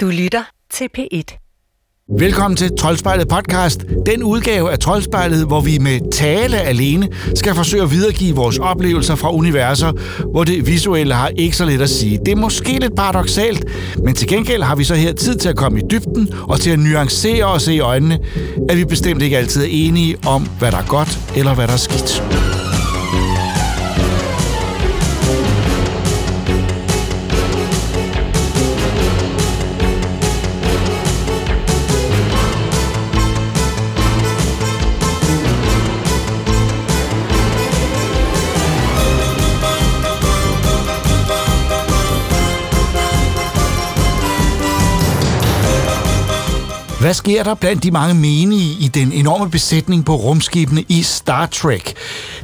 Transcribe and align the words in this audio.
Du 0.00 0.06
lytter 0.06 0.42
til 0.70 0.88
P1. 0.98 1.22
Velkommen 2.18 2.56
til 2.56 2.70
Troldspejlet 2.78 3.28
podcast, 3.28 3.84
den 4.06 4.22
udgave 4.22 4.72
af 4.72 4.78
Troldspejlet, 4.78 5.46
hvor 5.46 5.60
vi 5.60 5.78
med 5.78 6.12
tale 6.12 6.60
alene 6.60 7.08
skal 7.34 7.54
forsøge 7.54 7.82
at 7.82 7.90
videregive 7.90 8.36
vores 8.36 8.58
oplevelser 8.58 9.14
fra 9.14 9.34
universer, 9.34 9.92
hvor 10.30 10.44
det 10.44 10.66
visuelle 10.66 11.14
har 11.14 11.28
ikke 11.28 11.56
så 11.56 11.64
let 11.64 11.80
at 11.80 11.90
sige. 11.90 12.18
Det 12.18 12.28
er 12.28 12.36
måske 12.36 12.78
lidt 12.78 12.96
paradoxalt, 12.96 13.64
men 14.04 14.14
til 14.14 14.28
gengæld 14.28 14.62
har 14.62 14.76
vi 14.76 14.84
så 14.84 14.94
her 14.94 15.12
tid 15.12 15.36
til 15.36 15.48
at 15.48 15.56
komme 15.56 15.78
i 15.78 15.82
dybden 15.90 16.34
og 16.48 16.60
til 16.60 16.70
at 16.70 16.78
nuancere 16.78 17.44
os 17.44 17.68
i 17.68 17.80
øjnene, 17.80 18.18
at 18.68 18.76
vi 18.76 18.84
bestemt 18.84 19.22
ikke 19.22 19.38
altid 19.38 19.62
er 19.62 19.68
enige 19.70 20.16
om, 20.26 20.42
hvad 20.58 20.72
der 20.72 20.78
er 20.78 20.86
godt 20.88 21.18
eller 21.36 21.54
hvad 21.54 21.66
der 21.66 21.72
er 21.72 21.76
skidt. 21.76 22.22
Hvad 47.08 47.14
sker 47.14 47.42
der 47.42 47.54
blandt 47.54 47.82
de 47.82 47.90
mange 47.90 48.14
menige 48.14 48.76
i 48.80 48.88
den 48.88 49.12
enorme 49.12 49.50
besætning 49.50 50.04
på 50.04 50.14
rumskibene 50.14 50.84
i 50.88 51.02
Star 51.02 51.46
Trek? 51.46 51.94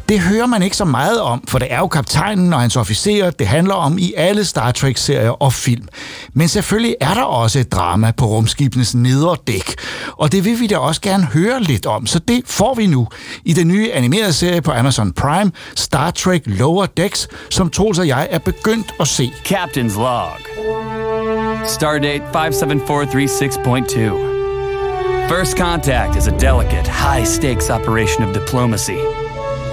Det 0.09 0.21
hører 0.21 0.47
man 0.47 0.63
ikke 0.63 0.77
så 0.77 0.85
meget 0.85 1.21
om, 1.21 1.45
for 1.49 1.59
det 1.59 1.73
er 1.73 1.79
jo 1.79 1.89
kaptajnen 1.89 2.53
og 2.53 2.61
hans 2.61 2.77
officerer, 2.77 3.31
det 3.31 3.47
handler 3.47 3.75
om 3.75 3.99
i 3.99 4.13
alle 4.17 4.45
Star 4.45 4.73
Trek-serier 4.73 5.31
og 5.31 5.53
film. 5.53 5.89
Men 6.33 6.49
selvfølgelig 6.49 6.97
er 7.01 7.15
der 7.15 7.23
også 7.23 7.59
et 7.59 7.73
drama 7.73 8.13
på 8.17 8.27
rumskibenes 8.27 8.95
nedre 8.95 9.37
dæk, 9.47 9.75
og 10.13 10.33
det 10.33 10.45
vil 10.45 10.61
vi 10.61 10.67
da 10.67 10.77
også 10.77 11.01
gerne 11.01 11.25
høre 11.25 11.63
lidt 11.63 11.87
om, 11.87 12.07
så 12.07 12.19
det 12.19 12.43
får 12.47 12.75
vi 12.75 12.87
nu 12.87 13.09
i 13.45 13.53
den 13.53 13.69
nye 13.69 13.93
animerede 13.93 14.33
serie 14.33 14.63
på 14.63 14.73
Amazon 14.73 15.13
Prime, 15.13 15.53
Star 15.77 16.11
Trek 16.11 16.43
Lower 16.47 16.87
Decks, 16.87 17.29
som 17.51 17.71
Troels 17.71 17.99
og 17.99 18.09
jeg 18.09 18.29
er 18.31 18.39
begyndt 18.39 18.95
at 19.01 19.09
se. 19.09 19.33
Captain's 19.49 19.99
log. 19.99 20.29
Stardate 21.67 22.25
57436.2. 22.25 24.35
First 25.29 25.57
contact 25.57 26.17
is 26.17 26.27
a 26.27 26.37
delicate, 26.39 26.87
high 26.87 27.25
stakes 27.25 27.71
operation 27.71 28.23
of 28.23 28.33
diplomacy. 28.35 28.99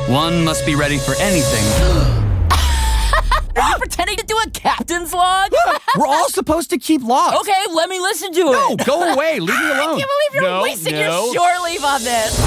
One 0.07 0.44
must 0.45 0.66
be 0.66 0.75
ready 0.75 0.97
for 0.97 1.13
anything. 1.19 1.63
Are 3.57 3.69
you 3.69 3.77
pretending 3.77 4.16
to 4.17 4.25
do 4.25 4.38
a 4.38 4.49
captain's 4.52 5.13
log? 5.13 5.52
We're 5.97 6.07
all 6.07 6.29
supposed 6.29 6.69
to 6.72 6.77
keep 6.77 7.03
logs. 7.03 7.38
okay, 7.41 7.73
let 7.73 7.89
me 7.89 7.99
listen 7.99 8.31
to 8.33 8.39
it. 8.39 8.52
No, 8.52 8.72
it. 8.72 8.85
go 8.85 9.13
away. 9.13 9.39
Leave 9.39 9.59
me 9.59 9.66
alone. 9.72 9.79
I 9.79 9.99
can't 9.99 10.09
believe 10.09 10.33
you're 10.33 10.44
No, 10.44 10.61
wasting 10.63 10.94
no. 10.95 11.25
your 11.25 11.33
shore 11.33 11.63
leave 11.66 11.83
on 11.83 12.02
this. 12.03 12.39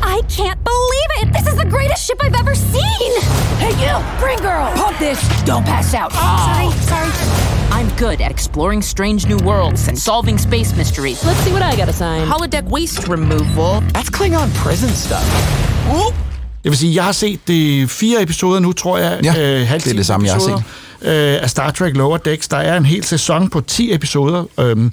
I 0.00 0.22
can't 0.28 0.62
believe 0.62 1.10
it! 1.28 1.32
This 1.32 1.48
is 1.48 1.56
the 1.58 1.66
greatest 1.66 2.06
ship 2.06 2.18
I've 2.22 2.34
ever 2.34 2.54
seen! 2.54 3.20
Hey, 3.58 3.74
you, 3.82 4.20
bring 4.20 4.38
girl. 4.38 4.72
Pump 4.76 4.96
this. 4.98 5.20
Don't 5.42 5.64
pass 5.66 5.92
out. 5.92 6.12
Ah. 6.14 6.70
Sorry, 6.70 6.70
sorry. 6.86 7.47
I'm 7.70 7.88
good 7.98 8.20
at 8.20 8.30
exploring 8.30 8.82
strange 8.84 9.28
new 9.28 9.38
worlds 9.38 9.88
and 9.88 9.96
solving 9.96 10.38
space 10.38 10.76
mysteries. 10.76 11.24
Let's 11.24 11.40
see 11.44 11.52
what 11.52 11.62
I 11.62 11.76
got 11.80 11.88
assigned. 11.88 12.26
Holodeck 12.32 12.70
waste 12.70 13.08
removal. 13.08 13.82
That's 13.94 14.10
Klingon 14.10 14.50
prison 14.64 14.88
stuff. 14.88 15.24
Jeg 16.64 16.70
vil 16.70 16.78
sige, 16.78 16.94
jeg 16.94 17.04
har 17.04 17.12
set 17.12 17.40
det 17.48 17.90
fire 17.90 18.22
episoder 18.22 18.60
nu, 18.60 18.72
tror 18.72 18.98
jeg. 18.98 19.20
Ja, 19.24 19.64
halv 19.64 19.82
det 19.82 19.90
er 19.90 19.96
det 19.96 20.06
samme, 20.06 20.26
jeg 20.26 20.34
har 20.34 20.40
episoder, 20.40 20.62
Øh, 21.02 21.42
af 21.42 21.50
Star 21.50 21.70
Trek 21.70 21.96
Lower 21.96 22.16
Decks. 22.16 22.48
Der 22.48 22.56
er 22.56 22.76
en 22.76 22.84
hel 22.86 23.04
sæson 23.04 23.50
på 23.50 23.60
10 23.60 23.94
episoder. 23.94 24.44
Øhm, 24.60 24.92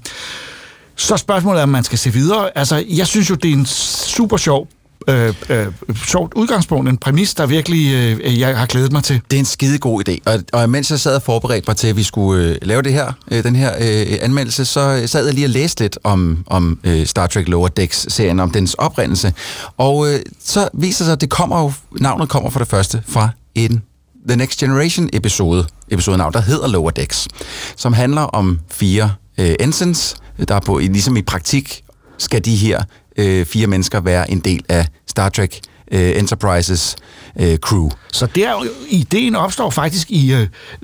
så 0.95 1.17
spørgsmålet 1.17 1.59
er, 1.59 1.63
om 1.63 1.69
man 1.69 1.83
skal 1.83 1.97
se 1.97 2.13
videre. 2.13 2.57
Altså, 2.57 2.83
jeg 2.89 3.07
synes 3.07 3.29
jo, 3.29 3.35
det 3.35 3.49
er 3.49 3.53
en 3.53 3.65
super 3.65 4.37
sjov 4.37 4.67
øh, 5.07 5.33
øh, 5.49 5.67
sjovt 6.05 6.33
udgangspunkt, 6.35 6.89
en 6.89 6.97
præmis, 6.97 7.33
der 7.33 7.45
virkelig 7.45 7.94
øh, 8.23 8.39
jeg 8.39 8.57
har 8.57 8.66
glædet 8.66 8.91
mig 8.91 9.03
til. 9.03 9.22
Det 9.31 9.38
er 9.38 9.39
en 9.39 9.45
skide 9.45 9.78
god 9.78 10.09
idé, 10.09 10.17
og, 10.25 10.39
og 10.53 10.69
mens 10.69 10.91
jeg 10.91 11.00
sad 11.00 11.16
og 11.16 11.22
forberedte 11.22 11.63
mig 11.67 11.78
til, 11.78 11.88
at 11.88 11.97
vi 11.97 12.03
skulle 12.03 12.44
øh, 12.50 12.56
lave 12.61 12.81
det 12.81 12.94
her, 12.94 13.11
øh, 13.31 13.44
den 13.44 13.56
her 13.56 13.72
øh, 13.79 14.17
anmeldelse, 14.22 14.66
så 14.66 15.03
sad 15.06 15.25
jeg 15.25 15.33
lige 15.33 15.45
og 15.45 15.50
læste 15.50 15.83
lidt 15.83 15.97
om, 16.03 16.44
om 16.47 16.79
øh, 16.83 17.06
Star 17.06 17.28
Trek 17.28 17.47
Lower 17.47 17.67
Decks-serien, 17.67 18.39
om 18.39 18.51
dens 18.51 18.73
oprindelse. 18.73 19.33
Og 19.78 20.13
øh, 20.13 20.19
så 20.44 20.69
viser 20.73 21.06
sig, 21.06 21.12
at 21.12 21.22
det 21.22 21.29
kommer 21.29 21.59
jo, 21.62 21.73
navnet 21.91 22.29
kommer 22.29 22.50
for 22.50 22.59
det 22.59 22.67
første 22.67 23.03
fra 23.07 23.29
en 23.56 23.81
The 24.27 24.38
Next 24.38 24.59
Generation 24.59 25.09
episode, 25.13 25.66
episodenavn, 25.89 26.33
der 26.33 26.41
hedder 26.41 26.67
Lower 26.67 26.89
Decks, 26.91 27.27
som 27.75 27.94
handler 27.94 28.22
om 28.22 28.59
fire 28.72 29.12
øh, 29.39 29.56
ensigns, 29.59 30.16
der 30.47 30.56
er 30.56 30.59
på, 30.59 30.79
i- 30.79 30.88
ligesom 30.88 31.17
i 31.17 31.22
praktik 31.22 31.81
skal 32.17 32.45
de 32.45 32.56
her 32.56 32.83
øh, 33.17 33.45
fire 33.45 33.67
mennesker 33.67 33.99
være 33.99 34.31
en 34.31 34.39
del 34.39 34.63
af 34.69 34.87
Star 35.07 35.29
Trek 35.29 35.59
øh, 35.91 36.19
Enterprises 36.19 36.95
øh, 37.40 37.57
crew. 37.57 37.90
Så 38.12 38.28
der, 38.35 38.66
ideen 38.90 39.35
opstår 39.35 39.69
faktisk 39.69 40.12
i 40.12 40.34
uh, 40.34 40.40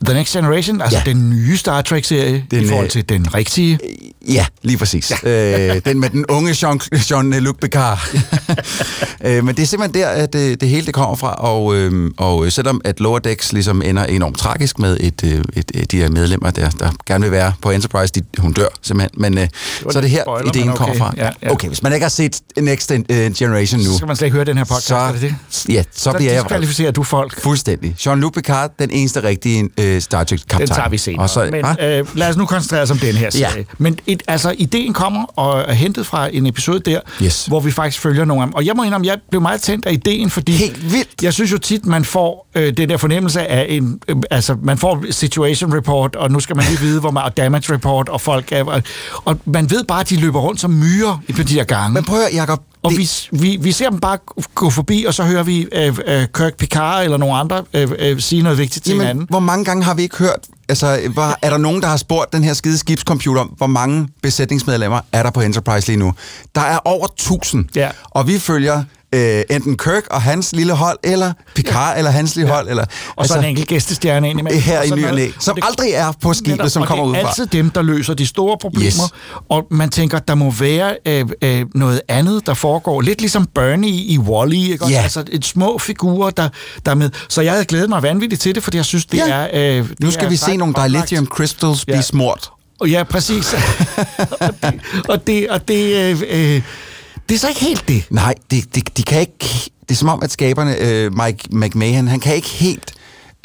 The 0.05 0.13
Next 0.13 0.33
Generation, 0.33 0.81
altså 0.81 0.97
ja. 1.05 1.11
Den 1.11 1.29
nye 1.29 1.57
Star 1.57 1.81
Trek-serie, 1.81 2.45
Den, 2.51 2.63
i 2.63 2.67
forhold 2.67 2.85
øh, 2.85 2.91
til 2.91 3.09
den 3.09 3.33
rigtige. 3.33 3.79
Ja, 4.27 4.45
lige 4.61 4.77
præcis. 4.77 5.11
Ja. 5.23 5.75
Øh, 5.75 5.81
den 5.85 5.99
med 5.99 6.09
den 6.09 6.25
unge 6.25 6.55
Jean, 6.63 6.79
Jean-Luc 6.93 7.57
Picard. 7.61 7.99
øh, 9.25 9.43
men 9.45 9.55
det 9.55 9.63
er 9.63 9.67
simpelthen 9.67 10.01
der, 10.01 10.07
at 10.07 10.33
det, 10.33 10.61
det 10.61 10.69
hele 10.69 10.85
det 10.85 10.93
kommer 10.93 11.15
fra, 11.15 11.33
og, 11.33 11.75
øh, 11.75 12.11
og 12.17 12.51
selvom 12.51 12.81
at 12.85 12.99
Lower 12.99 13.19
Decks 13.19 13.53
ligesom 13.53 13.81
ender 13.81 14.03
enormt 14.03 14.37
tragisk 14.37 14.79
med 14.79 14.97
et, 14.99 15.23
øh, 15.23 15.43
et, 15.53 15.71
et 15.73 15.91
de 15.91 15.97
her 15.97 16.09
medlemmer, 16.09 16.51
der, 16.51 16.69
der 16.69 16.91
gerne 17.05 17.23
vil 17.23 17.31
være 17.31 17.53
på 17.61 17.71
Enterprise, 17.71 18.13
de, 18.13 18.21
hun 18.37 18.53
dør 18.53 18.67
simpelthen, 18.81 19.21
men 19.21 19.37
øh, 19.37 19.47
så 19.91 19.97
er 19.97 20.01
det 20.01 20.09
her, 20.09 20.23
spoiler, 20.23 20.49
ideen 20.49 20.67
men 20.67 20.75
kommer 20.75 20.95
okay. 20.95 20.99
fra. 20.99 21.13
Ja, 21.17 21.29
ja. 21.43 21.51
Okay, 21.51 21.67
hvis 21.67 21.83
man 21.83 21.93
ikke 21.93 22.03
har 22.03 22.09
set 22.09 22.41
Next 22.59 22.91
øh, 22.91 23.33
Generation 23.33 23.79
nu, 23.79 23.85
Så 23.85 23.97
skal 23.97 24.07
man 24.07 24.15
slet 24.15 24.25
ikke 24.25 24.35
høre 24.35 24.45
den 24.45 24.57
her 24.57 24.63
podcast, 24.65 24.87
så, 24.87 24.95
er 24.95 25.11
det 25.11 25.21
det? 25.21 25.35
ja, 25.69 25.83
så, 25.91 26.03
Så 26.03 26.13
bliver 26.13 26.33
jeg. 26.33 26.40
Diskvalificerer 26.43 26.91
du 26.91 27.03
folk. 27.03 27.41
Fuldstændig. 27.41 27.95
Jean-Luc 27.99 28.31
Picard, 28.33 28.71
den 28.79 28.89
eneste 28.91 29.23
rigtige 29.23 29.69
øh, 29.79 30.01
Star 30.01 30.23
Trek-kaptajn. 30.23 30.67
Den 30.67 30.75
tager 30.75 30.89
vi 30.89 30.97
senere. 30.97 31.21
Og 31.23 31.29
så, 31.29 31.49
Men 31.51 31.65
ah? 31.65 31.99
øh, 31.99 32.17
lad 32.17 32.29
os 32.29 32.37
nu 32.37 32.45
koncentrere 32.45 32.81
os 32.81 32.91
om 32.91 32.97
den 32.97 33.15
her 33.15 33.29
serie. 33.29 33.57
Ja. 33.57 33.63
Men 33.77 33.99
et, 34.07 34.23
altså, 34.27 34.55
ideen 34.57 34.93
kommer 34.93 35.23
og 35.39 35.61
er 35.67 35.73
hentet 35.73 36.05
fra 36.07 36.29
en 36.33 36.45
episode 36.45 36.79
der, 36.79 36.99
Yes. 37.23 37.45
hvor 37.45 37.59
vi 37.59 37.71
faktisk 37.71 38.01
følger 38.01 38.25
nogle 38.25 38.43
af 38.43 38.47
dem. 38.47 38.53
Og 38.53 38.65
jeg 38.65 38.73
må 38.75 38.83
indrømme, 38.83 39.07
jeg 39.07 39.17
blev 39.29 39.41
meget 39.41 39.61
tændt 39.61 39.85
af 39.85 39.93
ideen, 39.93 40.29
fordi 40.29 40.51
Helt 40.51 40.91
vildt. 40.91 41.23
jeg 41.23 41.33
synes 41.33 41.51
jo 41.51 41.57
tit, 41.57 41.85
man 41.85 42.05
får 42.05 42.47
øh, 42.55 42.77
den 42.77 42.89
der 42.89 42.97
fornemmelse 42.97 43.47
af 43.47 43.65
en... 43.69 43.99
Øh, 44.07 44.15
altså, 44.31 44.55
man 44.63 44.77
får 44.77 45.03
situation 45.11 45.73
report, 45.77 46.15
og 46.15 46.31
nu 46.31 46.39
skal 46.39 46.55
man 46.55 46.65
lige 46.65 46.79
vide, 46.79 46.99
hvor 46.99 47.11
meget 47.11 47.31
og 47.31 47.37
damage 47.37 47.73
report, 47.73 48.09
og 48.09 48.21
folk 48.21 48.51
er... 48.51 48.63
Og, 48.63 48.81
og 49.25 49.39
man 49.45 49.69
ved 49.71 49.83
bare, 49.83 49.99
at 49.99 50.09
de 50.09 50.15
løber 50.15 50.39
rundt 50.39 50.59
som 50.61 50.71
myrer 50.71 51.17
på 51.35 51.43
de 51.43 51.55
der 51.55 51.63
gange. 51.63 51.93
Men 51.93 52.03
prøv 52.03 52.17
at 52.19 52.23
høre, 52.33 52.41
Jacob. 52.41 52.61
Og 52.83 52.91
det- 52.91 52.99
vi, 53.31 53.37
vi, 53.39 53.57
vi 53.61 53.71
ser 53.71 53.89
dem 53.89 53.99
bare 53.99 54.17
gå 54.55 54.69
forbi, 54.69 55.05
og 55.07 55.13
så 55.13 55.23
hører 55.23 55.43
vi 55.43 55.67
øh, 55.71 55.97
øh, 56.07 56.27
Kirk 56.33 56.57
Picard 56.57 57.03
eller 57.03 57.17
nogle 57.17 57.35
andre 57.35 57.63
øh, 57.73 57.91
øh, 57.99 58.19
sige 58.19 58.41
noget 58.41 58.57
vigtigt 58.57 58.85
til 58.85 58.93
hinanden. 58.93 59.25
hvor 59.29 59.39
mange 59.39 59.65
gange 59.65 59.83
har 59.83 59.93
vi 59.93 60.01
ikke 60.01 60.17
hørt, 60.17 60.47
altså, 60.69 60.99
var, 61.15 61.39
er 61.41 61.49
der 61.49 61.57
nogen, 61.57 61.81
der 61.81 61.87
har 61.87 61.97
spurgt 61.97 62.33
den 62.33 62.43
her 62.43 62.53
skide 62.53 62.77
skibscomputer, 62.77 63.45
hvor 63.57 63.67
mange 63.67 64.07
besætningsmedlemmer 64.21 64.99
er 65.11 65.23
der 65.23 65.29
på 65.31 65.41
Enterprise 65.41 65.87
lige 65.87 65.97
nu? 65.97 66.13
Der 66.55 66.61
er 66.61 66.77
over 66.85 67.07
1000, 67.07 67.65
Ja. 67.75 67.89
og 68.03 68.27
vi 68.27 68.39
følger 68.39 68.83
øh, 69.15 69.43
enten 69.49 69.77
Kirk 69.77 70.03
og 70.11 70.21
hans 70.21 70.51
lille 70.55 70.73
hold, 70.73 70.97
eller 71.03 71.33
Picard 71.55 71.91
ja. 71.93 71.97
eller 71.97 72.11
hans 72.11 72.35
lille 72.35 72.51
hold, 72.51 72.69
eller 72.69 72.85
Og 73.15 73.25
så 73.27 73.37
en 73.39 73.45
enkelt 73.45 73.67
gæstestjerne 73.67 74.29
ind 74.29 74.39
imellem. 74.39 74.61
her 74.61 74.81
i 74.81 74.89
ny 74.89 75.05
og 75.05 75.15
næ, 75.15 75.27
som 75.39 75.55
det- 75.55 75.63
aldrig 75.67 75.91
er 75.91 76.11
på 76.21 76.33
skibet, 76.33 76.51
Netop, 76.57 76.69
som 76.69 76.83
kommer 76.85 77.05
ud 77.05 77.11
det 77.13 77.17
er 77.19 77.21
fra. 77.23 77.29
altid 77.29 77.45
dem, 77.45 77.69
der 77.69 77.81
løser 77.81 78.13
de 78.13 78.25
store 78.27 78.57
problemer. 78.61 78.85
Yes. 78.85 79.41
Og 79.49 79.67
man 79.71 79.89
tænker, 79.89 80.19
der 80.19 80.35
må 80.35 80.51
være 80.51 80.95
øh, 81.07 81.25
øh, 81.41 81.65
noget 81.75 82.01
andet, 82.07 82.45
der 82.47 82.53
foregår. 82.53 83.01
Lidt 83.01 83.21
ligesom 83.21 83.45
Bernie 83.55 83.91
i 84.03 84.17
Wall-E. 84.17 84.55
Ikke? 84.71 84.85
Ja. 84.89 85.01
Altså 85.01 85.23
et 85.31 85.45
små 85.45 85.77
figurer, 85.77 86.29
der, 86.29 86.49
der 86.85 86.91
er 86.91 86.95
med. 86.95 87.09
Så 87.29 87.41
jeg 87.41 87.51
havde 87.51 87.65
glædet 87.65 87.89
mig 87.89 88.03
vanvittigt 88.03 88.41
til 88.41 88.55
det, 88.55 88.63
fordi 88.63 88.77
jeg 88.77 88.85
synes, 88.85 89.05
det 89.05 89.17
Ja. 89.17 89.29
er... 89.29 89.47
Øh, 89.79 89.87
det 89.89 89.99
Nu 89.99 90.11
skal 90.11 90.25
er 90.25 90.29
vi 90.29 90.35
se 90.35 90.57
nogle 90.57 90.73
dilithium 90.85 91.25
crystals 91.25 91.85
blive 91.85 91.95
Ja. 91.97 92.01
smurt. 92.01 92.49
Og 92.79 92.89
Ja, 92.89 93.03
præcis. 93.03 93.55
og 95.09 95.27
det, 95.27 95.47
og 95.49 95.67
det, 95.67 95.95
øh, 95.95 96.21
øh, 96.55 96.61
det 97.31 97.37
er 97.37 97.39
så 97.39 97.49
ikke 97.49 97.61
helt 97.61 97.87
det. 97.87 98.05
Nej, 98.09 98.35
det, 98.51 98.75
det, 98.75 98.97
de 98.97 99.03
kan 99.03 99.19
ikke... 99.19 99.71
Det 99.81 99.91
er 99.91 99.95
som 99.95 100.09
om, 100.09 100.23
at 100.23 100.31
skaberne, 100.31 100.77
øh, 100.77 101.11
Mike 101.17 101.47
McMahon, 101.51 102.07
han 102.07 102.19
kan 102.19 102.35
ikke 102.35 102.47
helt 102.47 102.93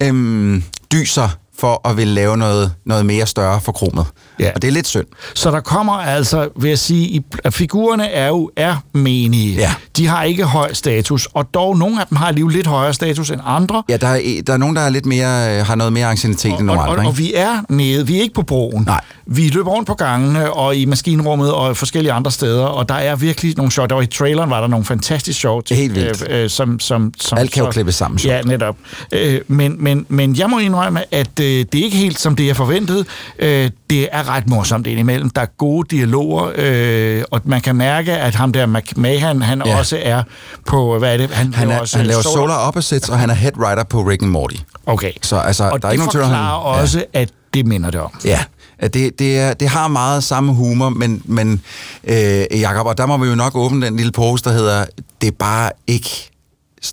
øhm, 0.03 0.63
dyser 0.93 1.29
for 1.59 1.89
at 1.89 1.97
ville 1.97 2.15
lave 2.15 2.37
noget, 2.37 2.73
noget 2.87 3.07
mere 3.07 3.27
større 3.27 3.61
for 3.61 3.73
kromet. 3.73 4.07
Ja. 4.41 4.51
Og 4.55 4.63
det 4.63 4.69
er 4.69 4.73
lidt 4.73 4.87
synd. 4.87 5.07
Så 5.35 5.51
der 5.51 5.61
kommer 5.61 5.93
altså, 5.93 6.49
vil 6.57 6.69
jeg 6.69 6.79
sige, 6.79 7.25
at 7.45 7.55
figurerne 7.55 8.11
er 8.11 8.29
jo 8.29 8.51
er 8.57 8.77
menige. 8.93 9.55
Ja. 9.55 9.75
De 9.97 10.07
har 10.07 10.23
ikke 10.23 10.45
høj 10.45 10.73
status, 10.73 11.29
og 11.35 11.55
dog 11.55 11.79
nogle 11.79 12.01
af 12.01 12.07
dem 12.07 12.17
har 12.17 12.27
alligevel 12.27 12.55
lidt 12.55 12.67
højere 12.67 12.95
status 12.95 13.31
end 13.31 13.41
andre. 13.45 13.83
Ja, 13.89 13.97
der 13.97 14.09
er, 14.09 14.21
der 14.47 14.53
er 14.53 14.57
nogen, 14.57 14.77
der 14.77 14.83
er 14.83 14.91
lidt 14.91 15.07
mere, 15.07 15.59
øh, 15.59 15.67
har 15.67 15.75
noget 15.75 15.93
mere 15.93 16.07
ancienitet 16.07 16.53
og, 16.53 16.59
end 16.59 16.67
nogle 16.67 16.81
og, 16.81 16.91
andre. 16.91 17.03
og, 17.03 17.07
og 17.07 17.21
ikke? 17.21 17.23
vi 17.23 17.33
er 17.35 17.65
nede, 17.69 18.07
vi 18.07 18.19
er 18.19 18.23
ikke 18.23 18.35
på 18.35 18.43
broen. 18.43 18.85
Nej. 18.85 19.01
Vi 19.27 19.49
løber 19.49 19.71
rundt 19.71 19.87
på 19.87 19.95
gangene 19.95 20.53
og 20.53 20.77
i 20.77 20.85
maskinrummet 20.85 21.53
og 21.53 21.77
forskellige 21.77 22.13
andre 22.13 22.31
steder, 22.31 22.65
og 22.65 22.89
der 22.89 22.95
er 22.95 23.17
virkelig 23.17 23.57
nogle 23.57 23.73
sjove. 23.73 23.89
Der 23.89 23.95
var 23.95 24.03
i 24.03 24.07
traileren 24.07 24.51
var 24.51 24.61
der 24.61 24.69
nogle 24.69 24.85
fantastisk 24.85 25.41
sjove 25.41 25.63
ting. 25.63 25.81
Helt 25.81 25.95
vildt. 25.95 26.25
Øh, 26.29 26.43
øh, 26.43 26.51
som, 26.51 26.81
som, 26.81 27.13
som, 27.21 27.39
Alt 27.39 27.51
kan 27.51 27.65
jo 27.65 27.71
klippes 27.71 27.95
sammen. 27.95 28.21
Ja, 28.25 28.43
netop. 28.43 28.77
Øh, 29.13 29.41
men, 29.49 29.77
men, 29.79 30.07
men 30.09 30.37
jeg 30.37 30.51
må 30.51 30.59
indrømme, 30.59 31.15
at 31.15 31.41
det 31.47 31.75
er 31.75 31.85
ikke 31.85 31.97
helt 31.97 32.21
som 32.21 32.37
det, 32.37 32.47
jeg 32.47 32.57
forventede. 32.57 33.05
Øh, 33.39 33.71
det 33.91 34.09
er 34.13 34.29
ret 34.29 34.49
morsomt 34.49 34.87
indimellem. 34.87 35.31
Der 35.31 35.41
er 35.41 35.47
gode 35.59 35.97
dialoger, 35.97 36.51
øh, 36.57 37.25
og 37.31 37.41
man 37.45 37.61
kan 37.61 37.77
mærke, 37.77 38.13
at 38.13 38.35
ham 38.35 38.53
der 38.53 38.67
McMahon, 38.67 39.43
han 39.43 39.63
Ja. 39.67 39.79
også 39.79 39.99
er 40.03 40.23
på, 40.67 40.99
hvad 40.99 41.13
er 41.13 41.17
det? 41.17 41.31
Han, 41.31 41.51
laver 41.59 41.73
er, 41.75 41.81
også 41.81 41.97
han 41.97 42.07
laver 42.07 42.23
Solar- 42.23 42.33
Solar 42.35 42.57
Opposites, 42.57 43.09
og 43.09 43.19
han 43.19 43.31
er 43.31 43.35
head 43.35 43.57
writer 43.59 43.85
på 43.85 44.01
Rick 44.03 44.23
and 44.23 44.31
Morty. 44.31 44.57
Okay. 44.87 45.13
Så 45.23 45.37
altså, 45.37 45.65
Og 45.65 45.83
der 45.83 45.89
er 45.89 45.93
det 45.93 45.95
ikke 45.95 46.05
nogen 46.05 46.11
tvivl 46.13 46.25
om, 46.25 46.31
han- 46.31 46.81
også, 46.83 47.05
at 47.13 47.29
det 47.55 47.67
minder 47.67 47.91
det 47.91 48.01
om. 48.01 48.11
Ja, 48.25 48.41
det, 48.83 49.19
det, 49.19 49.39
er, 49.39 49.55
det 49.55 49.69
har 49.69 49.89
meget 49.89 50.25
samme 50.25 50.55
humor, 50.55 50.89
men, 50.89 51.23
men 51.25 51.63
øh, 52.05 52.45
Jacob, 52.61 52.87
og 52.87 52.99
der 52.99 53.07
må 53.07 53.17
vi 53.17 53.29
jo 53.29 53.35
nok 53.35 53.57
åbne 53.57 53.87
den 53.87 53.97
lille 53.97 54.13
pose, 54.13 54.45
der 54.45 54.51
hedder, 54.53 54.85
det 55.21 55.27
er 55.27 55.33
bare 55.39 55.71
ikke 55.87 56.31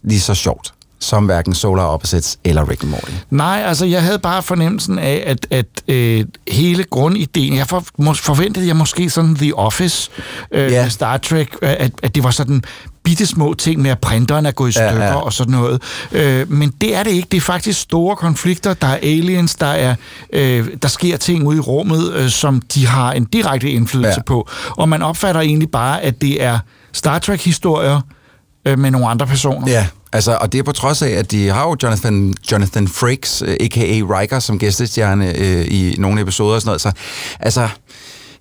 lige 0.03 0.19
så 0.21 0.33
sjovt 0.33 0.73
som 1.03 1.25
hverken 1.25 1.53
Solar 1.53 1.83
Opposites 1.83 2.37
eller 2.43 2.69
Rick 2.69 2.83
and 2.83 2.89
Morty. 2.91 3.11
Nej, 3.29 3.63
altså 3.65 3.85
jeg 3.85 4.03
havde 4.03 4.19
bare 4.19 4.43
fornemmelsen 4.43 4.99
af, 4.99 5.23
at, 5.25 5.47
at 5.51 5.65
øh, 5.87 6.25
hele 6.47 6.83
grundideen, 6.83 7.55
jeg 7.55 7.67
for, 7.67 7.83
må, 7.97 8.13
forventede 8.13 8.67
jeg 8.67 8.75
måske 8.75 9.09
sådan 9.09 9.35
The 9.35 9.55
Office, 9.57 10.09
øh, 10.51 10.71
Ja. 10.71 10.79
yeah. 10.81 10.89
Star 10.91 11.17
Trek, 11.17 11.47
øh, 11.61 11.69
at, 11.79 11.91
at 12.03 12.15
det 12.15 12.23
var 12.23 12.31
sådan 12.31 12.63
bitte 13.03 13.25
små 13.25 13.53
ting 13.53 13.81
med, 13.81 13.91
at 13.91 13.99
printeren 13.99 14.45
er 14.45 14.51
gået 14.51 14.75
i 14.75 14.79
Ja, 14.79 14.89
stykker 14.89 15.05
ja. 15.05 15.15
og 15.15 15.33
sådan 15.33 15.51
noget. 15.51 15.81
Øh, 16.11 16.51
men 16.51 16.73
det 16.81 16.95
er 16.95 17.03
det 17.03 17.11
ikke. 17.11 17.27
Det 17.31 17.37
er 17.37 17.41
faktisk 17.41 17.79
store 17.79 18.15
konflikter. 18.15 18.73
Der 18.73 18.87
er 18.87 18.95
aliens, 18.95 19.55
der 19.55 19.65
er 19.65 19.95
øh, 20.33 20.67
der 20.81 20.87
sker 20.87 21.17
ting 21.17 21.47
ude 21.47 21.57
i 21.57 21.59
rummet, 21.59 22.13
øh, 22.13 22.29
som 22.29 22.61
de 22.61 22.87
har 22.87 23.11
en 23.11 23.25
direkte 23.25 23.69
indflydelse 23.69 24.09
Ja. 24.09 24.13
ja. 24.17 24.21
på. 24.21 24.49
Og 24.69 24.89
man 24.89 25.01
opfatter 25.01 25.41
egentlig 25.41 25.71
bare, 25.71 26.01
at 26.01 26.21
det 26.21 26.43
er 26.43 26.59
Star 26.93 27.19
Trek-historier 27.19 28.01
øh, 28.67 28.79
med 28.79 28.91
nogle 28.91 29.07
andre 29.07 29.27
personer. 29.27 29.67
Ja, 29.71 29.87
altså, 30.13 30.37
og 30.41 30.51
det 30.51 30.59
er 30.59 30.63
på 30.63 30.71
trods 30.71 31.01
af, 31.01 31.09
at 31.09 31.31
de 31.31 31.47
har 31.47 31.63
jo 31.63 31.75
Jonathan, 31.83 32.33
Jonathan 32.51 32.87
Frakes, 32.87 33.41
øh, 33.41 33.57
a.k.a. 33.59 34.19
Riker, 34.19 34.39
som 34.39 34.59
gæstestjerne 34.59 35.37
øh, 35.37 35.65
i 35.69 35.95
nogle 35.97 36.21
episoder 36.21 36.55
og 36.55 36.61
sådan 36.61 36.69
noget. 36.69 36.81
Så 36.81 36.91
altså, 37.39 37.69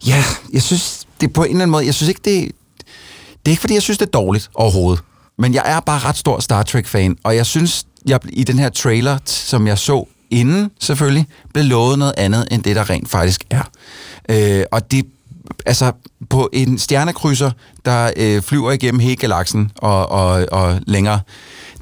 ja, 0.06 0.24
jeg 0.52 0.62
synes, 0.62 1.06
det 1.20 1.28
er 1.28 1.32
på 1.32 1.42
en 1.42 1.50
eller 1.50 1.62
anden 1.62 1.70
måde, 1.70 1.86
jeg 1.86 1.94
synes 1.94 2.08
ikke, 2.08 2.20
det, 2.24 2.52
det 2.76 3.46
er 3.46 3.50
ikke, 3.50 3.60
fordi 3.60 3.74
jeg 3.74 3.82
synes, 3.82 3.98
det 3.98 4.06
er 4.06 4.10
dårligt 4.10 4.50
overhovedet. 4.54 5.02
Men 5.38 5.54
jeg 5.54 5.62
er 5.66 5.80
bare 5.80 5.98
ret 5.98 6.16
stor 6.16 6.40
Star 6.40 6.62
Trek-fan, 6.62 7.16
og 7.24 7.36
jeg 7.36 7.46
synes, 7.46 7.84
jeg 8.06 8.20
i 8.28 8.44
den 8.44 8.58
her 8.58 8.68
trailer, 8.68 9.18
som 9.24 9.66
jeg 9.66 9.78
så 9.78 10.04
inden 10.30 10.70
selvfølgelig, 10.80 11.26
blev 11.54 11.64
lovet 11.64 11.98
noget 11.98 12.14
andet, 12.16 12.48
end 12.50 12.62
det, 12.62 12.76
der 12.76 12.90
rent 12.90 13.10
faktisk 13.10 13.44
er. 13.50 13.62
Øh, 14.28 14.64
og 14.72 14.90
det, 14.90 15.06
altså, 15.66 15.92
på 16.30 16.50
en 16.52 16.78
stjernekrydser, 16.78 17.50
der 17.84 18.10
øh, 18.16 18.42
flyver 18.42 18.72
igennem 18.72 19.00
hele 19.00 19.16
galaksen 19.16 19.70
og, 19.78 20.08
og, 20.08 20.46
og 20.52 20.80
længere, 20.86 21.20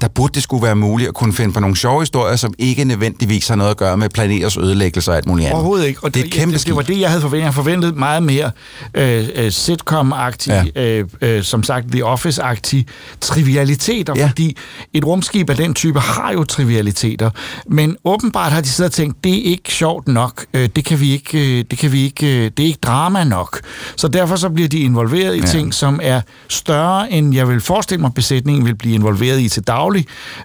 der 0.01 0.07
burde 0.07 0.33
det 0.33 0.43
skulle 0.43 0.63
være 0.63 0.75
muligt 0.75 1.07
at 1.07 1.13
kunne 1.13 1.33
finde 1.33 1.53
på 1.53 1.59
nogle 1.59 1.75
sjove 1.75 2.01
historier, 2.01 2.35
som 2.35 2.53
ikke 2.57 2.83
nødvendigvis 2.83 3.47
har 3.47 3.55
noget 3.55 3.71
at 3.71 3.77
gøre 3.77 3.97
med 3.97 4.09
planeters 4.09 4.57
ødelæggelse 4.57 5.11
og 5.11 5.17
alt 5.17 5.27
muligt 5.27 5.45
andet. 5.45 5.55
Overhovedet 5.55 5.87
ikke. 5.87 6.03
Og 6.03 6.13
det 6.13 6.19
er 6.21 6.25
et 6.25 6.31
kæmpe 6.31 6.57
det, 6.57 6.67
det 6.67 6.75
var 6.75 6.81
det, 6.81 6.99
jeg 6.99 7.09
havde 7.09 7.21
forventet. 7.21 7.45
Jeg 7.45 7.53
forventet 7.53 7.95
meget 7.95 8.23
mere 8.23 8.51
øh, 8.93 9.27
øh, 9.35 9.51
sitcom-agtig, 9.51 10.51
Ja. 10.75 10.83
øh, 10.99 11.05
øh, 11.21 11.43
som 11.43 11.63
sagt 11.63 11.91
The 11.91 12.03
Office-agtig 12.05 12.83
trivialiteter, 13.21 14.13
Ja. 14.17 14.27
fordi 14.27 14.57
et 14.93 15.05
rumskib 15.05 15.49
af 15.49 15.55
den 15.55 15.73
type 15.73 15.99
har 15.99 16.31
jo 16.33 16.43
trivialiteter. 16.43 17.29
Men 17.67 17.95
åbenbart 18.05 18.51
har 18.51 18.61
de 18.61 18.67
siddet 18.67 18.89
og 18.89 18.95
tænkt, 18.95 19.23
det 19.23 19.33
er 19.33 19.43
ikke 19.51 19.73
sjovt 19.73 20.07
nok. 20.07 20.45
Øh, 20.53 20.69
det 20.75 20.85
kan 20.85 20.99
vi 20.99 21.11
ikke, 21.11 21.59
øh, 21.59 21.65
det 21.71 21.79
kan 21.79 21.91
vi 21.91 22.03
ikke, 22.03 22.27
øh, 22.27 22.51
det 22.57 22.63
er 22.63 22.67
ikke 22.67 22.79
drama 22.83 23.23
nok. 23.23 23.59
Så 23.95 24.07
derfor 24.07 24.35
så 24.35 24.49
bliver 24.49 24.69
de 24.69 24.79
involveret 24.79 25.35
i 25.35 25.39
ja. 25.39 25.45
ting, 25.45 25.73
som 25.73 25.99
er 26.03 26.21
større, 26.49 27.11
end 27.11 27.35
jeg 27.35 27.47
vil 27.49 27.61
forestille 27.61 28.01
mig, 28.01 28.13
besætningen 28.13 28.65
vil 28.65 28.75
blive 28.75 28.95
involveret 28.95 29.39
i 29.39 29.49
til 29.49 29.63
daglig. 29.63 29.90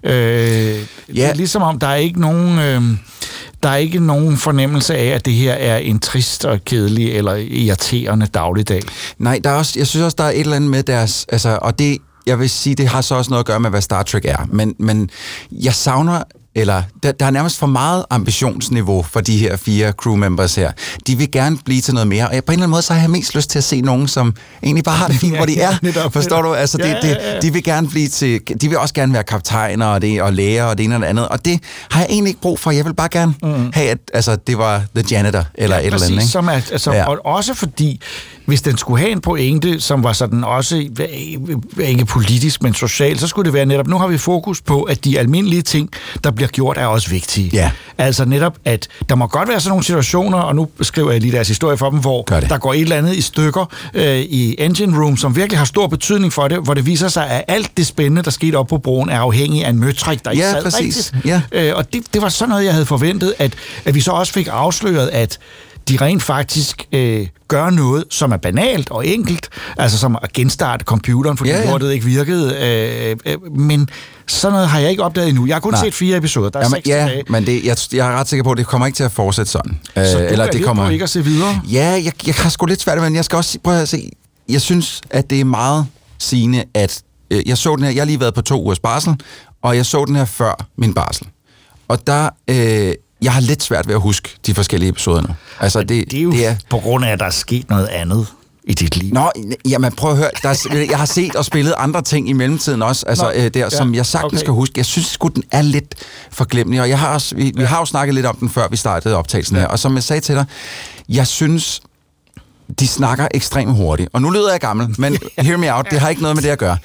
Øh, 0.04 0.86
ja. 1.16 1.32
Ligesom 1.34 1.62
om, 1.62 1.78
der 1.78 1.86
er 1.86 1.96
ikke 1.96 2.20
nogen... 2.20 2.58
Øh, 2.58 2.82
der 3.62 3.68
er 3.68 3.76
ikke 3.76 4.00
nogen 4.00 4.36
fornemmelse 4.36 4.96
af, 4.96 5.06
at 5.06 5.26
det 5.26 5.32
her 5.32 5.52
er 5.52 5.76
en 5.76 5.98
trist 5.98 6.44
og 6.44 6.64
kedelig 6.64 7.12
eller 7.12 7.34
irriterende 7.34 8.26
dagligdag. 8.26 8.82
Nej, 9.18 9.40
der 9.44 9.50
er 9.50 9.54
også, 9.54 9.78
jeg 9.78 9.86
synes 9.86 10.04
også, 10.04 10.14
der 10.18 10.24
er 10.24 10.30
et 10.30 10.40
eller 10.40 10.56
andet 10.56 10.70
med 10.70 10.82
deres... 10.82 11.26
Altså, 11.28 11.58
og 11.62 11.78
det, 11.78 11.98
jeg 12.26 12.38
vil 12.38 12.50
sige, 12.50 12.74
det 12.74 12.88
har 12.88 13.00
så 13.00 13.14
også 13.14 13.30
noget 13.30 13.42
at 13.42 13.46
gøre 13.46 13.60
med, 13.60 13.70
hvad 13.70 13.80
Star 13.80 14.02
Trek 14.02 14.24
er. 14.24 14.46
Men, 14.52 14.74
men 14.78 15.10
jeg 15.52 15.74
savner 15.74 16.22
eller 16.56 16.82
der, 17.02 17.12
der 17.12 17.26
er 17.26 17.30
nærmest 17.30 17.58
for 17.58 17.66
meget 17.66 18.04
ambitionsniveau 18.10 19.02
for 19.02 19.20
de 19.20 19.36
her 19.36 19.56
fire 19.56 19.92
crew 19.92 20.14
members 20.16 20.54
her. 20.54 20.72
De 21.06 21.16
vil 21.16 21.30
gerne 21.30 21.58
blive 21.64 21.80
til 21.80 21.94
noget 21.94 22.08
mere, 22.08 22.28
og 22.28 22.34
jeg, 22.34 22.44
på 22.44 22.52
en 22.52 22.54
eller 22.54 22.62
anden 22.62 22.70
måde, 22.70 22.82
så 22.82 22.94
har 22.94 23.00
jeg 23.00 23.10
mest 23.10 23.34
lyst 23.34 23.50
til 23.50 23.58
at 23.58 23.64
se 23.64 23.80
nogen, 23.80 24.08
som 24.08 24.34
egentlig 24.62 24.84
bare 24.84 24.96
har 24.96 25.08
det 25.08 25.16
fint, 25.16 25.36
hvor 25.38 25.46
de 25.46 25.60
er. 25.60 25.74
Netop, 25.82 26.12
Forstår 26.12 26.42
du? 26.42 26.54
Altså, 26.54 26.78
det, 26.78 26.84
Ja, 26.86 27.00
det, 27.02 27.08
ja, 27.08 27.34
ja. 27.34 27.40
de 27.40 27.52
vil 27.52 27.64
gerne 27.64 27.88
blive 27.88 28.08
til, 28.08 28.40
de 28.60 28.68
vil 28.68 28.78
også 28.78 28.94
gerne 28.94 29.12
være 29.12 29.22
kaptajner 29.24 29.86
og, 29.86 30.02
det, 30.02 30.22
og 30.22 30.32
læger 30.32 30.64
og 30.64 30.78
det 30.78 30.84
ene 30.84 30.94
og 30.94 31.00
det 31.00 31.06
andet, 31.06 31.28
og 31.28 31.44
det 31.44 31.60
har 31.90 32.00
jeg 32.00 32.06
egentlig 32.10 32.28
ikke 32.30 32.40
brug 32.40 32.58
for. 32.58 32.70
Jeg 32.70 32.84
vil 32.84 32.94
bare 32.94 33.08
gerne 33.08 33.34
mm. 33.42 33.70
have, 33.74 33.88
at 33.90 33.98
altså, 34.14 34.36
det 34.36 34.58
var 34.58 34.82
The 34.96 35.04
Janitor, 35.10 35.44
eller 35.54 35.76
et 35.76 35.86
eller 35.86 36.02
andet. 36.02 36.10
Ikke? 36.10 36.26
Som 36.26 36.48
er, 36.48 36.52
altså, 36.52 36.92
Ja. 36.92 36.98
ja. 36.98 37.04
Og 37.08 37.18
også 37.24 37.54
fordi, 37.54 38.00
hvis 38.46 38.62
den 38.62 38.78
skulle 38.78 39.00
have 39.00 39.12
en 39.12 39.20
pointe, 39.20 39.80
som 39.80 40.04
var 40.04 40.12
sådan 40.12 40.44
også, 40.44 40.88
ikke 41.80 42.04
politisk, 42.04 42.62
men 42.62 42.74
social, 42.74 43.18
så 43.18 43.26
skulle 43.26 43.46
det 43.46 43.52
være 43.52 43.66
netop, 43.66 43.86
nu 43.86 43.98
har 43.98 44.06
vi 44.06 44.18
fokus 44.18 44.60
på, 44.62 44.82
at 44.82 45.04
de 45.04 45.18
almindelige 45.18 45.62
ting, 45.62 45.90
der 46.24 46.30
bliver 46.30 46.48
gjort, 46.48 46.76
er 46.78 46.86
også 46.86 47.10
vigtige. 47.10 47.50
Ja. 47.52 47.70
Altså 47.98 48.24
netop, 48.24 48.56
at 48.64 48.88
der 49.08 49.14
må 49.14 49.26
godt 49.26 49.48
være 49.48 49.60
sådan 49.60 49.70
nogle 49.70 49.84
situationer, 49.84 50.38
og 50.38 50.56
nu 50.56 50.64
beskriver 50.64 51.10
jeg 51.12 51.20
lige 51.20 51.32
deres 51.32 51.48
historie 51.48 51.76
for 51.76 51.90
dem, 51.90 51.98
hvor 51.98 52.22
der 52.22 52.58
går 52.58 52.74
et 52.74 52.80
eller 52.80 52.96
andet 52.96 53.16
i 53.16 53.20
stykker 53.20 53.64
øh, 53.94 54.18
i 54.18 54.54
engine 54.58 55.02
room, 55.04 55.16
som 55.16 55.36
virkelig 55.36 55.58
har 55.58 55.64
stor 55.64 55.86
betydning 55.86 56.32
for 56.32 56.48
det, 56.48 56.58
hvor 56.58 56.74
det 56.74 56.86
viser 56.86 57.08
sig, 57.08 57.30
at 57.30 57.44
alt 57.48 57.76
det 57.76 57.86
spændende, 57.86 58.22
der 58.22 58.30
skete 58.30 58.56
op 58.56 58.66
på 58.66 58.78
broen, 58.78 59.08
er 59.08 59.18
afhængig 59.20 59.64
af 59.64 59.70
en 59.70 59.80
møtrik, 59.80 60.24
der 60.24 60.30
ikke 60.30 60.44
Ja, 60.44 60.52
sad 60.52 60.62
præcis. 60.62 61.12
rigtigt. 61.14 61.26
Ja. 61.26 61.42
Øh, 61.52 61.76
og 61.76 61.92
det, 61.92 62.02
det 62.14 62.22
var 62.22 62.28
sådan 62.28 62.48
noget, 62.48 62.64
jeg 62.64 62.72
havde 62.72 62.86
forventet, 62.86 63.34
at, 63.38 63.52
at 63.84 63.94
vi 63.94 64.00
så 64.00 64.10
også 64.10 64.32
fik 64.32 64.48
afsløret, 64.50 65.08
at 65.08 65.38
de 65.88 65.96
rent 66.00 66.22
faktisk 66.22 66.84
øh, 66.92 67.26
gør 67.48 67.70
noget, 67.70 68.04
som 68.10 68.32
er 68.32 68.36
banalt 68.36 68.90
og 68.90 69.06
enkelt, 69.06 69.48
altså 69.78 69.98
som 69.98 70.18
at 70.22 70.32
genstarte 70.32 70.84
computeren, 70.84 71.36
fordi 71.36 71.50
Ja, 71.50 71.60
ja, 71.60 71.70
lortet 71.70 71.92
ikke 71.92 72.06
virkede. 72.06 72.56
Øh, 73.26 73.32
øh, 73.32 73.52
men 73.56 73.88
sådan 74.26 74.52
noget 74.52 74.68
har 74.68 74.78
jeg 74.78 74.90
ikke 74.90 75.02
opdaget 75.02 75.28
endnu. 75.28 75.46
Jeg 75.46 75.54
har 75.54 75.60
kun 75.60 75.72
Nej. 75.72 75.84
set 75.84 75.94
fire 75.94 76.16
episoder. 76.16 76.48
Der 76.50 76.58
er 76.58 76.62
Jamen, 76.64 76.76
seks 76.76 76.88
ja, 76.88 77.06
tilbage. 77.06 77.24
men 77.28 77.46
det, 77.46 77.64
jeg, 77.64 77.76
jeg 77.92 78.12
er 78.12 78.16
ret 78.20 78.28
sikker 78.28 78.44
på, 78.44 78.50
at 78.50 78.58
det 78.58 78.66
kommer 78.66 78.86
ikke 78.86 78.96
til 78.96 79.04
at 79.04 79.12
fortsætte 79.12 79.50
sådan. 79.50 79.80
Så 79.94 80.00
Øh, 80.00 80.36
du 80.36 80.42
er 80.42 80.50
det 80.50 80.64
kommer... 80.64 80.84
på 80.86 80.90
ikke 80.90 81.02
at 81.02 81.10
se 81.10 81.24
videre? 81.24 81.60
Ja, 81.72 82.00
jeg, 82.04 82.12
jeg 82.26 82.34
har 82.34 82.50
sgu 82.50 82.66
lidt 82.66 82.80
svært, 82.80 82.98
men 83.00 83.14
jeg 83.14 83.24
skal 83.24 83.36
også 83.36 83.58
prøve 83.64 83.80
at 83.80 83.88
se. 83.88 84.10
Jeg 84.48 84.60
synes, 84.60 85.00
at 85.10 85.30
det 85.30 85.40
er 85.40 85.44
meget 85.44 85.86
sigende, 86.18 86.64
at 86.74 87.02
øh, 87.30 87.48
jeg 87.48 87.58
så 87.58 87.76
den 87.76 87.84
her, 87.84 87.90
jeg 87.90 88.00
har 88.00 88.06
lige 88.06 88.20
været 88.20 88.34
på 88.34 88.42
to 88.42 88.62
ugers 88.62 88.78
barsel, 88.78 89.14
og 89.62 89.76
jeg 89.76 89.86
så 89.86 90.04
den 90.04 90.16
her 90.16 90.24
før 90.24 90.66
min 90.78 90.94
barsel. 90.94 91.26
Og 91.88 92.06
der, 92.06 92.28
øh, 92.50 92.94
jeg 93.22 93.32
har 93.32 93.40
lidt 93.40 93.62
svært 93.62 93.86
ved 93.86 93.94
at 93.94 94.00
huske 94.00 94.28
de 94.46 94.54
forskellige 94.54 94.88
episoder 94.88 95.22
nu. 95.22 95.28
Altså, 95.60 95.82
det, 95.82 96.10
Det 96.10 96.18
er 96.18 96.22
jo 96.22 96.30
det 96.30 96.46
er, 96.46 96.56
på 96.70 96.78
grund 96.78 97.04
af, 97.04 97.10
at 97.10 97.18
der 97.18 97.26
er 97.26 97.30
sket 97.30 97.70
noget 97.70 97.86
andet 97.86 98.26
i 98.64 98.74
dit 98.74 98.96
liv. 98.96 99.14
Nå, 99.14 99.30
jamen 99.68 99.92
prøv 99.92 100.10
at 100.10 100.16
høre. 100.16 100.30
Der 100.42 100.48
er, 100.48 100.86
jeg 100.90 100.98
har 100.98 101.04
set 101.04 101.36
og 101.36 101.44
spillet 101.44 101.74
andre 101.78 102.02
ting 102.02 102.28
i 102.28 102.32
mellemtiden 102.32 102.82
også, 102.82 103.06
altså, 103.06 103.24
Nå, 103.24 103.30
øh, 103.30 103.50
der, 103.54 103.60
ja, 103.60 103.70
som 103.70 103.94
jeg 103.94 104.06
sagtens 104.06 104.32
okay. 104.32 104.40
skal 104.40 104.52
huske. 104.52 104.72
Jeg 104.76 104.86
synes 104.86 105.06
sgu, 105.06 105.28
den 105.28 105.42
er 105.50 105.62
lidt 105.62 105.94
forglemmelig, 106.30 106.80
og 106.80 106.88
jeg 106.88 106.98
har 106.98 107.14
også, 107.14 107.36
vi, 107.36 107.52
vi 107.56 107.64
har 107.64 107.78
jo 107.78 107.84
snakket 107.84 108.14
lidt 108.14 108.26
om 108.26 108.36
den, 108.36 108.50
før 108.50 108.68
vi 108.68 108.76
startede 108.76 109.16
optagelsen 109.16 109.56
her, 109.56 109.66
og 109.66 109.78
som 109.78 109.94
jeg 109.94 110.02
sagde 110.02 110.20
til 110.20 110.34
dig, 110.34 110.44
jeg 111.08 111.26
synes, 111.26 111.80
de 112.80 112.86
snakker 112.88 113.28
ekstremt 113.34 113.72
hurtigt. 113.76 114.08
Og 114.12 114.22
nu 114.22 114.30
lyder 114.30 114.50
jeg 114.50 114.60
gammel, 114.60 114.94
men 114.98 115.18
hear 115.38 115.56
me 115.56 115.74
out, 115.74 115.86
det 115.90 116.00
har 116.00 116.08
ikke 116.08 116.22
noget 116.22 116.36
med 116.36 116.42
det 116.42 116.48
at 116.48 116.58
gøre. 116.58 116.76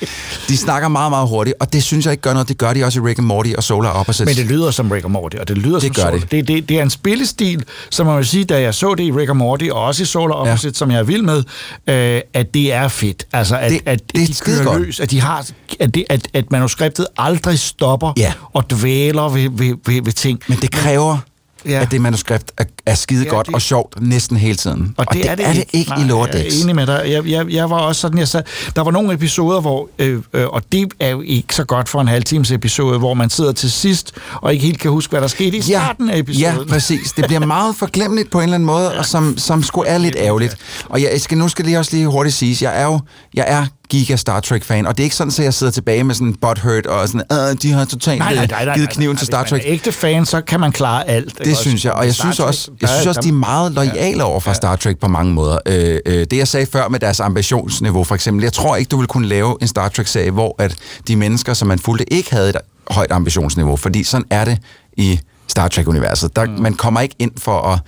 De 0.50 0.58
snakker 0.58 0.88
meget, 0.88 1.12
meget 1.12 1.28
hurtigt, 1.28 1.56
og 1.60 1.74
det 1.74 1.84
synes 1.84 2.06
jeg 2.06 2.12
ikke 2.12 2.22
gør 2.22 2.34
noget. 2.34 2.48
Det 2.50 2.58
gør 2.58 2.74
de 2.74 2.84
også 2.84 3.00
i 3.00 3.04
Rick 3.04 3.20
and 3.20 3.28
Morty 3.28 3.50
og 3.58 3.64
Solar 3.64 3.90
Opposites. 3.90 4.38
Men 4.38 4.46
det 4.48 4.52
lyder 4.56 4.72
som 4.72 4.92
Rick 4.92 5.06
and 5.06 5.14
Morty, 5.14 5.36
og 5.38 5.48
det 5.48 5.58
lyder 5.58 5.80
Det 5.80 5.84
som 5.84 5.94
gør 5.94 6.02
Solar. 6.02 6.18
det. 6.20 6.32
Det, 6.32 6.48
det. 6.48 6.70
Det 6.70 6.80
er 6.80 6.84
en 6.84 6.90
spillestil, 6.90 7.64
som 7.90 8.06
man 8.08 8.18
vil 8.18 8.26
sige, 8.26 8.46
da 8.46 8.62
jeg 8.62 8.74
så 8.76 8.96
det 8.96 9.04
i 9.04 9.12
Rick 9.12 9.30
and 9.30 9.38
Morty, 9.38 9.66
og 9.72 9.82
også 9.86 10.04
i 10.04 10.06
Solar 10.06 10.36
Opposite, 10.36 10.68
ja. 10.68 10.74
som 10.74 10.92
jeg 10.92 11.00
er 11.00 11.04
vild 11.04 11.22
med, 11.22 11.44
øh, 11.88 12.22
at 12.34 12.54
det 12.54 12.74
er 12.74 12.88
fedt. 12.88 13.28
Altså, 13.34 13.58
at, 13.58 13.72
Det- 13.72 13.82
at 13.86 14.02
det 14.16 14.24
er 14.24 14.28
de 14.28 14.34
kører 14.42 14.78
løs, 14.80 15.00
at, 15.00 15.12
de 15.12 15.22
har, 15.22 15.46
at, 15.80 15.94
det, 15.96 16.04
at, 16.10 16.28
at 16.34 16.52
manuskriptet 16.52 17.08
aldrig 17.18 17.60
stopper 17.60 18.14
Ja. 18.18 18.34
og 18.54 18.70
dvæler 18.72 19.30
ved, 19.30 19.50
ved, 19.52 19.74
ved, 19.86 20.02
ved 20.04 20.14
ting. 20.14 20.40
Men 20.48 20.58
det 20.62 20.72
kræver. 20.72 21.18
Ja. 21.66 21.82
at 21.82 21.92
det 21.92 22.02
manuskript 22.02 22.52
er, 22.58 22.64
er 22.86 22.96
skide 22.96 23.24
Ja, 23.24 23.30
godt 23.30 23.48
det- 23.48 23.56
og 23.56 23.62
sjovt 23.62 24.02
næsten 24.02 24.38
hele 24.38 24.56
tiden. 24.56 24.94
Og 24.98 25.06
det, 25.14 25.30
er 25.30 25.36
det, 25.36 25.48
er 25.48 25.54
det 25.54 25.64
ikke 25.74 25.92
i 26.00 26.04
Lower 26.04 26.26
Nej, 26.28 26.36
Jeg 26.36 26.44
Decks. 26.46 26.58
er 26.60 26.64
enig 26.64 26.76
med 26.76 26.88
dig. 26.88 27.04
Jeg, 27.08 27.26
jeg, 27.28 27.50
jeg 27.50 27.70
var 27.70 27.78
også 27.78 28.02
sådan, 28.02 28.18
jeg 28.20 28.28
sad, 28.28 28.44
der 28.76 28.82
var 28.84 28.92
nogle 28.92 29.14
episoder, 29.14 29.62
hvor, 29.62 29.90
øh, 30.00 30.22
øh, 30.34 30.48
og 30.48 30.62
det 30.72 30.88
er 31.00 31.10
jo 31.10 31.22
ikke 31.22 31.56
så 31.56 31.64
godt 31.64 31.90
for 31.90 32.02
en 32.02 32.08
halvtimes 32.08 32.52
episode, 32.52 33.00
hvor 33.00 33.14
man 33.14 33.30
sidder 33.30 33.52
til 33.52 33.72
sidst 33.72 34.12
og 34.36 34.54
ikke 34.54 34.66
helt 34.66 34.80
kan 34.80 34.92
huske, 34.92 35.12
hvad 35.12 35.22
der 35.22 35.28
skete 35.28 35.58
i 35.58 35.62
starten 35.62 36.10
af 36.10 36.18
episoden. 36.18 36.58
Ja, 36.58 36.64
præcis. 36.70 37.12
Det 37.12 37.26
bliver 37.26 37.46
meget 37.46 37.76
forglemmeligt 37.76 38.30
på 38.32 38.38
en 38.40 38.44
eller 38.44 38.56
anden 38.56 38.68
måde, 38.68 38.98
og 38.98 39.06
som, 39.06 39.38
som 39.38 39.64
sgu 39.64 39.84
er 39.88 39.98
lidt 39.98 40.16
ærgerligt. 40.18 40.58
Og 40.90 41.02
jeg 41.02 41.22
skal, 41.22 41.38
nu 41.38 41.48
skal 41.48 41.66
lige 41.66 41.80
også 41.80 41.96
lige 41.96 42.08
hurtigt 42.08 42.36
sige, 42.36 42.58
jeg 42.62 42.82
er 42.82 42.86
jo 42.86 43.00
jeg 43.34 43.46
er 43.48 43.66
giga 43.90 44.16
Star 44.16 44.40
Trek-fan, 44.40 44.86
og 44.88 44.98
det 44.98 45.04
er 45.04 45.06
ikke 45.06 45.16
sådan, 45.16 45.32
at 45.32 45.40
jeg 45.40 45.54
sidder 45.54 45.72
tilbage 45.72 46.04
med 46.04 46.16
sådan 46.16 46.34
butthurt 46.34 46.86
og 46.86 47.08
sådan, 47.08 47.22
øh, 47.32 47.58
de 47.62 47.72
har 47.72 47.86
totalt 47.86 48.20
Nej, 48.20 48.36
nej, 48.36 48.46
nej, 48.48 48.66
nej, 48.66 48.76
givet 48.76 48.88
nej, 48.88 48.94
kniven 48.96 49.14
nej, 49.16 49.20
til 49.20 49.26
Star 49.28 49.42
Hvis 49.44 49.52
man 49.52 49.60
Trek. 49.60 49.68
er 49.68 49.74
ægte 49.74 49.92
fan, 49.92 50.26
så 50.26 50.42
kan 50.42 50.60
man 50.60 50.72
klare 50.72 51.08
alt. 51.10 51.38
Det 51.46 51.58
synes 51.58 51.86
jeg, 51.86 51.94
og 51.94 52.06
jeg 52.06 52.14
synes 52.16 52.40
også, 52.40 52.71
jeg 52.82 52.90
synes 52.90 53.08
også 53.08 53.22
de 53.22 53.30
er 53.30 53.34
meget 53.34 53.72
lojale 53.72 54.24
over 54.24 54.40
for 54.40 54.54
Star 54.54 54.76
Trek 54.76 55.00
på 55.00 55.08
mange 55.08 55.34
måder. 55.34 55.58
Øh, 55.66 56.00
øh, 56.06 56.26
det 56.32 56.38
jeg 56.38 56.48
sagde 56.48 56.66
før 56.66 56.88
med 56.88 57.00
deres 57.00 57.20
ambitionsniveau 57.20 58.04
for 58.04 58.16
eksempel, 58.16 58.44
jeg 58.44 58.54
tror 58.54 58.76
ikke, 58.76 58.90
du 58.90 58.98
vil 58.98 59.08
kunne 59.08 59.28
lave 59.28 59.58
en 59.62 59.68
Star 59.68 59.90
Trek-serie, 59.90 60.32
hvor 60.32 60.56
at 60.60 60.76
de 61.08 61.16
mennesker, 61.16 61.54
som 61.54 61.68
man 61.68 61.80
fulgte, 61.80 62.14
ikke 62.14 62.32
havde 62.32 62.50
et 62.50 62.58
højt 62.90 63.12
ambitionsniveau, 63.12 63.76
fordi 63.76 64.04
sådan 64.04 64.26
er 64.30 64.46
det 64.46 64.58
i 64.98 65.20
Star 65.48 65.68
Trek-universet. 65.68 66.36
Der, 66.36 66.46
mm. 66.46 66.52
Man 66.52 66.74
kommer 66.74 67.02
ikke 67.02 67.16
ind 67.20 67.32
for 67.38 67.62
at, 67.62 67.80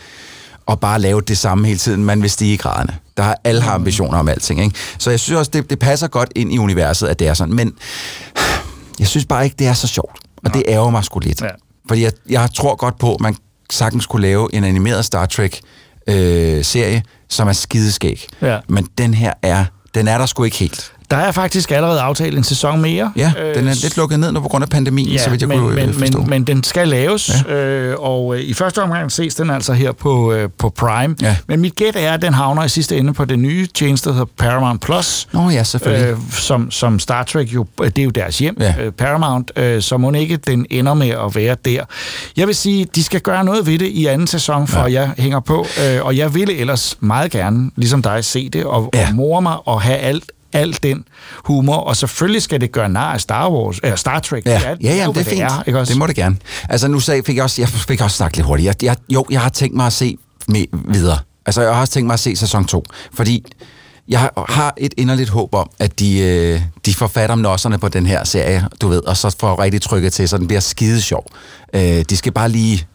at 0.68 0.80
bare 0.80 1.00
lave 1.00 1.22
det 1.22 1.38
samme 1.38 1.68
hele 1.68 1.80
tiden. 1.80 2.06
Man 2.06 2.22
vil 2.22 2.30
stige 2.30 2.54
i 2.54 2.58
graderne. 2.58 2.98
Der 3.18 3.24
har 3.24 3.38
alle 3.44 3.62
har 3.62 3.74
ambitioner 3.74 4.18
om 4.18 4.30
alting. 4.30 4.62
Ikke? 4.64 4.76
Så 4.98 5.10
jeg 5.10 5.20
synes 5.20 5.38
også, 5.38 5.52
det, 5.54 5.70
det 5.70 5.80
passer 5.80 6.08
godt 6.08 6.32
ind 6.36 6.54
i 6.54 6.58
universet, 6.58 7.08
at 7.08 7.20
det 7.20 7.28
er 7.28 7.34
sådan. 7.34 7.54
Men 7.54 7.74
jeg 9.00 9.08
synes 9.08 9.26
bare 9.26 9.44
ikke, 9.44 9.56
det 9.60 9.68
er 9.68 9.74
så 9.74 9.88
sjovt. 9.88 10.20
Og 10.38 10.44
Nå. 10.44 10.52
det 10.54 10.64
ærger 10.68 10.90
mig 10.90 11.04
sgu 11.04 11.20
lidt. 11.20 11.42
Ja. 11.42 11.48
Fordi 11.88 12.04
jeg, 12.04 12.12
jeg 12.30 12.50
tror 12.56 12.76
godt 12.76 13.00
på, 13.00 13.16
at 13.16 13.22
man 13.22 13.36
sagtens 13.74 14.06
kunne 14.06 14.22
lave 14.22 14.50
en 14.54 14.64
animeret 14.64 15.06
Star 15.06 15.26
Trek-serie, 15.26 16.96
øh, 16.96 17.02
som 17.30 17.48
er 17.48 17.54
skideskæg. 17.54 18.28
Ja. 18.42 18.60
Men 18.70 18.88
den 18.98 19.14
her 19.14 19.34
er, 19.42 19.66
den 19.96 20.08
er 20.08 20.18
der 20.18 20.26
sgu 20.26 20.44
ikke 20.44 20.58
helt. 20.58 20.93
Der 21.12 21.18
er 21.18 21.32
faktisk 21.32 21.72
allerede 21.72 22.00
aftalt 22.00 22.38
en 22.38 22.44
sæson 22.44 22.82
mere. 22.82 23.12
Ja, 23.16 23.32
øh, 23.42 23.56
den 23.56 23.68
er 23.68 23.74
lidt 23.74 23.98
lukket 23.98 24.20
ned 24.20 24.32
nu 24.32 24.40
på 24.40 24.48
grund 24.48 24.64
af 24.64 24.70
pandemien, 24.70 25.10
ja, 25.10 25.24
så 25.24 25.30
vidt 25.30 25.42
jeg 25.42 25.50
men, 25.50 25.60
kunne 25.60 25.76
men, 25.76 25.90
øh, 25.90 25.96
forstå. 25.96 26.20
Men, 26.20 26.30
men 26.30 26.44
den 26.44 26.64
skal 26.64 26.88
laves, 26.88 27.32
ja. 27.48 27.56
øh, 27.56 27.96
og 28.00 28.36
øh, 28.36 28.42
i 28.42 28.54
første 28.54 28.82
omgang 28.82 29.12
ses 29.12 29.36
den 29.36 29.50
altså 29.50 29.74
her 29.74 29.92
på, 29.92 30.34
øh, 30.34 30.50
på 30.58 30.70
Prime. 30.70 31.16
Ja. 31.22 31.36
Men 31.48 31.60
mit 31.60 31.76
gæt 31.76 31.96
er, 31.96 32.14
at 32.14 32.22
den 32.22 32.34
havner 32.34 32.64
i 32.64 32.70
sidste 32.70 32.98
ende 32.98 33.14
på 33.14 33.26
den 33.26 33.42
nye 33.42 33.68
tjeneste, 33.68 34.10
der 34.10 34.16
hedder 34.16 34.32
Paramount 34.38 34.82
Plus. 34.82 35.28
Nå 35.32 35.50
ja, 35.50 35.64
selvfølgelig. 35.64 36.10
Øh, 36.10 36.18
som, 36.32 36.72
som 36.72 37.00
Star 37.00 37.24
Trek 37.24 37.54
jo, 37.54 37.66
det 37.80 38.00
er 38.00 38.04
jo 38.04 38.10
deres 38.10 38.40
hjem, 38.40 38.58
ja. 38.60 38.74
øh, 38.80 38.92
Paramount, 38.92 39.52
øh, 39.56 39.82
så 39.82 39.98
må 39.98 40.12
ikke 40.12 40.38
den 40.38 40.66
ender 40.70 40.94
med 40.94 41.10
at 41.10 41.36
være 41.36 41.56
der. 41.66 41.84
Jeg 42.38 42.48
vil 42.48 42.56
sige, 42.56 42.88
de 42.96 43.04
skal 43.04 43.22
gøre 43.22 43.44
noget 43.44 43.68
ved 43.68 43.80
det 43.80 43.88
i 43.88 44.06
anden 44.06 44.28
sæson, 44.28 44.68
for 44.68 44.80
ja. 44.80 45.02
jeg 45.02 45.12
hænger 45.18 45.40
på, 45.40 45.68
øh, 45.86 46.06
og 46.06 46.18
jeg 46.18 46.34
ville 46.34 46.58
ellers 46.58 46.98
meget 47.00 47.32
gerne, 47.32 47.72
ligesom 47.76 48.02
dig, 48.02 48.26
se 48.26 48.50
det 48.50 48.66
og, 48.66 48.90
ja. 48.94 49.08
og 49.08 49.16
more 49.16 49.42
mig 49.42 49.58
og 49.66 49.82
have 49.82 49.98
alt 49.98 50.24
al 50.54 50.78
den 50.84 51.04
humor, 51.44 51.76
og 51.76 51.98
selvfølgelig 51.98 52.42
skal 52.42 52.62
det 52.62 52.72
gøre 52.72 52.90
nar 52.90 53.14
af 53.14 53.22
Star 53.22 53.50
Wars, 53.50 53.80
eller 53.84 53.96
Star 53.96 54.20
Trek. 54.20 54.46
Ja, 54.46 54.62
ja, 54.84 54.96
ja 54.96 55.08
det 55.08 55.08
er 55.08 55.14
fint. 55.14 55.26
Det, 55.26 55.40
er, 55.40 55.64
ikke 55.68 55.80
også? 55.80 55.94
det 55.94 56.00
må 56.00 56.08
det 56.08 56.16
gerne. 56.16 56.38
Altså 56.70 56.88
nu 56.88 57.00
sag, 57.00 57.26
fik 57.26 57.36
jeg 57.36 57.44
også, 57.44 57.62
jeg 57.62 57.70
fik 57.70 58.02
også 58.02 58.18
snakket 58.18 58.38
lidt 58.38 58.48
hurtigt. 58.48 58.68
Jeg, 58.68 58.84
jeg, 58.84 58.96
jo, 59.10 59.26
jeg 59.30 59.42
har 59.42 59.50
tænkt 59.50 59.76
mig 59.76 59.86
at 59.86 59.94
se 59.94 60.18
med 60.48 60.66
videre. 60.72 61.18
Altså 61.46 61.62
jeg 61.62 61.74
har 61.74 61.82
også 61.82 61.94
tænkt 61.94 62.08
mig 62.08 62.14
at 62.14 62.20
se 62.20 62.36
sæson 62.36 62.66
2, 62.66 62.84
fordi 63.14 63.46
jeg 64.08 64.30
har 64.50 64.74
et 64.78 64.94
inderligt 64.98 65.30
håb 65.30 65.56
om, 65.56 65.70
at 65.80 66.00
de, 66.00 66.20
øh, 66.20 66.62
de 66.86 66.94
får 66.94 67.08
fat 67.08 67.32
om 67.32 67.40
nosserne 67.40 67.80
på 67.80 67.88
den 67.88 68.06
her 68.06 68.24
serie, 68.24 68.68
du 68.82 68.88
ved, 68.88 69.00
og 69.08 69.18
så 69.18 69.36
får 69.40 69.60
rigtig 69.60 69.82
trykket 69.82 70.14
til, 70.14 70.30
så 70.30 70.38
den 70.38 70.48
bliver 70.48 70.60
skide 70.60 71.02
sjov. 71.02 71.26
Øh, 71.74 72.06
de 72.10 72.18
skal 72.18 72.32
bare 72.32 72.50
lige 72.50 72.88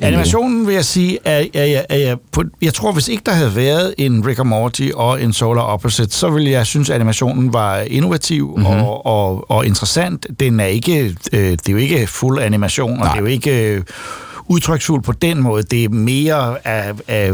Animationen 0.00 0.66
vil 0.66 0.74
jeg 0.74 0.84
sige, 0.84 1.18
er, 1.24 1.38
er, 1.54 1.64
er, 1.64 1.82
er 1.88 1.96
jeg, 1.96 2.16
på, 2.32 2.42
jeg 2.62 2.74
tror, 2.74 2.92
hvis 2.92 3.08
ikke 3.08 3.22
der 3.26 3.32
havde 3.32 3.56
været 3.56 3.94
en 3.98 4.26
Rick 4.26 4.38
and 4.38 4.48
Morty 4.48 4.88
og 4.94 5.22
en 5.22 5.32
Solar 5.32 5.62
Opposite, 5.62 6.10
så 6.10 6.30
ville 6.30 6.50
jeg 6.50 6.66
synes, 6.66 6.90
at 6.90 6.94
animationen 6.94 7.52
var 7.52 7.78
innovativ 7.78 8.54
mm-hmm. 8.56 8.66
og, 8.66 9.06
og, 9.06 9.50
og 9.50 9.66
interessant. 9.66 10.26
Den 10.40 10.60
er 10.60 10.64
ikke, 10.64 11.16
øh, 11.32 11.50
det 11.50 11.68
er 11.68 11.72
jo 11.72 11.76
ikke 11.76 12.06
fuld 12.06 12.38
animation, 12.40 12.92
og 12.92 12.98
Nej. 12.98 13.12
det 13.12 13.18
er 13.18 13.20
jo 13.20 13.26
ikke 13.26 13.74
øh, 13.74 13.82
udtryksfuld 14.46 15.02
på 15.02 15.12
den 15.12 15.42
måde. 15.42 15.62
Det 15.62 15.84
er 15.84 15.88
mere 15.88 16.66
af, 16.66 16.92
af 17.08 17.32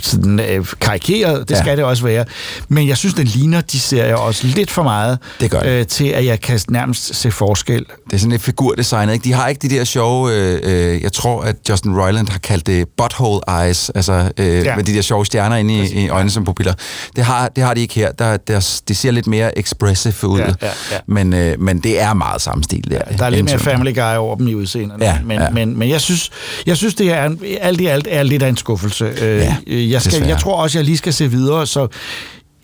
sådan, 0.00 0.40
øh, 0.40 0.66
karikeret, 0.80 1.48
det 1.48 1.54
ja. 1.54 1.60
skal 1.60 1.76
det 1.76 1.84
også 1.84 2.02
være. 2.02 2.24
Men 2.68 2.88
jeg 2.88 2.96
synes, 2.96 3.14
den 3.14 3.26
ligner 3.26 3.60
de 3.60 3.80
serier 3.80 4.16
også 4.16 4.46
lidt 4.46 4.70
for 4.70 4.82
meget, 4.82 5.18
det 5.40 5.50
gør 5.50 5.60
det. 5.60 5.68
Øh, 5.68 5.86
til 5.86 6.04
at 6.04 6.24
jeg 6.24 6.40
kan 6.40 6.60
nærmest 6.68 7.14
se 7.14 7.30
forskel. 7.30 7.84
Det 8.06 8.12
er 8.12 8.18
sådan 8.18 8.32
et 8.32 8.40
figurdesign, 8.40 9.10
ikke? 9.10 9.24
De 9.24 9.32
har 9.32 9.48
ikke 9.48 9.68
de 9.68 9.74
der 9.74 9.84
sjove, 9.84 10.32
øh, 10.32 10.60
øh, 10.62 11.02
jeg 11.02 11.12
tror, 11.12 11.42
at 11.42 11.56
Justin 11.68 12.00
Roiland 12.00 12.28
har 12.28 12.38
kaldt 12.38 12.66
det 12.66 12.88
butthole 12.96 13.40
eyes, 13.62 13.90
altså 13.90 14.30
øh, 14.36 14.46
ja. 14.46 14.76
med 14.76 14.84
de 14.84 14.94
der 14.94 15.02
sjove 15.02 15.26
stjerner 15.26 15.56
inde 15.56 15.74
i, 15.74 16.04
i 16.04 16.08
øjnene 16.08 16.30
som 16.30 16.44
pupiller. 16.44 16.74
Det 17.16 17.24
har, 17.24 17.48
det 17.48 17.64
har 17.64 17.74
de 17.74 17.80
ikke 17.80 17.94
her. 17.94 18.12
Der, 18.12 18.36
der, 18.36 18.80
det 18.88 18.96
ser 18.96 19.10
lidt 19.10 19.26
mere 19.26 19.58
expressive 19.58 20.28
ud, 20.28 20.38
ja, 20.38 20.46
ja, 20.62 20.70
ja. 20.92 20.98
Men, 21.06 21.32
øh, 21.32 21.60
men 21.60 21.78
det 21.78 22.00
er 22.00 22.14
meget 22.14 22.42
samme 22.42 22.64
stil 22.64 22.90
der. 22.90 23.00
Ja, 23.10 23.16
der 23.16 23.24
er 23.24 23.30
lidt 23.30 23.44
mere 23.44 23.58
Family 23.58 23.94
Guy 23.94 24.16
over 24.16 24.36
dem 24.36 24.48
i 24.48 24.54
udseenderne. 24.54 25.04
Ja, 25.04 25.18
men, 25.24 25.40
ja. 25.40 25.50
Men, 25.50 25.78
men 25.78 25.88
jeg 25.88 26.00
synes, 26.00 26.30
jeg 26.66 26.76
synes, 26.76 26.94
det 26.94 27.12
er 27.12 27.30
alt 27.60 27.80
i 27.80 27.86
alt 27.86 28.06
er 28.10 28.22
lidt 28.22 28.42
af 28.42 28.48
en 28.48 28.56
skuffelse. 28.56 29.04
Øh, 29.04 29.38
ja. 29.38 29.51
Øh, 29.66 29.90
jeg, 29.90 30.02
skal, 30.02 30.22
jeg 30.26 30.38
tror 30.38 30.56
også, 30.56 30.78
jeg 30.78 30.84
lige 30.84 30.96
skal 30.96 31.12
se 31.12 31.30
videre, 31.30 31.66
så 31.66 31.88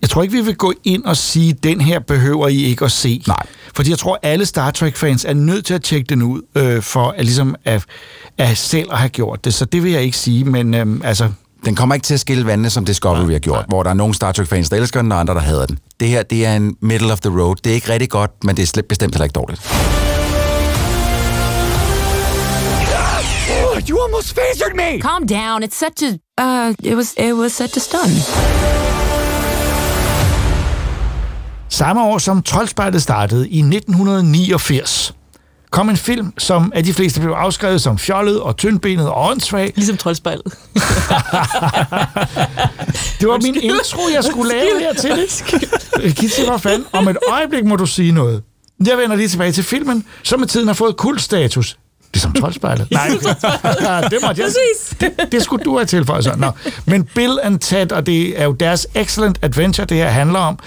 jeg 0.02 0.11
tror 0.11 0.23
ikke, 0.23 0.35
vi 0.35 0.40
vil 0.40 0.57
gå 0.57 0.73
ind 0.85 1.04
og 1.04 1.16
sige, 1.16 1.52
den 1.52 1.80
her 1.80 1.99
behøver 1.99 2.49
I 2.49 2.57
ikke 2.57 2.85
at 2.85 2.92
se. 2.92 3.23
Nej. 3.26 3.37
Fordi 3.75 3.90
jeg 3.90 3.99
tror, 3.99 4.18
alle 4.23 4.47
Star 4.47 4.71
Trek-fans 4.71 5.25
er 5.25 5.35
nødt 5.35 5.64
til 5.64 5.75
at 5.75 5.83
tjekke 5.83 6.07
den 6.09 6.23
ud, 6.23 6.42
øh, 6.54 6.83
for 6.83 7.14
at, 7.16 7.25
ligesom 7.25 7.54
at, 7.64 7.85
at 8.38 8.57
selv 8.57 8.88
at 8.92 8.99
have 8.99 9.09
gjort 9.09 9.45
det. 9.45 9.54
Så 9.54 9.64
det 9.64 9.83
vil 9.83 9.92
jeg 9.92 10.02
ikke 10.02 10.16
sige, 10.16 10.45
men 10.45 10.75
øh, 10.75 10.87
altså... 11.04 11.28
Den 11.64 11.75
kommer 11.75 11.95
ikke 11.95 12.04
til 12.04 12.14
at 12.14 12.21
skille 12.21 12.47
vandene, 12.47 12.71
som 12.71 12.85
Discovery 12.85 13.23
nej, 13.23 13.33
har 13.33 13.38
gjort, 13.38 13.57
nej. 13.57 13.64
hvor 13.68 13.83
der 13.83 13.90
er 13.90 13.95
nogle 13.95 14.14
Star 14.14 14.33
Trek-fans, 14.33 14.68
der 14.71 14.76
elsker 14.76 15.02
den, 15.02 15.12
og 15.12 15.21
andre, 15.21 15.35
der 15.35 15.40
hader 15.40 15.66
den. 15.66 15.78
Det 16.00 16.09
her, 16.09 16.23
det 16.23 16.47
er 16.47 16.57
en 16.57 16.76
middle 16.80 17.12
of 17.12 17.21
the 17.21 17.40
road. 17.40 17.57
Det 17.64 17.71
er 17.71 17.75
ikke 17.75 17.92
rigtig 17.92 18.11
godt, 18.11 18.30
men 18.45 18.57
det 18.57 18.76
er 18.76 18.83
bestemt 18.88 19.14
heller 19.14 19.25
ikke 19.25 19.35
dårligt. 19.35 19.61
You 23.87 23.97
almost 24.04 24.35
phasered 24.35 24.75
me! 24.75 25.00
Calm 25.00 25.26
down. 25.26 25.62
It's 25.62 25.76
set 25.76 25.94
to. 25.97 26.06
Uh, 26.40 26.75
it 26.82 26.97
was 26.97 27.14
it 27.18 27.32
was 27.32 27.52
set 27.52 27.70
to 27.70 27.80
stun. 27.80 28.11
Samme 31.68 32.02
år 32.02 32.18
som 32.18 32.42
Troldspejlet 32.42 33.02
startede 33.02 33.49
i 33.49 33.58
1989, 33.58 35.14
kom 35.70 35.90
en 35.90 35.97
film, 35.97 36.32
som 36.38 36.73
af 36.75 36.85
de 36.85 36.94
fleste 36.94 37.20
blev 37.20 37.32
afskrevet 37.32 37.80
som 37.82 37.99
fjollet 37.99 38.40
og 38.40 38.56
tyndbenet 38.56 39.08
og 39.08 39.30
åndssvag. 39.30 39.73
Ligesom 39.76 39.97
Troldspejlet. 39.97 40.44
det 43.20 43.28
var 43.28 43.42
min 43.42 43.56
intro, 43.62 44.00
jeg 44.14 44.25
skulle 44.25 44.52
lave 44.52 44.80
her 44.80 44.92
til 44.92 45.11
det. 45.11 45.44
Kitty, 46.16 46.40
hvad 46.49 46.58
fanden? 46.58 46.87
Om 46.92 47.08
et 47.08 47.16
øjeblik 47.28 47.64
må 47.64 47.76
du 47.76 47.87
sige 47.87 48.12
noget. 48.12 48.42
Jeg 48.87 48.99
vender 48.99 49.16
lige 49.16 49.28
tilbage 49.28 49.52
til 49.52 49.64
filmen, 49.64 50.04
som 50.23 50.40
med 50.40 50.49
tiden 50.49 50.66
har 50.66 50.75
fået 50.75 50.97
kultstatus. 50.97 51.76
Ligesom 52.15 52.33
troldspejlet. 52.33 52.91
Nej, 52.91 53.09
det 54.11 54.19
måtte 54.23 54.43
jeg 54.43 54.50
det, 55.00 55.33
det 55.33 55.43
skulle 55.43 55.65
du 55.65 55.77
have 55.77 55.87
tilføjet 55.87 56.25
så. 56.25 56.33
Nå. 56.37 56.50
Men 56.87 57.05
Bill 57.05 57.38
and 57.43 57.59
Ted, 57.59 57.93
og 57.93 58.07
det 58.07 58.41
er 58.41 58.45
jo 58.45 58.53
deres 58.53 58.87
excellent 58.95 59.38
adventure, 59.43 59.87
det 59.87 59.97
her 59.97 60.09
handler 60.09 60.38
om, 60.38 60.59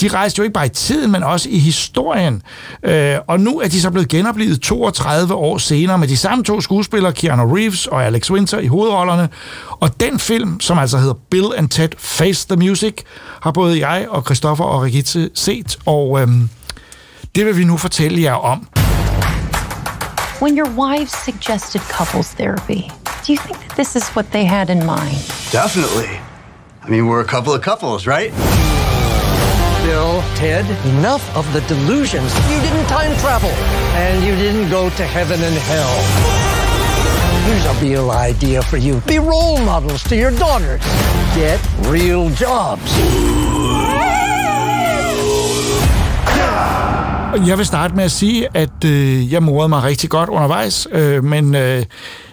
de 0.00 0.08
rejste 0.08 0.38
jo 0.38 0.42
ikke 0.42 0.52
bare 0.52 0.66
i 0.66 0.68
tiden, 0.68 1.12
men 1.12 1.22
også 1.22 1.48
i 1.48 1.58
historien. 1.58 2.42
Øh, 2.82 3.16
og 3.28 3.40
nu 3.40 3.60
er 3.60 3.68
de 3.68 3.80
så 3.80 3.90
blevet 3.90 4.08
genoplevet 4.08 4.60
32 4.60 5.34
år 5.34 5.58
senere 5.58 5.98
med 5.98 6.08
de 6.08 6.16
samme 6.16 6.44
to 6.44 6.60
skuespillere, 6.60 7.12
Keanu 7.12 7.54
Reeves 7.54 7.86
og 7.86 8.04
Alex 8.06 8.30
Winter 8.30 8.58
i 8.58 8.66
hovedrollerne. 8.66 9.28
Og 9.70 10.00
den 10.00 10.18
film, 10.18 10.60
som 10.60 10.78
altså 10.78 10.98
hedder 10.98 11.14
Bill 11.30 11.46
and 11.56 11.68
Ted 11.68 11.88
Face 11.98 12.46
the 12.48 12.56
Music, 12.56 12.94
har 13.42 13.50
både 13.50 13.86
jeg 13.86 14.06
og 14.08 14.22
Christoffer 14.24 14.64
og 14.64 14.82
Rigitte 14.82 15.30
set, 15.34 15.78
og 15.86 16.20
øhm, 16.22 16.48
det 17.34 17.46
vil 17.46 17.56
vi 17.56 17.64
nu 17.64 17.76
fortælle 17.76 18.22
jer 18.22 18.34
om. 18.34 18.89
When 20.40 20.56
your 20.56 20.70
wives 20.70 21.12
suggested 21.12 21.82
couples 21.82 22.32
therapy, 22.32 22.90
do 23.24 23.32
you 23.34 23.38
think 23.38 23.58
that 23.58 23.76
this 23.76 23.94
is 23.94 24.08
what 24.16 24.32
they 24.32 24.46
had 24.46 24.70
in 24.70 24.86
mind? 24.86 25.18
Definitely. 25.52 26.18
I 26.80 26.88
mean, 26.88 27.08
we're 27.08 27.20
a 27.20 27.26
couple 27.26 27.52
of 27.52 27.60
couples, 27.60 28.06
right? 28.06 28.30
Bill, 29.84 30.22
Ted, 30.36 30.64
enough 30.96 31.36
of 31.36 31.44
the 31.52 31.60
delusions. 31.68 32.34
You 32.48 32.58
didn't 32.58 32.86
time 32.86 33.14
travel, 33.18 33.50
and 33.50 34.24
you 34.24 34.34
didn't 34.34 34.70
go 34.70 34.88
to 34.88 35.04
heaven 35.04 35.38
and 35.42 35.54
hell. 35.56 35.94
Here's 37.44 37.66
a 37.66 37.84
real 37.84 38.10
idea 38.10 38.62
for 38.62 38.78
you. 38.78 39.02
Be 39.02 39.18
role 39.18 39.58
models 39.60 40.02
to 40.04 40.16
your 40.16 40.30
daughters. 40.30 40.80
Get 41.34 41.60
real 41.80 42.30
jobs. 42.30 42.90
Jeg 47.36 47.58
vil 47.58 47.66
starte 47.66 47.94
med 47.94 48.04
at 48.04 48.10
sige, 48.10 48.48
at 48.54 48.84
øh, 48.84 49.32
jeg 49.32 49.42
morede 49.42 49.68
mig 49.68 49.82
rigtig 49.82 50.10
godt 50.10 50.28
undervejs, 50.28 50.88
øh, 50.92 51.24
men 51.24 51.54
øh, 51.54 51.84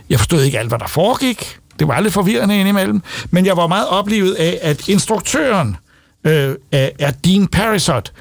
jeg 0.10 0.20
forstod 0.20 0.42
ikke 0.42 0.60
alt, 0.60 0.68
hvad 0.68 0.80
der 0.80 0.88
foregik. 0.88 1.58
Det 1.80 1.88
var 1.88 2.00
lidt 2.00 2.14
forvirrende 2.14 2.60
indimellem. 2.60 3.02
Men 3.32 3.46
jeg 3.46 3.58
var 3.58 3.68
meget 3.68 3.88
oplevet 3.88 4.34
af, 4.34 4.60
at 4.62 4.88
instruktøren 4.88 5.78
øh, 6.24 6.56
er 6.72 7.12
Dean 7.26 7.48
Parisot, 7.48 8.12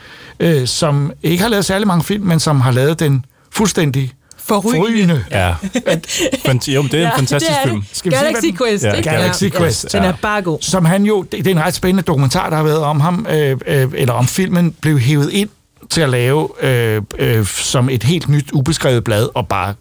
øh, 0.41 0.67
som 0.67 1.13
ikke 1.23 1.43
har 1.43 1.51
lavet 1.51 1.65
særlig 1.65 1.87
mange 1.87 2.05
film, 2.05 2.25
men 2.25 2.41
som 2.41 2.61
har 2.61 2.71
lavet 2.71 3.01
den 3.01 3.25
fuldstændig 3.51 4.13
forrygende. 4.39 5.25
Ja. 5.31 5.55
At, 5.87 6.69
jo, 6.69 6.83
det 6.83 6.95
er 6.95 6.99
en 6.99 7.03
ja, 7.03 7.17
fantastisk 7.17 7.53
det 7.53 7.59
er 7.59 7.69
film. 7.69 7.85
Skal 7.93 8.13
Galaxy 8.13 8.47
vi 8.47 8.57
Quest. 8.59 8.85
Ja, 8.85 9.01
Galaxy 9.01 9.45
ja. 9.45 9.49
Quest. 9.49 9.93
Den 9.93 10.03
er 10.03 10.13
bare 10.23 10.43
god. 10.43 10.59
Som 10.61 10.85
han 10.85 11.05
jo, 11.05 11.23
det 11.23 11.47
er 11.47 11.51
en 11.51 11.61
ret 11.61 11.75
spændende 11.75 12.03
dokumentar, 12.03 12.51
der 12.51 12.57
har 12.57 12.65
været 12.65 12.79
om 12.79 13.01
ham, 13.01 13.27
øh, 13.31 13.57
øh, 13.67 13.89
eller 13.95 14.13
om 14.13 14.27
filmen 14.27 14.73
blev 14.81 14.99
hævet 14.99 15.33
ind 15.33 15.49
til 15.91 16.01
at 16.01 16.09
lave 16.09 16.49
øh, 16.63 17.03
øh, 17.19 17.47
som 17.47 17.89
et 17.91 18.03
helt 18.03 18.29
nyt, 18.29 18.53
ubeskrevet 18.53 19.05
blad, 19.05 19.29
og 19.35 19.49
bare 19.49 19.75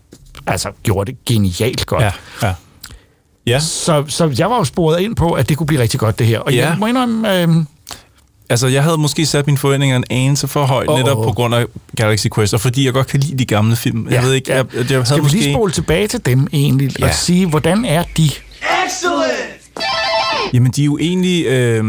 altså, 0.47 0.71
gjorde 0.83 1.11
det 1.11 1.25
genialt 1.25 1.85
godt. 1.85 2.03
Ja, 2.03 2.11
ja. 2.43 2.53
Ja. 3.47 3.59
Så, 3.59 4.03
så 4.07 4.35
jeg 4.37 4.49
var 4.49 4.57
jo 4.57 4.63
sporet 4.63 4.99
ind 4.99 5.15
på, 5.15 5.31
at 5.31 5.49
det 5.49 5.57
kunne 5.57 5.67
blive 5.67 5.81
rigtig 5.81 5.99
godt, 5.99 6.19
det 6.19 6.27
her. 6.27 6.39
Og 6.39 6.53
ja. 6.53 6.69
jeg 6.69 6.77
må 6.79 6.85
indrømme... 6.85 7.41
Øh, 7.41 7.49
Altså, 8.49 8.67
jeg 8.67 8.83
havde 8.83 8.97
måske 8.97 9.25
sat 9.25 9.47
mine 9.47 9.57
forventninger 9.57 9.97
en 9.97 10.03
anelse 10.09 10.47
for 10.47 10.65
højt, 10.65 10.89
oh, 10.89 10.99
netop 10.99 11.17
på 11.23 11.31
grund 11.31 11.55
af 11.55 11.65
Galaxy 11.95 12.27
Quest, 12.35 12.53
og 12.53 12.61
fordi 12.61 12.85
jeg 12.85 12.93
godt 12.93 13.07
kan 13.07 13.19
lide 13.19 13.37
de 13.37 13.45
gamle 13.45 13.75
film. 13.75 14.07
Ja, 14.07 14.13
jeg 14.15 14.23
ved 14.23 14.33
ikke, 14.33 14.53
jeg, 14.53 14.65
jeg, 14.73 14.89
jeg 14.89 14.97
havde 14.97 15.05
Skal 15.05 15.17
vi 15.17 15.21
måske... 15.21 15.37
lige 15.37 15.53
spole 15.53 15.71
tilbage 15.71 16.07
til 16.07 16.25
dem 16.25 16.47
egentlig, 16.53 16.99
ja. 16.99 17.05
og 17.05 17.13
sige, 17.13 17.47
hvordan 17.47 17.85
er 17.85 18.03
de? 18.17 18.23
Excellent! 18.85 19.54
Jamen, 20.53 20.71
de 20.71 20.81
er 20.81 20.85
jo 20.85 20.97
egentlig... 20.97 21.45
Øh, 21.45 21.83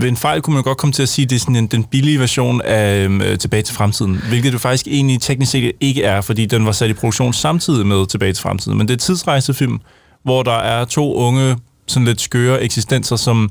ved 0.00 0.08
en 0.08 0.16
fejl 0.16 0.42
kunne 0.42 0.54
man 0.54 0.62
godt 0.62 0.78
komme 0.78 0.92
til 0.92 1.02
at 1.02 1.08
sige, 1.08 1.24
at 1.24 1.30
det 1.30 1.36
er 1.36 1.40
sådan 1.40 1.56
en, 1.56 1.66
den 1.66 1.84
billige 1.84 2.20
version 2.20 2.60
af 2.64 3.04
øhm, 3.04 3.20
øh, 3.20 3.38
Tilbage 3.38 3.62
til 3.62 3.74
fremtiden. 3.74 4.20
Hvilket 4.28 4.52
det 4.52 4.60
faktisk 4.60 4.86
egentlig 4.86 5.20
teknisk 5.20 5.52
set 5.52 5.72
ikke 5.80 6.02
er, 6.02 6.20
fordi 6.20 6.46
den 6.46 6.66
var 6.66 6.72
sat 6.72 6.90
i 6.90 6.92
produktion 6.92 7.32
samtidig 7.32 7.86
med 7.86 8.06
Tilbage 8.06 8.32
til 8.32 8.42
fremtiden. 8.42 8.78
Men 8.78 8.88
det 8.88 8.92
er 8.92 8.96
et 8.96 9.00
tidsrejsefilm, 9.00 9.80
hvor 10.22 10.42
der 10.42 10.58
er 10.58 10.84
to 10.84 11.14
unge, 11.14 11.56
sådan 11.86 12.06
lidt 12.06 12.20
skøre 12.20 12.62
eksistenser, 12.62 13.16
som 13.16 13.50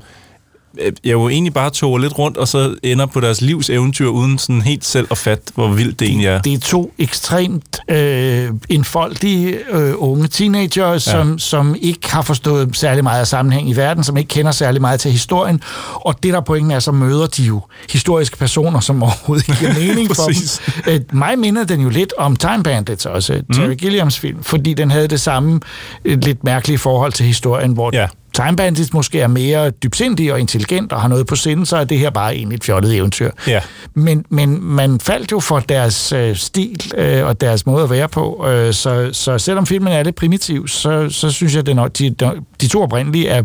jeg 0.78 1.12
jo 1.12 1.28
egentlig 1.28 1.54
bare 1.54 1.70
tog 1.70 1.98
lidt 1.98 2.18
rundt, 2.18 2.36
og 2.36 2.48
så 2.48 2.74
ender 2.82 3.06
på 3.06 3.20
deres 3.20 3.40
livs 3.40 3.70
eventyr, 3.70 4.06
uden 4.06 4.38
sådan 4.38 4.62
helt 4.62 4.84
selv 4.84 5.06
at 5.10 5.18
fatte, 5.18 5.44
hvor 5.54 5.68
vildt 5.68 6.00
det 6.00 6.08
egentlig 6.08 6.26
er. 6.26 6.40
Det 6.40 6.54
er 6.54 6.58
to 6.58 6.92
ekstremt 6.98 7.80
øh, 7.88 8.50
enfoldige 8.68 9.58
øh, 9.72 9.94
unge 9.96 10.28
teenager, 10.28 10.98
som, 10.98 11.38
som 11.38 11.76
ikke 11.80 12.12
har 12.12 12.22
forstået 12.22 12.76
særlig 12.76 13.04
meget 13.04 13.20
af 13.20 13.26
sammenhæng 13.26 13.70
i 13.70 13.72
verden, 13.76 14.04
som 14.04 14.16
ikke 14.16 14.28
kender 14.28 14.52
særlig 14.52 14.80
meget 14.80 15.00
til 15.00 15.10
historien, 15.10 15.62
og 15.94 16.22
det 16.22 16.32
der 16.32 16.40
pointen 16.40 16.70
er, 16.70 16.78
så 16.78 16.92
møder 16.92 17.26
de 17.26 17.42
jo 17.42 17.60
historiske 17.90 18.36
personer, 18.36 18.80
som 18.80 19.02
overhovedet 19.02 19.48
ikke 19.48 19.58
giver 19.60 19.74
mening 19.74 20.16
for 20.16 20.22
dem. 20.22 20.94
Øh, 20.94 21.00
mig 21.12 21.38
mindede 21.38 21.64
den 21.66 21.80
jo 21.80 21.88
lidt 21.88 22.12
om 22.18 22.36
Time 22.36 22.62
Bandits 22.62 23.06
også, 23.06 23.42
mm. 23.48 23.54
Terry 23.54 23.74
Gilliams 23.74 24.18
film, 24.18 24.42
fordi 24.42 24.74
den 24.74 24.90
havde 24.90 25.08
det 25.08 25.20
samme 25.20 25.60
øh, 26.04 26.18
lidt 26.22 26.44
mærkelige 26.44 26.78
forhold 26.78 27.12
til 27.12 27.26
historien, 27.26 27.72
hvor 27.72 27.90
Ja. 27.92 28.06
Time 28.34 28.56
Bandits 28.56 28.92
måske 28.92 29.20
er 29.20 29.26
mere 29.26 29.70
dybsindig 29.70 30.32
og 30.32 30.40
intelligent 30.40 30.92
og 30.92 31.00
har 31.00 31.08
noget 31.08 31.26
på 31.26 31.36
sinde, 31.36 31.66
så 31.66 31.76
er 31.76 31.84
det 31.84 31.98
her 31.98 32.10
bare 32.10 32.36
egentlig 32.36 32.56
et 32.56 32.64
fjollet 32.64 32.96
eventyr. 32.96 33.30
Ja. 33.46 33.60
Men, 33.94 34.24
men 34.28 34.64
man 34.64 35.00
faldt 35.00 35.32
jo 35.32 35.40
for 35.40 35.58
deres 35.58 36.12
øh, 36.12 36.36
stil 36.36 36.92
øh, 36.96 37.26
og 37.26 37.40
deres 37.40 37.66
måde 37.66 37.84
at 37.84 37.90
være 37.90 38.08
på, 38.08 38.46
øh, 38.48 38.74
så, 38.74 39.10
så 39.12 39.38
selvom 39.38 39.66
filmen 39.66 39.92
er 39.92 40.02
lidt 40.02 40.16
primitiv, 40.16 40.68
så, 40.68 41.10
så 41.10 41.30
synes 41.30 41.54
jeg, 41.54 41.68
at 41.68 41.98
de, 41.98 42.14
de 42.60 42.68
to 42.68 42.82
oprindelige 42.82 43.28
er 43.28 43.42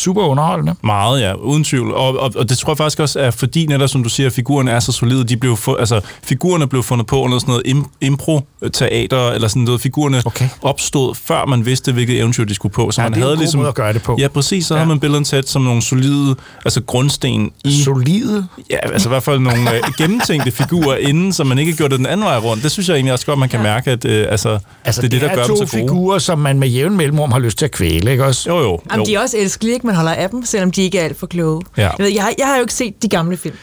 super 0.00 0.22
underholdende. 0.22 0.74
Meget, 0.84 1.20
ja, 1.20 1.32
uden 1.34 1.64
tvivl. 1.64 1.94
Og, 1.94 2.18
og, 2.18 2.32
og 2.36 2.48
det 2.48 2.58
tror 2.58 2.72
jeg 2.72 2.76
faktisk 2.76 3.00
også 3.00 3.20
er, 3.20 3.30
fordi 3.30 3.66
netop, 3.66 3.88
som 3.88 4.02
du 4.02 4.08
siger, 4.08 4.26
at 4.26 4.32
figurerne 4.32 4.70
er 4.70 4.80
så 4.80 4.92
solide, 4.92 5.24
de 5.24 5.36
blev 5.36 5.52
fu- 5.54 5.78
altså, 5.78 6.00
figurerne 6.22 6.66
blev 6.66 6.82
fundet 6.82 7.06
på 7.06 7.20
under 7.22 7.38
sådan 7.38 7.52
noget 7.52 7.62
im- 7.66 7.96
impro-teater, 8.00 9.30
eller 9.30 9.48
sådan 9.48 9.62
noget. 9.62 9.80
Figurerne 9.80 10.22
okay. 10.24 10.48
opstod, 10.62 11.14
før 11.14 11.46
man 11.46 11.66
vidste, 11.66 11.92
hvilket 11.92 12.18
eventyr 12.20 12.44
de 12.44 12.54
skulle 12.54 12.72
på. 12.72 12.90
Så 12.90 13.02
Ja, 13.02 13.06
man 13.08 13.12
det 13.12 13.22
havde 13.22 13.32
en 13.32 13.36
god 13.36 13.42
ligesom, 13.42 13.58
måde 13.58 13.68
at 13.68 13.74
gøre 13.74 13.92
det 13.92 14.02
på. 14.02 14.16
Ja, 14.20 14.28
præcis. 14.28 14.66
Så 14.66 14.74
Ja. 14.74 14.78
havde 14.78 14.88
man 14.88 15.00
Bill 15.00 15.24
Ted 15.24 15.42
som 15.42 15.62
nogle 15.62 15.82
solide, 15.82 16.36
altså 16.64 16.80
grundsten 16.82 17.50
i... 17.64 17.82
Solide? 17.82 18.46
Ja, 18.70 18.76
altså 18.92 19.08
i 19.08 19.10
hvert 19.10 19.22
fald 19.22 19.38
nogle 19.38 19.74
øh, 19.74 19.82
gennemtænkte 19.98 20.50
figurer 20.50 20.96
inden, 20.96 21.32
så 21.32 21.44
man 21.44 21.58
ikke 21.58 21.72
gjorde 21.72 21.90
det 21.90 21.98
den 21.98 22.06
anden 22.06 22.26
vej 22.26 22.38
rundt. 22.38 22.62
Det 22.62 22.70
synes 22.70 22.88
jeg 22.88 22.94
egentlig 22.94 23.12
også 23.12 23.26
godt, 23.26 23.38
man 23.38 23.48
kan 23.48 23.62
mærke, 23.62 23.90
at 23.90 24.04
øh, 24.04 24.26
altså, 24.30 24.58
Altså, 24.84 25.02
det 25.02 25.06
er 25.14 25.18
det, 25.18 25.20
der 25.20 25.34
gør 25.34 25.44
to 25.46 25.56
dem 25.56 25.66
så 25.66 25.76
gode. 25.76 25.82
figurer, 25.82 26.18
som 26.18 26.38
man 26.38 26.58
med 26.58 26.68
jævn 26.68 26.96
mellemrum 26.96 27.32
har 27.32 27.38
lyst 27.38 27.58
til 27.58 27.64
at 27.64 27.70
kvæle, 27.70 28.10
ikke 28.10 28.24
også? 28.24 28.50
Jo, 28.50 28.58
jo. 28.60 28.80
Jamen, 28.92 29.06
de 29.06 29.14
er 29.14 29.20
også 29.20 29.36
elskelige, 29.38 29.74
ikke? 29.74 29.86
Man 29.90 29.96
holder 29.96 30.12
af 30.12 30.30
dem, 30.30 30.44
selvom 30.44 30.70
de 30.70 30.82
ikke 30.82 30.98
er 30.98 31.04
alt 31.04 31.18
for 31.18 31.26
kloge. 31.26 31.62
Ja. 31.76 31.82
Jeg, 31.82 31.94
ved, 31.98 32.06
jeg, 32.08 32.22
har, 32.22 32.32
jeg 32.38 32.46
har 32.46 32.56
jo 32.56 32.60
ikke 32.60 32.74
set 32.74 33.02
de 33.02 33.08
gamle 33.08 33.36
film. 33.36 33.56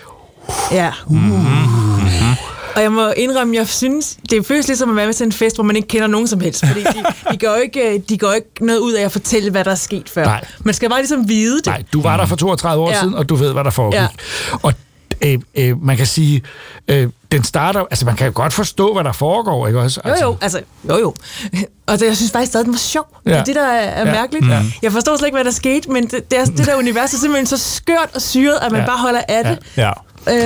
Ja. 0.71 0.91
Mm-hmm. 1.09 2.35
Og 2.75 2.81
jeg 2.81 2.91
må 2.91 3.09
indrømme, 3.17 3.55
jeg 3.55 3.67
synes, 3.67 4.17
det 4.29 4.45
føles 4.45 4.67
lidt 4.67 4.79
som 4.79 4.89
at 4.89 4.95
være 4.95 5.05
med 5.05 5.13
til 5.13 5.25
en 5.25 5.31
fest, 5.31 5.55
hvor 5.57 5.63
man 5.63 5.75
ikke 5.75 5.87
kender 5.87 6.07
nogen 6.07 6.27
som 6.27 6.39
helst. 6.39 6.65
Fordi 6.67 6.79
de, 6.79 7.03
de, 7.31 7.37
går 7.37 7.55
ikke, 7.55 8.03
de 8.09 8.17
går 8.17 8.33
ikke 8.33 8.47
noget 8.65 8.79
ud 8.79 8.93
af 8.93 9.05
at 9.05 9.11
fortælle, 9.11 9.51
hvad 9.51 9.63
der 9.65 9.71
er 9.71 9.75
sket 9.75 10.09
før. 10.09 10.25
Nej. 10.25 10.45
Man 10.59 10.73
skal 10.73 10.89
bare 10.89 10.99
ligesom 10.99 11.29
vide 11.29 11.57
det. 11.57 11.65
Nej, 11.65 11.83
du 11.93 12.01
var 12.01 12.17
der 12.17 12.25
for 12.25 12.35
32 12.35 12.83
år 12.83 12.89
Ja. 12.89 12.99
siden, 12.99 13.13
og 13.13 13.29
du 13.29 13.35
ved, 13.35 13.53
hvad 13.53 13.63
der 13.63 13.69
foregik. 13.69 13.99
Ja. 13.99 14.07
Og 14.61 14.73
øh, 15.21 15.39
øh, 15.55 15.83
man 15.83 15.97
kan 15.97 16.05
sige, 16.07 16.41
øh, 16.87 17.09
den 17.31 17.43
starter, 17.43 17.79
altså 17.91 18.05
man 18.05 18.15
kan 18.15 18.25
jo 18.27 18.31
godt 18.35 18.53
forstå, 18.53 18.93
hvad 18.93 19.03
der 19.03 19.11
foregår, 19.11 19.67
ikke 19.67 19.79
også? 19.79 20.01
Jo, 20.05 20.09
Altså, 20.11 20.25
jo, 20.25 20.37
altså, 20.41 20.61
jo, 20.89 20.97
jo. 20.99 21.13
Og 21.87 21.99
det, 21.99 22.05
jeg 22.07 22.15
synes 22.15 22.31
faktisk 22.31 22.51
stadig, 22.51 22.65
den 22.65 22.73
var 22.73 22.77
sjov. 22.77 23.05
Ja. 23.25 23.29
Det 23.29 23.35
Ja. 23.35 23.39
er 23.39 23.43
det, 23.43 23.55
der 23.55 23.61
er, 23.67 23.79
er 23.89 24.07
Ja. 24.07 24.13
mærkeligt. 24.13 24.47
Ja. 24.47 24.61
Jeg 24.81 24.91
forstår 24.91 25.17
slet 25.17 25.27
ikke, 25.27 25.35
hvad 25.35 25.45
der 25.45 25.51
skete, 25.51 25.89
men 25.91 26.03
det, 26.07 26.31
det, 26.31 26.39
er, 26.39 26.45
det 26.45 26.65
der 26.65 26.75
univers 26.75 27.13
er 27.13 27.17
simpelthen 27.17 27.47
så 27.47 27.57
skørt 27.57 28.09
og 28.15 28.21
syret, 28.21 28.57
at 28.61 28.71
man 28.71 28.81
Ja. 28.81 28.87
bare 28.87 28.97
holder 28.97 29.21
af 29.27 29.43
det. 29.43 29.59
Ja. 29.77 29.91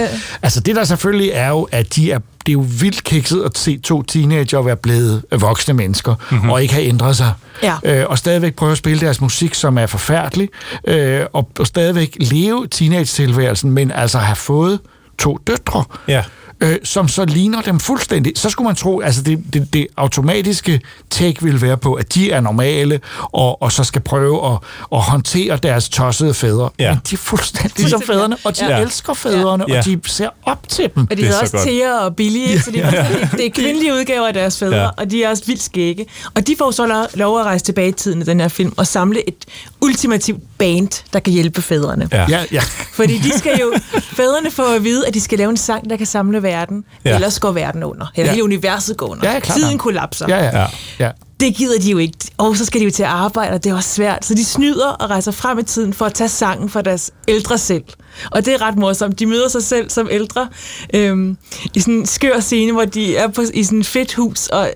Øh, 0.04 0.10
Altså 0.42 0.60
det 0.60 0.76
der 0.76 0.84
selvfølgelig 0.84 1.32
er 1.34 1.50
jo, 1.50 1.68
at 1.72 1.96
de 1.96 2.12
er, 2.12 2.20
det 2.20 2.50
er 2.50 2.54
jo 2.54 2.66
vildt 2.80 3.04
kikset 3.04 3.44
at 3.44 3.58
se 3.58 3.78
to 3.80 4.02
teenager 4.04 4.62
være 4.62 4.76
blevet 4.76 5.24
voksne 5.40 5.74
mennesker, 5.74 6.16
mm-hmm. 6.32 6.50
og 6.50 6.62
ikke 6.62 6.74
have 6.74 6.86
ændret 6.88 7.18
sig. 7.18 7.34
Ja. 7.64 7.76
Øh, 7.84 8.06
og 8.10 8.18
stadigvæk 8.18 8.56
prøve 8.56 8.72
at 8.72 8.78
spille 8.78 9.02
deres 9.02 9.22
musik, 9.22 9.54
som 9.54 9.78
er 9.78 9.86
forfærdelig, 9.86 10.50
øh, 10.88 11.26
og, 11.34 11.50
og 11.60 11.68
stadigvæk 11.68 12.18
leve 12.20 12.68
teenage-tilværelsen, 12.68 13.72
men 13.72 13.92
altså 13.92 14.18
have 14.18 14.36
fået 14.36 14.80
to 15.20 15.38
døtre. 15.48 15.84
Ja. 16.08 16.24
Øh, 16.62 16.76
som 16.84 17.08
så 17.08 17.26
ligner 17.26 17.62
dem 17.62 17.80
fuldstændig. 17.80 18.34
Så 18.36 18.50
skulle 18.50 18.66
man 18.66 18.76
tro, 18.76 19.00
altså 19.00 19.22
det, 19.22 19.44
det, 19.54 19.74
det 19.74 19.88
automatiske 19.98 20.82
take 21.10 21.44
vil 21.44 21.62
være 21.62 21.78
på, 21.78 21.94
at 21.94 22.14
de 22.14 22.32
er 22.32 22.42
normale, 22.42 23.00
og, 23.22 23.62
og 23.62 23.72
så 23.72 23.84
skal 23.84 24.02
prøve 24.02 24.52
at, 24.54 24.58
at 24.94 25.02
håndtere 25.02 25.58
deres 25.64 25.90
tossede 25.90 26.34
fædre. 26.34 26.70
Ja. 26.80 26.92
Men 26.92 27.02
de 27.10 27.16
er 27.16 27.18
fuldstændig 27.18 27.80
ligesom 27.80 28.02
fædrene, 28.02 28.38
og 28.44 28.60
de 28.60 28.66
Ja. 28.66 28.78
ja. 28.78 28.82
elsker 28.84 29.14
fædrene, 29.14 29.66
Ja. 29.68 29.78
og 29.80 29.86
de 29.86 30.00
ser 30.06 30.30
op 30.46 30.68
til 30.70 30.90
dem. 30.96 31.08
Og 31.12 31.18
de 31.18 31.24
hedder 31.24 31.42
også 31.42 31.58
Thea 31.68 31.94
og 32.06 32.16
Billy, 32.16 32.38
ikke? 32.48 32.60
så 32.64 32.72
de, 32.72 32.78
ja, 32.78 32.96
ja. 32.96 33.08
det 33.32 33.46
er 33.46 33.50
kvindelige 33.50 33.94
udgaver 33.94 34.28
af 34.28 34.34
deres 34.34 34.60
fædre, 34.60 34.76
Ja. 34.76 34.82
ja. 34.84 34.90
og 34.98 35.12
de 35.12 35.24
er 35.24 35.30
også 35.30 35.44
vildt 35.46 35.62
skægge. 35.64 36.06
Og 36.36 36.48
de 36.48 36.56
får 36.58 36.72
så 36.72 36.86
lov- 36.88 37.08
lov 37.14 37.40
at 37.40 37.46
rejse 37.46 37.66
tilbage 37.66 37.90
i 37.90 37.92
tiden 37.92 38.22
i 38.22 38.26
den 38.26 38.40
her 38.40 38.48
film, 38.48 38.74
og 38.78 38.88
samle 38.88 39.28
et 39.30 39.46
ultimativt 39.82 40.40
band, 40.58 41.04
der 41.14 41.20
kan 41.20 41.34
hjælpe 41.34 41.62
fædrene. 41.62 42.08
Ja. 42.12 42.26
Ja, 42.30 42.44
ja. 42.52 42.62
Fordi 42.94 43.18
de 43.18 43.38
skal 43.38 43.58
jo, 43.62 43.74
fædrene 44.02 44.52
får 44.52 44.76
at 44.76 44.84
vide, 44.84 45.08
at 45.08 45.14
de 45.14 45.22
skal 45.22 45.38
lave 45.38 45.50
en 45.50 45.58
sang, 45.58 45.90
der 45.90 45.98
kan 45.98 46.06
samle 46.06 46.44
verden, 46.44 46.51
Ja. 46.52 46.66
ja. 47.10 47.16
ellers 47.16 47.40
går 47.40 47.52
verden 47.52 47.84
under. 47.84 48.06
Eller 48.16 48.26
Ja. 48.26 48.32
hele 48.32 48.44
universet 48.44 48.98
går 48.98 49.08
under. 49.08 49.28
Ja, 49.28 49.34
ja, 49.34 49.40
klart 49.40 49.58
Tiden 49.58 49.78
kollapser. 49.78 50.26
Ja, 50.30 50.44
ja. 50.44 50.60
Ja. 50.60 50.66
ja. 51.00 51.12
Det 51.40 51.56
gider 51.56 51.80
de 51.80 51.92
jo 51.92 51.98
ikke. 51.98 52.18
Og 52.38 52.58
så 52.58 52.66
skal 52.66 52.80
de 52.82 52.86
jo 52.86 52.92
til 52.92 53.04
at 53.04 53.10
arbejde, 53.10 53.54
og 53.54 53.64
det 53.64 53.70
er 53.70 53.76
også 53.76 53.90
svært. 53.90 54.26
Så 54.26 54.34
de 54.34 54.46
snyder 54.46 54.88
og 54.88 55.10
rejser 55.10 55.32
frem 55.32 55.60
i 55.60 55.64
tiden 55.64 55.94
for 55.94 56.06
at 56.06 56.14
tage 56.14 56.28
sangen 56.30 56.70
for 56.70 56.82
deres 56.82 57.12
ældre 57.28 57.58
selv. 57.58 57.84
Og 58.32 58.46
det 58.46 58.54
er 58.54 58.62
ret 58.62 58.76
morsomt. 58.78 59.20
De 59.20 59.26
møder 59.26 59.48
sig 59.48 59.64
selv 59.64 59.90
som 59.90 60.08
ældre 60.12 60.48
øhm, 60.94 61.38
i 61.74 61.80
sådan 61.80 61.94
en 61.94 62.06
skør 62.06 62.40
scene, 62.40 62.72
hvor 62.72 62.86
de 62.86 63.16
er 63.18 63.28
på, 63.28 63.42
i 63.54 63.64
sådan 63.64 63.80
et 63.80 63.88
fedt 63.88 64.14
hus, 64.14 64.48
og 64.48 64.70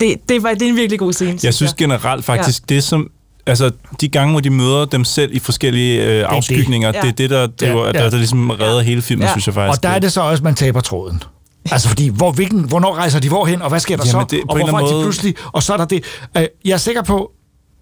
det, 0.00 0.14
det, 0.28 0.42
var, 0.42 0.54
det 0.54 0.62
er 0.62 0.68
en 0.68 0.76
virkelig 0.76 0.98
god 0.98 1.12
scene. 1.12 1.38
Jeg 1.42 1.54
synes 1.54 1.74
generelt 1.74 2.24
faktisk, 2.24 2.62
ja. 2.70 2.74
det 2.74 2.84
som... 2.84 3.10
Altså, 3.46 3.70
de 4.00 4.08
gange, 4.08 4.30
hvor 4.32 4.40
de 4.40 4.50
møder 4.50 4.84
dem 4.84 5.04
selv 5.04 5.34
i 5.34 5.38
forskellige 5.38 6.04
øh, 6.04 6.24
afskygninger, 6.28 6.92
det. 6.92 6.98
Ja. 6.98 7.02
det 7.02 7.08
er 7.08 7.12
det, 7.12 7.30
der, 7.30 7.46
driver, 7.46 7.80
Ja, 7.80 7.86
ja, 7.86 8.04
der, 8.04 8.10
der 8.10 8.16
ligesom 8.16 8.50
redder 8.50 8.80
hele 8.80 9.02
filmen, 9.02 9.22
Ja. 9.26 9.30
synes 9.32 9.46
jeg 9.46 9.54
faktisk. 9.54 9.78
Og 9.78 9.82
der 9.82 9.88
er 9.88 9.98
det 9.98 10.12
så 10.12 10.20
også, 10.20 10.44
man 10.44 10.54
taber 10.54 10.80
tråden. 10.80 11.22
Altså 11.70 11.88
fordi, 11.88 12.08
hvor, 12.08 12.32
hvilken, 12.32 12.60
hvornår 12.60 12.94
rejser 12.94 13.20
de 13.20 13.28
hvorhen, 13.28 13.62
og 13.62 13.68
hvad 13.68 13.80
sker 13.80 13.96
der 13.96 14.04
Jamen, 14.12 14.28
så? 14.28 14.36
det- 14.36 14.42
og 14.48 14.56
hvorfor 14.58 14.78
er 14.78 14.86
de 14.96 15.02
pludselig... 15.02 15.34
Og 15.52 15.62
så 15.62 15.72
er 15.72 15.76
der 15.76 15.84
det... 15.84 16.04
Øh, 16.36 16.42
jeg 16.64 16.72
er 16.72 16.76
sikker 16.76 17.02
på... 17.02 17.30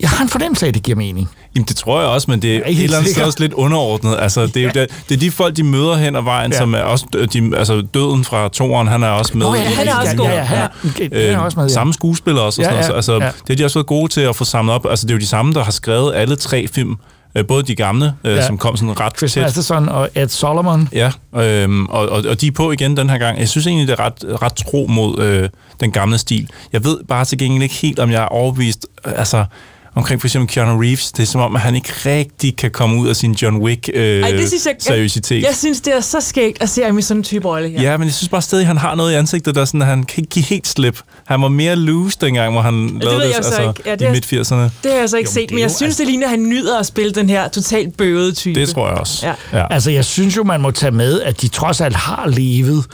Jeg 0.01 0.09
har 0.11 0.23
en 0.23 0.29
fornemmelse 0.29 0.67
af, 0.67 0.69
at 0.69 0.75
det 0.75 0.83
giver 0.83 0.97
mening. 0.97 1.29
Jamen, 1.57 1.67
det 1.69 1.77
tror 1.77 2.01
jeg 2.01 2.09
også, 2.09 2.31
men 2.31 2.43
det 2.43 2.51
er 2.51 2.55
ikke 2.55 2.69
et 2.71 2.75
helt 2.77 2.85
eller 2.85 2.99
andet 2.99 3.13
sted 3.13 3.25
også 3.25 3.39
lidt 3.41 3.53
underordnet. 3.53 4.17
Altså, 4.21 4.47
det, 4.47 4.57
er 4.57 4.63
jo 4.63 4.71
det, 4.75 4.91
det 5.09 5.15
er 5.15 5.19
de 5.19 5.31
folk, 5.31 5.57
de 5.57 5.63
møder 5.63 5.97
hen 5.97 6.17
ad 6.17 6.23
vejen, 6.23 6.51
Ja. 6.51 6.57
ja. 6.57 6.61
som 6.61 6.75
er 6.75 6.79
også... 6.81 7.27
De, 7.33 7.57
altså, 7.57 7.83
døden 7.95 8.25
fra 8.25 8.49
toren, 8.49 8.89
han 8.89 9.03
er 9.03 9.09
også 9.09 9.39
med. 9.39 9.47
Nå 9.47 9.55
ja, 9.55 9.61
han 9.61 9.89
er 9.89 9.95
også 9.97 10.17
god. 10.17 10.27
Ja, 10.27 10.35
ja, 10.35 10.41
er, 10.43 10.69
han 11.13 11.13
er 11.13 11.39
også 11.39 11.59
med, 11.59 11.67
ja. 11.69 11.73
Samme 11.73 11.95
skuespiller 11.95 12.41
også. 12.43 12.63
Og 12.63 12.65
Ja, 12.65 12.71
sådan 12.71 12.75
noget. 12.89 12.97
ja, 12.97 13.03
Så, 13.03 13.13
altså, 13.13 13.25
ja. 13.25 13.31
Det 13.31 13.49
har 13.49 13.55
de 13.57 13.65
også 13.65 13.79
været 13.79 13.87
gode 13.87 14.09
til 14.13 14.21
at 14.21 14.37
få 14.37 14.45
samlet 14.45 14.75
op. 14.75 14.87
Altså, 14.91 15.07
det 15.07 15.11
er 15.13 15.15
jo 15.15 15.21
de 15.21 15.27
samme, 15.27 15.53
der 15.53 15.65
har 15.65 15.73
skrevet 15.73 16.15
alle 16.15 16.37
tre 16.37 16.67
film. 16.69 16.97
Øh, 17.37 17.47
Både 17.47 17.63
de 17.63 17.75
gamle, 17.75 18.15
øh, 18.25 18.37
Ja. 18.37 18.47
som 18.47 18.59
kom 18.59 18.77
sådan 18.77 19.01
ret 19.01 19.19
Chris 19.19 19.33
tæt. 19.33 19.43
Masterson 19.43 19.89
og 19.89 20.09
Ed 20.15 20.29
Solomon. 20.29 20.89
Ja, 20.93 21.11
øhm, 21.37 21.87
og, 21.87 22.09
og, 22.09 22.25
og 22.29 22.41
de 22.41 22.47
er 22.47 22.51
på 22.53 22.73
igen 22.73 22.97
den 22.97 23.11
her 23.11 23.19
gang. 23.19 23.39
Jeg 23.39 23.49
synes 23.49 23.67
egentlig, 23.67 23.89
det 23.89 23.99
er 24.01 24.05
ret, 24.05 24.43
ret 24.43 24.55
tro 24.55 24.87
mod 24.91 25.19
øh, 25.23 25.49
den 25.81 25.91
gamle 25.93 26.19
stil. 26.19 26.49
Jeg 26.73 26.85
ved 26.85 26.99
bare 27.09 27.25
til 27.25 27.39
gengæld 27.39 27.63
ikke 27.63 27.75
helt, 27.75 27.99
om 27.99 28.11
jeg 28.11 28.23
er 28.23 28.27
overbevist 28.27 28.87
øh, 29.07 29.13
altså, 29.17 29.45
omkring 29.95 30.21
for 30.21 30.27
eksempel 30.29 30.55
Keanu 30.55 30.81
Reeves. 30.81 31.13
Det 31.13 31.23
er 31.23 31.27
som 31.27 31.41
om, 31.41 31.55
at 31.57 31.61
han 31.63 31.75
ikke 31.75 31.93
rigtig 32.07 32.57
kan 32.57 32.71
komme 32.71 33.01
ud 33.01 33.09
af 33.09 33.17
sin 33.17 33.33
John 33.33 33.57
Wick 33.57 33.91
øh, 33.95 34.23
Ej, 34.23 34.31
det 34.31 34.49
synes 34.49 34.67
jeg, 34.67 34.75
seriøsitet. 34.79 35.37
Jeg, 35.37 35.45
jeg 35.49 35.57
synes, 35.57 35.81
det 35.81 35.97
er 35.97 36.01
så 36.01 36.21
skægt 36.21 36.63
at 36.63 36.69
se 36.71 36.83
ham 36.85 36.99
i 36.99 37.03
sådan 37.03 37.21
en 37.21 37.25
type 37.25 37.49
rolle 37.49 37.69
her. 37.69 37.83
Ja, 37.83 37.97
men 37.97 38.07
jeg 38.07 38.15
synes 38.15 38.29
bare 38.29 38.43
stadig, 38.43 38.63
at 38.63 38.67
han 38.67 38.77
har 38.79 38.95
noget 38.95 39.13
i 39.13 39.15
ansigtet, 39.15 39.55
der 39.55 39.65
sådan, 39.65 39.83
at 39.83 39.89
han 39.89 40.03
kan 40.05 40.23
ikke 40.23 40.31
give 40.31 40.45
helt 40.45 40.67
slip. 40.69 41.01
Han 41.25 41.43
var 41.43 41.49
mere 41.49 41.77
loose 41.77 42.19
dengang, 42.21 42.53
hvor 42.53 42.63
han 42.63 42.75
det 42.75 43.05
lavede 43.05 43.19
ved 43.21 43.27
det, 43.29 43.35
jeg 43.37 43.45
så 43.45 43.51
altså, 43.51 43.69
ikke. 43.69 43.83
Ja, 43.87 43.93
det 43.93 44.01
i 44.01 44.05
er- 44.05 44.13
midt-80'erne. 44.13 44.55
Det 44.85 44.93
har 44.93 44.99
jeg 44.99 45.09
så 45.09 45.17
ikke 45.17 45.29
Jo, 45.31 45.33
set, 45.35 45.51
men 45.51 45.61
jeg 45.61 45.71
synes, 45.71 45.83
altså- 45.83 46.03
det 46.03 46.09
ligner, 46.09 46.27
at 46.27 46.31
han 46.31 46.43
nyder 46.43 46.79
at 46.79 46.87
spille 46.87 47.13
den 47.13 47.29
her 47.29 47.49
totalt 47.49 47.97
bøvede 47.97 48.33
type. 48.33 48.61
Det 48.61 48.69
tror 48.69 48.89
jeg 48.89 48.99
også. 48.99 49.27
Ja. 49.27 49.59
Ja. 49.59 49.67
Altså, 49.71 49.91
jeg 49.91 50.05
synes 50.05 50.37
jo, 50.37 50.45
man 50.45 50.61
må 50.61 50.71
tage 50.71 50.93
med, 50.93 51.21
at 51.21 51.43
de 51.43 51.49
trods 51.49 51.81
alt 51.81 51.97
har 51.97 52.27
levet, 52.27 52.85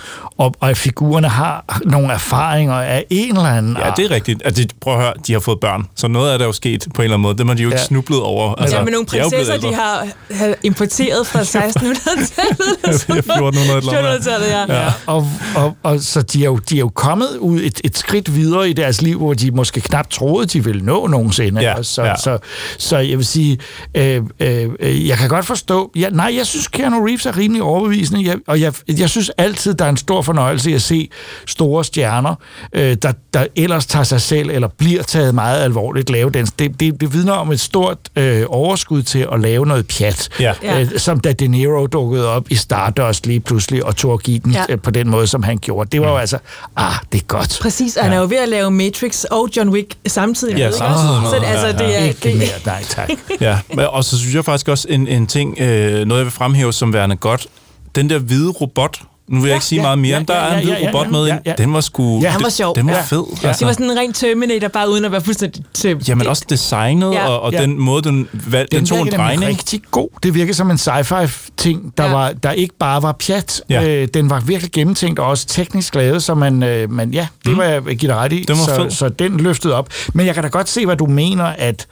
og, 0.41 0.55
og 0.61 0.77
figurerne 0.77 1.29
har 1.29 1.79
nogle 1.85 2.13
erfaringer 2.13 2.75
af 2.75 3.05
en 3.11 3.37
eller 3.37 3.49
anden 3.49 3.77
Ja, 3.85 3.91
det 3.97 4.05
er 4.05 4.11
rigtigt. 4.11 4.43
Altså, 4.45 4.67
prøv 4.81 4.95
at 4.95 5.01
høre, 5.01 5.13
de 5.27 5.33
har 5.33 5.41
fået 5.41 5.61
børn, 5.61 5.87
så 5.97 6.09
noget 6.09 6.33
af 6.33 6.39
det 6.39 6.45
er 6.45 6.49
jo 6.49 6.53
sket 6.53 6.87
på 6.95 7.03
en 7.03 7.05
eller 7.05 7.15
anden 7.15 7.23
måde. 7.23 7.39
Det 7.39 7.47
har 7.47 7.55
de 7.55 7.63
jo 7.63 7.69
ikke 7.69 7.79
Ja. 7.79 7.85
snublet 7.85 8.21
over. 8.21 8.55
Altså, 8.55 8.77
ja, 8.77 8.85
med 8.85 8.93
nogle 8.93 9.07
er 9.15 9.29
prinsesser, 9.31 9.57
de 9.57 9.75
har, 9.75 10.07
har 10.35 10.55
importeret 10.63 11.27
fra 11.27 11.41
1600-tallet. 11.41 12.77
Ja, 12.87 12.91
1400 12.91 13.79
eller 13.79 13.93
noget. 14.03 14.19
1400-tallet, 14.19 14.49
ja. 14.49 14.83
ja. 14.85 14.93
Og, 15.07 15.29
og, 15.57 15.77
og 15.83 16.01
så 16.01 16.23
de 16.23 16.41
er, 16.41 16.45
jo, 16.45 16.57
de 16.57 16.75
er 16.75 16.79
jo 16.81 16.89
kommet 16.89 17.29
ud 17.39 17.61
et, 17.61 17.81
et 17.85 17.99
skridt 17.99 18.35
videre 18.35 18.71
i 18.71 18.73
deres 18.73 19.03
liv, 19.03 19.19
hvor 19.19 19.35
de 19.35 19.51
måske 19.51 19.81
knap 19.81 20.11
troede, 20.11 20.47
de 20.47 20.65
ville 20.65 20.83
nå 20.85 21.07
nogensinde. 21.07 21.61
Ja, 21.61 21.83
så, 21.83 22.03
ja. 22.05 22.17
så, 22.17 22.39
så 22.79 22.99
jeg 22.99 23.19
vil 23.19 23.27
sige, 23.27 23.59
øh, 23.95 24.23
øh, 24.41 24.69
øh, 24.81 25.09
jeg 25.09 25.17
kan 25.17 25.29
godt 25.29 25.47
forstå, 25.47 25.93
ja, 25.97 26.09
nej, 26.11 26.35
jeg 26.37 26.47
synes, 26.47 26.69
Keanu 26.69 27.05
Reeves 27.07 27.27
er 27.27 27.37
rimelig 27.37 27.63
overbevisende, 27.63 28.27
jeg, 28.29 28.37
og 28.47 28.61
jeg, 28.61 28.73
jeg 28.89 29.11
synes 29.11 29.31
altid, 29.39 29.75
der 29.75 29.85
er 29.85 29.89
en 29.89 29.97
stor 29.97 30.23
fornøjelse 30.35 30.71
i 30.71 30.75
at 30.75 30.83
se 30.83 31.09
store 31.47 31.85
stjerner, 31.85 32.35
øh, 32.73 32.97
der, 33.03 33.13
der 33.35 33.47
ellers 33.57 33.87
tager 33.87 34.03
sig 34.05 34.21
selv, 34.21 34.51
eller 34.51 34.69
bliver 34.69 35.03
taget 35.03 35.35
meget 35.35 35.63
alvorligt, 35.63 36.11
lave 36.11 36.31
den. 36.31 36.47
Det, 36.59 36.81
det, 36.81 37.01
det 37.01 37.13
vidner 37.13 37.33
om 37.33 37.53
et 37.53 37.61
stort 37.61 37.99
øh, 38.17 38.45
overskud 38.49 39.03
til 39.03 39.27
at 39.33 39.41
lave 39.41 39.67
noget 39.67 39.87
pjat, 39.87 40.29
Ja. 40.41 40.53
Ja. 40.63 40.81
Øh, 40.81 40.99
som 40.99 41.21
da 41.21 41.33
De 41.33 41.47
Niro 41.49 41.87
dukkede 41.87 42.29
op 42.29 42.51
i 42.51 42.55
Stardust 42.55 43.27
lige 43.27 43.41
pludselig 43.41 43.85
og 43.85 43.97
tog 43.97 44.13
at 44.13 44.23
give 44.23 44.39
den 44.39 44.53
Ja. 44.53 44.65
ja. 44.69 44.73
øh, 44.73 44.81
på 44.81 44.91
den 44.91 45.09
måde, 45.11 45.27
som 45.27 45.43
han 45.43 45.59
gjorde. 45.59 45.89
Det 45.93 46.01
var 46.01 46.09
jo 46.11 46.17
altså, 46.17 46.39
ah, 46.77 46.93
det 47.13 47.21
er 47.21 47.25
godt. 47.25 47.59
Præcis, 47.63 47.97
og 47.97 48.05
han 48.05 48.13
er 48.13 48.17
jo 48.19 48.23
ved 48.25 48.37
at 48.37 48.49
lave 48.49 48.71
Matrix 48.71 49.25
og 49.25 49.49
John 49.57 49.69
Wick 49.69 49.95
samtidig. 50.07 50.59
Ja, 50.59 50.65
med, 50.67 50.73
samtidig 50.73 51.17
også? 51.19 51.31
Så 51.31 51.37
det, 51.37 51.47
altså, 51.47 51.67
ja, 51.67 51.73
det 51.73 51.99
er... 52.01 52.05
Ikke 52.05 52.21
Det, 52.23 52.37
mere, 52.37 52.49
nej 52.67 52.83
tak. 52.89 53.09
Ja, 53.41 53.59
men- 53.75 53.87
og 53.87 54.05
så 54.05 54.19
synes 54.19 54.35
jeg 54.35 54.45
faktisk 54.45 54.69
også 54.69 54.87
en, 54.91 55.09
en 55.09 55.27
ting, 55.27 55.59
øh, 55.61 56.05
noget 56.07 56.19
jeg 56.19 56.25
vil 56.25 56.33
fremhæve 56.33 56.73
som 56.73 56.93
værende 56.93 57.17
godt. 57.17 57.47
Den 57.95 58.11
der 58.11 58.19
hvide 58.19 58.51
robot, 58.51 59.01
nu 59.31 59.41
vil 59.41 59.49
jeg 59.49 59.57
ikke 59.57 59.67
sige 59.67 59.77
ja, 59.79 59.83
meget 59.83 59.99
mere, 59.99 60.11
ja, 60.13 60.19
men 60.19 60.29
der 60.29 60.35
ja, 60.35 60.41
er 60.41 60.47
en 60.47 60.59
ja, 60.59 60.65
hvid 60.65 60.73
ja, 60.73 60.81
ja, 60.81 60.89
robot 60.89 61.07
ja, 61.07 61.11
med 61.11 61.27
ja, 61.27 61.33
ind. 61.35 61.43
ja. 61.47 61.55
Den 61.59 61.73
var 61.73 61.81
sgu... 61.81 62.21
Ja. 62.23 62.29
Han 62.31 62.43
var 62.43 62.49
sjov. 62.49 62.75
Den 62.77 62.87
var 62.87 62.93
Ja. 62.93 63.01
fed. 63.03 63.25
Ja. 63.43 63.53
det 63.53 63.67
var 63.67 63.73
sådan 63.73 63.91
en 63.91 63.99
ren 63.99 64.13
Terminator, 64.13 64.69
bare 64.69 64.91
uden 64.91 65.05
at 65.05 65.13
være 65.13 65.21
fuldstændig 65.21 65.65
tømt. 65.75 66.09
Jamen 66.09 66.27
også 66.27 66.45
designet, 66.51 67.13
Ja. 67.13 67.27
og, 67.29 67.41
og 67.41 67.53
Ja. 67.53 67.63
den 67.63 67.79
måde, 67.81 68.03
den, 68.03 68.29
valg, 68.33 68.71
den, 68.73 68.79
Den 68.79 68.87
tog 68.87 69.01
en 69.01 69.13
drejning. 69.13 69.47
rigtig 69.49 69.83
god. 69.91 70.09
Det 70.23 70.35
virkede 70.35 70.55
som 70.55 70.71
en 70.71 70.79
sci-fi-ting, 70.79 71.93
der, 71.99 72.05
Ja. 72.05 72.11
ja. 72.11 72.17
var, 72.17 72.33
der 72.33 72.53
ikke 72.53 72.75
bare 72.79 73.03
var 73.03 73.13
pjat. 73.13 73.63
Ja. 73.69 73.89
Øh, 74.03 74.09
den 74.15 74.31
var 74.31 74.41
virkelig 74.41 74.73
gennemtænkt 74.73 75.19
og 75.19 75.27
også 75.27 75.47
teknisk 75.47 75.95
lavet, 75.95 76.23
så 76.23 76.35
man, 76.35 76.63
øh, 76.63 76.91
man 76.93 77.11
ja, 77.11 77.27
det 77.47 77.57
var 77.57 77.65
jeg 77.65 77.83
give 77.83 78.13
dig 78.13 78.17
ret 78.17 78.33
i. 78.33 78.45
Den 78.49 78.57
var 78.59 78.65
så, 78.65 78.75
fed. 78.83 78.91
så 78.91 79.09
den 79.09 79.37
løftede 79.37 79.75
op. 79.75 79.89
Men 80.15 80.27
jeg 80.27 80.35
kan 80.35 80.43
da 80.43 80.49
godt 80.49 80.69
se, 80.69 80.87
hvad 80.87 80.97
du 80.97 81.07
mener, 81.07 81.45
at 81.45 81.87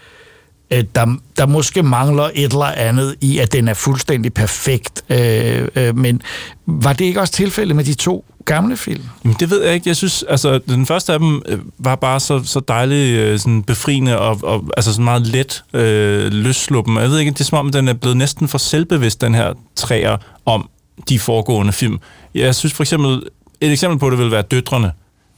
at 0.70 0.94
der, 0.94 1.16
der 1.37 1.46
måske 1.46 1.83
mangler 1.83 2.31
et 2.35 2.52
eller 2.52 2.64
andet 2.64 3.14
i, 3.20 3.38
at 3.38 3.52
den 3.52 3.68
er 3.68 3.74
fuldstændig 3.74 4.35
perfekt. 4.35 5.04
Øh, 5.09 5.68
øh, 5.76 5.96
men 5.96 6.22
var 6.66 6.92
det 6.92 7.04
ikke 7.04 7.20
også 7.20 7.33
tilfældet 7.33 7.76
med 7.76 7.85
de 7.85 7.94
to 7.94 8.24
gamle 8.44 8.76
film? 8.76 9.02
Jamen, 9.24 9.37
det 9.40 9.50
ved 9.50 9.64
jeg 9.64 9.74
ikke. 9.74 9.88
Jeg 9.88 9.96
synes, 9.96 10.24
altså, 10.28 10.59
den 10.59 10.87
første 10.87 11.12
af 11.12 11.18
dem 11.18 11.42
øh, 11.46 11.59
var 11.78 11.96
bare 11.96 12.20
så, 12.20 12.40
så 12.44 12.61
dejlig 12.61 13.14
øh, 13.18 13.38
sådan 13.38 13.62
befriende 13.62 14.18
og, 14.18 14.40
og 14.42 14.64
altså 14.76 14.92
sådan 14.92 15.04
meget 15.04 15.26
let 15.26 15.64
øh, 15.74 16.33
løsluppen. 16.33 16.96
Jeg 16.96 17.11
ved 17.11 17.18
ikke, 17.18 17.31
det 17.31 17.40
er 17.40 17.44
som 17.44 17.59
om, 17.59 17.72
den 17.72 17.88
er 17.88 17.92
blevet 17.92 18.16
næsten 18.16 18.48
for 18.48 18.59
selvbevidst, 18.59 19.20
den 19.20 19.35
her 19.35 19.52
træer 19.76 20.16
om 20.46 20.68
de 21.09 21.18
foregående 21.18 21.72
film. 21.72 21.98
Jeg 22.35 22.54
synes 22.54 22.72
for 22.72 22.83
eksempel, 22.83 23.22
et 23.61 23.72
eksempel 23.72 23.98
på 23.98 24.11
det 24.11 24.18
vil 24.18 24.31
være 24.31 24.42
Døtrene. 24.42 24.92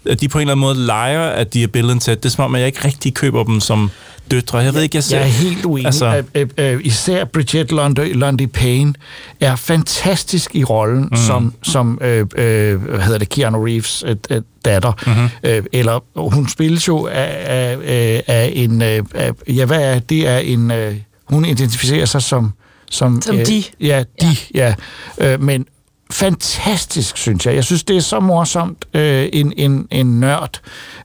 At 0.07 0.21
de 0.21 0.29
på 0.29 0.39
en 0.39 0.41
eller 0.41 0.53
anden 0.53 0.61
måde 0.61 0.87
leger, 0.87 1.21
at 1.21 1.55
de 1.55 1.63
er 1.63 1.67
Bill 1.67 1.91
and 1.91 2.01
Ted. 2.01 2.17
Det 2.17 2.25
er 2.25 2.29
som 2.29 2.45
om, 2.45 2.55
at 2.55 2.61
jeg 2.61 2.67
ikke 2.67 2.85
rigtig 2.85 3.15
køber 3.15 3.45
dem 3.45 3.61
som 3.61 3.91
døtre. 4.31 4.59
Jeg 4.59 4.75
ved 4.75 4.83
ikke, 4.83 4.97
jeg 4.97 5.05
ser... 5.05 5.19
Jeg 5.19 5.27
er 5.27 5.31
helt 5.31 5.65
uenig. 5.65 5.87
Altså- 5.87 6.23
øh, 6.35 6.49
øh, 6.59 6.81
især 6.85 7.25
Bridget 7.25 7.73
Lundy, 7.73 8.15
Lundy 8.15 8.47
Payne 8.47 8.95
er 9.41 9.57
fantastisk 9.57 10.55
i 10.55 10.65
rollen 10.65 11.09
mm. 11.11 11.17
som, 11.17 11.55
som 11.63 11.99
øh, 12.03 12.27
øh, 12.37 12.83
hvad 12.83 13.01
hedder 13.01 13.19
det, 13.19 13.29
Keanu 13.29 13.65
Reeves 13.65 14.05
øh, 14.07 14.17
øh, 14.31 14.43
datter. 14.65 14.93
Mm-hmm. 15.07 15.29
Øh, 15.43 15.63
eller 15.73 16.05
hun 16.31 16.49
spilles 16.49 16.89
jo 16.89 17.07
af, 17.07 17.37
af, 17.45 17.79
af, 17.85 18.23
af 18.27 18.53
en... 18.55 18.83
Øh, 18.83 19.03
af, 19.15 19.33
ja, 19.49 19.65
hvad 19.65 19.95
er 19.95 19.99
det? 19.99 20.29
er 20.29 20.39
en... 20.39 20.71
Øh, 20.71 20.95
hun 21.25 21.45
identificerer 21.45 22.07
sig 22.07 22.23
som... 22.23 22.53
Som, 22.93 23.23
Som 23.23 23.39
øh, 23.39 23.47
de. 23.47 23.65
Ja, 23.81 24.05
de, 24.21 24.27
ja. 24.55 24.75
ja. 25.21 25.33
Øh, 25.33 25.43
men 25.43 25.67
fantastisk, 26.11 27.17
synes 27.17 27.47
jeg. 27.47 27.55
Jeg 27.55 27.65
synes, 27.65 27.85
det 27.85 27.97
er 27.97 28.01
så 28.01 28.21
morsomt. 28.21 28.85
Øh, 28.95 29.29
en, 29.33 29.53
en, 29.57 29.89
en 29.91 30.21
nørd, 30.21 30.61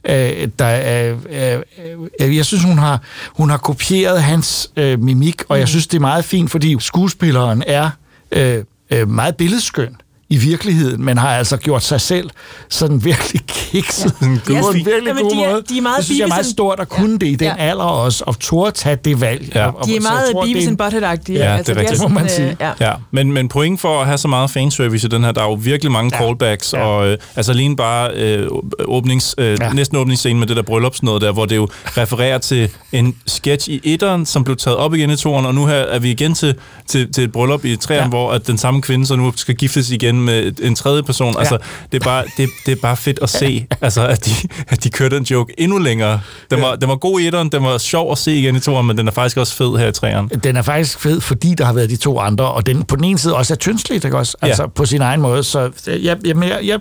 øh, 0.05 0.47
der 0.59 0.65
er... 0.65 1.15
Øh, 1.29 1.61
øh, 2.19 2.35
jeg 2.35 2.45
synes, 2.45 2.63
hun 2.63 2.77
har, 2.77 3.01
hun 3.27 3.49
har 3.49 3.57
kopieret 3.57 4.23
hans 4.23 4.71
øh, 4.75 4.99
mimik, 4.99 5.43
og 5.49 5.59
jeg 5.59 5.67
synes, 5.67 5.87
det 5.87 5.97
er 5.97 6.01
meget 6.01 6.25
fint, 6.25 6.51
fordi 6.51 6.75
skuespilleren 6.79 7.63
er 7.67 7.89
øh, 8.31 8.63
øh, 8.91 9.09
meget 9.09 9.35
billedskøn 9.35 9.95
i 10.29 10.37
virkeligheden, 10.37 11.05
men 11.05 11.17
har 11.17 11.29
altså 11.29 11.57
gjort 11.57 11.83
sig 11.83 12.01
selv 12.01 12.29
sådan 12.69 13.03
virkelig 13.05 13.41
kikset 13.47 14.13
ja. 14.21 14.27
på 14.45 14.53
Ja, 14.53 14.57
en 14.59 14.63
fint. 14.73 14.85
virkelig 14.85 15.07
Jamen, 15.07 15.23
god 15.23 15.31
de 15.31 15.43
er- 15.43 15.49
måde. 15.51 15.63
de 15.69 15.77
er 15.77 15.81
meget 15.81 15.97
det 15.97 16.05
synes 16.05 16.19
jeg 16.19 16.25
er 16.25 16.29
meget 16.29 16.45
stort 16.45 16.79
at 16.79 16.89
kunne 16.89 17.13
det 17.19 17.27
i 17.27 17.35
den 17.35 17.47
Ja. 17.47 17.55
alder 17.57 17.83
også, 17.83 18.23
og 18.27 18.39
turde 18.39 18.71
tage 18.71 18.95
det 18.95 19.21
valg. 19.21 19.51
Ja. 19.55 19.65
Og, 19.67 19.77
og, 19.79 19.85
De 19.87 19.95
er 19.95 20.01
meget 20.01 20.31
tror, 20.31 20.41
det 20.43 20.49
er 20.49 20.53
Beavis 20.53 20.67
and 20.67 20.77
Butthead-agtige. 20.81 21.37
Ja, 21.51 21.57
det 21.57 21.69
er 21.69 21.75
rigtigt. 21.79 22.01
må 22.01 22.07
man 22.07 22.29
sådan, 22.29 22.35
sige. 22.35 22.49
øh, 22.49 22.55
Ja. 22.59 22.71
Ja, 22.87 22.93
men, 23.11 23.31
men 23.31 23.47
point 23.49 23.81
for 23.81 23.99
at 24.01 24.05
have 24.07 24.17
så 24.17 24.27
meget 24.27 24.49
fanservice 24.51 25.07
i 25.07 25.09
den 25.09 25.23
her, 25.23 25.31
der 25.31 25.41
er 25.41 25.45
jo 25.45 25.53
virkelig 25.53 25.91
mange 25.91 26.11
ja. 26.15 26.21
callbacks, 26.21 26.73
ja. 26.73 26.79
Ja. 26.79 26.85
og 26.85 27.07
øh, 27.07 27.17
altså 27.35 27.53
lige 27.53 27.75
bare 27.75 28.11
øh, 28.15 28.47
åbnings, 28.85 29.35
øh, 29.37 29.45
ja. 29.59 29.65
Ja. 29.65 29.73
næsten 29.73 29.97
åbningsscene 29.97 30.39
med 30.39 30.47
det 30.47 30.55
der 30.57 30.63
bryllupsnød 30.63 31.19
der, 31.19 31.31
hvor 31.31 31.45
det 31.45 31.55
jo 31.55 31.67
refererer 31.97 32.37
til 32.37 32.69
en 32.91 33.15
sketch 33.27 33.69
i 33.69 33.81
etteren, 33.83 34.25
som 34.25 34.43
blev 34.43 34.57
taget 34.57 34.77
op 34.77 34.93
igen 34.93 35.09
i 35.09 35.15
toeren, 35.17 35.45
og 35.45 35.55
nu 35.55 35.65
her 35.65 35.75
er 35.75 35.99
vi 35.99 36.11
igen 36.11 36.33
til, 36.33 36.55
til, 36.87 37.13
til 37.13 37.23
et 37.23 37.31
bryllup 37.31 37.65
i 37.65 37.75
træerne, 37.75 37.99
ja. 37.99 38.03
Ja. 38.03 38.09
hvor 38.09 38.31
at 38.31 38.47
den 38.47 38.57
samme 38.57 38.81
kvinde 38.81 39.05
så 39.05 39.15
nu 39.15 39.33
skal 39.35 39.55
giftes 39.55 39.91
igen 39.91 40.14
med 40.21 40.51
en 40.61 40.75
tredje 40.75 41.03
person. 41.03 41.33
Ja. 41.33 41.39
Altså, 41.39 41.57
det 41.91 42.01
er, 42.01 42.05
bare, 42.05 42.23
det, 42.37 42.49
det 42.65 42.71
er 42.71 42.75
bare 42.81 42.97
fedt 42.97 43.19
at 43.21 43.29
se, 43.29 43.67
altså, 43.81 44.07
at, 44.07 44.25
de, 44.25 44.31
at 44.67 44.83
de 44.83 44.89
kørte 44.89 45.17
en 45.17 45.23
joke 45.23 45.53
endnu 45.57 45.77
længere. 45.77 46.19
Den 46.51 46.61
var, 46.61 46.75
den 46.75 46.89
var 46.89 46.95
god 46.95 47.19
i 47.19 47.27
etteren, 47.27 47.49
den 47.49 47.63
var 47.63 47.77
sjov 47.77 48.11
at 48.11 48.17
se 48.17 48.35
igen 48.35 48.55
i 48.55 48.59
toeren, 48.59 48.87
men 48.87 48.97
den 48.97 49.07
er 49.07 49.11
faktisk 49.11 49.37
også 49.37 49.55
fed 49.55 49.77
her 49.77 49.87
i 49.87 49.91
træerne. 49.91 50.29
den 50.43 50.57
er 50.57 50.61
faktisk 50.61 50.99
fed, 50.99 51.21
fordi 51.21 51.53
der 51.57 51.65
har 51.65 51.73
været 51.73 51.89
de 51.89 51.95
to 51.95 52.19
andre, 52.19 52.51
og 52.51 52.65
den 52.65 52.83
på 52.83 52.95
den 52.95 53.03
ene 53.03 53.17
side 53.19 53.35
også 53.35 53.53
er 53.53 53.57
tyndsligt, 53.57 54.05
ikke 54.05 54.17
også? 54.17 54.37
Altså 54.41 54.63
Ja. 54.63 54.67
på 54.67 54.85
sin 54.85 55.01
egen 55.01 55.21
måde. 55.21 55.43
Så 55.43 55.71
jeg, 55.87 55.99
jeg, 56.03 56.17
jeg, 56.25 56.59
jeg, 56.63 56.79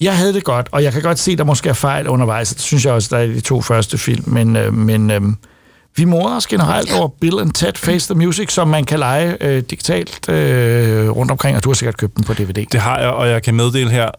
jeg 0.00 0.16
havde 0.16 0.34
det 0.34 0.44
godt, 0.44 0.68
og 0.72 0.82
jeg 0.82 0.92
kan 0.92 1.02
godt 1.02 1.18
se, 1.18 1.32
at 1.32 1.38
der 1.38 1.44
måske 1.44 1.68
er 1.68 1.72
fejl 1.72 2.08
undervejs. 2.08 2.48
Det 2.48 2.60
synes 2.62 2.84
jeg 2.84 2.92
også, 2.92 3.08
der 3.10 3.16
er 3.18 3.22
i 3.22 3.34
de 3.34 3.40
to 3.40 3.62
første 3.62 3.98
film, 3.98 4.24
men, 4.26 4.56
øh, 4.56 4.74
men 4.74 5.10
øh, 5.10 5.20
vi 5.96 6.04
morer 6.04 6.36
os 6.36 6.46
generelt 6.46 6.92
over 6.98 7.08
Bill 7.20 7.40
and 7.40 7.52
Ted 7.52 7.72
Face 7.76 8.14
the 8.14 8.24
Music, 8.24 8.52
som 8.52 8.68
man 8.68 8.84
kan 8.84 8.98
lege 8.98 9.36
øh, 9.40 9.62
digitalt 9.70 10.28
øh, 10.28 11.10
rundt 11.10 11.30
omkring, 11.30 11.56
og 11.56 11.64
du 11.64 11.68
har 11.68 11.74
sikkert 11.74 11.96
købt 11.96 12.16
den 12.16 12.24
på 12.24 12.34
DVD. 12.34 12.66
Det 12.72 12.80
har 12.80 12.98
jeg, 12.98 13.08
og 13.08 13.28
jeg 13.28 13.42
kan 13.42 13.54
meddele 13.54 13.90
her, 13.90 14.10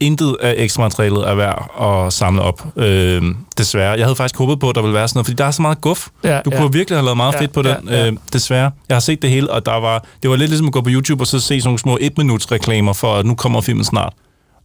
intet 0.00 0.36
af 0.42 0.54
ekstra 0.56 0.82
materialet 0.82 1.28
er 1.28 1.34
værd 1.34 1.70
at 2.06 2.12
samle 2.12 2.42
op, 2.42 2.66
øh, 2.76 3.22
desværre. 3.58 3.90
Jeg 3.90 4.04
havde 4.04 4.16
faktisk 4.16 4.38
håbet 4.38 4.60
på, 4.60 4.68
at 4.68 4.74
der 4.74 4.82
ville 4.82 4.94
være 4.94 5.08
sådan 5.08 5.18
noget, 5.18 5.26
fordi 5.26 5.36
der 5.36 5.44
er 5.44 5.50
så 5.50 5.62
meget 5.62 5.80
guf. 5.80 6.08
Ja, 6.24 6.40
du 6.44 6.50
ja. 6.52 6.58
kunne 6.60 6.72
virkelig 6.72 6.98
have 6.98 7.04
lavet 7.04 7.16
meget 7.16 7.32
Ja, 7.34 7.40
fedt 7.40 7.52
på 7.52 7.62
ja, 7.64 7.74
den, 7.74 7.88
ja. 7.88 8.06
Øh, 8.06 8.12
desværre. 8.32 8.70
Jeg 8.88 8.94
har 8.94 9.00
set 9.00 9.22
det 9.22 9.30
hele, 9.30 9.50
og 9.50 9.66
der 9.66 9.80
var, 9.80 10.04
det 10.22 10.30
var 10.30 10.36
lidt 10.36 10.50
ligesom 10.50 10.66
at 10.66 10.72
gå 10.72 10.80
på 10.80 10.90
YouTube 10.90 11.22
og 11.22 11.26
så 11.26 11.40
se 11.40 11.46
sådan 11.46 11.68
nogle 11.68 11.78
små 11.78 11.98
et-minuts 12.00 12.52
reklamer 12.52 12.92
for, 12.92 13.14
at 13.16 13.26
nu 13.26 13.34
kommer 13.34 13.60
filmen 13.60 13.84
snart. 13.84 14.12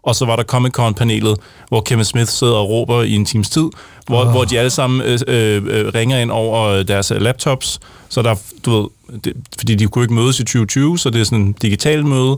Og 0.04 0.16
så 0.16 0.26
var 0.26 0.36
der 0.36 0.44
Comic-Con-panelet, 0.44 1.38
hvor 1.68 1.82
Kevin 1.82 2.06
Smith 2.06 2.30
sidder 2.30 2.54
og 2.54 2.70
råber 2.70 3.02
i 3.02 3.16
en 3.16 3.26
times 3.26 3.50
tid, 3.50 3.70
hvor, 4.08 4.26
oh. 4.26 4.32
hvor 4.32 4.44
de 4.44 4.60
alle 4.60 4.70
sammen 4.70 5.02
øh, 5.02 5.20
øh, 5.28 5.64
øh, 5.68 5.88
ringer 5.96 6.18
ind 6.20 6.32
over 6.32 6.84
deres 6.84 7.12
øh, 7.12 7.22
laptops. 7.22 7.80
Så 8.10 8.22
der, 8.22 8.36
du 8.66 8.82
ved, 8.82 8.88
det, 9.24 9.34
fordi 9.58 9.76
de 9.76 9.88
kunne 9.88 10.04
ikke 10.04 10.14
mødes 10.14 10.40
i 10.40 10.44
2020, 10.44 10.98
så 11.00 11.10
det 11.10 11.22
er 11.22 11.26
sådan 11.26 11.40
en 11.40 11.54
digital 11.54 12.06
møde. 12.06 12.38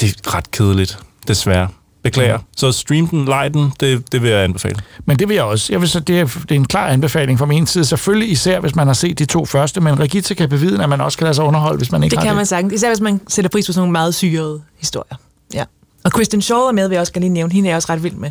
Det 0.00 0.08
er 0.26 0.34
ret 0.36 0.50
kedeligt, 0.50 0.98
desværre. 1.28 1.68
Beklager. 2.02 2.36
Mm. 2.38 2.44
Så 2.56 2.72
stream 2.72 3.08
den, 3.08 3.24
like 3.24 3.48
den, 3.54 3.72
det, 3.80 4.12
det 4.12 4.22
vil 4.22 4.30
jeg 4.30 4.44
anbefale. 4.44 4.76
Men 5.04 5.18
det 5.18 5.28
vil 5.28 5.34
jeg 5.34 5.44
også. 5.44 5.72
Jeg 5.72 5.80
vil 5.80 5.88
så, 5.88 6.00
det, 6.00 6.20
er, 6.20 6.24
det 6.24 6.50
er 6.50 6.54
en 6.54 6.64
klar 6.64 6.86
anbefaling 6.88 7.38
fra 7.38 7.46
min 7.46 7.66
side. 7.66 7.84
Selvfølgelig 7.84 8.30
især, 8.30 8.60
hvis 8.60 8.74
man 8.74 8.86
har 8.86 8.94
set 8.94 9.18
de 9.18 9.24
to 9.24 9.44
første, 9.44 9.80
men 9.80 10.00
Regita 10.00 10.34
kan 10.34 10.48
bevidne, 10.48 10.82
at 10.82 10.88
man 10.88 11.00
også 11.00 11.18
kan 11.18 11.24
lade 11.24 11.34
sig 11.34 11.44
underholde, 11.44 11.78
hvis 11.78 11.92
man 11.92 12.02
ikke 12.02 12.10
Det 12.10 12.18
har 12.18 12.24
kan 12.24 12.30
det. 12.30 12.36
man 12.36 12.46
sagtens. 12.46 12.72
Især 12.74 12.88
hvis 12.88 13.00
man 13.00 13.20
sætter 13.28 13.48
pris 13.48 13.66
på 13.66 13.72
sådan 13.72 13.80
nogle 13.80 13.92
meget 13.92 14.14
syrede 14.14 14.62
historier. 14.78 15.16
Og 16.04 16.12
Kristen 16.12 16.42
Shaw 16.42 16.58
er 16.60 16.72
med, 16.72 16.88
vil 16.88 16.94
jeg 16.94 17.00
også 17.00 17.12
gerne 17.12 17.24
lige 17.24 17.32
nævne. 17.34 17.52
Hende 17.52 17.68
er 17.68 17.70
jeg 17.70 17.76
også 17.76 17.92
ret 17.92 18.02
vild 18.02 18.14
med. 18.14 18.30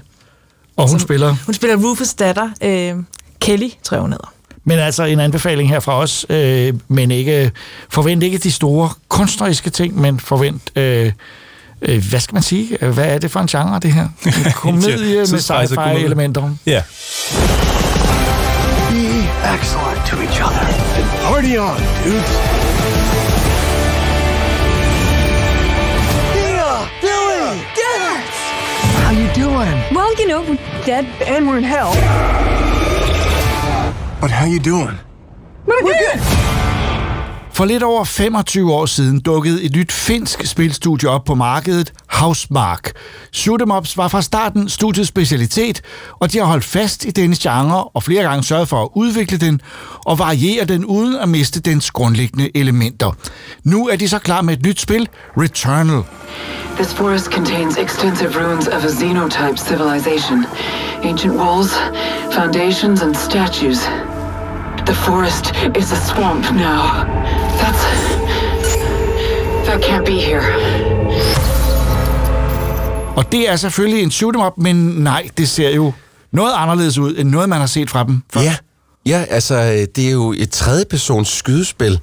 Og 0.77 0.89
hun 0.89 0.99
spiller. 0.99 1.35
Hun 1.45 1.53
spiller 1.53 1.75
Rufus 1.77 2.13
datter. 2.13 2.49
Øh, 2.63 2.95
Kelly, 3.41 3.69
tror 3.83 3.95
jeg, 3.97 4.01
hun 4.01 4.11
hedder. 4.11 4.33
Men 4.63 4.79
altså 4.79 5.03
en 5.03 5.19
anbefaling 5.19 5.69
her 5.69 5.79
fra 5.79 5.93
os, 5.99 6.25
øh, 6.29 6.73
men 6.87 7.11
ikke 7.11 7.51
forvent 7.89 8.23
ikke 8.23 8.37
de 8.37 8.51
store 8.51 8.89
kunstneriske 9.09 9.69
ting, 9.69 10.01
men 10.01 10.19
forvent, 10.19 10.61
øh, 10.75 11.11
øh, 11.81 12.03
hvad 12.09 12.19
skal 12.19 12.33
man 12.33 12.43
sige? 12.43 12.77
Hvad 12.81 13.05
er 13.05 13.17
det 13.17 13.31
for 13.31 13.39
en 13.39 13.47
genre, 13.47 13.79
det 13.79 13.93
her? 13.93 14.03
En 14.25 14.33
komedie 14.55 14.97
med 14.97 15.15
komedie. 15.15 15.25
sci-fi-elementer. 15.25 16.49
Ja. 16.65 16.81
Be 18.89 19.05
excellent 19.55 20.05
to 20.07 20.17
each 20.17 20.41
other. 20.45 20.67
And 20.97 21.05
party 21.23 21.55
on, 21.57 21.77
dudes. 22.05 22.68
Dad! 27.55 28.23
How 29.03 29.11
you 29.11 29.31
doing? 29.33 29.95
Well, 29.95 30.13
you 30.15 30.27
know, 30.27 30.41
we're 30.41 30.85
dead. 30.85 31.05
And 31.23 31.47
we're 31.47 31.57
in 31.57 31.63
hell. 31.63 31.93
But 34.21 34.29
how 34.29 34.45
you 34.45 34.59
doing? 34.59 34.97
We're 35.65 35.81
good. 35.81 36.68
For 37.59 37.65
lidt 37.65 37.83
over 37.83 38.03
25 38.03 38.73
år 38.73 38.85
siden 38.85 39.19
dukkede 39.19 39.63
et 39.63 39.75
nyt 39.75 39.91
finsk 39.91 40.45
spilstudie 40.45 41.09
op 41.09 41.23
på 41.23 41.35
markedet, 41.35 41.93
Housemark. 42.07 42.91
Shoot'em 43.35 43.77
ups 43.77 43.97
var 43.97 44.07
fra 44.07 44.21
starten 44.21 44.69
studiets 44.69 45.09
specialitet, 45.09 45.81
og 46.19 46.31
de 46.31 46.37
har 46.37 46.45
holdt 46.45 46.63
fast 46.63 47.05
i 47.05 47.11
denne 47.11 47.35
genre 47.39 47.83
og 47.83 48.03
flere 48.03 48.23
gange 48.23 48.43
sørget 48.43 48.67
for 48.67 48.83
at 48.83 48.89
udvikle 48.95 49.37
den 49.37 49.61
og 50.05 50.19
variere 50.19 50.65
den 50.65 50.85
uden 50.85 51.15
at 51.15 51.29
miste 51.29 51.59
dens 51.59 51.91
grundlæggende 51.91 52.57
elementer. 52.57 53.11
Nu 53.63 53.87
er 53.87 53.95
de 53.95 54.09
så 54.09 54.19
klar 54.19 54.41
med 54.41 54.53
et 54.53 54.65
nyt 54.65 54.79
spil, 54.79 55.07
Returnal. 55.37 56.03
This 56.75 56.93
forest 56.93 57.25
contains 57.25 57.77
extensive 57.77 58.29
ruins 58.41 58.67
of 58.67 58.83
a 58.83 58.89
xenotype 58.89 59.57
civilization. 59.57 60.45
Ancient 61.03 61.35
walls, 61.35 61.71
foundations, 62.33 63.01
and 63.01 63.15
statues. 63.15 63.79
The 64.89 64.95
forest 64.95 65.53
is 65.77 65.91
a 65.91 65.95
swamp 65.95 66.51
now. 66.51 67.48
That 69.69 69.81
can't 69.81 70.05
be 70.05 70.11
here. 70.11 70.43
Og 73.15 73.31
det 73.31 73.49
er 73.49 73.55
selvfølgelig 73.55 74.03
en 74.03 74.09
shoot'em 74.09 74.45
up, 74.45 74.53
men 74.57 74.75
nej, 74.75 75.27
det 75.37 75.49
ser 75.49 75.69
jo 75.69 75.93
noget 76.31 76.53
anderledes 76.55 76.97
ud 76.97 77.15
end 77.17 77.29
noget, 77.29 77.49
man 77.49 77.59
har 77.59 77.67
set 77.67 77.89
fra 77.89 78.03
dem 78.03 78.21
før. 78.33 78.41
Ja, 78.41 78.55
Ja, 79.05 79.25
altså, 79.29 79.87
det 79.95 80.07
er 80.07 80.11
jo 80.11 80.33
et 80.37 80.49
tredjepersons 80.49 81.27
skydespil, 81.27 81.99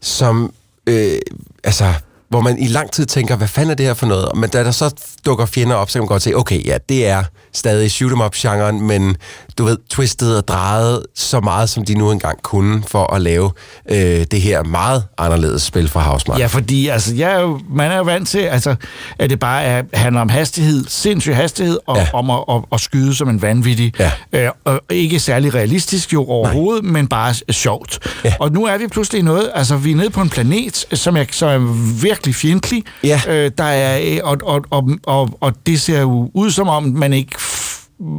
som, 0.00 0.52
øh, 0.86 1.18
altså, 1.64 1.92
hvor 2.28 2.40
man 2.40 2.58
i 2.58 2.66
lang 2.66 2.92
tid 2.92 3.06
tænker, 3.06 3.36
hvad 3.36 3.48
fanden 3.48 3.70
er 3.70 3.74
det 3.74 3.86
her 3.86 3.94
for 3.94 4.06
noget? 4.06 4.36
Men 4.36 4.50
da 4.50 4.64
der 4.64 4.70
så 4.70 4.94
dukker 5.26 5.46
fjender 5.46 5.74
op, 5.74 5.90
så 5.90 5.92
kan 5.92 6.02
man 6.02 6.08
godt 6.08 6.22
se, 6.22 6.34
okay, 6.34 6.66
ja, 6.66 6.78
det 6.88 7.06
er 7.06 7.24
stadig 7.52 7.90
shoot 7.90 8.12
'em 8.12 8.24
up-genren, 8.24 8.80
men 8.80 9.16
du 9.58 9.64
ved, 9.64 9.76
twistet 9.90 10.36
og 10.36 10.48
drejet 10.48 11.02
så 11.14 11.40
meget, 11.40 11.68
som 11.68 11.84
de 11.84 11.94
nu 11.94 12.10
engang 12.10 12.42
kunne, 12.42 12.82
for 12.88 13.14
at 13.14 13.22
lave 13.22 13.50
øh, 13.90 14.26
det 14.30 14.40
her 14.40 14.62
meget 14.62 15.04
anderledes 15.18 15.62
spil 15.62 15.88
fra 15.88 16.00
Housemark. 16.00 16.38
Ja, 16.38 16.46
fordi 16.46 16.88
altså, 16.88 17.14
jeg 17.14 17.32
er 17.32 17.40
jo, 17.40 17.60
man 17.70 17.90
er 17.90 17.96
jo 17.96 18.02
vant 18.02 18.28
til, 18.28 18.38
altså, 18.38 18.74
at 19.18 19.30
det 19.30 19.38
bare 19.38 19.62
er, 19.62 19.82
handler 19.94 20.20
om 20.20 20.28
hastighed, 20.28 20.84
sindssyg 20.88 21.36
hastighed, 21.36 21.78
og 21.86 21.96
ja. 21.96 22.06
om 22.12 22.30
at, 22.30 22.38
at, 22.50 22.62
at 22.72 22.80
skyde 22.80 23.14
som 23.14 23.28
en 23.28 23.42
vanvittig. 23.42 23.92
Ja. 23.98 24.10
Øh, 24.32 24.50
og 24.64 24.80
ikke 24.90 25.20
særlig 25.20 25.54
realistisk 25.54 26.12
jo 26.12 26.24
overhovedet, 26.24 26.84
Nej. 26.84 26.92
men 26.92 27.06
bare 27.06 27.34
sjovt. 27.50 27.98
Ja. 28.24 28.34
Og 28.40 28.52
nu 28.52 28.64
er 28.64 28.78
vi 28.78 28.86
pludselig 28.86 29.22
noget, 29.22 29.50
altså 29.54 29.76
vi 29.76 29.92
er 29.92 29.96
nede 29.96 30.10
på 30.10 30.20
en 30.20 30.28
planet, 30.28 30.84
som 30.92 31.16
er, 31.16 31.24
som 31.30 31.48
er 31.48 31.58
virkelig 32.02 32.34
fjendtlig. 32.34 32.84
Ja. 33.04 33.20
Øh, 33.28 33.50
der 33.58 33.64
er, 33.64 34.22
og, 34.22 34.36
og, 34.42 34.64
og, 34.70 34.90
og, 35.06 35.30
og 35.40 35.52
det 35.66 35.80
ser 35.80 36.00
jo 36.00 36.30
ud 36.34 36.50
som 36.50 36.68
om, 36.68 36.82
man 36.82 37.12
ikke 37.12 37.40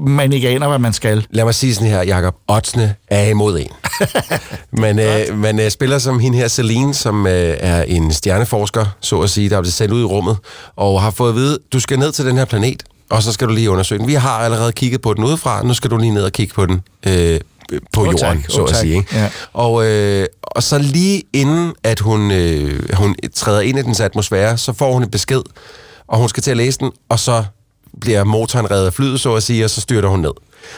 man 0.08 0.34
ikke 0.34 0.50
aner, 0.50 0.68
hvad 0.68 0.80
man 0.80 0.94
skal. 0.94 1.26
Lad 1.30 1.44
mig 1.44 1.56
sige 1.56 1.76
sådan 1.76 1.90
her, 1.90 2.02
Jacob. 2.04 2.36
Oddsene 2.48 2.96
er 3.08 3.30
imod 3.30 3.60
en. 3.60 3.72
men 4.82 5.00
øh, 5.00 5.38
man 5.38 5.60
øh, 5.60 5.72
spiller 5.72 6.00
som 6.00 6.20
hende 6.20 6.38
her, 6.38 6.48
Celine, 6.48 6.94
som 6.94 7.28
øh, 7.28 7.58
er 7.60 7.84
en 7.84 8.14
stjerneforsker, 8.14 8.86
så 9.00 9.22
at 9.22 9.30
sige, 9.30 9.50
der 9.50 9.58
er 9.58 9.62
blevet 9.62 9.74
sendt 9.74 9.94
ud 9.94 10.02
i 10.02 10.06
rummet, 10.06 10.38
og 10.76 11.02
har 11.02 11.12
fået 11.12 11.30
at 11.30 11.36
vide, 11.36 11.60
du 11.74 11.80
skal 11.80 12.00
ned 12.00 12.12
til 12.12 12.26
den 12.26 12.38
her 12.38 12.46
planet, 12.46 12.84
og 13.10 13.24
så 13.24 13.34
skal 13.34 13.48
du 13.48 13.54
lige 13.54 13.72
undersøge 13.72 14.00
den. 14.00 14.08
Vi 14.08 14.14
har 14.14 14.38
allerede 14.38 14.72
kigget 14.72 15.02
på 15.02 15.14
den 15.14 15.24
udefra, 15.24 15.64
nu 15.64 15.74
skal 15.74 15.92
du 15.92 15.98
lige 15.98 16.14
ned 16.14 16.24
og 16.24 16.32
kigge 16.32 16.54
på 16.54 16.66
den 16.66 16.82
øh, 17.08 17.40
på 17.94 18.02
oh, 18.02 18.06
jorden, 18.06 18.20
tak. 18.20 18.38
så 18.50 18.62
oh, 18.62 18.70
at 18.70 18.76
sige. 18.76 18.96
Ikke? 18.96 19.18
Ja. 19.18 19.30
Og, 19.54 19.86
øh, 19.86 20.26
og 20.42 20.64
så 20.64 20.78
lige 20.78 21.24
inden, 21.34 21.74
at 21.84 22.00
hun, 22.00 22.32
øh, 22.32 22.94
hun 22.94 23.16
træder 23.34 23.62
ind 23.62 23.80
i 23.80 23.82
dens 23.82 24.00
atmosfære, 24.00 24.58
så 24.58 24.74
får 24.74 24.94
hun 24.94 25.04
en 25.04 25.10
besked, 25.10 25.42
og 26.08 26.18
hun 26.18 26.30
skal 26.30 26.44
til 26.44 26.52
at 26.52 26.58
læse 26.58 26.80
den, 26.80 26.92
og 27.10 27.20
så 27.20 27.44
bliver 28.02 28.24
motoren 28.24 28.72
reddet 28.72 28.86
af 28.86 28.94
flyet, 28.94 29.20
så 29.20 29.36
at 29.36 29.44
sige, 29.44 29.64
og 29.64 29.70
så 29.70 29.82
styrter 29.82 30.10
hun 30.10 30.20
ned. 30.20 30.32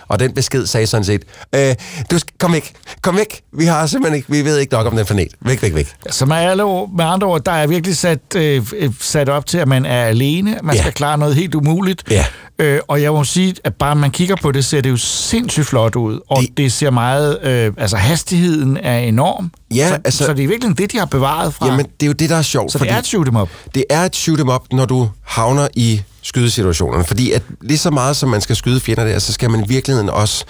Og 0.07 0.19
den 0.19 0.33
besked 0.33 0.65
sagde 0.65 0.87
sådan 0.87 1.03
set, 1.03 1.23
øh, 1.55 1.75
du 2.11 2.19
skal, 2.19 2.33
kom 2.39 2.53
væk, 2.53 2.73
kom 3.01 3.15
væk, 3.17 3.41
vi 3.53 3.65
har 3.65 3.87
simpelthen 3.87 4.15
ikke, 4.15 4.31
vi 4.31 4.45
ved 4.45 4.57
ikke 4.57 4.73
nok 4.73 4.87
om 4.87 4.95
den 4.95 5.05
planet. 5.05 5.27
Væk, 5.41 5.61
væk, 5.61 5.75
væk. 5.75 5.87
Så 6.09 6.25
med, 6.25 6.35
alle, 6.35 6.63
med 6.97 7.05
andre 7.05 7.27
ord, 7.27 7.43
der 7.43 7.51
er 7.51 7.67
virkelig 7.67 7.97
sat, 7.97 8.35
øh, 8.35 8.65
sat 8.99 9.29
op 9.29 9.45
til, 9.45 9.57
at 9.57 9.67
man 9.67 9.85
er 9.85 10.03
alene, 10.03 10.57
man 10.63 10.75
ja. 10.75 10.81
skal 10.81 10.93
klare 10.93 11.17
noget 11.17 11.35
helt 11.35 11.55
umuligt. 11.55 12.03
Ja. 12.11 12.25
Øh, 12.59 12.79
og 12.87 13.01
jeg 13.01 13.11
må 13.11 13.23
sige, 13.23 13.55
at 13.63 13.75
bare 13.75 13.95
man 13.95 14.11
kigger 14.11 14.35
på 14.41 14.51
det, 14.51 14.65
ser 14.65 14.81
det 14.81 14.89
jo 14.89 14.97
sindssygt 14.97 15.67
flot 15.67 15.95
ud. 15.95 16.19
Og 16.29 16.41
det, 16.41 16.57
det 16.57 16.71
ser 16.71 16.89
meget, 16.89 17.39
øh, 17.43 17.73
altså 17.77 17.97
hastigheden 17.97 18.77
er 18.77 18.97
enorm. 18.97 19.51
Ja, 19.75 19.87
så, 19.87 19.93
altså, 19.93 20.25
så 20.25 20.33
det 20.33 20.43
er 20.43 20.47
virkelig 20.47 20.77
det, 20.77 20.91
de 20.91 20.97
har 20.97 21.05
bevaret 21.05 21.53
fra. 21.53 21.67
Jamen, 21.67 21.85
det 21.85 22.03
er 22.03 22.07
jo 22.07 22.13
det, 22.13 22.29
der 22.29 22.35
er 22.35 22.41
sjovt. 22.41 22.71
Så 22.71 22.77
det 22.77 22.91
er 22.91 22.97
et 22.97 23.05
shoot 23.05 23.27
em 23.27 23.35
up. 23.35 23.49
Det 23.75 23.85
er 23.89 24.01
et 24.01 24.15
shoot 24.15 24.39
em 24.39 24.49
up, 24.49 24.61
når 24.71 24.85
du 24.85 25.09
havner 25.23 25.67
i 25.75 26.01
skydesituationerne. 26.23 27.03
Fordi 27.03 27.31
at 27.31 27.43
lige 27.61 27.77
så 27.77 27.91
meget 27.91 28.15
som 28.15 28.29
man 28.29 28.41
skal 28.41 28.55
skyde 28.55 28.79
fjender 28.79 29.03
der, 29.03 29.19
så 29.19 29.33
skal 29.33 29.49
man 29.49 29.59
i 29.59 29.67
virkeligheden 29.67 30.09
også, 30.09 30.45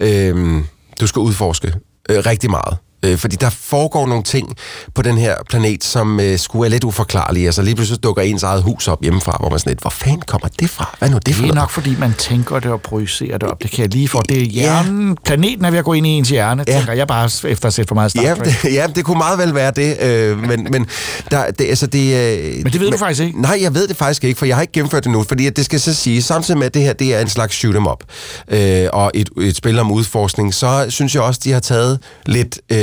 øh, 0.00 0.62
du 1.00 1.06
skal 1.06 1.20
udforske 1.20 1.74
øh, 2.10 2.26
rigtig 2.26 2.50
meget. 2.50 2.78
Øh, 3.06 3.18
fordi 3.18 3.36
der 3.36 3.50
foregår 3.50 4.06
nogle 4.06 4.22
ting 4.22 4.56
på 4.94 5.02
den 5.02 5.18
her 5.18 5.34
planet, 5.48 5.84
som 5.84 6.20
øh, 6.20 6.38
skulle 6.38 6.66
er 6.66 6.70
lidt 6.70 6.84
uforklarlige. 6.84 7.46
Altså 7.46 7.62
lige 7.62 7.74
pludselig 7.74 8.02
dukker 8.02 8.22
ens 8.22 8.42
eget 8.42 8.62
hus 8.62 8.88
op 8.88 9.02
hjemmefra, 9.02 9.36
hvor 9.40 9.50
man 9.50 9.58
sådan 9.58 9.70
lidt, 9.70 9.80
hvor 9.80 9.90
fanden 9.90 10.22
kommer 10.26 10.48
det 10.60 10.70
fra? 10.70 10.96
Hvad 10.98 11.10
nu 11.10 11.16
det, 11.16 11.26
det 11.26 11.48
er 11.50 11.54
nok, 11.54 11.70
fordi 11.70 11.96
man 11.98 12.14
tænker 12.18 12.58
det 12.58 12.70
og 12.70 12.80
projicerer 12.80 13.38
det 13.38 13.48
op. 13.48 13.62
Det 13.62 13.70
kan 13.70 13.82
jeg 13.82 13.94
lige 13.94 14.08
få. 14.08 14.22
Det 14.28 14.42
er 14.42 14.46
hjernen. 14.46 15.08
Ja. 15.08 15.14
Planeten 15.24 15.64
er 15.64 15.70
ved 15.70 15.78
at 15.78 15.84
gå 15.84 15.92
ind 15.92 16.06
i 16.06 16.10
ens 16.10 16.28
hjerne, 16.28 16.64
ja. 16.68 16.72
tænker 16.72 16.92
jeg 16.92 17.06
bare 17.06 17.30
efter 17.50 17.66
at 17.66 17.74
set 17.74 17.88
for 17.88 17.94
meget 17.94 18.10
Star 18.10 18.22
ja, 18.22 18.34
det, 18.34 18.64
ja, 18.78 18.86
det 18.86 19.04
kunne 19.04 19.18
meget 19.18 19.38
vel 19.38 19.54
være 19.54 19.72
det. 19.76 20.02
Øh, 20.02 20.38
men, 20.38 20.66
men, 20.70 20.86
der, 21.30 21.50
det, 21.50 21.64
altså 21.64 21.86
det, 21.86 22.14
øh, 22.14 22.54
men 22.54 22.64
det 22.64 22.80
ved 22.80 22.80
men, 22.80 22.92
du 22.92 22.98
faktisk 22.98 23.22
ikke? 23.22 23.42
Nej, 23.42 23.58
jeg 23.62 23.74
ved 23.74 23.88
det 23.88 23.96
faktisk 23.96 24.24
ikke, 24.24 24.38
for 24.38 24.46
jeg 24.46 24.56
har 24.56 24.62
ikke 24.62 24.72
gennemført 24.72 25.04
det 25.04 25.12
nu. 25.12 25.22
Fordi 25.22 25.46
at 25.46 25.56
det 25.56 25.64
skal 25.64 25.80
så 25.80 25.94
sige, 25.94 26.22
samtidig 26.22 26.58
med 26.58 26.66
at 26.66 26.74
det 26.74 26.82
her 26.82 26.92
det 26.92 27.14
er 27.14 27.20
en 27.20 27.28
slags 27.28 27.56
shoot 27.56 27.76
'em 27.76 27.92
up, 27.92 28.04
øh, 28.48 28.88
og 28.92 29.10
et, 29.14 29.30
et 29.40 29.56
spil 29.56 29.78
om 29.78 29.92
udforskning, 29.92 30.54
så 30.54 30.86
synes 30.88 31.14
jeg 31.14 31.22
også, 31.22 31.40
de 31.44 31.52
har 31.52 31.60
taget 31.60 31.98
lidt, 32.26 32.58
øh, 32.72 32.78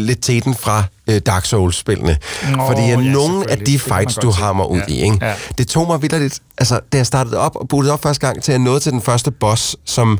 lidt 0.00 0.20
til 0.20 0.44
den 0.44 0.54
fra 0.54 0.84
øh, 1.10 1.20
Dark 1.20 1.44
Souls-spillene. 1.44 2.18
Nå, 2.56 2.66
Fordi 2.66 2.80
ja, 2.80 2.96
nogle 2.96 3.50
af 3.50 3.58
de 3.58 3.78
fights, 3.78 4.14
du 4.14 4.30
hammer 4.30 4.64
ud 4.64 4.78
ja. 4.88 4.94
i, 4.94 5.02
ikke? 5.02 5.18
Ja. 5.22 5.34
det 5.58 5.68
tog 5.68 5.86
mig 5.86 6.02
vildt 6.02 6.20
lidt... 6.20 6.38
Altså, 6.58 6.80
da 6.92 6.96
jeg 6.96 7.06
startede 7.06 7.38
op 7.38 7.56
og 7.56 7.68
bootede 7.68 7.92
op 7.92 8.02
første 8.02 8.26
gang, 8.26 8.42
til 8.42 8.52
at 8.52 8.60
nå 8.60 8.78
til 8.78 8.92
den 8.92 9.02
første 9.02 9.30
boss, 9.30 9.76
som, 9.84 10.18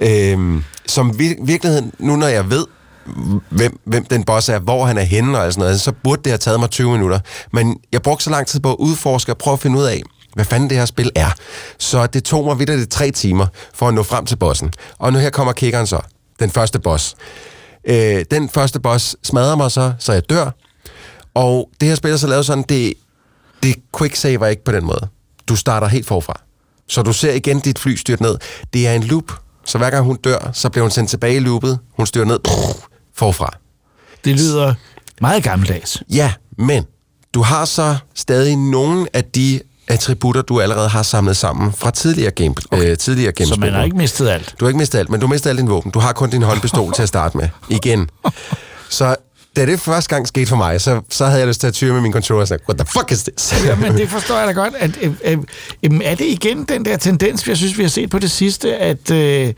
øh, 0.00 0.62
som 0.86 1.10
vir- 1.10 1.44
virkeligheden, 1.44 1.92
nu 1.98 2.16
når 2.16 2.26
jeg 2.26 2.50
ved, 2.50 2.64
hvem, 3.50 3.80
hvem 3.84 4.04
den 4.04 4.24
boss 4.24 4.48
er, 4.48 4.58
hvor 4.58 4.84
han 4.84 4.98
er 4.98 5.02
henne 5.02 5.40
og 5.40 5.52
sådan 5.52 5.66
noget, 5.66 5.80
så 5.80 5.92
burde 6.04 6.22
det 6.24 6.32
have 6.32 6.38
taget 6.38 6.60
mig 6.60 6.70
20 6.70 6.90
minutter. 6.92 7.18
Men 7.52 7.76
jeg 7.92 8.02
brugte 8.02 8.24
så 8.24 8.30
lang 8.30 8.46
tid 8.46 8.60
på 8.60 8.70
at 8.70 8.76
udforske 8.78 9.32
og 9.32 9.38
prøve 9.38 9.52
at 9.52 9.60
finde 9.60 9.78
ud 9.78 9.84
af, 9.84 10.02
hvad 10.34 10.44
fanden 10.44 10.70
det 10.70 10.78
her 10.78 10.84
spil 10.84 11.10
er. 11.14 11.30
Så 11.78 12.06
det 12.06 12.24
tog 12.24 12.44
mig 12.44 12.58
vidt 12.58 12.90
tre 12.90 13.10
timer 13.10 13.46
for 13.74 13.88
at 13.88 13.94
nå 13.94 14.02
frem 14.02 14.26
til 14.26 14.36
bossen. 14.36 14.72
Og 14.98 15.12
nu 15.12 15.18
her 15.18 15.30
kommer 15.30 15.52
kickeren 15.52 15.86
så, 15.86 16.00
den 16.40 16.50
første 16.50 16.78
boss. 16.78 17.14
Øh, 17.88 18.24
den 18.30 18.48
første 18.48 18.80
boss 18.80 19.16
smadrer 19.22 19.56
mig 19.56 19.70
så, 19.70 19.92
så 19.98 20.12
jeg 20.12 20.30
dør. 20.30 20.50
Og 21.34 21.70
det 21.80 21.88
her 21.88 21.94
spil 21.94 22.10
er 22.10 22.16
så 22.16 22.26
lavet 22.26 22.46
sådan, 22.46 22.64
det, 22.68 22.94
det 23.62 23.74
quicksaver 23.98 24.46
ikke 24.46 24.64
på 24.64 24.72
den 24.72 24.84
måde. 24.84 25.08
Du 25.48 25.56
starter 25.56 25.86
helt 25.86 26.06
forfra. 26.06 26.40
Så 26.88 27.02
du 27.02 27.12
ser 27.12 27.32
igen 27.32 27.60
dit 27.60 27.78
fly 27.78 27.94
styrt 27.94 28.20
ned. 28.20 28.38
Det 28.72 28.88
er 28.88 28.94
en 28.94 29.02
loop, 29.02 29.32
så 29.64 29.78
hver 29.78 29.90
gang 29.90 30.04
hun 30.04 30.16
dør, 30.16 30.50
så 30.52 30.68
bliver 30.68 30.82
hun 30.82 30.90
sendt 30.90 31.10
tilbage 31.10 31.36
i 31.36 31.38
loopet. 31.38 31.78
Hun 31.96 32.06
styrer 32.06 32.24
ned 32.24 32.38
forfra. 33.14 33.58
Det 34.24 34.36
lyder 34.36 34.74
meget 35.20 35.42
gammeldags. 35.42 36.02
Ja, 36.10 36.32
men 36.58 36.84
du 37.34 37.42
har 37.42 37.64
så 37.64 37.96
stadig 38.14 38.56
nogle 38.56 39.06
af 39.12 39.24
de 39.24 39.60
attributter, 39.88 40.42
du 40.42 40.60
allerede 40.60 40.88
har 40.88 41.02
samlet 41.02 41.36
sammen 41.36 41.72
fra 41.72 41.90
tidligere 41.90 42.30
game, 42.30 42.54
okay. 42.70 42.90
øh, 42.90 42.98
tidligere 42.98 43.32
game 43.32 43.48
Så 43.48 43.56
man 43.60 43.72
har 43.72 43.84
ikke 43.84 43.96
mistet 43.96 44.28
alt? 44.28 44.54
Du 44.60 44.64
har 44.64 44.68
ikke 44.68 44.78
mistet 44.78 44.98
alt, 44.98 45.10
men 45.10 45.20
du 45.20 45.26
har 45.26 45.34
mistet 45.34 45.50
alt 45.50 45.58
din 45.58 45.68
våben. 45.68 45.90
Du 45.90 45.98
har 45.98 46.12
kun 46.12 46.30
din 46.30 46.42
håndpistol 46.42 46.92
til 46.92 47.02
at 47.02 47.08
starte 47.08 47.36
med. 47.36 47.48
Igen. 47.68 48.10
Så 48.88 49.16
da 49.56 49.66
det 49.66 49.80
første 49.80 50.14
gang 50.14 50.28
skete 50.28 50.46
for 50.46 50.56
mig, 50.56 50.80
så, 50.80 51.00
så 51.10 51.26
havde 51.26 51.38
jeg 51.38 51.48
lyst 51.48 51.60
til 51.60 51.66
at 51.66 51.74
tyre 51.74 51.92
med 51.92 52.00
min 52.00 52.12
controller 52.12 52.42
og 52.42 52.48
sige, 52.48 52.58
what 52.68 52.78
the 52.78 52.86
fuck 52.86 53.12
is 53.12 53.22
this? 53.22 53.64
ja, 53.66 53.74
men 53.74 53.94
det 53.94 54.08
forstår 54.08 54.38
jeg 54.38 54.46
da 54.46 54.52
godt. 54.52 54.74
At, 54.78 54.90
øh, 55.02 55.12
øh, 55.24 55.38
øh, 55.82 56.00
er 56.04 56.14
det 56.14 56.24
igen 56.24 56.64
den 56.64 56.84
der 56.84 56.96
tendens, 56.96 57.48
jeg 57.48 57.56
synes, 57.56 57.78
vi 57.78 57.82
har 57.82 57.90
set 57.90 58.10
på 58.10 58.18
det 58.18 58.30
sidste, 58.30 58.76
at, 58.76 59.10
øh, 59.10 59.54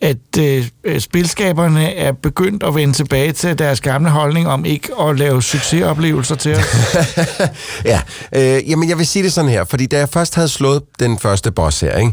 at 0.00 0.38
øh, 0.38 1.00
spilskaberne 1.00 1.94
er 1.94 2.12
begyndt 2.12 2.62
at 2.62 2.74
vende 2.74 2.94
tilbage 2.94 3.32
til 3.32 3.58
deres 3.58 3.80
gamle 3.80 4.10
holdning 4.10 4.48
om 4.48 4.64
ikke 4.64 4.88
at 5.00 5.18
lave 5.18 5.42
succesoplevelser 5.42 6.34
til 6.34 6.56
os? 6.56 6.96
ja, 7.84 8.00
øh, 8.34 8.70
jamen 8.70 8.88
jeg 8.88 8.98
vil 8.98 9.06
sige 9.06 9.22
det 9.22 9.32
sådan 9.32 9.50
her, 9.50 9.64
fordi 9.64 9.86
da 9.86 9.98
jeg 9.98 10.08
først 10.08 10.34
havde 10.34 10.48
slået 10.48 10.82
den 11.00 11.18
første 11.18 11.50
boss 11.50 11.80
her, 11.80 11.96
ikke, 11.96 12.12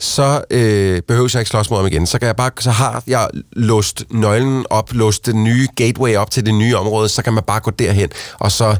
så 0.00 0.42
øh, 0.50 1.02
behøver 1.08 1.30
jeg 1.32 1.40
ikke 1.40 1.50
slås 1.50 1.70
mod 1.70 1.78
ham 1.78 1.86
igen. 1.86 2.06
Så, 2.06 2.18
kan 2.18 2.26
jeg 2.26 2.36
bare, 2.36 2.50
så 2.60 2.70
har 2.70 3.02
jeg 3.06 3.28
låst 3.52 4.04
nøglen 4.10 4.66
op, 4.70 4.92
låst 4.92 5.26
den 5.26 5.44
nye 5.44 5.68
gateway 5.76 6.16
op 6.16 6.30
til 6.30 6.46
det 6.46 6.54
nye 6.54 6.76
område, 6.76 7.08
så 7.08 7.22
kan 7.22 7.32
man 7.32 7.42
bare 7.46 7.60
gå 7.60 7.70
derhen, 7.70 8.08
og 8.38 8.52
så 8.52 8.76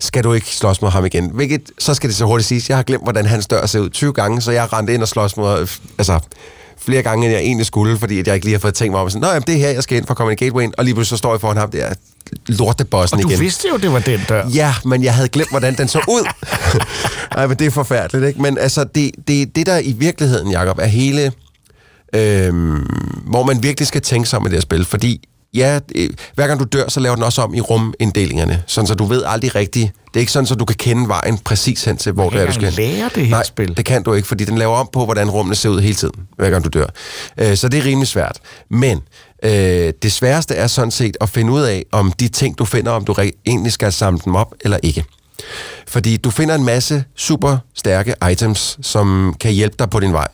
skal 0.00 0.24
du 0.24 0.32
ikke 0.32 0.46
slås 0.46 0.82
mod 0.82 0.90
ham 0.90 1.04
igen. 1.04 1.30
Hvilket, 1.34 1.70
så 1.78 1.94
skal 1.94 2.08
det 2.08 2.16
så 2.16 2.24
hurtigt 2.24 2.48
siges, 2.48 2.68
jeg 2.68 2.78
har 2.78 2.82
glemt, 2.82 3.02
hvordan 3.02 3.26
hans 3.26 3.46
dør 3.46 3.66
ser 3.66 3.80
ud 3.80 3.90
20 3.90 4.12
gange, 4.12 4.40
så 4.40 4.52
jeg 4.52 4.72
rendte 4.72 4.94
ind 4.94 5.02
og 5.02 5.08
slås 5.08 5.36
mod, 5.36 5.60
øh, 5.60 5.68
altså 5.98 6.20
flere 6.80 7.02
gange, 7.02 7.26
end 7.26 7.34
jeg 7.34 7.42
egentlig 7.42 7.66
skulle, 7.66 7.98
fordi 7.98 8.22
jeg 8.26 8.34
ikke 8.34 8.46
lige 8.46 8.54
har 8.54 8.60
fået 8.60 8.74
tænkt 8.74 8.92
mig 8.92 9.00
om, 9.00 9.10
sådan, 9.10 9.20
Nå, 9.20 9.28
jamen, 9.28 9.42
det 9.46 9.54
er 9.54 9.58
her, 9.58 9.68
jeg 9.68 9.82
skal 9.82 9.98
ind 9.98 10.06
for 10.06 10.10
at 10.10 10.16
komme 10.16 10.32
i 10.32 10.36
gateway, 10.36 10.68
og 10.78 10.84
lige 10.84 10.94
pludselig 10.94 11.16
så 11.16 11.18
står 11.18 11.32
jeg 11.32 11.40
foran 11.40 11.56
ham 11.56 11.70
der 11.70 11.94
lortebossen 12.46 13.18
igen. 13.18 13.24
Og 13.24 13.30
du 13.30 13.34
igen. 13.34 13.42
vidste 13.42 13.68
jo, 13.68 13.76
det 13.76 13.92
var 13.92 13.98
den 13.98 14.20
dør. 14.28 14.48
Ja, 14.54 14.74
men 14.84 15.04
jeg 15.04 15.14
havde 15.14 15.28
glemt, 15.28 15.50
hvordan 15.50 15.76
den 15.76 15.88
så 15.88 16.00
ud. 16.08 16.28
Ej, 17.36 17.46
men 17.46 17.56
det 17.56 17.66
er 17.66 17.70
forfærdeligt, 17.70 18.28
ikke? 18.28 18.42
Men 18.42 18.58
altså, 18.58 18.84
det, 18.84 19.10
det, 19.28 19.56
det 19.56 19.66
der 19.66 19.78
i 19.78 19.92
virkeligheden, 19.92 20.50
Jacob, 20.50 20.78
er 20.78 20.86
hele... 20.86 21.32
Øhm, 22.14 22.86
hvor 23.26 23.42
man 23.42 23.62
virkelig 23.62 23.86
skal 23.86 24.02
tænke 24.02 24.28
sig 24.28 24.38
om 24.38 24.46
i 24.46 24.48
det 24.48 24.54
her 24.54 24.60
spil, 24.60 24.84
fordi 24.84 25.28
ja, 25.54 25.78
det, 25.88 26.10
hver 26.34 26.46
gang 26.46 26.60
du 26.60 26.64
dør, 26.64 26.88
så 26.88 27.00
laver 27.00 27.14
den 27.14 27.24
også 27.24 27.42
om 27.42 27.54
i 27.54 27.60
ruminddelingerne, 27.60 28.62
sådan 28.66 28.86
så 28.88 28.94
du 28.94 29.04
ved 29.04 29.22
aldrig 29.26 29.54
rigtigt. 29.54 29.92
Det 30.08 30.16
er 30.16 30.20
ikke 30.20 30.32
sådan, 30.32 30.46
så 30.46 30.54
du 30.54 30.64
kan 30.64 30.76
kende 30.76 31.08
vejen 31.08 31.38
præcis 31.38 31.84
hen 31.84 31.96
til, 31.96 32.12
hvor 32.12 32.30
det 32.30 32.40
er, 32.42 32.46
du 32.46 32.52
skal 32.52 32.72
lære 32.72 33.10
det 33.14 33.22
her 33.26 33.30
Nej, 33.30 33.44
spil. 33.44 33.76
det 33.76 33.84
kan 33.84 34.02
du 34.02 34.12
ikke, 34.14 34.28
fordi 34.28 34.44
den 34.44 34.58
laver 34.58 34.76
om 34.76 34.88
på, 34.92 35.04
hvordan 35.04 35.30
rummene 35.30 35.54
ser 35.56 35.68
ud 35.68 35.80
hele 35.80 35.94
tiden, 35.94 36.14
hver 36.36 36.50
gang 36.50 36.64
du 36.64 36.68
dør. 36.78 36.86
Øh, 37.38 37.56
så 37.56 37.68
det 37.68 37.78
er 37.78 37.84
rimelig 37.84 38.08
svært. 38.08 38.38
Men 38.70 39.00
øh, 39.44 39.92
det 40.02 40.12
sværeste 40.12 40.54
er 40.54 40.66
sådan 40.66 40.90
set 40.90 41.16
at 41.20 41.28
finde 41.28 41.52
ud 41.52 41.62
af, 41.62 41.84
om 41.92 42.12
de 42.12 42.28
ting, 42.28 42.58
du 42.58 42.64
finder, 42.64 42.92
om 42.92 43.04
du 43.04 43.14
egentlig 43.46 43.72
skal 43.72 43.92
samle 43.92 44.20
dem 44.24 44.34
op 44.34 44.54
eller 44.60 44.78
ikke. 44.82 45.04
Fordi 45.88 46.16
du 46.16 46.30
finder 46.30 46.54
en 46.54 46.64
masse 46.64 47.04
super 47.16 47.56
stærke 47.74 48.14
items, 48.32 48.78
som 48.82 49.34
kan 49.40 49.52
hjælpe 49.52 49.76
dig 49.78 49.90
på 49.90 50.00
din 50.00 50.12
vej. 50.12 50.28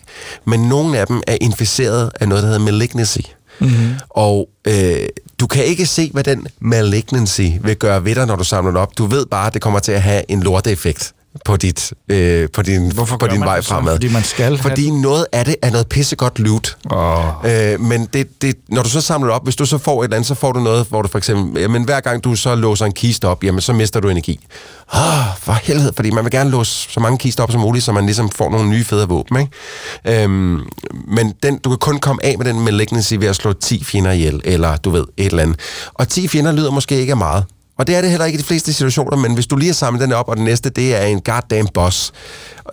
Men 0.44 0.60
nogle 0.60 0.98
af 0.98 1.06
dem 1.06 1.22
er 1.26 1.36
inficeret 1.40 2.10
af 2.20 2.28
noget, 2.28 2.42
der 2.42 2.48
hedder 2.48 2.64
malignancy. 2.64 3.18
Mm-hmm. 3.60 3.94
Og 4.10 4.48
øh, 4.68 5.08
du 5.40 5.46
kan 5.46 5.64
ikke 5.64 5.86
se, 5.86 6.10
hvad 6.12 6.24
den 6.24 6.46
malignancy 6.60 7.48
vil 7.60 7.76
gøre 7.76 8.04
ved 8.04 8.14
dig, 8.14 8.26
når 8.26 8.36
du 8.36 8.44
samler 8.44 8.70
den 8.70 8.76
op. 8.76 8.98
Du 8.98 9.06
ved 9.06 9.26
bare, 9.26 9.46
at 9.46 9.54
det 9.54 9.62
kommer 9.62 9.78
til 9.78 9.92
at 9.92 10.02
have 10.02 10.22
en 10.28 10.42
lorteeffekt 10.42 11.12
på, 11.44 11.56
dit, 11.56 11.92
øh, 12.08 12.48
på 12.50 12.62
din, 12.62 12.92
Hvorfor 12.92 13.16
på 13.16 13.26
din 13.26 13.40
vej 13.40 13.56
det 13.56 13.64
fremad. 13.64 13.94
Fordi 13.94 14.12
man 14.12 14.24
skal 14.24 14.44
have 14.44 14.58
Fordi 14.58 14.90
noget 14.90 15.26
af 15.32 15.44
det 15.44 15.56
er 15.62 15.70
noget 15.70 15.86
pissegodt 15.88 16.38
loot. 16.38 16.76
Oh. 16.90 17.18
Øh, 17.44 17.80
men 17.80 18.08
det, 18.12 18.42
det, 18.42 18.56
når 18.68 18.82
du 18.82 18.88
så 18.88 19.00
samler 19.00 19.32
op, 19.32 19.44
hvis 19.44 19.56
du 19.56 19.66
så 19.66 19.78
får 19.78 20.00
et 20.00 20.04
eller 20.04 20.16
andet, 20.16 20.28
så 20.28 20.34
får 20.34 20.52
du 20.52 20.60
noget, 20.60 20.86
hvor 20.88 21.02
du 21.02 21.08
for 21.08 21.18
eksempel, 21.18 21.62
jamen 21.62 21.84
hver 21.84 22.00
gang 22.00 22.24
du 22.24 22.34
så 22.34 22.54
låser 22.54 22.86
en 22.86 22.92
kiste 22.92 23.28
op, 23.28 23.44
jamen 23.44 23.60
så 23.60 23.72
mister 23.72 24.00
du 24.00 24.08
energi. 24.08 24.46
Åh, 24.94 25.00
for 25.38 25.52
helvede, 25.52 25.92
fordi 25.96 26.10
man 26.10 26.24
vil 26.24 26.32
gerne 26.32 26.50
låse 26.50 26.92
så 26.92 27.00
mange 27.00 27.18
kister 27.18 27.42
op 27.42 27.52
som 27.52 27.60
muligt, 27.60 27.84
så 27.84 27.92
man 27.92 28.06
ligesom 28.06 28.30
får 28.30 28.50
nogle 28.50 28.68
nye 28.70 28.84
fede 28.84 29.08
våben, 29.08 29.40
ikke? 29.40 30.22
Øhm, 30.22 30.60
men 31.08 31.34
den, 31.42 31.58
du 31.58 31.68
kan 31.68 31.78
kun 31.78 31.98
komme 31.98 32.24
af 32.24 32.38
med 32.38 32.46
den 32.46 32.60
malignancy 32.60 33.14
ved 33.14 33.28
at 33.28 33.36
slå 33.36 33.52
10 33.52 33.84
fjender 33.84 34.10
ihjel, 34.10 34.40
eller 34.44 34.76
du 34.76 34.90
ved, 34.90 35.04
et 35.16 35.26
eller 35.26 35.42
andet. 35.42 35.60
Og 35.94 36.08
10 36.08 36.28
fjender 36.28 36.52
lyder 36.52 36.70
måske 36.70 37.00
ikke 37.00 37.10
af 37.12 37.16
meget. 37.16 37.44
Og 37.78 37.86
det 37.86 37.96
er 37.96 38.00
det 38.00 38.10
heller 38.10 38.26
ikke 38.26 38.38
i 38.38 38.42
de 38.42 38.46
fleste 38.46 38.72
situationer, 38.72 39.16
men 39.16 39.34
hvis 39.34 39.46
du 39.46 39.56
lige 39.56 39.68
har 39.68 39.74
samlet 39.74 40.02
den 40.02 40.12
op, 40.12 40.28
og 40.28 40.36
den 40.36 40.44
næste, 40.44 40.70
det 40.70 40.94
er 40.96 41.02
en 41.06 41.20
goddamn 41.20 41.68
boss, 41.74 42.12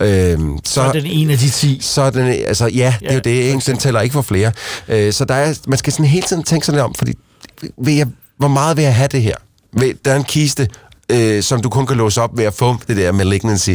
øhm, 0.00 0.58
så, 0.64 0.72
Så 0.72 0.80
er 0.82 0.92
den 0.92 1.06
en 1.06 1.30
af 1.30 1.38
de 1.38 1.50
10. 1.50 1.78
så 1.82 2.02
er 2.02 2.10
den, 2.10 2.26
altså 2.28 2.66
ja, 2.66 2.94
det 3.00 3.10
er 3.10 3.14
jo 3.14 3.20
det, 3.24 3.30
ikke? 3.30 3.60
den 3.66 3.76
tæller 3.76 4.00
ikke 4.00 4.12
for 4.12 4.22
flere. 4.22 4.52
Øh, 4.88 5.12
så 5.12 5.24
der 5.24 5.34
er, 5.34 5.54
man 5.66 5.78
skal 5.78 5.92
sådan 5.92 6.06
hele 6.06 6.26
tiden 6.26 6.42
tænke 6.42 6.66
sig 6.66 6.72
lidt 6.72 6.82
om, 6.82 6.94
fordi 6.94 7.12
vil 7.78 7.94
jeg, 7.94 8.06
hvor 8.38 8.48
meget 8.48 8.76
vil 8.76 8.82
jeg 8.82 8.94
have 8.94 9.08
det 9.08 9.22
her? 9.22 9.34
Der 10.04 10.12
er 10.12 10.16
en 10.16 10.24
kiste, 10.24 10.68
øh, 11.08 11.42
som 11.42 11.60
du 11.60 11.68
kun 11.68 11.86
kan 11.86 11.96
låse 11.96 12.22
op 12.22 12.38
ved 12.38 12.44
at 12.44 12.54
få 12.54 12.76
det 12.88 12.96
der 12.96 13.12
malignancy. 13.12 13.70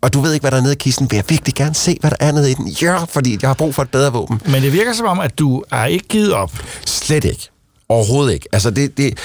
Og 0.00 0.14
du 0.14 0.20
ved 0.20 0.32
ikke, 0.32 0.42
hvad 0.42 0.50
der 0.50 0.56
er 0.56 0.60
nede 0.62 0.72
i 0.72 0.76
kisten. 0.76 1.10
Vil 1.10 1.16
jeg 1.16 1.24
virkelig 1.28 1.54
gerne 1.54 1.74
se, 1.74 1.96
hvad 2.00 2.10
der 2.10 2.16
er 2.20 2.32
nede 2.32 2.50
i 2.50 2.54
den? 2.54 2.68
Ja, 2.68 3.04
fordi 3.04 3.38
jeg 3.42 3.48
har 3.48 3.54
brug 3.54 3.74
for 3.74 3.82
et 3.82 3.90
bedre 3.90 4.12
våben. 4.12 4.40
Men 4.46 4.62
det 4.62 4.72
virker 4.72 4.92
som 4.92 5.06
om, 5.06 5.20
at 5.20 5.38
du 5.38 5.62
er 5.70 5.84
ikke 5.84 6.08
givet 6.08 6.32
op. 6.32 6.52
Slet 6.86 7.24
ikke. 7.24 7.48
Overhovedet 7.88 8.32
ikke. 8.34 8.46
Altså, 8.52 8.70
det, 8.70 8.98
det, 8.98 9.18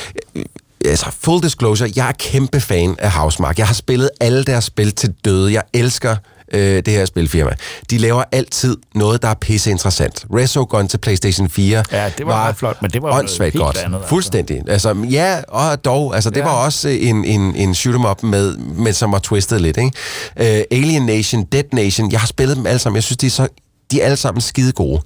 altså, 0.86 1.06
full 1.22 1.43
disclosure, 1.43 1.89
jeg 1.96 2.08
er 2.08 2.12
kæmpe 2.19 2.60
fan 2.62 2.96
af 3.00 3.12
Housemark. 3.12 3.58
Jeg 3.60 3.67
har 3.67 3.74
spillet 3.74 4.10
alle 4.22 4.43
deres 4.43 4.63
spil 4.63 4.91
til 4.91 5.13
døde. 5.26 5.54
Jeg 5.54 5.63
elsker 5.74 6.15
øh, 6.54 6.76
det 6.86 6.88
her 6.88 7.06
spilfirma. 7.06 7.52
De 7.89 7.98
laver 7.98 8.24
altid 8.32 8.78
noget, 8.96 9.22
der 9.22 9.28
er 9.28 9.34
pisse 9.34 9.72
interessant. 9.72 10.26
Resogun 10.36 10.88
til 10.88 10.98
PlayStation 10.98 11.50
4 11.50 11.84
Ja, 11.91 12.12
det 12.17 12.26
var 12.26 12.34
meget 12.36 12.56
flot, 12.56 12.82
men 12.82 12.91
det 12.91 13.02
var 13.02 13.17
åndssvagt 13.19 13.56
godt. 13.56 13.78
andet, 13.78 13.98
altså. 13.98 14.10
Fuldstændig. 14.10 14.62
Altså, 14.67 14.96
ja, 15.10 15.41
og 15.48 15.86
dog. 15.86 16.15
Altså, 16.15 16.30
det 16.30 16.38
Ja. 16.38 16.43
var 16.43 16.52
også 16.65 16.89
en, 16.89 17.26
en, 17.26 17.56
en 17.56 17.72
shoot'em 17.72 18.08
up 18.10 18.24
med, 18.24 18.58
med, 18.58 18.93
som 18.93 19.12
var 19.12 19.19
twistet 19.19 19.62
lidt, 19.62 19.78
ikke? 19.78 19.91
Uh, 20.39 20.78
Alien 20.78 21.06
Nation, 21.06 21.43
Dead 21.43 21.63
Nation, 21.74 22.12
jeg 22.12 22.19
har 22.19 22.28
spillet 22.28 22.58
dem 22.58 22.65
alle 22.65 22.80
sammen. 22.80 22.96
Jeg 22.96 23.04
synes, 23.04 23.17
de 23.17 23.26
er, 23.26 23.30
så, 23.32 23.48
de 23.91 24.02
er 24.02 24.06
alle 24.06 24.17
sammen 24.17 24.41
skide 24.41 24.72
gode. 24.72 25.02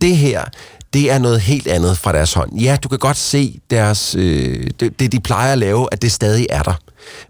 Det 0.00 0.16
her, 0.16 0.44
det 0.92 1.10
er 1.10 1.18
noget 1.18 1.40
helt 1.40 1.66
andet 1.66 1.98
fra 1.98 2.12
deres 2.12 2.32
hånd. 2.32 2.60
Ja, 2.60 2.76
du 2.82 2.88
kan 2.88 2.98
godt 2.98 3.16
se 3.16 3.60
deres, 3.70 4.14
øh, 4.18 4.70
det, 4.80 5.00
det, 5.00 5.12
de 5.12 5.20
plejer 5.20 5.52
at 5.52 5.58
lave, 5.58 5.88
at 5.92 6.02
det 6.02 6.12
stadig 6.12 6.46
er 6.50 6.62
der. 6.62 6.74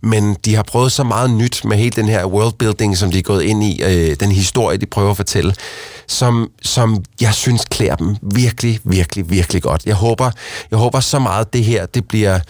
Men 0.02 0.36
de 0.44 0.54
har 0.54 0.62
prøvet 0.62 0.92
så 0.92 1.04
meget 1.04 1.30
nyt 1.30 1.64
med 1.64 1.76
hele 1.76 1.90
den 1.90 2.08
her 2.08 2.26
worldbuilding, 2.26 2.96
som 2.96 3.10
de 3.10 3.18
er 3.18 3.22
gået 3.22 3.42
ind 3.42 3.64
i, 3.64 3.82
øh, 3.82 4.16
den 4.20 4.32
historie, 4.32 4.76
de 4.76 4.86
prøver 4.86 5.10
at 5.10 5.16
fortælle, 5.16 5.54
som, 6.06 6.50
som 6.62 7.04
jeg 7.20 7.34
synes 7.34 7.64
klæder 7.70 7.96
dem 7.96 8.16
virkelig, 8.34 8.80
virkelig, 8.84 9.30
virkelig 9.30 9.62
godt. 9.62 9.86
Jeg 9.86 9.94
håber, 9.94 10.30
jeg 10.70 10.78
håber 10.78 11.00
så 11.00 11.18
meget, 11.18 11.44
at 11.44 11.52
det 11.52 11.64
her 11.64 11.86
det 11.86 12.08
bliver 12.08 12.40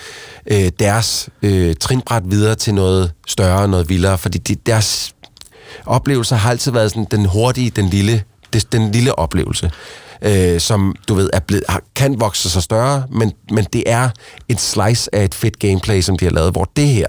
øh, 0.47 0.71
deres 0.79 1.29
øh, 1.43 1.75
trinbræt 1.81 2.23
videre 2.27 2.55
til 2.55 2.75
noget 2.75 3.13
større, 3.27 3.69
noget 3.69 3.89
vildere, 3.89 4.19
fordi 4.19 4.39
de, 4.39 4.55
deres 4.55 5.15
oplevelser 5.87 6.37
har 6.37 6.51
altid 6.51 6.73
været 6.73 6.91
sådan 6.91 7.07
den 7.11 7.25
hurtige, 7.25 7.71
den 7.71 7.89
lille, 7.89 8.23
det, 8.53 8.73
den 8.73 8.93
lille 8.93 9.19
oplevelse, 9.19 9.71
øh, 10.23 10.61
som 10.61 10.95
du 11.09 11.15
ved 11.15 11.31
er 11.33 11.41
blevet, 11.41 11.65
har, 11.69 11.83
kan 11.97 12.21
vokse 12.21 12.51
sig 12.51 12.63
større, 12.63 13.03
men, 13.11 13.33
men 13.51 13.67
det 13.73 13.83
er 13.87 14.09
et 14.49 14.61
slice 14.61 15.15
af 15.15 15.25
et 15.25 15.35
fedt 15.35 15.59
gameplay, 15.59 16.01
som 16.01 16.19
de 16.19 16.25
har 16.25 16.33
lavet, 16.33 16.53
hvor 16.53 16.71
det 16.77 16.87
her, 16.87 17.07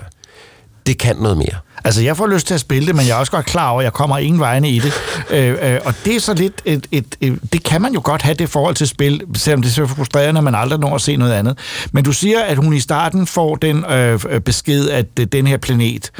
det 0.85 0.97
kan 0.97 1.15
noget 1.15 1.37
mere. 1.37 1.57
Altså, 1.85 2.01
jeg 2.01 2.17
får 2.17 2.27
lyst 2.27 2.47
til 2.47 2.53
at 2.53 2.59
spille 2.59 2.87
det, 2.87 2.95
men 2.95 3.07
jeg 3.07 3.13
er 3.13 3.19
også 3.19 3.31
godt 3.31 3.45
klar 3.45 3.69
over, 3.69 3.81
at 3.81 3.83
jeg 3.83 3.93
kommer 3.93 4.17
ingen 4.17 4.39
vegne 4.39 4.69
i 4.69 4.79
det. 4.79 4.93
øh, 5.29 5.73
øh, 5.73 5.79
og 5.85 5.93
det 6.05 6.15
er 6.15 6.19
så 6.19 6.33
lidt 6.33 6.61
et, 6.65 6.87
et, 6.91 7.15
et... 7.21 7.39
Det 7.53 7.63
kan 7.63 7.81
man 7.81 7.93
jo 7.93 8.01
godt 8.03 8.21
have 8.21 8.35
det 8.35 8.49
forhold 8.49 8.75
til 8.75 8.87
spil, 8.87 9.21
selvom 9.35 9.61
det 9.61 9.69
er 9.69 9.73
så 9.73 9.85
frustrerende, 9.85 10.39
at 10.39 10.43
man 10.43 10.55
aldrig 10.55 10.79
når 10.79 10.95
at 10.95 11.01
se 11.01 11.15
noget 11.15 11.33
andet. 11.33 11.57
Men 11.91 12.03
du 12.03 12.11
siger, 12.11 12.39
at 12.39 12.57
hun 12.57 12.73
i 12.73 12.79
starten 12.79 13.27
får 13.27 13.55
den 13.55 13.85
øh, 13.85 14.19
øh, 14.29 14.41
besked, 14.41 14.89
at 14.89 15.05
øh, 15.19 15.25
den 15.25 15.47
her 15.47 15.57
planet 15.57 16.11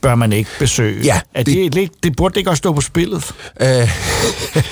bør 0.00 0.14
man 0.14 0.32
ikke 0.32 0.50
besøge. 0.58 1.02
Ja, 1.04 1.20
Er 1.34 1.42
det, 1.42 1.72
det, 1.74 1.90
det 2.02 2.16
burde 2.16 2.38
ikke 2.38 2.50
også 2.50 2.58
stå 2.58 2.72
på 2.72 2.80
spillet. 2.80 3.24
Øh, 3.60 3.68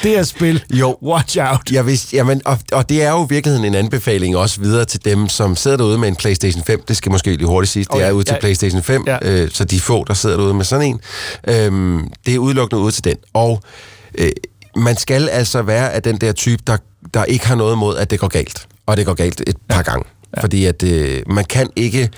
det 0.02 0.10
her 0.10 0.22
spil, 0.22 0.64
jo. 0.72 0.96
watch 1.02 1.38
out. 1.40 1.70
Jeg 1.72 1.86
vidste, 1.86 2.16
jamen, 2.16 2.42
og, 2.44 2.58
og 2.72 2.88
det 2.88 3.02
er 3.02 3.10
jo 3.10 3.24
i 3.24 3.26
virkeligheden 3.30 3.64
en 3.66 3.74
anbefaling 3.74 4.36
også 4.36 4.60
videre 4.60 4.84
til 4.84 5.04
dem, 5.04 5.28
som 5.28 5.56
sidder 5.56 5.76
derude 5.76 5.98
med 5.98 6.08
en 6.08 6.16
PlayStation 6.16 6.64
5. 6.64 6.82
Det 6.88 6.96
skal 6.96 7.12
måske 7.12 7.30
lige 7.36 7.46
hurtigt 7.46 7.72
sige. 7.72 7.84
Det 7.84 7.90
Okay, 7.90 8.06
er 8.08 8.10
ude 8.12 8.24
til 8.24 8.32
ja. 8.32 8.40
PlayStation 8.40 8.82
5, 8.82 9.04
Ja. 9.06 9.18
øh, 9.22 9.50
så 9.52 9.64
de 9.64 9.80
få, 9.80 10.04
der 10.04 10.14
sidder 10.14 10.36
derude 10.36 10.54
med 10.54 10.64
sådan 10.64 10.86
en. 10.86 11.00
Øhm, 11.48 12.08
det 12.26 12.34
er 12.34 12.38
udelukkende 12.38 12.82
ude 12.82 12.92
til 12.92 13.04
den. 13.04 13.16
Og 13.34 13.62
øh, 14.18 14.30
man 14.76 14.96
skal 14.96 15.28
altså 15.28 15.62
være 15.62 15.92
af 15.92 16.02
den 16.02 16.16
der 16.16 16.32
type, 16.32 16.62
der, 16.66 16.76
der 17.14 17.24
ikke 17.24 17.46
har 17.46 17.54
noget 17.54 17.72
imod, 17.74 17.96
at 17.96 18.10
det 18.10 18.20
går 18.20 18.28
galt. 18.28 18.66
Og 18.86 18.96
det 18.96 19.06
går 19.06 19.14
galt 19.14 19.42
et 19.46 19.56
par 19.68 19.82
gange. 19.82 20.04
Fordi 20.40 20.64
at 20.64 20.82
øh, 20.82 21.22
man 21.26 21.44
kan 21.44 21.68
ikke... 21.76 22.10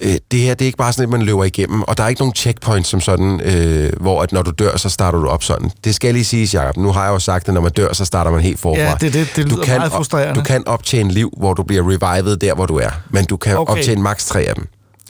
Øh, 0.00 0.14
det 0.30 0.40
her, 0.40 0.54
det 0.54 0.64
er 0.64 0.66
ikke 0.66 0.78
bare 0.78 0.92
sådan, 0.92 1.02
at 1.04 1.08
man 1.10 1.22
løber 1.22 1.44
igennem, 1.44 1.82
og 1.82 1.98
der 1.98 2.04
er 2.04 2.08
ikke 2.08 2.20
nogen 2.20 2.34
checkpoints 2.34 2.88
som 2.88 3.00
sådan, 3.00 3.40
øh, 3.40 3.92
hvor 4.00 4.22
at 4.22 4.32
når 4.32 4.42
du 4.42 4.50
dør, 4.50 4.76
så 4.76 4.88
starter 4.88 5.18
du 5.18 5.26
op 5.28 5.42
sådan. 5.42 5.70
Det 5.84 5.94
skal 5.94 6.14
lige 6.14 6.24
siges, 6.24 6.54
Jacob. 6.54 6.76
Nu 6.76 6.92
har 6.92 7.04
jeg 7.04 7.10
jo 7.12 7.18
sagt, 7.18 7.48
at 7.48 7.54
når 7.54 7.60
man 7.60 7.72
dør, 7.72 7.92
så 7.92 8.04
starter 8.04 8.30
man 8.30 8.40
helt 8.40 8.60
forfra. 8.60 8.82
Ja, 8.82 8.94
det, 9.00 9.12
det, 9.12 9.28
det 9.36 9.44
lyder 9.44 9.56
du 9.56 9.62
kan, 9.62 9.76
meget 9.78 9.92
frustrerende. 9.92 10.34
Du 10.34 10.44
kan 10.44 10.68
optjene 10.68 11.10
liv, 11.12 11.32
hvor 11.38 11.54
du 11.54 11.62
bliver 11.62 11.82
revivet 11.82 12.40
der, 12.40 12.54
hvor 12.54 12.66
du 12.66 12.76
er. 12.76 12.90
Men 13.10 13.24
du 13.24 13.36
kan 13.36 13.56
Okay. 13.58 13.72
optjene 13.72 14.02
maks 14.02 14.26
tre 14.26 14.40
af 14.40 14.54
dem. 14.54 14.68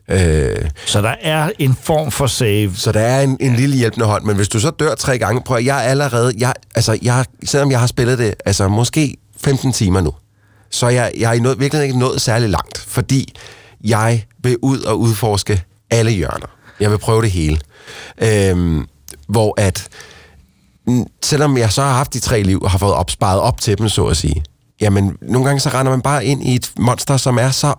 Øh, 0.09 0.57
Så 0.87 1.03
der 1.03 1.15
er 1.23 1.51
en 1.59 1.77
form 1.83 2.11
for 2.11 2.27
save. 2.27 2.73
så 2.75 2.93
der 2.93 3.01
er 3.01 3.21
en, 3.23 3.37
en 3.41 3.57
lille 3.57 3.77
hjælpende 3.77 4.07
hånd, 4.07 4.25
men 4.25 4.37
hvis 4.37 4.49
du 4.49 4.61
så 4.61 4.71
dør 4.71 4.95
tre 4.95 5.19
gange, 5.19 5.41
prøv 5.47 5.57
at, 5.57 5.65
jeg 5.65 5.77
er 5.79 5.89
allerede, 5.91 6.33
jeg, 6.39 6.53
altså, 6.75 6.99
jeg, 7.03 7.25
selvom 7.45 7.71
jeg 7.71 7.81
har 7.81 7.87
spillet 7.87 8.19
det, 8.19 8.35
altså 8.47 8.69
måske 8.69 9.17
15 9.45 9.73
timer 9.73 10.01
nu, 10.01 10.13
så 10.71 10.89
jeg, 10.89 11.13
jeg 11.19 11.29
er 11.31 11.33
i 11.33 11.39
noget, 11.39 11.61
virkelig 11.61 11.85
ikke 11.85 11.99
nået 11.99 12.21
særlig 12.21 12.49
langt, 12.51 12.79
fordi 12.89 13.35
jeg 13.85 14.25
vil 14.43 14.57
ud 14.63 14.81
og 14.81 15.01
udforske 15.01 15.63
alle 15.91 16.11
hjørner. 16.11 16.47
Jeg 16.81 16.91
vil 16.91 16.99
prøve 16.99 17.23
det 17.23 17.31
hele. 17.31 17.61
Øhm, 18.19 18.87
hvor 19.29 19.55
at, 19.61 19.89
selvom 21.23 21.59
jeg 21.59 21.73
så 21.73 21.83
har 21.83 21.93
haft 21.93 22.15
de 22.15 22.21
tre 22.21 22.43
liv 22.43 22.63
og 22.63 22.71
har 22.71 22.79
fået 22.79 22.95
opsparet 22.95 23.41
op 23.41 23.61
til 23.61 23.79
dem, 23.79 23.89
så 23.89 24.07
at 24.07 24.17
sige, 24.17 24.45
jamen 24.81 25.17
nogle 25.23 25.47
gange 25.47 25.61
så 25.61 25.69
render 25.69 25.93
man 25.93 26.03
bare 26.03 26.25
ind 26.25 26.43
i 26.43 26.55
et 26.55 26.73
monster, 26.79 27.17
som 27.17 27.39
er 27.39 27.51
så 27.51 27.75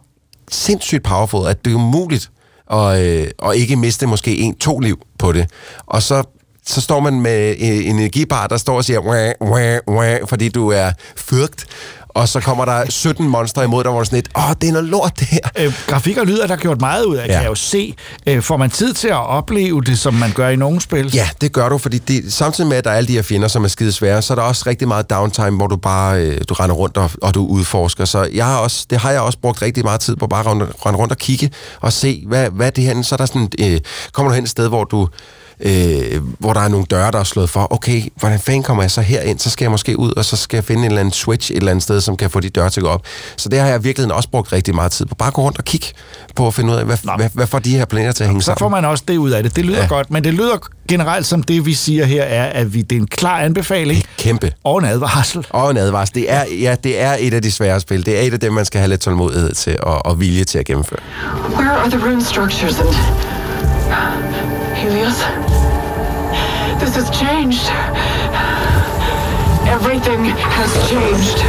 sindssygt 0.51 1.03
powerful, 1.03 1.47
at 1.47 1.65
det 1.65 1.71
er 1.71 1.75
umuligt 1.75 2.31
at, 2.71 2.99
øh, 2.99 3.27
at 3.45 3.55
ikke 3.55 3.75
miste 3.75 4.07
måske 4.07 4.37
en, 4.37 4.55
to 4.55 4.79
liv 4.79 4.99
på 5.19 5.31
det. 5.31 5.49
Og 5.85 6.03
så 6.03 6.23
så 6.65 6.81
står 6.81 6.99
man 6.99 7.21
med 7.21 7.49
øh, 7.49 7.55
en 7.59 7.95
energibar, 7.95 8.47
der 8.47 8.57
står 8.57 8.75
og 8.75 8.85
siger, 8.85 8.99
wah, 8.99 9.31
wah, 9.41 9.79
wah, 9.87 10.19
fordi 10.27 10.49
du 10.49 10.69
er 10.69 10.91
fyrkt, 11.15 11.65
og 12.15 12.27
så 12.27 12.39
kommer 12.39 12.65
der 12.65 12.83
17 12.89 13.29
monstre 13.29 13.63
imod 13.63 13.83
dig, 13.83 13.91
hvor 13.91 14.03
sådan 14.03 14.17
lidt, 14.17 14.29
åh, 14.37 14.53
det 14.61 14.67
er 14.69 14.71
noget 14.71 14.87
lort, 14.87 15.19
det 15.19 15.27
her. 15.27 15.39
Øh, 15.57 15.73
grafik 15.87 16.17
og 16.17 16.25
lyd 16.25 16.39
er 16.39 16.47
der 16.47 16.55
gjort 16.55 16.81
meget 16.81 17.05
ud 17.05 17.15
af, 17.15 17.27
ja. 17.27 17.33
kan 17.33 17.41
jeg 17.41 17.49
jo 17.49 17.55
se. 17.55 17.95
Øh, 18.27 18.41
får 18.41 18.57
man 18.57 18.69
tid 18.69 18.93
til 18.93 19.07
at 19.07 19.27
opleve 19.27 19.81
det, 19.81 19.99
som 19.99 20.13
man 20.13 20.31
gør 20.31 20.49
i 20.49 20.55
nogle 20.55 20.81
spil? 20.81 21.15
Ja, 21.15 21.29
det 21.41 21.51
gør 21.51 21.69
du, 21.69 21.77
fordi 21.77 21.97
det, 21.97 22.33
samtidig 22.33 22.67
med, 22.67 22.77
at 22.77 22.83
der 22.83 22.91
er 22.91 22.95
alle 22.95 23.07
de 23.07 23.13
her 23.13 23.21
fjender, 23.21 23.47
som 23.47 23.63
er 23.63 23.67
skide 23.67 23.91
svære, 23.91 24.21
så 24.21 24.33
er 24.33 24.35
der 24.35 24.43
også 24.43 24.63
rigtig 24.67 24.87
meget 24.87 25.09
downtime, 25.09 25.57
hvor 25.57 25.67
du 25.67 25.75
bare 25.75 26.21
øh, 26.21 26.41
du 26.49 26.53
render 26.53 26.75
rundt 26.75 26.97
og, 26.97 27.11
og 27.21 27.33
du 27.33 27.45
udforsker. 27.45 28.05
Så 28.05 28.29
jeg 28.33 28.45
har 28.45 28.57
også, 28.57 28.85
det 28.89 28.97
har 28.97 29.11
jeg 29.11 29.21
også 29.21 29.39
brugt 29.39 29.61
rigtig 29.61 29.83
meget 29.83 29.99
tid 29.99 30.15
på, 30.15 30.27
bare 30.27 30.39
at 30.39 30.45
rende, 30.45 30.97
rundt 30.97 31.11
og 31.11 31.17
kigge 31.17 31.51
og 31.81 31.93
se, 31.93 32.23
hvad, 32.27 32.49
hvad 32.49 32.71
det 32.71 32.83
her? 32.83 33.01
Så 33.01 33.15
er 33.15 33.17
der 33.17 33.25
sådan, 33.25 33.49
øh, 33.59 33.79
kommer 34.13 34.29
du 34.29 34.35
hen 34.35 34.43
et 34.43 34.49
sted, 34.49 34.67
hvor 34.67 34.83
du 34.83 35.07
øh, 35.61 36.21
hvor 36.39 36.53
der 36.53 36.61
er 36.61 36.67
nogle 36.67 36.85
døre, 36.85 37.11
der 37.11 37.19
er 37.19 37.23
slået 37.23 37.49
for. 37.49 37.73
Okay, 37.73 38.01
hvordan 38.15 38.39
fanden 38.39 38.63
kommer 38.63 38.83
jeg 38.83 38.91
så 38.91 39.01
herind? 39.01 39.39
Så 39.39 39.49
skal 39.49 39.65
jeg 39.65 39.71
måske 39.71 39.99
ud, 39.99 40.11
og 40.17 40.25
så 40.25 40.35
skal 40.35 40.57
jeg 40.57 40.63
finde 40.63 40.79
en 40.81 40.85
eller 40.85 40.99
anden 40.99 41.13
switch 41.13 41.51
et 41.51 41.57
eller 41.57 41.71
andet 41.71 41.83
sted, 41.83 42.01
som 42.01 42.17
kan 42.17 42.29
få 42.29 42.39
de 42.39 42.49
døre 42.49 42.69
til 42.69 42.79
at 42.79 42.83
gå 42.83 42.89
op. 42.89 43.01
Så 43.37 43.49
det 43.49 43.59
har 43.59 43.67
jeg 43.67 43.83
virkelig 43.83 44.13
også 44.13 44.29
brugt 44.29 44.53
rigtig 44.53 44.75
meget 44.75 44.91
tid 44.91 45.05
på. 45.05 45.15
Bare 45.15 45.31
gå 45.31 45.41
rundt 45.41 45.57
og 45.57 45.65
kigge 45.65 45.87
på 46.35 46.47
at 46.47 46.53
finde 46.53 46.71
ud 46.73 46.77
af, 46.77 46.85
hvad, 46.85 46.97
hvad, 47.17 47.29
hvad 47.33 47.47
får 47.47 47.59
de 47.59 47.77
her 47.77 47.85
planeter 47.85 48.11
til 48.11 48.23
at 48.23 48.27
hænge 48.29 48.41
Så 48.41 48.45
sammen. 48.45 48.59
får 48.59 48.69
man 48.69 48.85
også 48.85 49.03
det 49.07 49.17
ud 49.17 49.29
af 49.31 49.43
det. 49.43 49.55
Det 49.55 49.65
lyder 49.65 49.77
ja. 49.77 49.81
Ja. 49.83 49.87
godt, 49.87 50.11
men 50.11 50.23
det 50.23 50.33
lyder 50.33 50.57
generelt 50.87 51.25
som 51.25 51.43
det, 51.43 51.65
vi 51.65 51.73
siger 51.73 52.05
her, 52.05 52.23
er, 52.23 52.45
at 52.45 52.73
vi, 52.73 52.81
det 52.81 52.95
er 52.95 52.99
en 52.99 53.07
klar 53.07 53.39
anbefaling 53.39 54.03
Kæmpe. 54.17 54.51
og 54.63 54.79
en 54.79 54.85
advarsel. 54.85 55.47
Og 55.49 55.71
en 55.71 55.77
advarsel. 55.77 56.15
Det 56.15 56.31
er, 56.31 56.43
ja, 56.61 56.75
det 56.83 57.01
er 57.01 57.15
et 57.19 57.33
af 57.33 57.41
de 57.41 57.51
svære 57.51 57.79
spil. 57.79 58.05
Det 58.05 58.17
er 58.17 58.21
et 58.21 58.33
af 58.33 58.39
dem, 58.39 58.53
man 58.53 58.65
skal 58.65 58.79
have 58.79 58.89
lidt 58.89 59.01
tålmodighed 59.01 59.53
til 59.53 59.77
og, 59.83 60.05
og 60.05 60.19
vilje 60.19 60.43
til 60.43 60.59
at 60.59 60.65
gennemføre. 60.65 60.99
Where 61.57 61.71
are 61.71 61.89
the 61.89 62.09
rune 62.09 62.23
structures 62.25 62.79
and. 62.79 62.87
Helios? 65.11 65.21
This 66.79 66.95
has 66.95 67.09
changed. 67.15 67.65
Everything 69.67 70.25
has 70.31 70.71
changed. 70.89 71.45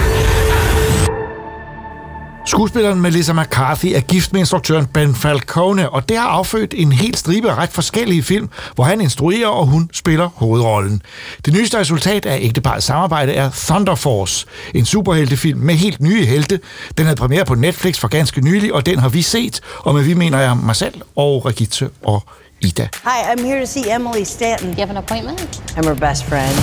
Skuespilleren 2.46 3.00
Melissa 3.00 3.32
McCarthy 3.32 3.86
er 3.86 4.00
gift 4.00 4.32
med 4.32 4.40
instruktøren 4.40 4.86
Ben 4.86 5.14
Falcone, 5.14 5.90
og 5.90 6.08
det 6.08 6.16
har 6.16 6.28
affødt 6.28 6.74
en 6.76 6.92
helt 6.92 7.18
stribe 7.18 7.50
af 7.50 7.54
ret 7.54 7.68
forskellige 7.68 8.22
film, 8.22 8.48
hvor 8.74 8.84
han 8.84 9.00
instruerer, 9.00 9.48
og 9.48 9.66
hun 9.66 9.90
spiller 9.92 10.28
hovedrollen. 10.34 11.02
Det 11.44 11.54
nyeste 11.54 11.78
resultat 11.78 12.26
af 12.26 12.38
ægteparets 12.42 12.86
samarbejde 12.86 13.32
er 13.32 13.50
Thunder 13.54 13.94
Force, 13.94 14.46
en 14.74 14.84
superheltefilm 14.84 15.58
med 15.58 15.74
helt 15.74 16.00
nye 16.00 16.26
helte. 16.26 16.60
Den 16.98 17.06
havde 17.06 17.16
premiere 17.16 17.44
på 17.44 17.54
Netflix 17.54 17.98
for 17.98 18.08
ganske 18.08 18.40
nylig, 18.40 18.74
og 18.74 18.86
den 18.86 18.98
har 18.98 19.08
vi 19.08 19.22
set, 19.22 19.60
og 19.78 19.94
med 19.94 20.02
vi 20.02 20.14
mener 20.14 20.38
jeg 20.38 20.56
mig 20.56 20.76
selv 20.76 20.94
og 21.16 21.46
Regitte 21.46 21.90
og 22.02 22.22
Ida. 22.64 22.90
Hi, 23.02 23.30
I'm 23.30 23.38
here 23.38 23.58
to 23.58 23.66
see 23.66 23.90
Emily 23.90 24.24
Stanton. 24.24 24.70
You 24.70 24.76
have 24.76 24.90
an 24.90 24.96
appointment? 24.96 25.60
I'm 25.76 25.84
her 25.84 25.94
best 25.94 26.24
friend. 26.24 26.56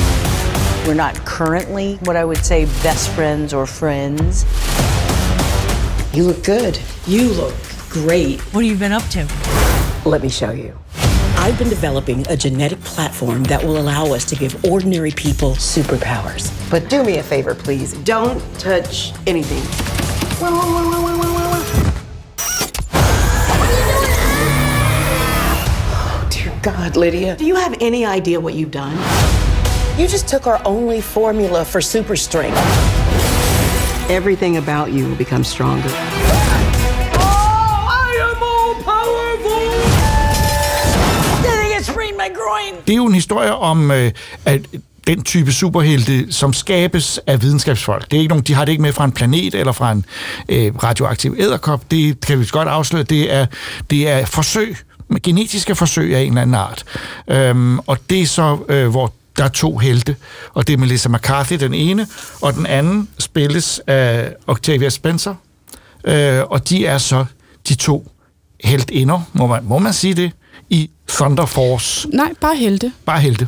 We're 0.87 0.93
not 0.93 1.15
currently 1.25 1.95
what 2.03 2.15
I 2.15 2.23
would 2.23 2.45
say 2.45 2.65
best 2.83 3.09
friends 3.11 3.53
or 3.53 3.65
friends. 3.65 4.45
You 6.15 6.23
look 6.23 6.43
good. 6.43 6.79
You 7.05 7.29
look 7.33 7.53
great. 7.89 8.39
What 8.53 8.63
have 8.63 8.71
you 8.71 8.79
been 8.79 8.93
up 8.93 9.03
to? 9.09 9.27
Let 10.05 10.21
me 10.21 10.29
show 10.29 10.51
you. 10.51 10.77
I've 11.37 11.57
been 11.57 11.69
developing 11.69 12.25
a 12.29 12.37
genetic 12.37 12.79
platform 12.81 13.43
that 13.45 13.61
will 13.61 13.77
allow 13.77 14.05
us 14.13 14.23
to 14.25 14.35
give 14.35 14.63
ordinary 14.63 15.11
people 15.11 15.51
superpowers. 15.51 16.49
But 16.71 16.89
do 16.89 17.03
me 17.03 17.17
a 17.17 17.23
favor, 17.23 17.55
please. 17.55 17.93
Don't 18.03 18.41
touch 18.57 19.11
anything. 19.27 19.63
Whoa, 20.39 20.49
whoa, 20.49 21.01
whoa, 21.01 21.18
God, 26.63 26.97
Lydia. 26.97 27.37
Do 27.37 27.45
you 27.45 27.55
have 27.55 27.75
any 27.79 28.05
idea 28.05 28.39
what 28.39 28.53
you've 28.53 28.71
done? 28.71 28.97
You 29.97 30.07
just 30.07 30.27
took 30.27 30.45
our 30.45 30.61
only 30.65 31.01
formula 31.01 31.63
for 31.63 31.81
super 31.81 32.17
strength. 32.17 32.57
Everything 34.09 34.57
about 34.57 34.91
you 34.91 35.05
will 35.07 35.17
become 35.17 35.43
stronger. 35.43 35.89
Det 42.87 42.93
er 42.93 42.97
jo 42.97 43.05
en 43.05 43.13
historie 43.13 43.55
om, 43.55 43.91
øh, 43.91 44.11
at 44.45 44.61
den 45.07 45.23
type 45.23 45.51
superhelte, 45.51 46.33
som 46.33 46.53
skabes 46.53 47.19
af 47.27 47.41
videnskabsfolk. 47.41 48.11
Det 48.11 48.17
er 48.17 48.21
ikke 48.21 48.29
nogen, 48.29 48.43
de 48.43 48.53
har 48.53 48.65
det 48.65 48.71
ikke 48.71 48.81
med 48.81 48.93
fra 48.93 49.05
en 49.05 49.11
planet 49.11 49.55
eller 49.55 49.71
fra 49.71 49.91
en 49.91 50.05
øh, 50.49 50.75
radioaktiv 50.83 51.35
æderkop. 51.39 51.91
Det 51.91 52.25
kan 52.25 52.39
vi 52.39 52.47
godt 52.51 52.67
afsløre. 52.67 53.03
Det 53.03 53.33
er, 53.33 53.45
det 53.89 54.09
er 54.09 54.25
forsøg, 54.25 54.77
genetiske 55.23 55.75
forsøg 55.75 56.15
af 56.15 56.21
en 56.21 56.27
eller 56.27 56.41
anden 56.41 56.55
art. 56.55 56.83
Øhm, 57.27 57.79
og 57.79 57.97
det 58.09 58.21
er 58.21 58.25
så, 58.25 58.57
øh, 58.69 58.87
hvor 58.87 59.13
der 59.37 59.43
er 59.43 59.49
to 59.49 59.77
helte, 59.77 60.15
og 60.53 60.67
det 60.67 60.73
er 60.73 60.77
Melissa 60.77 61.09
McCarthy, 61.09 61.53
den 61.55 61.73
ene, 61.73 62.07
og 62.41 62.53
den 62.53 62.65
anden 62.65 63.09
spilles 63.19 63.81
af 63.87 64.33
Octavia 64.47 64.89
Spencer, 64.89 65.35
øh, 66.03 66.41
og 66.43 66.69
de 66.69 66.85
er 66.85 66.97
så 66.97 67.25
de 67.69 67.75
to 67.75 68.11
heltinder, 68.63 69.21
må 69.33 69.47
man, 69.47 69.63
må 69.63 69.79
man 69.79 69.93
sige 69.93 70.13
det, 70.13 70.31
i 70.69 70.89
Thunder 71.09 71.45
Force. 71.45 72.09
Nej, 72.09 72.33
bare 72.41 72.55
helte. 72.55 72.91
Bare 73.05 73.19
helte. 73.19 73.47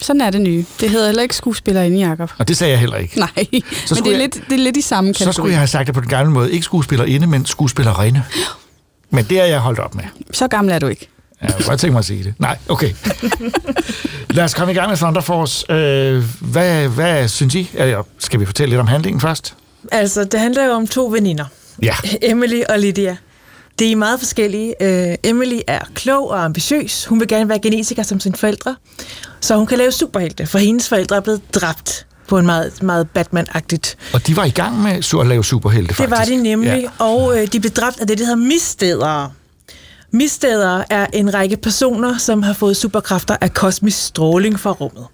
Sådan 0.00 0.20
er 0.20 0.30
det 0.30 0.40
nye. 0.40 0.64
Det 0.80 0.90
hedder 0.90 1.06
heller 1.06 1.22
ikke 1.22 1.36
skuespillerinde, 1.36 2.08
Jacob. 2.08 2.30
Og 2.38 2.48
det 2.48 2.56
sagde 2.56 2.70
jeg 2.70 2.80
heller 2.80 2.96
ikke. 2.96 3.18
Nej, 3.36 3.46
så 3.86 3.94
men 3.94 4.04
det 4.04 4.06
er, 4.06 4.10
jeg, 4.10 4.20
lidt, 4.20 4.34
det 4.34 4.52
er 4.52 4.64
lidt 4.64 4.76
i 4.76 4.80
samme 4.80 5.12
kategori. 5.12 5.32
Så 5.32 5.36
skulle 5.36 5.50
jeg 5.50 5.58
have 5.58 5.68
sagt 5.68 5.86
det 5.86 5.94
på 5.94 6.00
den 6.00 6.08
gamle 6.08 6.32
måde. 6.32 6.52
Ikke 6.52 6.64
skuespillerinde, 6.64 7.26
men 7.26 7.46
skuespillerinde. 7.46 8.22
Men 9.10 9.24
det 9.24 9.40
er 9.40 9.44
jeg 9.44 9.58
holdt 9.58 9.78
op 9.78 9.94
med. 9.94 10.04
Så 10.32 10.48
gammel 10.48 10.74
er 10.74 10.78
du 10.78 10.86
ikke. 10.86 11.08
Ja, 11.42 11.46
jeg 11.46 11.54
kunne 11.54 11.64
godt 11.64 11.80
tænke 11.80 11.92
mig 11.92 11.98
at 11.98 12.04
sige 12.04 12.24
det. 12.24 12.34
Nej, 12.38 12.58
okay. 12.68 12.92
Lad 14.36 14.44
os 14.44 14.54
komme 14.54 14.72
i 14.72 14.76
gang 14.76 14.88
med 14.88 14.96
Thunder 14.96 15.20
Force. 15.20 15.72
Øh, 15.72 16.24
hvad, 16.40 16.88
hvad 16.88 17.28
synes 17.28 17.54
I? 17.54 17.70
Skal 18.18 18.40
vi 18.40 18.46
fortælle 18.46 18.70
lidt 18.70 18.80
om 18.80 18.86
handlingen 18.86 19.20
først? 19.20 19.54
Altså, 19.92 20.24
det 20.24 20.40
handler 20.40 20.64
jo 20.64 20.72
om 20.72 20.86
to 20.86 21.06
veninder. 21.06 21.44
Ja. 21.82 21.94
Emily 22.22 22.62
og 22.68 22.80
Lydia. 22.80 23.16
Det 23.78 23.92
er 23.92 23.96
meget 23.96 24.18
forskellige. 24.18 24.74
Uh, 24.80 25.30
Emily 25.30 25.58
er 25.66 25.80
klog 25.94 26.30
og 26.30 26.44
ambitiøs. 26.44 27.06
Hun 27.06 27.20
vil 27.20 27.28
gerne 27.28 27.48
være 27.48 27.58
genetiker 27.58 28.02
som 28.02 28.20
sine 28.20 28.36
forældre. 28.36 28.76
Så 29.40 29.56
hun 29.56 29.66
kan 29.66 29.78
lave 29.78 29.92
superhelte, 29.92 30.46
for 30.46 30.58
hendes 30.58 30.88
forældre 30.88 31.16
er 31.16 31.20
blevet 31.20 31.54
dræbt 31.54 32.06
på 32.28 32.38
en 32.38 32.46
meget, 32.46 32.82
meget 32.82 33.08
Batman-agtigt. 33.18 33.96
Og 34.14 34.26
de 34.26 34.36
var 34.36 34.44
i 34.44 34.50
gang 34.50 34.82
med 34.82 34.92
at 35.20 35.26
lave 35.26 35.44
superhelte, 35.44 35.94
faktisk. 35.94 36.10
Det 36.10 36.18
var 36.18 36.24
de 36.24 36.42
nemlig, 36.42 36.82
ja. 36.82 37.04
og 37.04 37.26
uh, 37.26 37.44
de 37.52 37.60
blev 37.60 37.72
dræbt 37.72 38.00
af 38.00 38.06
det, 38.06 38.18
der 38.18 38.24
hedder 38.24 38.36
misstedere. 38.36 39.30
Misstedere 40.10 40.92
er 40.92 41.06
en 41.12 41.34
række 41.34 41.56
personer, 41.56 42.18
som 42.18 42.42
har 42.42 42.52
fået 42.52 42.76
superkræfter 42.76 43.36
af 43.40 43.54
kosmisk 43.54 43.98
stråling 44.02 44.60
fra 44.60 44.70
rummet. 44.70 45.06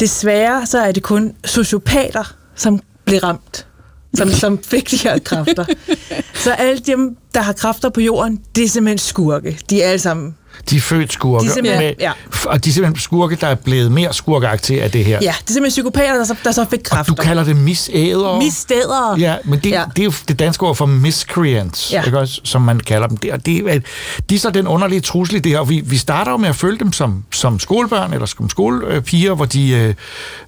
Desværre 0.00 0.66
så 0.66 0.78
er 0.78 0.92
det 0.92 1.02
kun 1.02 1.34
sociopater, 1.44 2.34
som 2.54 2.80
blev 3.04 3.18
ramt, 3.18 3.66
som, 4.14 4.30
som 4.30 4.62
fik 4.62 4.90
de 4.90 4.96
her 4.96 5.18
kræfter. 5.18 5.64
Så 6.44 6.52
alle 6.52 6.78
dem, 6.78 7.16
der 7.34 7.40
har 7.40 7.52
kræfter 7.52 7.88
på 7.88 8.00
jorden, 8.00 8.40
det 8.56 8.64
er 8.64 8.68
simpelthen 8.68 8.98
skurke. 8.98 9.60
De 9.70 9.82
er 9.82 9.88
alle 9.88 9.98
sammen 9.98 10.36
de 10.70 10.76
er 10.76 10.80
født 10.80 11.12
skurke. 11.12 11.44
De 11.44 11.68
er 11.68 11.80
med, 11.80 11.92
ja. 12.00 12.12
Og 12.46 12.64
de 12.64 12.70
er 12.70 12.72
simpelthen 12.72 13.00
skurke, 13.00 13.36
der 13.36 13.46
er 13.46 13.54
blevet 13.54 13.92
mere 13.92 14.12
skurkeagtige 14.12 14.82
af 14.82 14.90
det 14.90 15.04
her. 15.04 15.18
Ja, 15.22 15.34
det 15.40 15.50
er 15.50 15.52
simpelthen 15.52 15.70
psykopater, 15.70 16.14
der 16.14 16.24
så, 16.24 16.34
der 16.44 16.52
så 16.52 16.66
fik 16.70 16.80
kræfter. 16.84 17.12
Og 17.12 17.18
du 17.18 17.22
kalder 17.22 17.44
det 17.44 17.56
misæder. 17.56 18.38
Misstæder. 18.38 19.16
Ja, 19.18 19.36
men 19.44 19.58
det, 19.58 19.70
ja. 19.70 19.84
det 19.96 20.02
er 20.02 20.04
jo 20.04 20.12
det 20.28 20.38
danske 20.38 20.66
ord 20.66 20.76
for 20.76 20.86
miscreants, 20.86 21.92
ja. 21.92 22.02
ikke 22.02 22.18
også, 22.18 22.40
som 22.44 22.62
man 22.62 22.80
kalder 22.80 23.06
dem. 23.06 23.16
Det, 23.16 23.32
og 23.32 23.46
det, 23.46 23.82
de 24.30 24.34
er 24.34 24.38
så 24.38 24.50
den 24.50 24.66
underlige 24.66 25.00
trussel 25.00 25.36
i 25.36 25.38
det 25.38 25.52
her. 25.52 25.58
Og 25.58 25.68
vi, 25.68 25.80
vi 25.84 25.96
starter 25.96 26.30
jo 26.30 26.36
med 26.36 26.48
at 26.48 26.56
følge 26.56 26.78
dem 26.78 26.92
som, 26.92 27.24
som 27.32 27.58
skolebørn, 27.58 28.12
eller 28.12 28.26
som 28.26 28.50
skolepiger, 28.50 29.34
hvor 29.34 29.44
de, 29.44 29.70
øh, 29.70 29.94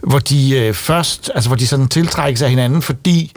hvor 0.01 0.18
de 0.18 0.59
øh, 0.59 0.75
først, 0.75 1.31
altså 1.35 1.49
hvor 1.49 1.57
de 1.57 1.66
sådan 1.66 1.89
tiltrækkes 1.89 2.43
af 2.43 2.51
hinanden, 2.51 2.83
fordi 2.83 3.33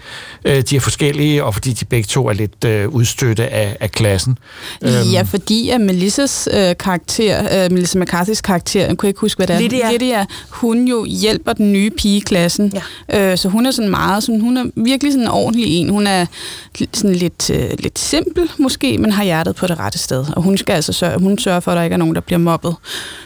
øh, 0.46 0.64
de 0.70 0.76
er 0.76 0.80
forskellige, 0.80 1.44
og 1.44 1.54
fordi 1.54 1.74
de 1.74 1.86
begge 1.86 2.08
to 2.08 2.28
er 2.28 2.34
lidt 2.34 2.66
udstøtte 2.88 3.48
af, 3.48 3.78
af 3.80 3.92
klassen. 3.92 4.38
Ja, 4.82 5.22
fordi 5.22 5.70
at 5.70 5.82
Melissas 5.82 6.50
øh, 6.54 6.73
karakter, 6.74 7.64
øh, 7.66 7.72
Melissa 7.72 8.00
McCarthy's 8.00 8.42
karakter, 8.42 8.86
jeg 8.86 8.98
kunne 8.98 9.10
ikke 9.10 9.20
huske, 9.20 9.40
hvad 9.40 9.48
det 9.48 9.56
er. 9.56 9.60
Lydia. 9.60 9.92
Lydia, 9.92 10.26
hun 10.50 10.88
jo 10.88 11.06
hjælper 11.06 11.54
den 11.54 11.74
nye 11.74 11.90
pige 11.90 12.18
i 12.18 12.20
klassen. 12.20 12.74
Ja. 13.10 13.32
Øh, 13.32 13.38
så 13.38 13.50
hun 13.50 13.66
er 13.66 13.72
sådan 13.72 13.92
meget, 13.92 14.24
sådan, 14.24 14.42
hun 14.42 14.58
er 14.58 14.66
virkelig 14.76 15.14
sådan 15.14 15.26
en 15.26 15.32
ordentlig 15.32 15.66
en. 15.68 15.90
Hun 15.90 16.08
er 16.08 16.26
sådan 16.94 17.16
lidt, 17.16 17.50
øh, 17.50 17.70
lidt 17.80 18.00
simpel 18.00 18.50
måske, 18.60 18.98
men 18.98 19.12
har 19.12 19.24
hjertet 19.24 19.56
på 19.56 19.68
det 19.68 19.80
rette 19.80 19.98
sted. 20.00 20.26
Og 20.36 20.42
hun 20.42 20.58
skal 20.58 20.74
altså 20.74 20.94
sørge, 20.94 21.20
hun 21.20 21.38
sørger 21.38 21.60
for, 21.60 21.72
at 21.72 21.78
der 21.78 21.84
ikke 21.84 21.94
er 21.94 21.98
nogen, 21.98 22.16
der 22.16 22.22
bliver 22.22 22.40
mobbet. 22.40 22.76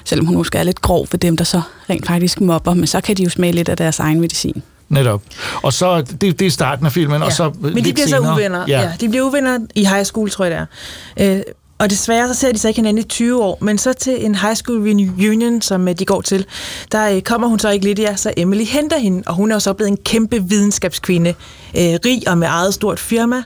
Selvom 0.03 0.25
hun 0.25 0.35
måske 0.35 0.57
er 0.57 0.63
lidt 0.63 0.81
grov 0.81 1.07
for 1.07 1.17
dem, 1.17 1.37
der 1.37 1.43
så 1.43 1.61
rent 1.89 2.07
faktisk 2.07 2.41
mobber, 2.41 2.73
men 2.73 2.87
så 2.87 3.01
kan 3.01 3.17
de 3.17 3.23
jo 3.23 3.29
smage 3.29 3.53
lidt 3.53 3.69
af 3.69 3.77
deres 3.77 3.99
egen 3.99 4.19
medicin. 4.19 4.63
Netop. 4.89 5.21
Og 5.61 5.73
så, 5.73 6.01
det, 6.01 6.39
det 6.39 6.47
er 6.47 6.51
starten 6.51 6.85
af 6.85 6.91
filmen, 6.91 7.19
ja. 7.19 7.25
og 7.25 7.31
så 7.31 7.51
Men 7.61 7.85
de 7.85 7.93
bliver 7.93 8.07
senere, 8.07 8.23
så 8.23 8.31
uvenner. 8.31 8.65
Ja. 8.67 8.81
ja. 8.81 8.91
de 9.01 9.09
bliver 9.09 9.25
uvenner 9.25 9.59
i 9.75 9.85
high 9.85 10.03
school, 10.03 10.29
tror 10.29 10.45
jeg 10.45 10.51
det 10.51 10.67
er. 11.15 11.35
Øh, 11.35 11.41
og 11.79 11.89
desværre 11.89 12.27
så 12.27 12.33
ser 12.33 12.51
de 12.51 12.57
så 12.59 12.67
ikke 12.67 12.77
hinanden 12.77 13.03
i 13.03 13.07
20 13.07 13.43
år, 13.43 13.57
men 13.61 13.77
så 13.77 13.93
til 13.93 14.25
en 14.25 14.35
high 14.35 14.55
school 14.55 14.81
reunion, 15.19 15.61
som 15.61 15.85
de 15.95 16.05
går 16.05 16.21
til, 16.21 16.45
der 16.91 17.21
kommer 17.25 17.47
hun 17.47 17.59
så 17.59 17.69
ikke 17.69 17.87
Lydia, 17.87 18.15
så 18.15 18.33
Emily 18.37 18.63
henter 18.63 18.97
hende, 18.97 19.23
og 19.25 19.35
hun 19.35 19.51
er 19.51 19.55
jo 19.55 19.59
så 19.59 19.73
blevet 19.73 19.91
en 19.91 19.97
kæmpe 20.05 20.43
videnskabskvinde, 20.43 21.29
øh, 21.77 21.99
rig 22.05 22.21
og 22.27 22.37
med 22.37 22.47
eget 22.47 22.73
stort 22.73 22.99
firma. 22.99 23.43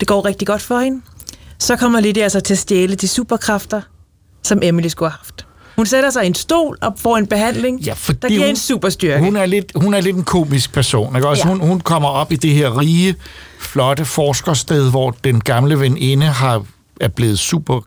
Det 0.00 0.08
går 0.08 0.24
rigtig 0.24 0.46
godt 0.46 0.62
for 0.62 0.78
hende. 0.78 1.00
Så 1.58 1.76
kommer 1.76 2.00
Lydia 2.00 2.22
altså 2.22 2.40
til 2.40 2.54
at 2.54 2.58
stjæle 2.58 2.94
de 2.94 3.08
superkræfter, 3.08 3.80
som 4.42 4.58
Emily 4.62 4.88
skulle 4.88 5.10
have 5.10 5.18
haft. 5.18 5.46
Hun 5.76 5.86
sætter 5.86 6.10
sig 6.10 6.24
i 6.24 6.26
en 6.26 6.34
stol 6.34 6.78
og 6.80 6.92
får 6.96 7.16
en 7.16 7.26
behandling, 7.26 7.80
ja, 7.80 7.94
der 8.22 8.28
giver 8.28 8.40
hun, 8.40 8.50
en 8.50 8.56
superstyrke. 8.56 9.24
Hun 9.24 9.36
er 9.36 9.46
lidt, 9.46 9.72
hun 9.74 9.94
er 9.94 10.00
lidt 10.00 10.16
en 10.16 10.24
komisk 10.24 10.72
person. 10.72 11.16
Ikke? 11.16 11.28
Også 11.28 11.42
ja. 11.48 11.48
hun, 11.48 11.60
hun 11.68 11.80
kommer 11.80 12.08
op 12.08 12.32
i 12.32 12.36
det 12.36 12.50
her 12.50 12.80
rige, 12.80 13.14
flotte 13.58 14.04
forskersted, 14.04 14.90
hvor 14.90 15.10
den 15.10 15.40
gamle 15.40 15.80
veninde 15.80 16.26
har 16.26 16.64
er 17.00 17.08
blevet 17.08 17.38
super 17.38 17.80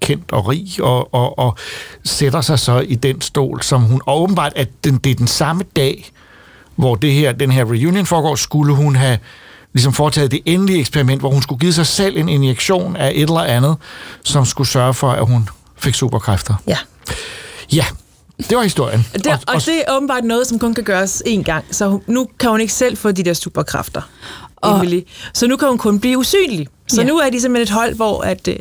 kendt 0.00 0.32
og 0.32 0.48
rig, 0.48 0.68
og, 0.80 1.14
og, 1.14 1.38
og 1.38 1.56
sætter 2.04 2.40
sig 2.40 2.58
så 2.58 2.78
i 2.78 2.94
den 2.94 3.20
stol, 3.20 3.62
som 3.62 3.82
hun 3.82 4.00
og 4.06 4.22
åbenbart, 4.22 4.52
at 4.56 4.68
den, 4.84 4.96
det 4.96 5.10
er 5.10 5.14
den 5.14 5.26
samme 5.26 5.64
dag, 5.76 6.12
hvor 6.76 6.94
det 6.94 7.12
her, 7.12 7.32
den 7.32 7.50
her 7.50 7.64
reunion 7.64 8.06
foregår, 8.06 8.34
skulle 8.34 8.74
hun 8.74 8.96
have 8.96 9.18
ligesom 9.72 9.92
foretaget 9.92 10.30
det 10.30 10.40
endelige 10.44 10.80
eksperiment, 10.80 11.20
hvor 11.20 11.30
hun 11.30 11.42
skulle 11.42 11.58
give 11.58 11.72
sig 11.72 11.86
selv 11.86 12.16
en 12.16 12.28
injektion 12.28 12.96
af 12.96 13.12
et 13.14 13.22
eller 13.22 13.40
andet, 13.40 13.76
som 14.24 14.44
skulle 14.44 14.68
sørge 14.68 14.94
for, 14.94 15.10
at 15.10 15.26
hun 15.26 15.48
fik 15.76 15.94
superkræfter. 15.94 16.54
Ja. 16.66 16.76
Ja, 17.72 17.84
det 18.38 18.56
var 18.56 18.62
historien. 18.62 19.06
Det, 19.14 19.26
og, 19.26 19.38
og 19.46 19.66
det 19.66 19.82
er 19.86 19.96
åbenbart 19.96 20.24
noget, 20.24 20.46
som 20.46 20.58
kun 20.58 20.74
kan 20.74 20.84
gøres 20.84 21.22
én 21.26 21.42
gang, 21.42 21.64
så 21.70 21.98
nu 22.06 22.28
kan 22.38 22.50
hun 22.50 22.60
ikke 22.60 22.72
selv 22.72 22.96
få 22.96 23.12
de 23.12 23.22
der 23.22 23.34
superkræfter. 23.34 24.02
Emily. 24.66 25.00
Så 25.34 25.46
nu 25.46 25.56
kan 25.56 25.68
hun 25.68 25.78
kun 25.78 26.00
blive 26.00 26.18
usynlig. 26.18 26.66
Så 26.88 27.00
ja. 27.00 27.06
nu 27.06 27.18
er 27.18 27.30
de 27.30 27.40
simpelthen 27.40 27.74
et 27.74 27.80
hold, 27.80 27.94
hvor 27.94 28.20
at, 28.20 28.48
øh, 28.48 28.56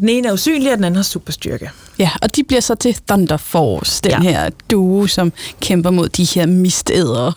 den 0.00 0.08
ene 0.08 0.28
er 0.28 0.32
usynlig, 0.32 0.72
og 0.72 0.76
den 0.76 0.84
anden 0.84 0.96
har 0.96 1.02
superstyrke. 1.02 1.70
Ja, 1.98 2.10
og 2.22 2.36
de 2.36 2.44
bliver 2.44 2.60
så 2.60 2.74
til 2.74 2.96
Thunder 3.08 3.36
Force, 3.36 4.02
den 4.02 4.10
ja. 4.10 4.20
her 4.20 4.50
duo, 4.70 5.06
som 5.06 5.32
kæmper 5.60 5.90
mod 5.90 6.08
de 6.08 6.24
her 6.24 6.46
mistædere. 6.46 7.32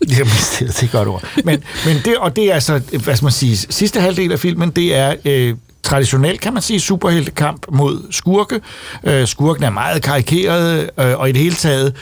det 0.00 0.18
er 0.18 0.24
mistædere, 0.24 0.74
det 0.80 0.82
er 0.82 0.92
godt 0.92 1.08
ord. 1.08 1.24
Men, 1.44 1.64
men 1.86 1.96
det, 2.04 2.16
og 2.16 2.36
det 2.36 2.44
er 2.50 2.54
altså, 2.54 2.80
hvad 3.04 3.16
skal 3.16 3.24
man 3.24 3.32
sige, 3.32 3.56
sidste 3.56 4.00
halvdel 4.00 4.32
af 4.32 4.38
filmen, 4.38 4.70
det 4.70 4.94
er... 4.94 5.14
Øh, 5.24 5.56
traditionelt, 5.82 6.40
kan 6.40 6.52
man 6.52 6.62
sige, 6.62 6.80
superheltekamp 6.80 7.66
mod 7.72 8.06
skurke. 8.10 8.60
Øh, 9.04 9.26
skurken 9.26 9.64
er 9.64 9.70
meget 9.70 10.02
karikeret, 10.02 10.90
øh, 10.98 11.18
og 11.18 11.28
i 11.28 11.32
det 11.32 11.42
hele 11.42 11.54
taget 11.54 11.94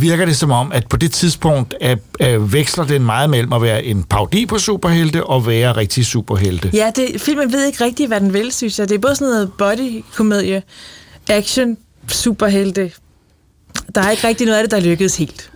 virker 0.00 0.24
det 0.24 0.36
som 0.36 0.50
om, 0.50 0.72
at 0.72 0.88
på 0.88 0.96
det 0.96 1.12
tidspunkt 1.12 1.74
at, 1.80 1.98
at 2.20 2.52
veksler 2.52 2.84
den 2.84 3.04
meget 3.04 3.30
mellem 3.30 3.52
at 3.52 3.62
være 3.62 3.84
en 3.84 4.04
parodi 4.04 4.46
på 4.46 4.58
superhelte 4.58 5.24
og 5.24 5.46
være 5.46 5.76
rigtig 5.76 6.06
superhelte. 6.06 6.70
Ja, 6.72 6.90
det, 6.96 7.20
filmen 7.20 7.52
ved 7.52 7.66
ikke 7.66 7.84
rigtigt, 7.84 8.08
hvad 8.08 8.20
den 8.20 8.32
vil, 8.32 8.52
synes 8.52 8.78
jeg. 8.78 8.88
Det 8.88 8.94
er 8.94 8.98
både 8.98 9.16
sådan 9.16 9.32
noget 9.32 9.52
body-komedie, 9.58 10.62
action, 11.28 11.76
superhelte. 12.08 12.92
Der 13.94 14.00
er 14.00 14.10
ikke 14.10 14.28
rigtig 14.28 14.46
noget 14.46 14.58
af 14.58 14.64
det, 14.64 14.70
der 14.70 14.80
lykkedes 14.80 15.16
helt. 15.16 15.50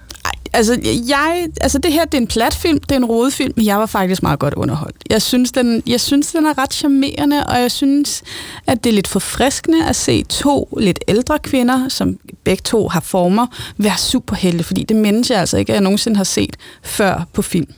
Altså, 0.52 0.80
jeg, 1.08 1.48
altså 1.60 1.78
det 1.78 1.92
her, 1.92 2.04
det 2.04 2.14
er 2.14 2.20
en 2.20 2.26
platfilm, 2.26 2.80
det 2.80 2.92
er 2.92 2.96
en 2.96 3.04
rodefilm, 3.04 3.52
men 3.56 3.66
jeg 3.66 3.78
var 3.78 3.86
faktisk 3.86 4.22
meget 4.22 4.38
godt 4.38 4.54
underholdt. 4.54 4.96
Jeg 5.10 5.22
synes, 5.22 5.52
den, 5.52 5.82
jeg 5.86 6.00
synes, 6.00 6.32
den 6.32 6.46
er 6.46 6.58
ret 6.58 6.74
charmerende, 6.74 7.46
og 7.46 7.60
jeg 7.60 7.70
synes, 7.70 8.22
at 8.66 8.84
det 8.84 8.90
er 8.90 8.94
lidt 8.94 9.08
forfriskende 9.08 9.88
at 9.88 9.96
se 9.96 10.24
to 10.24 10.78
lidt 10.80 10.98
ældre 11.08 11.38
kvinder, 11.38 11.88
som 11.88 12.18
begge 12.44 12.62
to 12.62 12.88
har 12.88 13.00
former, 13.00 13.46
være 13.76 13.98
superhelte, 13.98 14.64
fordi 14.64 14.82
det 14.82 14.96
mindes 14.96 15.30
jeg 15.30 15.40
altså 15.40 15.56
ikke, 15.56 15.70
at 15.70 15.74
jeg 15.74 15.82
nogensinde 15.82 16.16
har 16.16 16.24
set 16.24 16.56
før 16.82 17.26
på 17.32 17.42
film. 17.42 17.68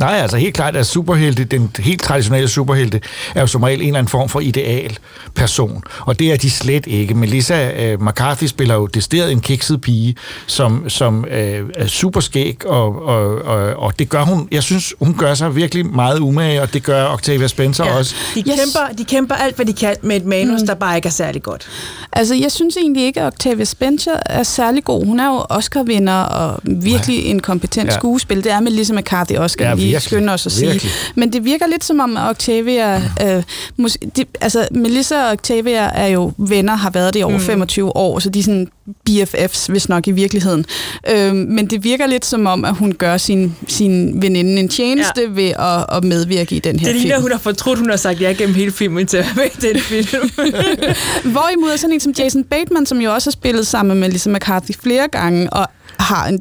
Nej, 0.00 0.18
altså 0.22 0.36
helt 0.36 0.54
klart, 0.54 0.76
at 0.76 0.86
superhelte, 0.86 1.44
den 1.44 1.70
helt 1.78 2.02
traditionelle 2.02 2.48
superhelte, 2.48 3.00
er 3.34 3.40
jo 3.40 3.46
som 3.46 3.62
regel 3.62 3.80
en 3.80 3.86
eller 3.86 3.98
anden 3.98 4.10
form 4.10 4.28
for 4.28 4.40
ideal 4.40 4.98
person. 5.34 5.82
Og 6.00 6.18
det 6.18 6.32
er 6.32 6.36
de 6.36 6.50
slet 6.50 6.86
ikke. 6.86 7.14
Melissa 7.14 7.94
uh, 7.94 8.02
McCarthy 8.06 8.44
spiller 8.44 8.74
jo 8.74 8.86
desteret 8.86 9.32
en 9.32 9.40
kikset 9.40 9.80
pige, 9.80 10.16
som, 10.46 10.88
som 10.88 11.18
uh, 11.18 11.30
er 11.30 11.86
super 11.86 12.20
skæg, 12.20 12.66
og, 12.66 13.06
og, 13.06 13.42
og, 13.42 13.76
og 13.76 13.98
det 13.98 14.08
gør 14.08 14.22
hun, 14.22 14.48
jeg 14.52 14.62
synes, 14.62 14.94
hun 14.98 15.14
gør 15.14 15.34
sig 15.34 15.56
virkelig 15.56 15.86
meget 15.86 16.18
umage, 16.18 16.62
og 16.62 16.72
det 16.72 16.82
gør 16.82 17.08
Octavia 17.08 17.46
Spencer 17.46 17.84
ja. 17.84 17.98
også. 17.98 18.14
De 18.34 18.42
kæmper, 18.42 18.94
de 18.98 19.04
kæmper 19.04 19.34
alt, 19.34 19.56
hvad 19.56 19.66
de 19.66 19.72
kan 19.72 19.96
med 20.02 20.16
et 20.16 20.24
manus, 20.24 20.60
mm. 20.60 20.66
der 20.66 20.74
bare 20.74 20.96
ikke 20.96 21.06
er 21.06 21.10
særlig 21.10 21.42
godt. 21.42 21.68
Altså, 22.12 22.34
jeg 22.34 22.52
synes 22.52 22.76
egentlig 22.76 23.04
ikke, 23.04 23.20
at 23.20 23.26
Octavia 23.26 23.64
Spencer 23.64 24.16
er 24.26 24.42
særlig 24.42 24.84
god. 24.84 25.06
Hun 25.06 25.20
er 25.20 25.26
jo 25.26 25.44
Oscar-vinder 25.50 26.22
og 26.22 26.60
virkelig 26.62 27.24
ja. 27.24 27.30
en 27.30 27.40
kompetent 27.40 27.90
ja. 27.90 27.94
skuespil. 27.94 28.44
Det 28.44 28.52
er 28.52 28.60
Melissa 28.60 28.94
McCarthy 28.94 29.36
Oscar. 29.36 29.64
Ja, 29.64 29.74
lige 29.86 30.00
skynde 30.00 30.32
os 30.32 30.46
at 30.46 30.52
sige. 30.52 30.70
Virkelig. 30.70 30.92
Men 31.14 31.32
det 31.32 31.44
virker 31.44 31.66
lidt 31.66 31.84
som 31.84 32.00
om, 32.00 32.16
at 32.16 32.30
Octavia... 32.30 33.02
Øh, 33.22 33.42
mus, 33.76 33.96
de, 34.16 34.24
altså, 34.40 34.68
Melissa 34.70 35.24
og 35.24 35.32
Octavia 35.32 35.90
er 35.94 36.06
jo 36.06 36.32
venner, 36.36 36.74
har 36.74 36.90
været 36.90 37.14
det 37.14 37.20
i 37.20 37.22
over 37.22 37.38
mm. 37.38 37.40
25 37.40 37.96
år, 37.96 38.18
så 38.18 38.30
de 38.30 38.38
er 38.38 38.42
sådan 38.42 38.68
BFFs, 39.04 39.66
hvis 39.66 39.88
nok 39.88 40.08
i 40.08 40.10
virkeligheden. 40.10 40.64
Øh, 41.10 41.34
men 41.34 41.66
det 41.66 41.84
virker 41.84 42.06
lidt 42.06 42.24
som 42.24 42.46
om, 42.46 42.64
at 42.64 42.74
hun 42.74 42.92
gør 42.92 43.16
sin, 43.16 43.56
sin 43.68 44.22
veninde 44.22 44.60
en 44.60 44.68
tjeneste 44.68 45.20
ja. 45.20 45.28
ved 45.28 45.48
at, 45.58 45.96
at 45.96 46.04
medvirke 46.04 46.56
i 46.56 46.58
den 46.58 46.78
her 46.78 46.86
det 46.86 46.94
film. 46.94 46.94
Det 46.94 47.02
ligner, 47.02 47.20
hun 47.20 47.30
har 47.30 47.38
fortrudt, 47.38 47.78
hun 47.78 47.90
har 47.90 47.96
sagt 47.96 48.20
ja 48.20 48.32
gennem 48.32 48.54
hele 48.54 48.72
filmen 48.72 49.06
til 49.06 49.16
at 49.16 49.24
være 49.24 49.48
med 49.60 49.70
i 49.70 49.74
den 49.74 49.80
film. 49.80 50.30
Hvorimod 51.32 51.70
er 51.72 51.76
sådan 51.76 51.94
en 51.94 52.00
som 52.00 52.12
Jason 52.18 52.44
Bateman, 52.44 52.86
som 52.86 53.00
jo 53.00 53.14
også 53.14 53.30
har 53.30 53.32
spillet 53.32 53.66
sammen 53.66 53.98
med 53.98 54.08
Melissa 54.08 54.30
McCarthy 54.30 54.72
flere 54.82 55.08
gange, 55.08 55.52
og 55.52 55.66
har 55.98 56.28
en 56.28 56.40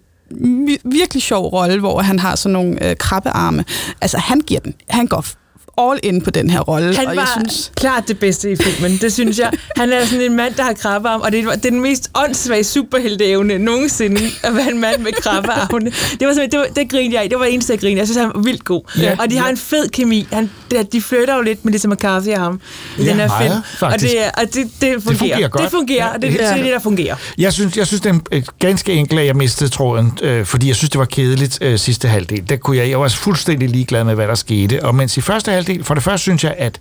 virkelig 0.83 1.21
sjov 1.21 1.45
rolle, 1.45 1.79
hvor 1.79 2.01
han 2.01 2.19
har 2.19 2.35
sådan 2.35 2.53
nogle 2.53 2.89
øh, 2.89 2.95
krabbearme. 2.97 3.65
Altså, 4.01 4.17
han 4.17 4.39
giver 4.39 4.59
den. 4.59 4.73
Han 4.89 5.07
går 5.07 5.25
all 5.77 5.99
in 6.03 6.21
på 6.21 6.29
den 6.29 6.49
her 6.49 6.59
rolle. 6.59 6.95
Han 6.95 7.07
og 7.07 7.15
var 7.15 7.21
jeg 7.21 7.27
synes... 7.35 7.71
klart 7.75 8.07
det 8.07 8.19
bedste 8.19 8.51
i 8.51 8.55
filmen, 8.55 8.97
det 8.97 9.13
synes 9.13 9.39
jeg. 9.39 9.51
Han 9.75 9.93
er 9.93 10.05
sådan 10.05 10.25
en 10.25 10.35
mand, 10.35 10.55
der 10.55 10.63
har 10.63 10.73
krabbearm, 10.73 11.21
og 11.21 11.31
det 11.31 11.45
er 11.45 11.55
den 11.55 11.81
mest 11.81 12.09
åndssvage 12.15 12.63
superhelteevne 12.63 13.57
nogensinde 13.57 14.21
at 14.43 14.55
være 14.55 14.71
en 14.71 14.81
mand 14.81 15.01
med 15.01 15.11
krabbearmene. 15.11 15.91
Det 16.19 16.27
var 16.27 16.33
simpelthen, 16.33 16.51
det, 16.51 16.59
var, 16.59 16.65
det 16.75 16.89
grinede 16.89 17.21
jeg 17.21 17.29
Det 17.29 17.39
var 17.39 17.45
eneste, 17.45 17.73
jeg 17.73 17.79
grinede. 17.79 17.99
Jeg 17.99 18.07
synes, 18.07 18.17
han 18.17 18.31
var 18.35 18.41
vildt 18.41 18.63
god. 18.63 18.81
Ja, 18.99 19.15
og 19.19 19.29
de 19.29 19.37
har 19.37 19.45
ja. 19.45 19.51
en 19.51 19.57
fed 19.57 19.89
kemi. 19.89 20.27
Han, 20.31 20.49
de 20.91 21.01
flytter 21.01 21.35
jo 21.35 21.41
lidt 21.41 21.65
med 21.65 21.73
Lisa 21.73 21.87
McCarthy 21.87 22.29
og 22.29 22.39
ham 22.39 22.59
i 22.97 23.03
ja, 23.03 23.09
den 23.09 23.19
her 23.19 23.29
film. 23.41 23.53
Faktisk. 23.79 24.15
Og, 24.15 24.45
det, 24.45 24.45
og 24.47 24.53
det, 24.53 24.71
det, 24.81 25.03
fungerer. 25.03 25.11
det 25.11 25.17
fungerer 25.17 25.47
godt. 25.47 25.63
Det 25.63 25.71
fungerer, 25.71 26.07
og 26.07 26.21
det, 26.21 26.31
det, 26.31 26.39
det 26.39 26.47
er 26.47 26.55
det, 26.55 26.65
der 26.65 26.79
fungerer. 26.79 27.15
Jeg 27.37 27.53
synes, 27.53 27.77
jeg 27.77 27.87
synes 27.87 28.01
det 28.01 28.21
er 28.31 28.41
ganske 28.59 28.93
enkelt, 28.93 29.19
at 29.19 29.25
jeg 29.25 29.35
mistede 29.35 29.69
tråden, 29.69 30.19
øh, 30.21 30.45
fordi 30.45 30.67
jeg 30.67 30.75
synes, 30.75 30.89
det 30.89 30.99
var 30.99 31.05
kedeligt 31.05 31.57
øh, 31.61 31.79
sidste 31.79 32.07
halvdel. 32.07 32.49
Der 32.49 32.55
kunne 32.55 32.77
jeg, 32.77 32.89
jeg 32.89 32.99
var 32.99 33.07
fuldstændig 33.07 33.69
ligeglad 33.69 34.03
med, 34.03 34.15
hvad 34.15 34.27
der 34.27 34.35
skete. 34.35 34.83
Og 34.83 34.95
mens 34.95 35.17
i 35.17 35.21
første 35.21 35.51
halvdel, 35.51 35.64
for 35.83 35.93
det 35.93 36.03
første 36.03 36.21
synes 36.21 36.43
jeg, 36.43 36.55
at 36.57 36.79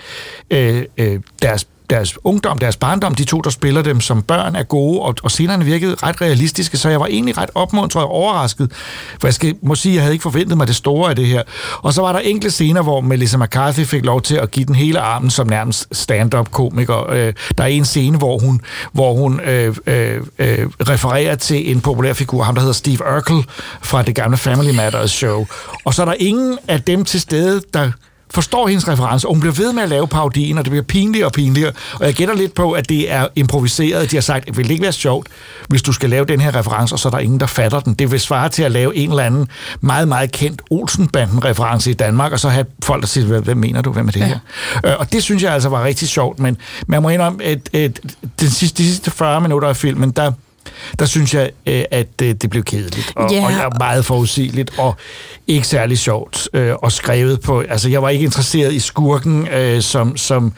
øh, 0.50 0.84
øh, 0.98 1.20
deres 1.42 1.66
deres 1.90 2.18
ungdom, 2.24 2.58
deres 2.58 2.76
barndom, 2.76 3.14
de 3.14 3.24
to, 3.24 3.40
der 3.40 3.50
spiller 3.50 3.82
dem 3.82 4.00
som 4.00 4.22
børn, 4.22 4.56
er 4.56 4.62
gode, 4.62 5.00
og, 5.00 5.14
og 5.22 5.30
scenerne 5.30 5.64
virkede 5.64 5.94
ret 6.02 6.20
realistiske, 6.20 6.76
så 6.76 6.88
jeg 6.88 7.00
var 7.00 7.06
egentlig 7.06 7.38
ret 7.38 7.50
opmuntret 7.54 8.04
og 8.04 8.10
overrasket, 8.10 8.72
for 9.20 9.26
jeg 9.26 9.34
skal, 9.34 9.54
må 9.62 9.74
sige, 9.74 9.92
at 9.92 9.94
jeg 9.94 10.02
havde 10.02 10.14
ikke 10.14 10.22
forventet 10.22 10.56
mig 10.56 10.66
det 10.66 10.76
store 10.76 11.10
af 11.10 11.16
det 11.16 11.26
her. 11.26 11.42
Og 11.78 11.92
så 11.92 12.02
var 12.02 12.12
der 12.12 12.18
enkelte 12.18 12.50
scener, 12.50 12.82
hvor 12.82 13.00
Melissa 13.00 13.38
McCarthy 13.38 13.80
fik 13.80 14.04
lov 14.04 14.22
til 14.22 14.36
at 14.36 14.50
give 14.50 14.66
den 14.66 14.74
hele 14.74 15.00
armen 15.00 15.30
som 15.30 15.46
nærmest 15.46 15.88
stand-up 15.92 16.50
komiker. 16.50 17.10
Øh, 17.10 17.32
der 17.58 17.64
er 17.64 17.68
en 17.68 17.84
scene, 17.84 18.18
hvor 18.18 18.38
hun, 18.38 18.60
hvor 18.92 19.12
hun 19.12 19.40
øh, 19.40 19.76
øh, 19.86 20.20
øh 20.38 20.66
refererer 20.80 21.34
til 21.34 21.70
en 21.70 21.80
populær 21.80 22.12
figur, 22.12 22.42
ham 22.42 22.54
der 22.54 22.60
hedder 22.60 22.74
Steve 22.74 22.98
Urkel 23.16 23.44
fra 23.82 24.02
det 24.02 24.14
gamle 24.14 24.36
Family 24.36 24.74
Matters 24.74 25.10
show. 25.10 25.46
Og 25.84 25.94
så 25.94 26.02
er 26.02 26.06
der 26.06 26.14
ingen 26.18 26.58
af 26.68 26.82
dem 26.82 27.04
til 27.04 27.20
stede, 27.20 27.62
der 27.74 27.90
forstår 28.30 28.68
hendes 28.68 28.88
reference, 28.88 29.28
og 29.28 29.34
hun 29.34 29.40
bliver 29.40 29.54
ved 29.54 29.72
med 29.72 29.82
at 29.82 29.88
lave 29.88 30.08
parodien, 30.08 30.58
og 30.58 30.64
det 30.64 30.70
bliver 30.70 30.82
pinligere 30.82 31.26
og 31.26 31.32
pinligere. 31.32 31.72
Og 31.94 32.06
jeg 32.06 32.14
gætter 32.14 32.34
lidt 32.34 32.54
på, 32.54 32.72
at 32.72 32.88
det 32.88 33.12
er 33.12 33.26
improviseret. 33.36 34.10
De 34.10 34.16
har 34.16 34.20
sagt, 34.20 34.42
at 34.42 34.46
det 34.46 34.56
vil 34.56 34.70
ikke 34.70 34.82
være 34.82 34.92
sjovt, 34.92 35.28
hvis 35.68 35.82
du 35.82 35.92
skal 35.92 36.10
lave 36.10 36.24
den 36.24 36.40
her 36.40 36.54
reference, 36.54 36.94
og 36.94 36.98
så 36.98 37.08
er 37.08 37.10
der 37.10 37.18
ingen, 37.18 37.40
der 37.40 37.46
fatter 37.46 37.80
den. 37.80 37.94
Det 37.94 38.10
vil 38.10 38.20
svare 38.20 38.48
til 38.48 38.62
at 38.62 38.72
lave 38.72 38.96
en 38.96 39.10
eller 39.10 39.22
anden 39.22 39.48
meget, 39.80 40.08
meget 40.08 40.32
kendt 40.32 40.62
Olsenbanden-reference 40.70 41.90
i 41.90 41.94
Danmark, 41.94 42.32
og 42.32 42.40
så 42.40 42.48
have 42.48 42.66
folk, 42.82 43.00
der 43.00 43.06
siger, 43.06 43.40
hvad 43.40 43.54
mener 43.54 43.82
du, 43.82 43.92
hvem 43.92 44.08
er 44.08 44.12
det 44.12 44.22
her? 44.22 44.38
Øh, 44.84 44.92
og 44.98 45.12
det 45.12 45.22
synes 45.22 45.42
jeg 45.42 45.52
altså 45.52 45.68
var 45.68 45.84
rigtig 45.84 46.08
sjovt, 46.08 46.38
men 46.38 46.56
man 46.86 47.02
må 47.02 47.08
indrømme, 47.08 47.44
at, 47.44 47.74
at 47.74 48.00
den 48.40 48.50
sidste, 48.50 48.82
de 48.82 48.88
sidste 48.88 49.10
40 49.10 49.40
minutter 49.40 49.68
af 49.68 49.76
filmen, 49.76 50.10
der 50.10 50.32
der 50.98 51.06
synes 51.06 51.34
jeg, 51.34 51.50
øh, 51.66 51.84
at 51.90 52.06
øh, 52.22 52.34
det 52.34 52.50
blev 52.50 52.62
kedeligt, 52.62 53.12
og, 53.16 53.30
yeah. 53.32 53.44
og 53.44 53.52
jeg 53.52 53.60
er 53.60 53.78
meget 53.78 54.04
forudsigeligt, 54.04 54.78
og 54.78 54.96
ikke 55.46 55.66
særlig 55.66 55.98
sjovt, 55.98 56.48
øh, 56.52 56.74
og 56.74 56.92
skrevet 56.92 57.40
på, 57.40 57.60
altså 57.60 57.88
jeg 57.88 58.02
var 58.02 58.08
ikke 58.08 58.24
interesseret 58.24 58.72
i 58.72 58.80
skurken, 58.80 59.48
som, 59.82 60.16
som 60.16 60.52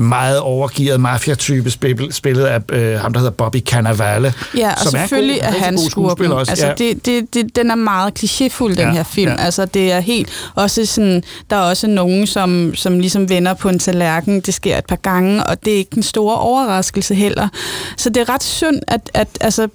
meget 0.00 0.40
overgivet 0.40 1.00
mafia-type, 1.00 1.70
spillet 2.10 2.44
af 2.44 2.60
ham, 3.00 3.12
der 3.12 3.20
hedder 3.20 3.32
Bobby 3.32 3.60
Cannavale. 3.60 4.34
Ja, 4.56 4.72
og 4.72 4.78
som 4.78 4.90
selvfølgelig 4.90 5.38
er, 5.38 5.50
god, 5.52 5.60
er 5.60 5.64
han 5.64 5.78
skurken. 5.78 6.32
Også. 6.32 6.52
Altså, 6.52 6.66
ja. 6.66 6.74
det, 6.74 7.06
det, 7.06 7.34
det, 7.34 7.56
den 7.56 7.70
er 7.70 7.74
meget 7.74 8.18
klichéfuld, 8.18 8.68
den 8.68 8.78
ja, 8.78 8.90
her 8.90 9.02
film. 9.02 9.30
Ja. 9.30 9.36
Altså, 9.44 9.64
det 9.64 9.92
er 9.92 10.00
helt, 10.00 10.28
også 10.54 10.86
sådan, 10.86 11.22
der 11.50 11.56
er 11.56 11.60
også 11.60 11.86
nogen, 11.86 12.26
som, 12.26 12.74
som 12.74 12.98
ligesom 12.98 13.28
vender 13.28 13.54
på 13.54 13.68
en 13.68 13.78
tallerken, 13.78 14.40
det 14.40 14.54
sker 14.54 14.78
et 14.78 14.86
par 14.86 14.96
gange, 14.96 15.44
og 15.44 15.64
det 15.64 15.72
er 15.72 15.78
ikke 15.78 15.96
en 15.96 16.02
store 16.02 16.36
overraskelse 16.36 17.14
heller. 17.14 17.48
Så 17.96 18.10
det 18.10 18.20
er 18.20 18.28
ret 18.28 18.42
synd, 18.42 18.80
at, 18.88 19.10
at 19.40 19.49
altså, 19.50 19.68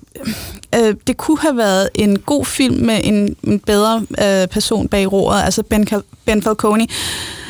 øh, 0.75 0.95
det 1.07 1.17
kunne 1.17 1.39
have 1.39 1.57
været 1.57 1.89
en 1.95 2.19
god 2.19 2.45
film 2.45 2.85
med 2.85 3.01
en, 3.03 3.35
en 3.43 3.59
bedre 3.59 4.05
øh, 4.23 4.47
person 4.47 4.87
bag 4.87 5.11
roret, 5.11 5.43
altså 5.43 5.63
Ben, 5.63 5.87
ben 6.25 6.41
Falcone 6.41 6.87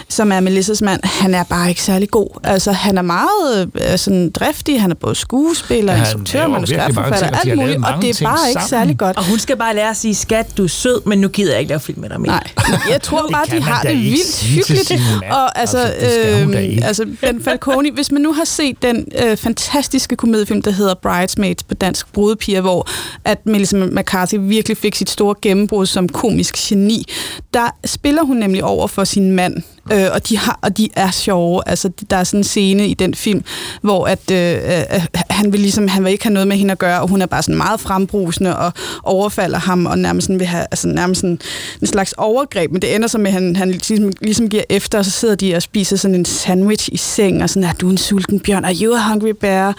som 0.10 0.32
er 0.32 0.40
Melissas 0.40 0.82
mand, 0.82 1.02
han 1.04 1.34
er 1.34 1.44
bare 1.44 1.70
ikke 1.70 1.84
særlig 1.84 2.10
god. 2.10 2.28
Altså, 2.44 2.72
han 2.72 2.98
er 2.98 3.02
meget 3.02 3.72
øh, 3.76 3.98
sådan 3.98 4.30
driftig, 4.30 4.82
han 4.82 4.92
er 4.92 4.96
både 4.96 5.16
skuespiller, 5.16 5.94
ja, 5.94 6.00
instruktør, 6.00 6.48
manuskriptforfatter, 6.48 7.40
alt 7.40 7.58
muligt, 7.58 7.78
og 7.78 8.02
det 8.02 8.22
er 8.22 8.26
bare 8.26 8.38
sammen. 8.38 8.50
ikke 8.50 8.64
særlig 8.70 8.98
godt. 8.98 9.18
Og 9.18 9.26
hun 9.26 9.40
skal 9.40 9.58
bare 9.58 9.76
lære 9.76 9.90
at 9.90 9.98
sige, 9.98 10.16
skat, 10.16 10.58
du 10.58 10.64
er 10.64 10.68
sød, 10.68 11.02
men 11.06 11.20
nu 11.20 11.28
gider 11.28 11.52
jeg 11.52 11.60
ikke 11.60 11.70
lave 11.70 11.80
film 11.80 12.00
med 12.00 12.10
dig 12.10 12.22
mere. 12.22 12.32
Nej, 12.32 12.44
jeg 12.94 13.02
tror 13.02 13.30
bare, 13.32 13.46
de 13.58 13.62
har 13.62 13.82
det 13.82 13.98
vildt 13.98 14.44
hyggeligt. 14.44 14.92
Og 15.32 15.60
altså, 15.60 15.78
altså, 15.78 16.20
øh, 16.56 16.88
altså 16.88 17.06
Ben 17.22 17.44
Falcone, 17.44 17.92
hvis 17.92 18.12
man 18.12 18.22
nu 18.22 18.34
har 18.34 18.46
set 18.46 18.82
den 18.82 19.08
øh, 19.24 19.38
fantastiske 19.38 20.16
komediefilm, 20.16 20.62
der 20.62 20.72
hedder 20.72 20.94
Bridesmaids 20.94 21.64
på 21.64 21.74
dansk 21.74 22.14
brudepiger, 22.14 22.62
hvor 22.62 22.88
at 23.26 23.46
Melissa 23.46 23.78
McCarthy 23.78 24.36
virkelig 24.40 24.78
fik 24.78 24.96
sit 24.96 25.10
store 25.10 25.36
gennembrud 25.42 25.86
som 25.86 26.10
komisk 26.10 26.56
geni, 26.56 27.06
der 27.54 27.76
spiller 27.86 28.24
hun 28.24 28.38
nemlig 28.38 28.64
over 28.64 28.88
for 28.88 29.04
sin 29.04 29.32
mand, 29.32 29.64
Øh, 29.92 30.08
og, 30.14 30.30
de 30.30 30.38
har, 30.38 30.60
og 30.62 30.78
de 30.78 30.90
er 30.96 31.12
sjove. 31.12 31.62
Altså, 31.66 31.90
der 32.10 32.18
er 32.18 32.24
sådan 32.24 32.40
en 32.40 32.44
scene 32.44 32.88
i 32.88 32.94
den 32.94 33.14
film, 33.14 33.44
hvor 33.82 34.06
at, 34.08 34.32
øh, 34.32 34.56
øh, 34.56 35.06
han 35.30 35.52
vil 35.52 35.60
ligesom, 35.60 35.88
han 35.88 36.04
vil 36.04 36.12
ikke 36.12 36.24
have 36.24 36.34
noget 36.34 36.48
med 36.48 36.58
hende 36.58 36.72
at 36.72 36.78
gøre, 36.78 37.02
og 37.02 37.08
hun 37.08 37.22
er 37.22 37.26
bare 37.26 37.44
sådan 37.44 37.58
meget 37.58 37.80
frembrusende 37.80 38.58
og 38.58 38.74
overfalder 39.04 39.60
ham, 39.60 39.86
og 39.86 40.00
nærmest 40.00 40.26
sådan 40.26 40.40
vil 40.40 40.48
have 40.48 40.66
altså, 40.72 40.88
nærmest 40.88 41.22
sådan, 41.22 41.40
en 41.82 41.88
slags 41.88 42.14
overgreb, 42.18 42.72
men 42.72 42.82
det 42.82 42.96
ender 42.96 43.08
så 43.08 43.18
med, 43.18 43.28
at 43.28 43.34
han, 43.34 43.56
han 43.56 43.72
ligesom, 43.72 44.12
ligesom 44.22 44.50
giver 44.50 44.64
efter, 44.70 44.98
og 44.98 45.06
så 45.06 45.12
sidder 45.12 45.36
de 45.36 45.56
og 45.56 45.62
spiser 45.62 45.98
sådan 45.98 46.16
en 46.16 46.26
sandwich 46.26 46.90
i 46.92 46.98
seng, 46.98 47.44
og 47.44 47.50
sådan, 47.50 47.70
er 47.70 47.74
du 47.74 47.90
en 47.90 47.98
sulten 47.98 48.40
bjørn? 48.40 48.66
Are 48.66 48.76
you 48.82 48.96
a 48.96 49.10
hungry 49.10 49.34
bear? 49.42 49.76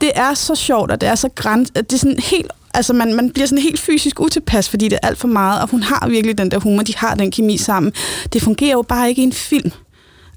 Det 0.00 0.10
er 0.14 0.34
så 0.34 0.54
sjovt, 0.54 0.90
og 0.90 1.00
det 1.00 1.08
er 1.08 1.14
så 1.14 1.28
græns, 1.34 1.70
det 1.70 1.92
er 1.92 1.98
sådan 1.98 2.18
helt 2.18 2.50
altså 2.74 2.92
man, 2.92 3.14
man 3.14 3.30
bliver 3.30 3.46
sådan 3.46 3.62
helt 3.62 3.80
fysisk 3.80 4.20
utilpas, 4.20 4.68
fordi 4.68 4.88
det 4.88 4.98
er 5.02 5.06
alt 5.08 5.18
for 5.18 5.28
meget, 5.28 5.62
og 5.62 5.68
hun 5.68 5.82
har 5.82 6.08
virkelig 6.08 6.38
den 6.38 6.50
der 6.50 6.58
humor, 6.58 6.82
de 6.82 6.96
har 6.96 7.14
den 7.14 7.30
kemi 7.30 7.56
sammen. 7.56 7.92
Det 8.32 8.42
fungerer 8.42 8.72
jo 8.72 8.82
bare 8.82 9.08
ikke 9.08 9.22
i 9.22 9.24
en 9.24 9.32
film. 9.32 9.72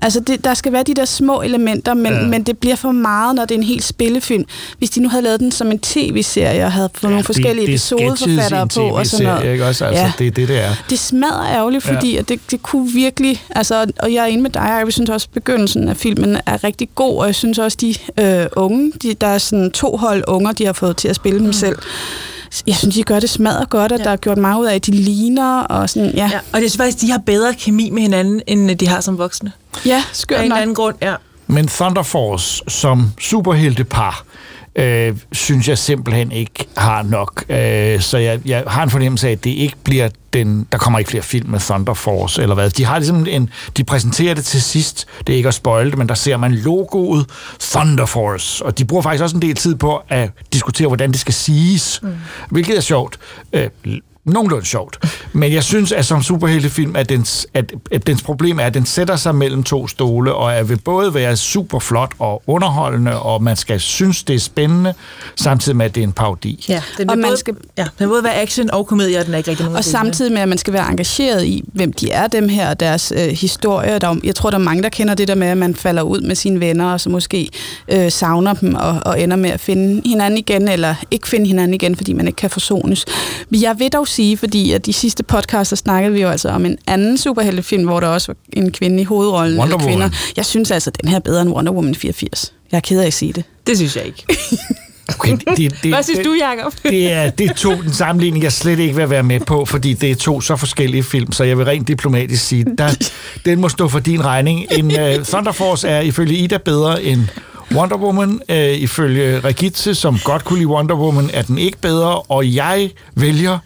Altså, 0.01 0.19
det, 0.19 0.43
der 0.43 0.53
skal 0.53 0.71
være 0.73 0.83
de 0.83 0.93
der 0.93 1.05
små 1.05 1.41
elementer, 1.41 1.93
men, 1.93 2.13
ja. 2.13 2.21
men 2.21 2.43
det 2.43 2.57
bliver 2.57 2.75
for 2.75 2.91
meget, 2.91 3.35
når 3.35 3.45
det 3.45 3.55
er 3.55 3.59
en 3.59 3.65
helt 3.65 3.83
spillefilm. 3.83 4.45
Hvis 4.77 4.89
de 4.89 5.01
nu 5.01 5.09
havde 5.09 5.23
lavet 5.23 5.39
den 5.39 5.51
som 5.51 5.71
en 5.71 5.79
tv-serie, 5.79 6.65
og 6.65 6.71
havde 6.71 6.89
fået 6.93 7.03
ja, 7.03 7.09
nogle 7.09 7.23
forskellige 7.23 7.67
det, 7.67 7.73
episodeforfattere 7.73 8.67
på, 8.67 8.81
og 8.81 9.07
sådan 9.07 9.25
noget. 9.25 9.51
Ikke 9.51 9.65
også? 9.65 9.85
Altså, 9.85 10.01
ja. 10.03 10.11
det 10.17 10.27
er 10.27 10.31
det, 10.31 10.47
det 10.47 10.63
er. 10.63 10.69
Det 10.89 10.99
smadrer 10.99 11.55
ærgerligt, 11.55 11.83
fordi 11.83 12.13
ja. 12.13 12.19
at 12.19 12.29
det, 12.29 12.39
det 12.51 12.63
kunne 12.63 12.91
virkelig... 12.91 13.43
Altså, 13.49 13.91
og 13.99 14.13
jeg 14.13 14.21
er 14.21 14.25
enig 14.25 14.41
med 14.41 14.49
dig, 14.49 14.61
jeg 14.85 14.93
synes 14.93 15.09
også, 15.09 15.27
at 15.29 15.33
begyndelsen 15.33 15.89
af 15.89 15.97
filmen 15.97 16.37
er 16.45 16.63
rigtig 16.63 16.89
god, 16.95 17.17
og 17.17 17.25
jeg 17.25 17.35
synes 17.35 17.59
også, 17.59 17.77
de 17.81 17.95
øh, 18.19 18.45
unge, 18.55 18.91
de, 19.01 19.13
der 19.13 19.27
er 19.27 19.37
sådan 19.37 19.71
to 19.71 19.97
hold 19.97 20.23
unger, 20.27 20.51
de 20.51 20.65
har 20.65 20.73
fået 20.73 20.97
til 20.97 21.07
at 21.07 21.15
spille 21.15 21.39
mm. 21.39 21.43
dem 21.43 21.53
selv, 21.53 21.75
jeg 22.67 22.75
synes, 22.75 22.95
de 22.95 23.03
gør 23.03 23.19
det 23.19 23.29
smadret 23.29 23.69
godt, 23.69 23.91
og 23.91 23.97
ja. 23.97 24.03
der 24.03 24.09
er 24.09 24.15
gjort 24.15 24.37
meget 24.37 24.59
ud 24.61 24.65
af, 24.65 24.75
at 24.75 24.85
de 24.85 24.91
ligner, 24.91 25.59
og 25.59 25.89
sådan, 25.89 26.11
ja. 26.15 26.29
ja. 26.31 26.39
Og 26.53 26.61
det 26.61 26.73
er 26.73 26.77
faktisk, 26.77 27.01
de 27.01 27.11
har 27.11 27.17
bedre 27.17 27.53
kemi 27.53 27.89
med 27.89 28.01
hinanden, 28.01 28.41
end 28.47 28.77
de 28.77 28.87
har 28.87 29.01
som 29.01 29.17
voksne. 29.17 29.51
Ja, 29.85 30.03
skørt 30.11 30.37
Af 30.39 30.43
en 30.43 30.51
eller 30.51 30.61
anden 30.61 30.75
grund, 30.75 30.95
ja. 31.01 31.15
Men 31.47 31.67
Thunder 31.67 32.03
Force 32.03 32.63
som 32.67 33.11
superheltepar, 33.19 34.23
øh, 34.75 35.17
synes 35.31 35.67
jeg 35.67 35.77
simpelthen 35.77 36.31
ikke 36.31 36.65
har 36.77 37.03
nok. 37.03 37.43
Øh, 37.49 38.01
så 38.01 38.17
jeg, 38.17 38.39
jeg 38.45 38.63
har 38.67 38.83
en 38.83 38.89
fornemmelse 38.89 39.27
af, 39.27 39.31
at 39.31 39.43
det 39.43 39.49
ikke 39.49 39.75
bliver 39.83 40.09
den... 40.33 40.67
Der 40.71 40.77
kommer 40.77 40.99
ikke 40.99 41.11
flere 41.11 41.23
film 41.23 41.49
med 41.49 41.59
Thunder 41.59 41.93
Force, 41.93 42.41
eller 42.41 42.55
hvad. 42.55 42.69
De 42.69 42.85
har 42.85 42.99
ligesom 42.99 43.27
en... 43.29 43.49
De 43.77 43.83
præsenterer 43.83 44.33
det 44.33 44.45
til 44.45 44.61
sidst. 44.61 45.07
Det 45.27 45.33
er 45.33 45.37
ikke 45.37 45.47
at 45.47 45.53
spoil 45.53 45.89
det, 45.89 45.97
men 45.97 46.09
der 46.09 46.15
ser 46.15 46.37
man 46.37 46.51
logoet 46.51 47.25
Thunder 47.59 48.05
Force. 48.05 48.65
Og 48.65 48.77
de 48.77 48.85
bruger 48.85 49.03
faktisk 49.03 49.23
også 49.23 49.35
en 49.35 49.41
del 49.41 49.55
tid 49.55 49.75
på 49.75 50.01
at 50.09 50.29
diskutere, 50.53 50.87
hvordan 50.87 51.11
det 51.11 51.19
skal 51.19 51.33
siges. 51.33 51.99
Mm. 52.03 52.09
Hvilket 52.49 52.77
er 52.77 52.81
sjovt. 52.81 53.19
Øh, 53.53 53.69
nogenlunde 54.25 54.65
sjovt. 54.65 54.99
Men 55.33 55.53
jeg 55.53 55.63
synes, 55.63 55.91
at 55.91 56.05
som 56.05 56.23
superheltefilm, 56.23 56.95
at 56.95 57.09
dens, 57.09 57.47
at, 57.53 57.73
at 57.91 58.07
dens 58.07 58.21
problem 58.21 58.59
er, 58.59 58.63
at 58.63 58.73
den 58.73 58.85
sætter 58.85 59.15
sig 59.15 59.35
mellem 59.35 59.63
to 59.63 59.87
stole, 59.87 60.33
og 60.33 60.51
er 60.53 60.63
vil 60.63 60.77
både 60.85 61.13
være 61.13 61.37
super 61.37 61.79
flot 61.79 62.11
og 62.19 62.43
underholdende, 62.47 63.19
og 63.19 63.43
man 63.43 63.55
skal 63.55 63.79
synes, 63.79 64.23
det 64.23 64.35
er 64.35 64.39
spændende, 64.39 64.93
samtidig 65.35 65.75
med, 65.75 65.85
at 65.85 65.95
det 65.95 66.01
er 66.01 66.07
en 66.07 66.11
parodi. 66.13 66.65
Ja, 66.69 66.81
den 66.97 67.09
Og 67.09 67.17
man 67.17 67.27
både, 67.29 67.37
skal- 67.37 67.55
ja, 67.77 67.83
den 67.83 67.91
vil 67.99 68.07
både 68.07 68.23
være 68.23 68.35
action 68.41 68.71
og 68.71 68.87
komedie, 68.87 69.19
og 69.19 69.25
den 69.25 69.33
er 69.33 69.37
ikke 69.37 69.49
rigtig 69.49 69.63
nogen 69.65 69.77
Og 69.77 69.83
samtidig 69.83 70.31
med, 70.31 70.41
at 70.41 70.49
man 70.49 70.57
skal 70.57 70.73
være 70.73 70.89
engageret 70.89 71.45
i, 71.45 71.63
hvem 71.73 71.93
de 71.93 72.11
er, 72.11 72.27
dem 72.27 72.49
her, 72.49 72.69
og 72.69 72.79
deres 72.79 73.13
øh, 73.15 73.29
historie. 73.29 73.99
Der, 73.99 74.07
er- 74.09 74.15
jeg 74.23 74.35
tror, 74.35 74.49
der 74.49 74.57
er 74.57 74.61
mange, 74.63 74.83
der 74.83 74.89
kender 74.89 75.13
det 75.13 75.27
der 75.27 75.35
med, 75.35 75.47
at 75.47 75.57
man 75.57 75.75
falder 75.75 76.01
ud 76.01 76.21
med 76.21 76.35
sine 76.35 76.59
venner, 76.59 76.93
og 76.93 77.01
så 77.01 77.09
måske 77.09 77.49
øh, 77.87 78.11
savner 78.11 78.53
dem, 78.53 78.75
og, 78.75 78.99
og 79.05 79.21
ender 79.21 79.35
med 79.37 79.49
at 79.49 79.59
finde 79.59 80.01
hinanden 80.09 80.37
igen, 80.37 80.67
eller 80.67 80.95
ikke 81.11 81.27
finde 81.27 81.47
hinanden 81.47 81.73
igen, 81.73 81.95
fordi 81.95 82.13
man 82.13 82.27
ikke 82.27 82.37
kan 82.37 82.49
forsones. 82.49 83.05
Men 83.49 83.61
jeg 83.61 83.79
vil 83.79 83.89
dog 83.93 84.07
sige, 84.11 84.37
fordi 84.37 84.71
at 84.71 84.85
de 84.85 84.93
sidste 84.93 85.23
podcaster 85.23 85.75
snakkede 85.75 86.13
vi 86.13 86.21
jo 86.21 86.29
altså 86.29 86.49
om 86.49 86.65
en 86.65 86.77
anden 86.87 87.17
superheltefilm, 87.17 87.83
hvor 87.83 87.99
der 87.99 88.07
også 88.07 88.27
var 88.27 88.35
en 88.53 88.71
kvinde 88.71 89.01
i 89.01 89.03
hovedrollen, 89.03 89.59
Wonder 89.59 89.75
eller 89.75 89.87
kvinder. 89.87 90.05
Woman. 90.05 90.33
Jeg 90.37 90.45
synes 90.45 90.71
altså, 90.71 90.89
at 90.89 91.01
den 91.01 91.09
her 91.09 91.15
er 91.15 91.19
bedre 91.19 91.41
end 91.41 91.49
Wonder 91.49 91.71
Woman 91.71 91.95
84. 91.95 92.53
Jeg 92.71 92.77
er 92.77 92.81
ked 92.81 92.99
af 92.99 93.07
at 93.07 93.13
sige 93.13 93.33
det. 93.33 93.43
Det 93.67 93.77
synes 93.77 93.95
jeg 93.95 94.05
ikke. 94.05 94.25
Okay, 95.19 95.31
det, 95.31 95.57
det, 95.57 95.75
det, 95.83 95.93
Hvad 95.93 96.03
synes 96.03 96.19
du, 96.19 96.35
Jacob? 96.41 96.73
Det 96.83 97.11
er, 97.11 97.29
det 97.37 97.49
er 97.49 97.53
to 97.53 97.81
den 97.81 97.93
sammenligning, 97.93 98.43
jeg 98.43 98.51
slet 98.51 98.79
ikke 98.79 98.95
vil 98.95 99.09
være 99.09 99.23
med 99.23 99.39
på, 99.39 99.65
fordi 99.65 99.93
det 99.93 100.11
er 100.11 100.15
to 100.15 100.41
så 100.41 100.55
forskellige 100.55 101.03
film, 101.03 101.31
så 101.31 101.43
jeg 101.43 101.57
vil 101.57 101.65
rent 101.65 101.87
diplomatisk 101.87 102.47
sige, 102.47 102.65
der, 102.77 103.09
den 103.45 103.61
må 103.61 103.69
stå 103.69 103.87
for 103.87 103.99
din 103.99 104.25
regning. 104.25 104.65
En 104.71 104.85
uh, 104.85 105.25
Thunder 105.25 105.51
Force 105.51 105.87
er 105.87 106.01
ifølge 106.01 106.35
Ida 106.35 106.57
bedre 106.57 107.03
end 107.03 107.21
Wonder 107.75 107.97
Woman. 107.97 108.41
Uh, 108.49 108.55
ifølge 108.57 109.39
Regitze, 109.39 109.95
som 109.95 110.19
godt 110.23 110.45
kunne 110.45 110.59
lide 110.59 110.67
Wonder 110.67 110.95
Woman, 110.95 111.29
er 111.33 111.41
den 111.41 111.57
ikke 111.57 111.77
bedre, 111.77 112.21
og 112.21 112.55
jeg 112.55 112.91
vælger 113.15 113.57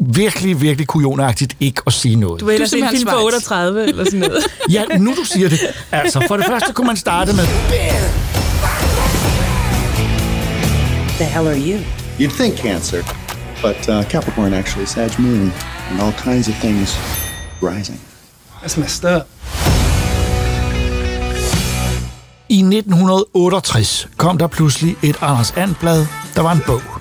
virkelig, 0.00 0.60
virkelig 0.60 0.86
kujonagtigt 0.86 1.56
ikke 1.60 1.82
at 1.86 1.92
sige 1.92 2.16
noget. 2.16 2.40
Du 2.40 2.46
vil 2.46 2.54
ellers 2.54 2.72
er 2.72 2.76
en 2.76 2.88
film 2.90 3.04
på 3.04 3.10
Schweiz. 3.10 3.24
38 3.24 3.86
eller 3.88 4.04
sådan 4.04 4.20
noget. 4.20 4.44
Ja, 4.70 4.84
nu 4.98 5.10
du 5.10 5.24
siger 5.24 5.48
det. 5.48 5.60
Altså, 5.92 6.24
for 6.28 6.36
det 6.36 6.46
første 6.46 6.72
kunne 6.72 6.86
man 6.86 6.96
starte 6.96 7.32
med... 7.32 7.44
The 11.16 11.24
hell 11.24 11.46
are 11.48 11.58
you? 11.58 11.78
You'd 12.18 12.36
think 12.36 12.56
Cancer, 12.58 13.02
but 13.62 13.88
uh, 13.88 14.04
Capricorn 14.10 14.54
actually, 14.54 14.86
Sag 14.86 15.10
Moon, 15.18 15.52
and 15.90 16.00
all 16.00 16.12
kinds 16.24 16.48
of 16.48 16.54
things 16.54 16.98
rising. 17.62 18.00
That's 18.62 18.76
messed 18.80 19.04
up. 19.16 19.22
I 22.48 22.58
1968 22.62 24.08
kom 24.16 24.38
der 24.38 24.46
pludselig 24.46 24.96
et 25.02 25.16
Anders 25.20 25.50
And-blad, 25.56 26.06
der 26.34 26.40
var 26.40 26.52
en 26.52 26.62
bog. 26.66 26.93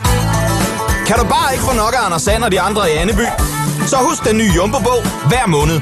Kan 1.08 1.18
du 1.18 1.24
bare 1.24 1.54
ikke 1.54 1.64
få 1.64 1.76
nok 1.76 1.94
af 1.94 2.06
Anders 2.06 2.22
Sand 2.22 2.44
og 2.44 2.52
de 2.52 2.62
andre 2.62 2.82
i 2.94 2.98
Anneby? 2.98 3.26
Så 3.88 3.98
husk 3.98 4.24
den 4.24 4.38
nye 4.38 4.52
Jumbo-bog 4.56 5.02
hver 5.28 5.48
måned. 5.48 5.82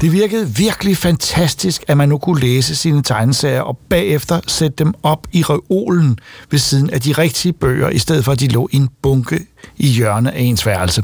Det 0.00 0.12
virkede 0.12 0.48
virkelig 0.48 0.96
fantastisk, 0.96 1.84
at 1.88 1.96
man 1.96 2.08
nu 2.08 2.18
kunne 2.18 2.40
læse 2.40 2.76
sine 2.76 3.02
tegneserier 3.02 3.60
og 3.60 3.78
bagefter 3.90 4.40
sætte 4.46 4.84
dem 4.84 4.94
op 5.02 5.26
i 5.32 5.42
reolen 5.42 6.18
ved 6.50 6.58
siden 6.58 6.90
af 6.90 7.00
de 7.00 7.12
rigtige 7.12 7.52
bøger, 7.52 7.88
i 7.88 7.98
stedet 7.98 8.24
for 8.24 8.32
at 8.32 8.40
de 8.40 8.48
lå 8.48 8.68
i 8.72 8.76
en 8.76 8.88
bunke 9.02 9.46
i 9.76 9.86
hjørnet 9.86 10.30
af 10.30 10.40
ens 10.40 10.66
værelse. 10.66 11.02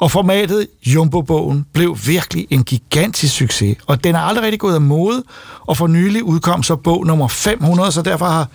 Og 0.00 0.10
formatet 0.10 0.66
Jumbo-bogen 0.86 1.66
blev 1.72 1.98
virkelig 2.06 2.46
en 2.50 2.64
gigantisk 2.64 3.34
succes, 3.34 3.76
og 3.86 4.04
den 4.04 4.14
er 4.14 4.20
aldrig 4.20 4.44
rigtig 4.44 4.60
gået 4.60 4.74
af 4.74 4.80
mode, 4.80 5.22
og 5.60 5.76
for 5.76 5.86
nylig 5.86 6.22
udkom 6.22 6.62
så 6.62 6.76
bog 6.76 7.06
nummer 7.06 7.28
500, 7.28 7.92
så 7.92 8.02
derfor 8.02 8.26
har 8.26 8.48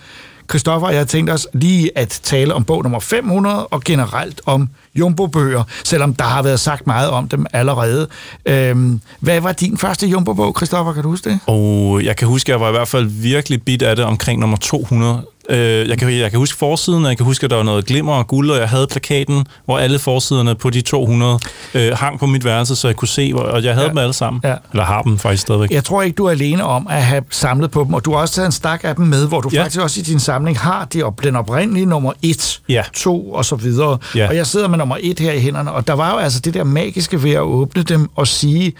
Christoffer 0.50 0.86
og 0.86 0.92
jeg 0.92 1.00
har 1.00 1.06
tænkt 1.06 1.30
os 1.30 1.48
lige 1.52 1.90
at 1.98 2.20
tale 2.22 2.54
om 2.54 2.64
bog 2.64 2.82
nummer 2.82 3.00
500 3.00 3.66
og 3.66 3.82
generelt 3.84 4.40
om 4.46 4.68
Jumbo-bøger, 4.94 5.62
selvom 5.84 6.14
der 6.14 6.24
har 6.24 6.42
været 6.42 6.60
sagt 6.60 6.86
meget 6.86 7.10
om 7.10 7.28
dem 7.28 7.46
allerede. 7.52 8.08
Øhm, 8.46 9.00
hvad 9.20 9.40
var 9.40 9.52
din 9.52 9.78
første 9.78 10.06
Jumbo-bog, 10.06 10.54
Christoffer? 10.56 10.92
Kan 10.92 11.02
du 11.02 11.08
huske 11.08 11.30
det? 11.30 11.38
Og 11.46 12.04
jeg 12.04 12.16
kan 12.16 12.28
huske, 12.28 12.48
at 12.48 12.52
jeg 12.52 12.60
var 12.60 12.68
i 12.68 12.72
hvert 12.72 12.88
fald 12.88 13.06
virkelig 13.06 13.62
bit 13.62 13.82
af 13.82 13.96
det 13.96 14.04
omkring 14.04 14.40
nummer 14.40 14.56
200. 14.56 15.22
Øh, 15.50 15.88
jeg, 15.88 15.98
kan, 15.98 16.18
jeg 16.18 16.30
kan 16.30 16.38
huske 16.38 16.58
forsiden, 16.58 17.04
jeg 17.04 17.16
kan 17.16 17.26
huske, 17.26 17.44
at 17.44 17.50
der 17.50 17.56
var 17.56 17.62
noget 17.62 17.86
glimmer 17.86 18.12
og 18.14 18.26
guld, 18.26 18.50
og 18.50 18.58
jeg 18.58 18.68
havde 18.68 18.86
plakaten, 18.90 19.46
hvor 19.64 19.78
alle 19.78 19.98
forsiderne 19.98 20.54
på 20.54 20.70
de 20.70 20.80
200 20.80 21.38
øh, 21.74 21.92
hang 21.96 22.18
på 22.18 22.26
mit 22.26 22.44
værelse, 22.44 22.76
så 22.76 22.88
jeg 22.88 22.96
kunne 22.96 23.08
se, 23.08 23.32
hvor, 23.32 23.42
og 23.42 23.64
jeg 23.64 23.72
havde 23.74 23.84
ja. 23.86 23.90
dem 23.90 23.98
alle 23.98 24.12
sammen. 24.12 24.40
Ja. 24.44 24.54
Eller 24.72 24.84
har 24.84 25.02
dem 25.02 25.18
faktisk 25.18 25.42
stadigvæk. 25.42 25.70
Jeg 25.70 25.84
tror 25.84 26.02
ikke, 26.02 26.14
du 26.14 26.24
er 26.26 26.30
alene 26.30 26.64
om 26.64 26.86
at 26.90 27.02
have 27.02 27.22
samlet 27.30 27.70
på 27.70 27.84
dem, 27.84 27.94
og 27.94 28.04
du 28.04 28.12
har 28.12 28.18
også 28.18 28.34
taget 28.34 28.46
en 28.46 28.52
stak 28.52 28.80
af 28.84 28.96
dem 28.96 29.06
med, 29.06 29.26
hvor 29.28 29.40
du 29.40 29.48
Ja. 29.52 29.56
ja. 29.58 29.62
faktisk 29.62 29.80
også 29.80 30.00
i 30.00 30.02
din 30.02 30.20
samling 30.20 30.58
har 30.58 30.84
de, 30.84 31.02
op- 31.02 31.24
den 31.24 31.36
oprindelige 31.36 31.86
nummer 31.86 32.12
1, 32.22 32.60
Ja. 32.68 32.82
2 32.94 33.32
og 33.32 33.44
så 33.44 33.56
videre. 33.56 33.98
Ja. 34.14 34.28
Og 34.28 34.36
jeg 34.36 34.46
sidder 34.46 34.68
med 34.68 34.78
nummer 34.78 34.96
1 35.00 35.18
her 35.18 35.32
i 35.32 35.40
hænderne, 35.40 35.72
og 35.72 35.86
der 35.86 35.92
var 35.92 36.10
jo 36.12 36.16
altså 36.18 36.40
det 36.40 36.54
der 36.54 36.64
magiske 36.64 37.22
ved 37.22 37.30
at 37.32 37.40
åbne 37.40 37.82
dem 37.82 38.08
og 38.16 38.26
sige 38.28 38.72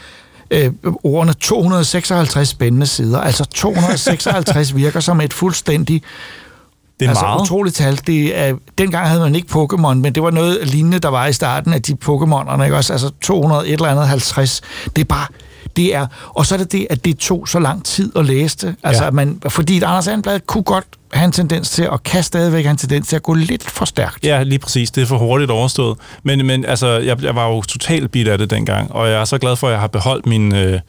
øh, 0.51 0.71
ordene 1.05 1.33
256 1.33 2.49
spændende 2.49 2.87
sider. 2.87 3.21
Altså 3.21 3.45
256 3.45 4.75
virker 4.77 5.01
som 5.01 5.21
et 5.21 5.33
fuldstændig 5.33 6.03
Det 7.01 7.07
er 7.07 7.11
altså, 7.11 7.24
meget. 7.24 7.40
utroligt 7.40 7.76
tal. 7.76 8.01
Det 8.07 8.38
er, 8.38 8.55
dengang 8.78 9.09
havde 9.09 9.20
man 9.20 9.34
ikke 9.34 9.48
Pokémon, 9.53 9.94
men 9.94 10.14
det 10.14 10.22
var 10.22 10.30
noget 10.30 10.59
lignende, 10.68 10.98
der 10.98 11.09
var 11.09 11.26
i 11.26 11.32
starten 11.32 11.72
af 11.74 11.82
de 11.82 11.96
Pokémonerne, 12.05 12.62
ikke 12.62 12.76
også? 12.76 12.92
Altså 12.92 13.11
200, 13.22 13.66
et 13.68 13.72
eller 13.72 13.86
andet 13.86 14.09
50. 14.09 14.61
Det 14.96 15.03
er 15.03 15.07
bare, 15.07 15.26
det 15.76 15.94
er, 15.94 16.07
og 16.28 16.46
så 16.46 16.55
er 16.55 16.59
det 16.59 16.72
det, 16.72 16.86
at 16.90 17.05
det 17.05 17.18
tog 17.18 17.48
så 17.48 17.59
lang 17.59 17.84
tid 17.84 18.12
at 18.16 18.24
læse 18.26 18.57
det. 18.57 18.74
Altså, 18.82 19.03
Ja. 19.03 19.07
ja. 19.07 19.11
man, 19.11 19.40
fordi 19.48 19.76
et 19.76 19.82
Anders 19.82 20.09
Anblad 20.09 20.40
kunne 20.46 20.62
godt 20.62 20.84
have 21.12 21.24
en 21.24 21.32
tendens 21.32 21.70
til, 21.70 21.90
og 21.90 22.03
kan 22.03 22.22
stadigvæk 22.22 22.64
have 22.64 22.70
en 22.70 22.76
tendens 22.76 23.09
til 23.09 23.16
at 23.16 23.22
gå 23.22 23.34
lidt 23.34 23.70
for 23.70 23.84
stærkt. 23.84 24.24
Ja, 24.24 24.42
lige 24.42 24.59
præcis. 24.59 24.90
Det 24.90 25.03
er 25.03 25.07
for 25.07 25.18
hurtigt 25.18 25.51
overstået. 25.51 25.98
Men, 26.22 26.46
men 26.46 26.64
altså, 26.64 26.86
jeg, 26.88 27.22
jeg 27.22 27.34
var 27.34 27.48
jo 27.48 27.62
totalt 27.62 28.11
bit 28.11 28.28
af 28.28 28.38
det 28.38 28.51
dengang, 28.51 28.92
og 28.92 29.09
jeg 29.09 29.20
er 29.20 29.24
så 29.24 29.38
glad 29.38 29.57
for, 29.57 29.66
at 29.66 29.72
jeg 29.72 29.80
har 29.80 29.88
beholdt 29.88 30.26
min... 30.26 30.55
Øh, 30.55 30.80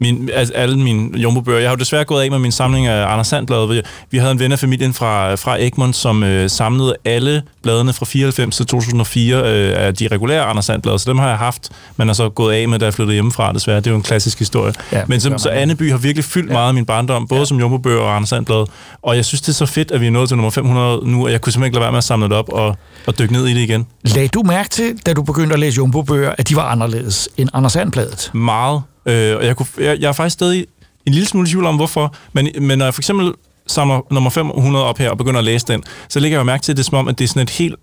min, 0.00 0.30
altså 0.34 0.54
alle 0.54 0.78
mine 0.78 1.18
jumbo-bøger. 1.18 1.58
Jeg 1.58 1.68
har 1.68 1.76
jo 1.76 1.78
desværre 1.78 2.04
gået 2.04 2.22
af 2.22 2.30
med 2.30 2.38
min 2.38 2.52
samling 2.52 2.86
af 2.86 3.12
Anders 3.12 3.26
Sandblad. 3.26 3.68
Vi, 3.68 3.82
vi 4.10 4.18
havde 4.18 4.32
en 4.32 4.38
ven 4.38 4.52
af 4.52 4.58
familien 4.58 4.94
fra, 4.94 5.34
fra 5.34 5.56
Egmont, 5.60 5.96
som 5.96 6.22
øh, 6.22 6.50
samlede 6.50 6.94
alle 7.04 7.42
bladene 7.62 7.92
fra 7.92 8.06
94 8.06 8.56
til 8.56 8.66
2004 8.66 9.36
øh, 9.36 9.86
af 9.86 9.94
de 9.94 10.08
regulære 10.08 10.44
Anders 10.44 10.64
Sandblad, 10.64 10.98
så 10.98 11.10
dem 11.10 11.18
har 11.18 11.28
jeg 11.28 11.38
haft, 11.38 11.68
men 11.96 12.08
er 12.08 12.12
så 12.12 12.28
gået 12.28 12.54
af 12.54 12.68
med, 12.68 12.78
da 12.78 12.84
jeg 12.84 12.94
flyttede 12.94 13.14
hjemmefra, 13.14 13.52
desværre. 13.52 13.76
Det 13.76 13.86
er 13.86 13.90
jo 13.90 13.96
en 13.96 14.02
klassisk 14.02 14.38
historie. 14.38 14.72
Ja, 14.92 15.02
men 15.06 15.20
som, 15.20 15.38
så. 15.38 15.48
Anneby 15.48 15.90
har 15.90 15.98
virkelig 15.98 16.24
fyldt 16.24 16.48
ja. 16.48 16.52
meget 16.52 16.68
af 16.68 16.74
min 16.74 16.86
barndom, 16.86 17.28
både 17.28 17.40
ja. 17.40 17.44
som 17.44 17.58
jumbo-bøger 17.58 18.00
og 18.00 18.16
Anders 18.16 18.28
Sandblad. 18.28 18.66
Og 19.02 19.16
jeg 19.16 19.24
synes, 19.24 19.40
det 19.40 19.48
er 19.48 19.52
så 19.52 19.66
fedt, 19.66 19.90
at 19.90 20.00
vi 20.00 20.06
er 20.06 20.10
nået 20.10 20.28
til 20.28 20.36
nummer 20.36 20.50
500 20.50 21.10
nu, 21.10 21.24
og 21.24 21.32
jeg 21.32 21.40
kunne 21.40 21.52
simpelthen 21.52 21.68
ikke 21.68 21.74
lade 21.74 21.82
være 21.82 21.92
med 21.92 21.98
at 21.98 22.04
samle 22.04 22.28
det 22.28 22.36
op 22.36 22.48
og, 22.48 22.76
og 23.06 23.18
dykke 23.18 23.32
ned 23.32 23.46
i 23.46 23.54
det 23.54 23.60
igen. 23.60 23.86
Lagde 24.04 24.28
du 24.28 24.42
mærke 24.42 24.68
til, 24.68 24.98
da 25.06 25.12
du 25.12 25.22
begyndte 25.22 25.52
at 25.52 25.60
læse 25.60 25.76
Jumbo-bøger, 25.76 26.32
at 26.38 26.48
de 26.48 26.56
var 26.56 26.64
anderledes 26.64 27.28
end 27.36 27.48
Anders 27.52 27.76
Anbladet? 27.76 28.30
Meget. 28.34 28.82
Øh, 29.06 29.36
og 29.36 29.44
jeg, 29.44 29.56
kunne, 29.56 29.66
jeg, 29.78 30.00
jeg 30.00 30.08
er 30.08 30.12
faktisk 30.12 30.34
stadig 30.34 30.66
en 31.06 31.12
lille 31.12 31.28
smule 31.28 31.48
i 31.48 31.50
tvivl 31.50 31.66
om, 31.66 31.76
hvorfor. 31.76 32.14
Men, 32.32 32.48
men 32.60 32.78
når 32.78 32.86
jeg 32.86 32.94
for 32.94 33.00
eksempel 33.00 33.32
samler 33.66 34.00
nummer 34.10 34.30
500 34.30 34.84
op 34.84 34.98
her 34.98 35.10
og 35.10 35.18
begynder 35.18 35.38
at 35.38 35.44
læse 35.44 35.66
den, 35.66 35.82
så 36.08 36.20
lægger 36.20 36.36
jeg 36.36 36.40
jo 36.40 36.44
mærke 36.44 36.62
til, 36.62 36.72
at 36.72 36.76
det 36.76 36.82
er 36.82 36.86
som 36.86 36.98
om, 36.98 37.08
at 37.08 37.18
det 37.18 37.24
er 37.24 37.28
sådan 37.28 37.42
et 37.42 37.50
helt 37.50 37.74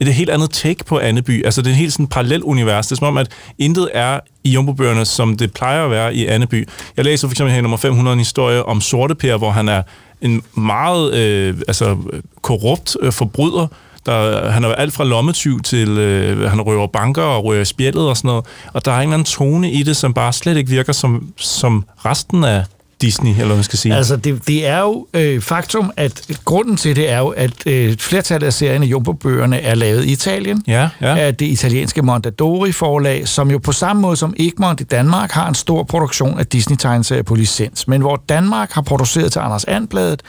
et 0.00 0.14
helt 0.14 0.30
andet 0.30 0.50
take 0.50 0.84
på 0.84 0.98
Anneby. 0.98 1.44
Altså, 1.44 1.62
det 1.62 1.68
er 1.68 1.72
en 1.72 1.78
helt 1.78 1.92
sådan 1.92 2.06
parallel 2.06 2.42
univers. 2.42 2.86
Det 2.86 2.92
er 2.92 2.96
som 2.96 3.06
om, 3.06 3.16
at 3.16 3.28
intet 3.58 3.90
er 3.94 4.20
i 4.44 4.50
Jumbo-bøgerne, 4.50 5.04
som 5.04 5.36
det 5.36 5.52
plejer 5.52 5.84
at 5.84 5.90
være 5.90 6.14
i 6.14 6.26
Anneby. 6.26 6.68
Jeg 6.96 7.04
læser 7.04 7.28
for 7.28 7.32
eksempel 7.32 7.52
her 7.52 7.58
i 7.58 7.62
nummer 7.62 7.76
500 7.76 8.12
en 8.12 8.18
historie 8.18 8.64
om 8.64 8.80
Sorte 8.80 9.14
Per, 9.14 9.36
hvor 9.36 9.50
han 9.50 9.68
er 9.68 9.82
en 10.20 10.42
meget 10.56 11.14
øh, 11.14 11.56
altså, 11.68 11.96
korrupt 12.42 12.96
øh, 13.00 13.12
forbryder, 13.12 13.66
der, 14.06 14.50
han 14.50 14.64
er 14.64 14.68
jo 14.68 14.74
alt 14.74 14.94
fra 14.94 15.04
lommetyv 15.04 15.62
til, 15.62 15.88
øh, 15.88 16.50
han 16.50 16.60
røver 16.60 16.86
banker 16.86 17.22
og 17.22 17.44
røver 17.44 17.64
spjældet 17.64 18.08
og 18.08 18.16
sådan 18.16 18.28
noget. 18.28 18.44
Og 18.72 18.84
der 18.84 18.92
er 18.92 18.96
en 18.96 19.02
eller 19.02 19.14
anden 19.14 19.26
tone 19.26 19.70
i 19.70 19.82
det, 19.82 19.96
som 19.96 20.14
bare 20.14 20.32
slet 20.32 20.56
ikke 20.56 20.70
virker 20.70 20.92
som, 20.92 21.28
som 21.36 21.84
resten 22.04 22.44
af 22.44 22.64
Disney, 23.02 23.30
eller 23.30 23.46
hvad 23.46 23.56
man 23.56 23.64
skal 23.64 23.78
sige. 23.78 23.94
Altså, 23.94 24.16
det, 24.16 24.48
det 24.48 24.66
er 24.66 24.80
jo 24.80 25.06
øh, 25.14 25.40
faktum, 25.40 25.90
at 25.96 26.22
grunden 26.44 26.76
til 26.76 26.96
det 26.96 27.10
er 27.10 27.18
jo, 27.18 27.28
at 27.28 27.66
øh, 27.66 27.96
flertallet 27.96 28.46
af 28.46 28.52
serierne 28.52 28.86
Jumbo-bøgerne 28.86 29.60
er 29.60 29.74
lavet 29.74 30.04
i 30.04 30.12
Italien. 30.12 30.64
Ja, 30.66 30.88
ja. 31.00 31.16
Af 31.16 31.34
det 31.34 31.46
italienske 31.46 32.02
Mondadori-forlag, 32.02 33.28
som 33.28 33.50
jo 33.50 33.58
på 33.58 33.72
samme 33.72 34.02
måde 34.02 34.16
som 34.16 34.34
Egmont 34.38 34.80
i 34.80 34.84
Danmark 34.84 35.30
har 35.30 35.48
en 35.48 35.54
stor 35.54 35.82
produktion 35.82 36.38
af 36.38 36.46
Disney-tegneserier 36.46 37.22
på 37.22 37.34
licens. 37.34 37.88
Men 37.88 38.00
hvor 38.00 38.22
Danmark 38.28 38.72
har 38.72 38.82
produceret 38.82 39.32
til 39.32 39.38
Anders 39.38 39.64
Andbladet, 39.64 40.22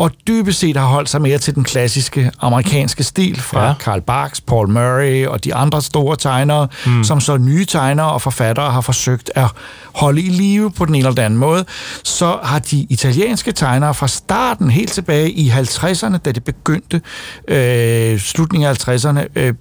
og 0.00 0.10
dybest 0.26 0.58
set 0.60 0.76
har 0.76 0.86
holdt 0.86 1.08
sig 1.08 1.22
mere 1.22 1.38
til 1.38 1.54
den 1.54 1.64
klassiske 1.64 2.30
amerikanske 2.40 3.02
stil 3.02 3.40
fra 3.40 3.66
Ja. 3.66 3.74
Karl 3.74 4.00
Barks, 4.00 4.40
Paul 4.40 4.68
Murray 4.68 5.26
og 5.26 5.44
de 5.44 5.54
andre 5.54 5.82
store 5.82 6.16
tegnere, 6.16 6.68
Mm. 6.86 6.92
mm. 6.92 7.04
som 7.04 7.20
så 7.20 7.36
nye 7.36 7.64
tegnere 7.64 8.12
og 8.12 8.22
forfattere 8.22 8.70
har 8.70 8.80
forsøgt 8.80 9.30
at 9.34 9.46
holde 9.94 10.20
i 10.22 10.28
live 10.28 10.70
på 10.70 10.84
den 10.84 10.94
ene 10.94 10.98
eller 10.98 11.14
den 11.14 11.24
anden 11.24 11.38
måde, 11.38 11.64
så 12.04 12.38
har 12.42 12.58
de 12.58 12.86
italienske 12.90 13.52
tegnere 13.52 13.94
fra 13.94 14.08
starten, 14.08 14.70
helt 14.70 14.92
tilbage 14.92 15.30
i 15.30 15.48
50'erne, 15.50 16.16
da 16.16 16.32
det 16.32 16.44
begyndte, 16.44 17.00
øh, 17.48 18.18
slutningen 18.20 18.68
af 18.68 18.88
50'erne, 18.88 19.26
øh, 19.36 19.54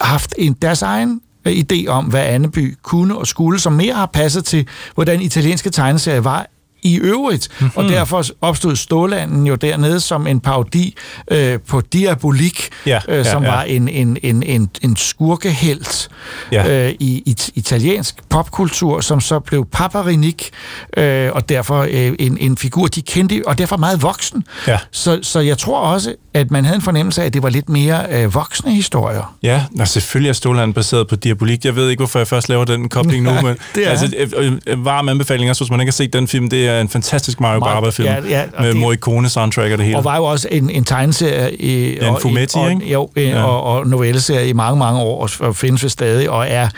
haft 0.00 0.34
en 0.38 0.52
deres 0.62 0.82
egen 0.82 1.20
øh, 1.46 1.52
idé 1.72 1.86
om, 1.88 2.04
hvad 2.04 2.20
Anneby 2.20 2.78
kunne 2.82 3.16
og 3.18 3.26
skulle, 3.26 3.60
som 3.60 3.72
mere 3.72 3.94
har 3.94 4.06
passet 4.06 4.44
til, 4.44 4.66
hvordan 4.94 5.20
italienske 5.20 5.70
tegneserier 5.70 6.20
var 6.20 6.46
i 6.82 6.96
øvrigt, 6.98 7.48
mm-hmm. 7.60 7.72
og 7.76 7.84
derfor 7.84 8.24
opstod 8.40 8.76
Stålanden 8.76 9.46
jo 9.46 9.54
dernede 9.54 10.00
som 10.00 10.26
en 10.26 10.40
parodi 10.40 10.96
øh, 11.30 11.58
på 11.68 11.80
Diabolik, 11.80 12.68
Ja, 12.86 13.00
øh, 13.08 13.16
ja, 13.16 13.24
som 13.24 13.42
ja. 13.42 13.50
var 13.50 13.62
en, 13.62 13.88
en, 13.88 14.16
en, 14.22 14.42
en, 14.42 14.70
en 14.82 14.96
skurkehelt 14.96 16.08
Ja. 16.52 16.86
øh, 16.86 16.94
i, 17.00 17.22
i 17.26 17.36
italiensk 17.54 18.14
popkultur, 18.28 19.00
som 19.00 19.20
så 19.20 19.38
blev 19.40 19.66
Paparinik, 19.72 20.50
øh, 20.96 21.30
og 21.32 21.48
derfor 21.48 21.86
øh, 21.90 22.12
en, 22.18 22.38
en 22.38 22.56
figur, 22.56 22.86
de 22.86 23.02
kendte, 23.02 23.42
og 23.46 23.58
derfor 23.58 23.76
meget 23.76 24.02
voksen. 24.02 24.44
Ja. 24.66 24.78
Så, 24.90 25.18
så 25.22 25.40
jeg 25.40 25.58
tror 25.58 25.80
også, 25.80 26.14
at 26.34 26.50
man 26.50 26.64
havde 26.64 26.76
en 26.76 26.82
fornemmelse 26.82 27.22
af, 27.22 27.26
at 27.26 27.34
det 27.34 27.42
var 27.42 27.48
lidt 27.48 27.68
mere 27.68 28.04
øh, 28.10 28.34
voksne 28.34 28.72
historier. 28.74 29.36
Ja, 29.42 29.64
og 29.80 29.88
selvfølgelig 29.88 30.28
er 30.28 30.32
Ståland 30.32 30.74
baseret 30.74 31.08
på 31.08 31.16
Diabolik. 31.16 31.64
Jeg 31.64 31.76
ved 31.76 31.88
ikke, 31.90 32.00
hvorfor 32.00 32.18
jeg 32.18 32.28
først 32.28 32.48
laver 32.48 32.64
den 32.64 32.88
kobling 32.88 33.24
nu, 33.24 33.30
men 33.46 33.56
det 33.74 33.86
er 33.86 33.90
altså, 33.90 34.14
øh, 34.36 34.52
øh, 34.66 34.84
varm 34.84 35.08
anbefaling 35.08 35.50
også, 35.50 35.64
hvis 35.64 35.70
man 35.70 35.80
ikke 35.80 35.90
har 35.90 35.92
set 35.92 36.12
den 36.12 36.28
film. 36.28 36.50
Det 36.50 36.68
er 36.70 36.80
en 36.80 36.88
fantastisk 36.88 37.40
Mario 37.40 37.60
Barber-film 37.60 38.08
ja, 38.08 38.14
ja, 38.28 38.44
med 38.60 38.68
det- 38.68 38.76
Morricone 38.76 39.28
soundtrack 39.28 39.72
og 39.72 39.78
det 39.78 39.86
hele. 39.86 39.98
Og 39.98 40.04
var 40.04 40.16
jo 40.16 40.24
også 40.24 40.48
en, 40.50 40.70
en 40.70 40.84
tegneserie 40.84 41.56
i, 41.56 41.94
Ja, 41.94 42.08
en 42.08 42.14
og, 42.14 42.22
Fumetti, 42.22 42.56
og, 42.58 42.70
ikke? 42.70 42.92
Jo, 42.92 43.10
ja. 43.16 43.22
Ja. 43.22 43.42
og, 43.44 43.62
og 43.62 43.86
novelleserie 43.86 44.48
i 44.48 44.52
mange, 44.52 44.78
mange 44.78 45.00
år, 45.00 45.22
og, 45.22 45.30
og 45.40 45.56
findes 45.56 45.82
ved 45.82 45.90
stadig, 45.90 46.30
og 46.30 46.46
er 46.48 46.68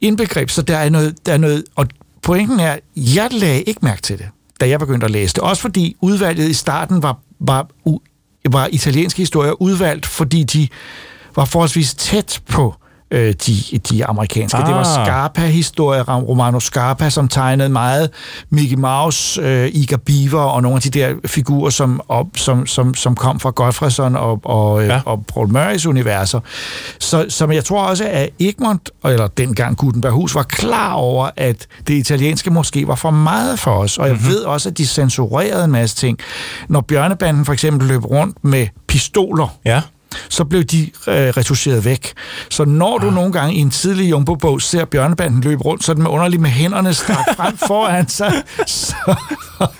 indbegreb, 0.00 0.50
så 0.50 0.62
der 0.62 0.76
er 0.76 0.90
noget, 0.90 1.14
der 1.26 1.32
er 1.32 1.36
noget, 1.38 1.64
og 1.76 1.86
pointen 2.22 2.60
er, 2.60 2.76
jeg 2.96 3.28
lagde 3.32 3.62
ikke 3.62 3.80
mærke 3.82 4.02
til 4.02 4.18
det, 4.18 4.26
da 4.60 4.68
jeg 4.68 4.78
begyndte 4.78 5.04
at 5.04 5.10
læse 5.10 5.34
det. 5.34 5.42
Også 5.42 5.62
fordi 5.62 5.96
udvalget 6.00 6.48
i 6.48 6.54
starten 6.54 7.02
var, 7.02 7.18
var, 7.40 7.66
var 8.50 8.68
italienske 8.72 9.18
historier 9.22 9.52
udvalgt, 9.62 10.06
fordi 10.06 10.42
de 10.42 10.68
var 11.36 11.44
forholdsvis 11.44 11.94
tæt 11.94 12.40
på 12.48 12.74
øh, 13.10 13.34
de, 13.46 13.78
de 13.90 14.06
amerikanske. 14.06 14.58
Ah. 14.58 14.66
Det 14.66 14.74
var 14.74 14.98
Ah. 14.98 15.06
Scarpa-historier, 15.06 16.02
Romano 16.04 16.60
Scarpa, 16.60 17.10
som 17.10 17.28
tegnede 17.28 17.68
meget 17.68 18.10
Mickey 18.50 18.76
Mouse, 18.76 19.42
øh, 19.42 19.70
Iga 19.72 19.96
Beaver 19.96 20.40
og 20.42 20.62
nogle 20.62 20.76
af 20.76 20.82
de 20.82 20.90
der 20.90 21.14
figurer, 21.26 21.70
som, 21.70 22.00
op, 22.08 22.26
som, 22.36 22.66
som, 22.66 22.94
som 22.94 23.14
kom 23.16 23.40
fra 23.40 23.50
Godfredson 23.50 24.16
og, 24.16 24.40
og, 24.44 24.82
ja. 24.82 24.94
Ja. 24.94 25.00
og 25.04 25.24
Paul 25.34 25.48
Murrays 25.48 25.86
universer. 25.86 26.40
Så, 27.00 27.26
som 27.28 27.52
jeg 27.52 27.64
tror 27.64 27.82
også, 27.84 28.04
at 28.08 28.28
Egmont, 28.40 28.90
eller 29.04 29.26
dengang 29.26 29.76
Gutenberghus, 29.76 30.34
var 30.34 30.42
klar 30.42 30.92
over, 30.92 31.30
at 31.36 31.66
det 31.86 31.94
italienske 31.94 32.50
måske 32.50 32.88
var 32.88 32.94
for 32.94 33.10
meget 33.10 33.58
for 33.58 33.70
os. 33.70 33.98
Og 33.98 34.06
jeg 34.06 34.14
mm-hmm. 34.14 34.28
ved 34.28 34.40
også, 34.42 34.68
at 34.68 34.78
de 34.78 34.86
censurerede 34.86 35.64
en 35.64 35.70
masse 35.70 35.96
ting. 35.96 36.18
Når 36.68 36.80
Bjørnebanden 36.80 37.44
for 37.44 37.52
eksempel 37.52 37.88
løb 37.88 38.04
rundt 38.04 38.44
med 38.44 38.66
pistoler, 38.88 39.56
Ja. 39.64 39.80
Så 40.28 40.44
blev 40.44 40.64
de 40.64 40.82
øh, 40.82 41.14
retuscheret 41.14 41.84
væk. 41.84 42.12
Så 42.50 42.64
når 42.64 42.98
du 42.98 43.10
nogle 43.10 43.32
gange 43.32 43.54
i 43.54 43.58
en 43.58 43.70
tidlig 43.70 44.10
Jumbo-bog 44.10 44.62
ser 44.62 44.84
bjørnebanden 44.84 45.40
løbe 45.40 45.62
rundt, 45.62 45.84
sådan 45.84 46.02
med 46.02 46.10
underligt 46.10 46.42
med 46.42 46.50
hænderne 46.50 46.94
strakt 46.94 47.36
frem 47.36 47.56
foran 47.68 48.08
sig, 48.08 48.32
så 48.66 48.94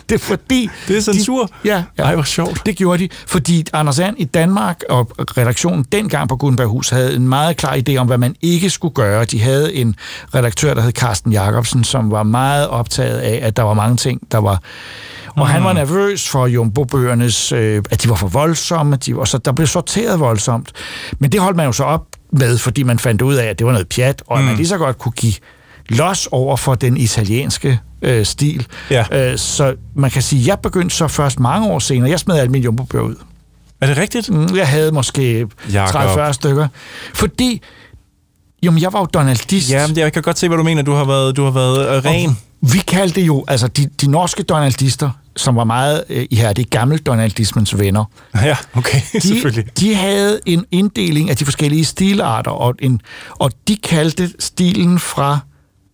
det 0.09 0.15
er 0.15 0.19
fordi... 0.19 0.71
Det 0.89 0.97
er 0.97 1.01
censur? 1.01 1.47
De, 1.47 1.53
ja, 1.65 1.85
ja. 1.99 2.03
Ej, 2.03 2.15
hvor 2.15 2.23
sjovt. 2.23 2.67
Det 2.67 2.77
gjorde 2.77 3.03
de, 3.03 3.09
fordi 3.27 3.65
Anders 3.73 3.99
And 3.99 4.17
i 4.19 4.25
Danmark 4.25 4.83
og 4.89 5.11
redaktionen 5.19 5.85
dengang 5.93 6.29
på 6.29 6.37
Gutenberghus 6.37 6.89
havde 6.89 7.17
en 7.17 7.29
meget 7.29 7.57
klar 7.57 7.77
idé 7.89 7.97
om, 7.97 8.07
hvad 8.07 8.19
man 8.19 8.37
ikke 8.43 8.71
skulle 8.71 8.95
gøre. 8.95 9.25
De 9.25 9.41
havde 9.41 9.75
en 9.75 9.97
redaktør, 10.35 10.75
der 10.75 10.83
hed 10.83 10.93
Carsten 10.93 11.33
Jacobsen, 11.33 11.85
som 11.85 12.11
var 12.11 12.23
meget 12.23 12.69
optaget 12.69 13.19
af, 13.19 13.41
at 13.43 13.57
der 13.57 13.63
var 13.63 13.75
mange 13.75 13.97
ting, 13.97 14.21
der 14.33 14.39
var... 14.39 14.63
Og 15.37 15.49
han 15.49 15.65
var 15.65 15.73
nervøs 15.73 16.29
for 16.29 16.47
Jumbo-bøgernes, 16.47 17.53
øh, 17.53 17.83
at 17.91 18.03
de 18.03 18.09
var 18.09 18.15
for 18.15 18.27
voldsomme, 18.29 18.97
de, 18.97 19.15
og 19.19 19.29
så 19.29 19.39
der 19.39 19.53
blev 19.53 19.67
sorteret 19.67 20.21
voldsomt. 20.21 20.73
Men 21.19 21.33
det 21.33 21.41
holdt 21.41 21.57
man 21.57 21.67
jo 21.67 21.73
så 21.73 21.85
op 21.85 22.07
med, 22.33 22.59
fordi 22.59 22.83
man 22.83 22.99
fandt 22.99 23.23
ud 23.23 23.35
af, 23.35 23.47
at 23.47 23.59
det 23.59 23.67
var 23.67 23.73
noget 23.73 23.89
pjat, 23.89 24.23
og 24.27 24.39
at 24.39 24.45
man 24.45 24.57
lige 24.57 24.69
så 24.69 24.79
godt 24.79 24.99
kunne 24.99 25.13
give 25.13 25.35
los 25.89 26.29
over 26.33 26.57
for 26.57 26.75
den 26.75 26.97
italienske 26.97 27.79
øh, 28.03 28.25
stil. 28.27 28.67
Ja. 28.91 29.33
Øh, 29.33 29.39
så 29.39 29.75
man 29.95 30.11
kan 30.11 30.23
sige, 30.23 30.41
at 30.41 30.47
jeg 30.47 30.59
begyndte 30.59 30.97
så 30.97 31.09
først 31.09 31.41
mange 31.41 31.69
år 31.69 31.79
senere, 31.79 32.11
jeg 32.11 32.21
smed 32.21 32.37
alle 32.39 32.51
mine 32.53 32.65
Jumbo-bøger 32.65 33.05
ud. 33.05 33.17
Er 33.81 33.87
det 33.87 33.97
rigtigt? 33.97 34.31
Mm, 34.31 34.57
Jeg 34.57 34.69
havde 34.69 34.93
måske 34.93 35.47
Jakob. 35.73 36.01
30-40 36.19 36.33
stykker. 36.33 36.69
Fordi, 37.15 37.63
jamen 38.65 38.81
jeg 38.83 38.93
var 38.93 39.01
jo 39.01 39.07
donaldist. 39.15 39.71
Ja, 39.71 39.87
men 39.87 39.97
jeg 39.97 40.13
kan 40.13 40.23
godt 40.23 40.39
se, 40.39 40.49
hvad 40.49 40.59
du 40.59 40.65
mener. 40.65 40.83
Du 40.83 40.93
har 40.93 41.05
været, 41.05 41.37
du 41.37 41.45
har 41.45 41.51
været 41.51 41.97
øh, 41.97 42.05
ren. 42.05 42.29
Og 42.29 42.73
vi 42.73 42.79
kaldte 42.79 43.21
jo, 43.21 43.45
altså 43.49 43.69
de, 43.69 43.89
de 44.01 44.11
norske 44.11 44.43
donaldister, 44.43 45.11
som 45.37 45.57
var 45.57 45.65
meget 45.65 46.05
øh, 46.09 46.27
ihærdige, 46.31 46.65
gammel 46.65 46.99
donaldismens 46.99 47.79
venner, 47.79 48.05
Ja, 48.35 48.57
okay, 48.75 49.01
selvfølgelig. 49.21 49.65
de, 49.65 49.87
de 49.87 49.95
havde 49.95 50.41
en 50.47 50.65
inddeling 50.71 51.31
af 51.31 51.37
de 51.37 51.45
forskellige 51.45 51.85
stilarter, 51.85 52.51
og, 52.51 52.75
en, 52.79 53.01
og 53.31 53.51
de 53.69 53.77
kaldte 53.77 54.31
stilen 54.39 54.99
fra 54.99 55.39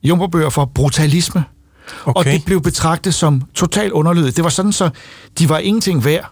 jumbobøger 0.03 0.51
for 0.51 0.65
brutalisme. 0.75 1.45
Okay. 2.05 2.19
Og 2.19 2.25
det 2.25 2.45
blev 2.45 2.63
betragtet 2.63 3.15
som 3.15 3.43
totalt 3.55 3.93
underlydigt. 3.93 4.37
Det 4.37 4.45
var 4.45 4.51
sådan, 4.51 4.73
så 4.73 4.91
de 5.39 5.49
var 5.49 5.59
ingenting 5.59 6.05
værd 6.05 6.31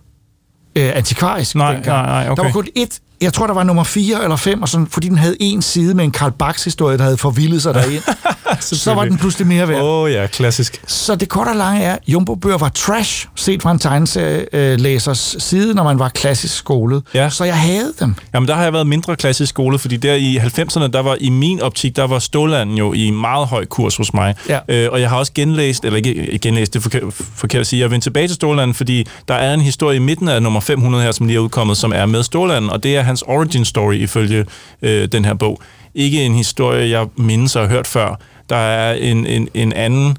øh, 0.76 0.90
antikvarisk. 0.94 1.54
Nej, 1.54 1.72
dengang. 1.74 2.06
nej, 2.06 2.22
nej, 2.22 2.30
okay. 2.30 2.36
Der 2.36 2.42
var 2.48 2.52
kun 2.52 2.66
et, 2.74 3.00
jeg 3.20 3.32
tror, 3.32 3.46
der 3.46 3.54
var 3.54 3.62
nummer 3.62 3.84
4 3.84 4.22
eller 4.22 4.36
5, 4.36 4.62
og 4.62 4.68
sådan, 4.68 4.86
fordi 4.86 5.08
den 5.08 5.18
havde 5.18 5.36
en 5.40 5.62
side 5.62 5.94
med 5.94 6.04
en 6.04 6.10
Karl 6.10 6.32
Bax-historie, 6.32 6.98
der 6.98 7.04
havde 7.04 7.16
forvildet 7.16 7.62
sig 7.62 7.74
derind. 7.74 8.02
så 8.60 8.94
var 8.94 9.04
den 9.04 9.18
pludselig 9.18 9.46
mere 9.46 9.68
værd. 9.68 9.82
Åh 9.82 10.02
oh, 10.02 10.12
ja, 10.12 10.26
klassisk. 10.26 10.82
Så 10.86 11.14
det 11.14 11.28
korte 11.28 11.48
og 11.48 11.56
lange 11.56 11.82
er, 11.82 11.96
Jumbo-bøger 12.08 12.58
var 12.58 12.68
trash, 12.68 13.28
set 13.34 13.62
fra 13.62 13.72
en 13.72 13.78
tegneserielæsers 13.78 15.36
side, 15.38 15.74
når 15.74 15.84
man 15.84 15.98
var 15.98 16.08
klassisk 16.08 16.56
skolet. 16.56 17.02
Ja. 17.14 17.30
Så 17.30 17.44
jeg 17.44 17.58
havde 17.58 17.92
dem. 18.00 18.14
Jamen, 18.34 18.48
der 18.48 18.54
har 18.54 18.62
jeg 18.62 18.72
været 18.72 18.86
mindre 18.86 19.16
klassisk 19.16 19.50
skole, 19.50 19.78
fordi 19.78 19.96
der 19.96 20.14
i 20.14 20.36
90'erne, 20.36 20.86
der 20.86 21.00
var 21.00 21.16
i 21.20 21.30
min 21.30 21.60
optik, 21.60 21.96
der 21.96 22.06
var 22.06 22.18
Stålanden 22.18 22.76
jo 22.76 22.92
i 22.92 23.10
meget 23.10 23.46
høj 23.46 23.64
kurs 23.64 23.96
hos 23.96 24.14
mig. 24.14 24.34
Ja. 24.48 24.58
Øh, 24.68 24.88
og 24.92 25.00
jeg 25.00 25.08
har 25.10 25.16
også 25.16 25.32
genlæst, 25.34 25.84
eller 25.84 25.96
ikke 25.96 26.38
genlæst, 26.42 26.72
det 26.72 26.78
er 26.78 26.82
forkert, 26.82 27.02
forkert 27.34 27.60
at 27.60 27.66
sige, 27.66 27.80
jeg 27.80 27.84
er 27.84 27.90
vendt 27.90 28.02
tilbage 28.02 28.28
til 28.28 28.34
Stålanden, 28.34 28.74
fordi 28.74 29.06
der 29.28 29.34
er 29.34 29.54
en 29.54 29.60
historie 29.60 29.96
i 29.96 30.00
midten 30.00 30.28
af 30.28 30.42
nummer 30.42 30.60
500 30.60 31.04
her, 31.04 31.12
som 31.12 31.26
lige 31.26 31.36
er 31.36 31.40
udkommet, 31.40 31.76
som 31.76 31.92
er 31.94 32.06
med 32.06 32.22
Stålanden, 32.22 32.70
og 32.70 32.82
det 32.82 32.96
er 32.96 33.02
hans 33.02 33.22
origin 33.22 33.64
story 33.64 33.94
ifølge 33.94 34.44
øh, 34.82 35.08
den 35.12 35.24
her 35.24 35.34
bog. 35.34 35.60
Ikke 35.94 36.24
en 36.24 36.34
historie, 36.34 36.90
jeg 36.90 37.06
mindes 37.16 37.56
og 37.56 37.62
har 37.62 37.68
hørt 37.68 37.86
før. 37.86 38.20
Der 38.50 38.56
er 38.56 38.92
en, 38.94 39.26
en, 39.26 39.48
en 39.54 39.72
anden... 39.72 40.16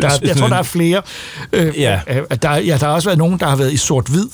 Der, 0.00 0.10
jeg 0.22 0.36
tror, 0.36 0.48
der 0.48 0.56
er 0.56 0.62
flere. 0.62 1.02
Øh, 1.52 1.80
Ja. 1.80 2.00
øh, 2.08 2.16
Der, 2.42 2.56
ja, 2.56 2.76
der 2.80 2.86
har 2.86 2.92
også 2.94 3.08
været 3.08 3.18
nogen, 3.18 3.38
der 3.40 3.46
har 3.46 3.56
været 3.56 3.72
i 3.72 3.76
sort-hvid 3.76 4.24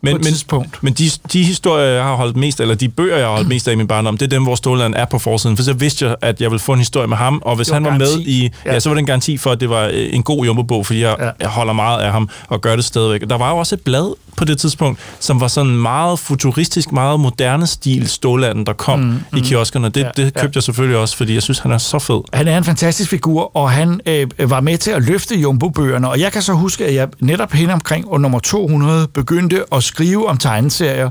Men, 0.00 0.12
på 0.12 0.16
et 0.16 0.24
men, 0.24 0.32
tidspunkt. 0.32 0.82
men 0.82 0.92
de, 0.92 1.10
de 1.32 1.44
historier, 1.44 1.86
jeg 1.86 2.02
har 2.04 2.14
holdt 2.14 2.36
mest, 2.36 2.60
eller 2.60 2.74
de 2.74 2.88
bøger, 2.88 3.16
jeg 3.16 3.26
har 3.26 3.32
holdt 3.32 3.48
mest 3.48 3.68
af 3.68 3.72
i 3.72 3.74
min 3.74 3.86
barndom, 3.88 4.16
det 4.18 4.26
er 4.26 4.30
dem, 4.30 4.42
hvor 4.42 4.54
Stålland 4.54 4.94
er 4.94 5.04
på 5.04 5.18
forsiden. 5.18 5.56
For 5.56 5.64
så 5.64 5.72
vidste 5.72 6.06
jeg, 6.06 6.16
at 6.20 6.40
jeg 6.40 6.50
ville 6.50 6.60
få 6.60 6.72
en 6.72 6.78
historie 6.78 7.06
med 7.08 7.16
ham, 7.16 7.42
og 7.44 7.56
hvis 7.56 7.68
var 7.70 7.74
han 7.74 7.84
var 7.84 7.90
med 7.90 8.06
garanti. 8.06 8.30
i... 8.44 8.50
Ja. 8.66 8.72
Ja. 8.72 8.80
så 8.80 8.88
var 8.88 8.94
det 8.94 9.00
en 9.00 9.06
garanti 9.06 9.36
for, 9.36 9.50
at 9.50 9.60
det 9.60 9.70
var 9.70 9.84
øh, 9.92 10.14
en 10.14 10.22
god 10.22 10.44
jumbo 10.44 10.82
fordi 10.84 11.00
jeg, 11.00 11.16
ja. 11.20 11.30
jeg 11.40 11.48
holder 11.48 11.72
meget 11.72 12.00
af 12.02 12.12
ham 12.12 12.28
og 12.48 12.60
gør 12.60 12.76
det 12.76 12.84
stadigvæk. 12.84 13.20
Der 13.30 13.36
var 13.38 13.50
jo 13.50 13.56
også 13.56 13.74
et 13.74 13.80
blad 13.80 14.14
på 14.36 14.44
det 14.44 14.58
tidspunkt, 14.58 15.00
som 15.20 15.40
var 15.40 15.48
sådan 15.48 15.76
meget 15.76 16.18
futuristisk, 16.18 16.92
meget 16.92 17.20
moderne 17.20 17.66
stil 17.66 18.08
Stålanden, 18.08 18.66
der 18.66 18.72
kom 18.72 18.98
Mm, 19.02 19.08
mm, 19.32 19.38
i 19.38 19.40
kioskerne. 19.40 19.88
Det, 19.88 20.00
ja, 20.00 20.08
det 20.16 20.24
købte 20.24 20.40
ja. 20.42 20.50
jeg 20.54 20.62
selvfølgelig 20.62 20.98
også, 20.98 21.16
fordi 21.16 21.34
jeg 21.34 21.42
synes, 21.42 21.58
han 21.58 21.72
er 21.72 21.78
så 21.78 21.98
fed. 21.98 22.20
Han 22.32 22.48
er 22.48 22.58
en 22.58 22.64
fantastisk 22.64 23.10
figur, 23.10 23.56
og 23.56 23.70
han 23.70 24.00
øh, 24.06 24.26
var 24.50 24.60
med 24.60 24.78
til 24.78 24.90
at 24.90 25.02
løfte 25.02 25.34
Jumbo-bøgerne. 25.34 26.08
Og 26.10 26.20
jeg 26.20 26.32
kan 26.32 26.42
så 26.42 26.52
huske, 26.52 26.86
at 26.86 26.94
jeg 26.94 27.08
netop 27.20 27.52
hen 27.52 27.70
omkring 27.70 28.08
år 28.08 28.18
nummer 28.18 28.38
200 28.38 29.08
begyndte 29.08 29.64
at 29.72 29.82
skrive 29.82 30.28
om 30.28 30.36
tegneserier. 30.36 31.10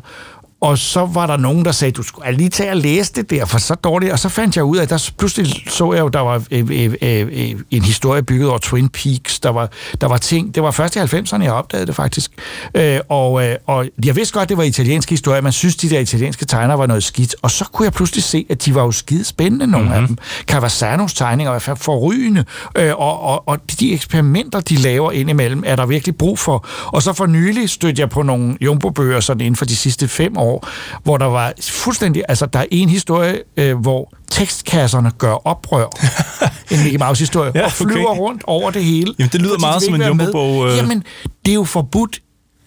Og 0.61 0.77
så 0.77 1.05
var 1.05 1.27
der 1.27 1.37
nogen, 1.37 1.65
der 1.65 1.71
sagde, 1.71 1.91
du 1.91 2.03
skulle 2.03 2.31
lige 2.31 2.49
tage 2.49 2.71
og 2.71 2.77
læse 2.77 3.13
det 3.13 3.29
der, 3.29 3.45
for 3.45 3.57
så 3.57 3.75
dårligt. 3.75 4.11
Og 4.11 4.19
så 4.19 4.29
fandt 4.29 4.55
jeg 4.55 4.63
ud 4.63 4.77
af, 4.77 4.81
at 4.81 4.89
der 4.89 5.11
pludselig 5.17 5.63
så 5.69 5.93
jeg 5.93 6.01
jo, 6.01 6.07
der 6.07 6.19
var 6.19 6.43
øh, 6.51 6.67
øh, 6.71 6.93
øh, 7.01 7.55
en 7.71 7.81
historie 7.81 8.23
bygget 8.23 8.49
over 8.49 8.57
Twin 8.57 8.89
Peaks. 8.89 9.39
Der 9.39 9.49
var, 9.49 9.69
der 10.01 10.07
var 10.07 10.17
ting, 10.17 10.55
det 10.55 10.63
var 10.63 10.71
først 10.71 10.95
i 10.95 10.99
90'erne, 10.99 11.43
jeg 11.43 11.51
opdagede 11.51 11.87
det 11.87 11.95
faktisk. 11.95 12.31
Øh, 12.75 12.99
og, 13.09 13.47
øh, 13.47 13.55
og 13.67 13.87
jeg 14.05 14.15
vidste 14.15 14.33
godt, 14.33 14.49
det 14.49 14.57
var 14.57 14.63
italienske 14.63 15.09
historier. 15.09 15.41
Man 15.41 15.51
synes, 15.51 15.75
de 15.75 15.89
der 15.89 15.99
italienske 15.99 16.45
tegnere 16.45 16.77
var 16.77 16.87
noget 16.87 17.03
skidt. 17.03 17.35
Og 17.41 17.51
så 17.51 17.65
kunne 17.65 17.85
jeg 17.85 17.93
pludselig 17.93 18.23
se, 18.23 18.45
at 18.49 18.65
de 18.65 18.75
var 18.75 18.83
jo 18.83 18.91
skide 18.91 19.23
spændende, 19.23 19.67
nogle 19.67 19.87
mm-hmm. 19.87 20.01
af 20.01 20.07
dem. 20.07 20.17
Cavasanos 20.47 21.13
tegninger 21.13 21.51
var 21.51 21.75
forrygende. 21.75 22.45
Øh, 22.77 22.95
og, 22.95 23.21
og, 23.21 23.47
og 23.47 23.59
de 23.79 23.93
eksperimenter, 23.93 24.59
de 24.59 24.75
laver 24.75 25.11
indimellem, 25.11 25.63
er 25.65 25.75
der 25.75 25.85
virkelig 25.85 26.17
brug 26.17 26.39
for. 26.39 26.65
Og 26.85 27.01
så 27.03 27.13
for 27.13 27.25
nylig 27.25 27.69
stødte 27.69 27.99
jeg 27.99 28.09
på 28.09 28.23
nogle 28.23 28.57
jumbo-bøger, 28.61 29.19
sådan 29.19 29.41
inden 29.41 29.55
for 29.55 29.65
de 29.65 29.75
sidste 29.75 30.07
fem 30.07 30.37
år, 30.37 30.50
hvor 31.03 31.17
der 31.17 31.25
var 31.25 31.53
fuldstændig, 31.61 32.23
altså 32.29 32.45
der 32.45 32.59
er 32.59 32.65
en 32.71 32.89
historie, 32.89 33.39
øh, 33.57 33.77
hvor 33.77 34.13
tekstkasserne 34.29 35.11
gør 35.17 35.47
oprør. 35.47 35.85
en 36.71 36.83
Mickey 36.83 36.99
Mouse-historie. 36.99 37.51
Ja, 37.55 37.65
og 37.65 37.71
flyver 37.71 38.07
okay. 38.09 38.19
rundt 38.19 38.43
over 38.47 38.71
det 38.71 38.83
hele. 38.83 39.13
Jamen, 39.19 39.29
det 39.31 39.41
lyder 39.41 39.59
meget 39.59 39.83
som 39.83 39.95
en. 39.95 40.01
Jumbo-bog, 40.01 40.67
øh. 40.67 40.77
Jamen, 40.77 41.03
det 41.45 41.51
er 41.51 41.55
jo 41.55 41.63
forbudt 41.63 42.19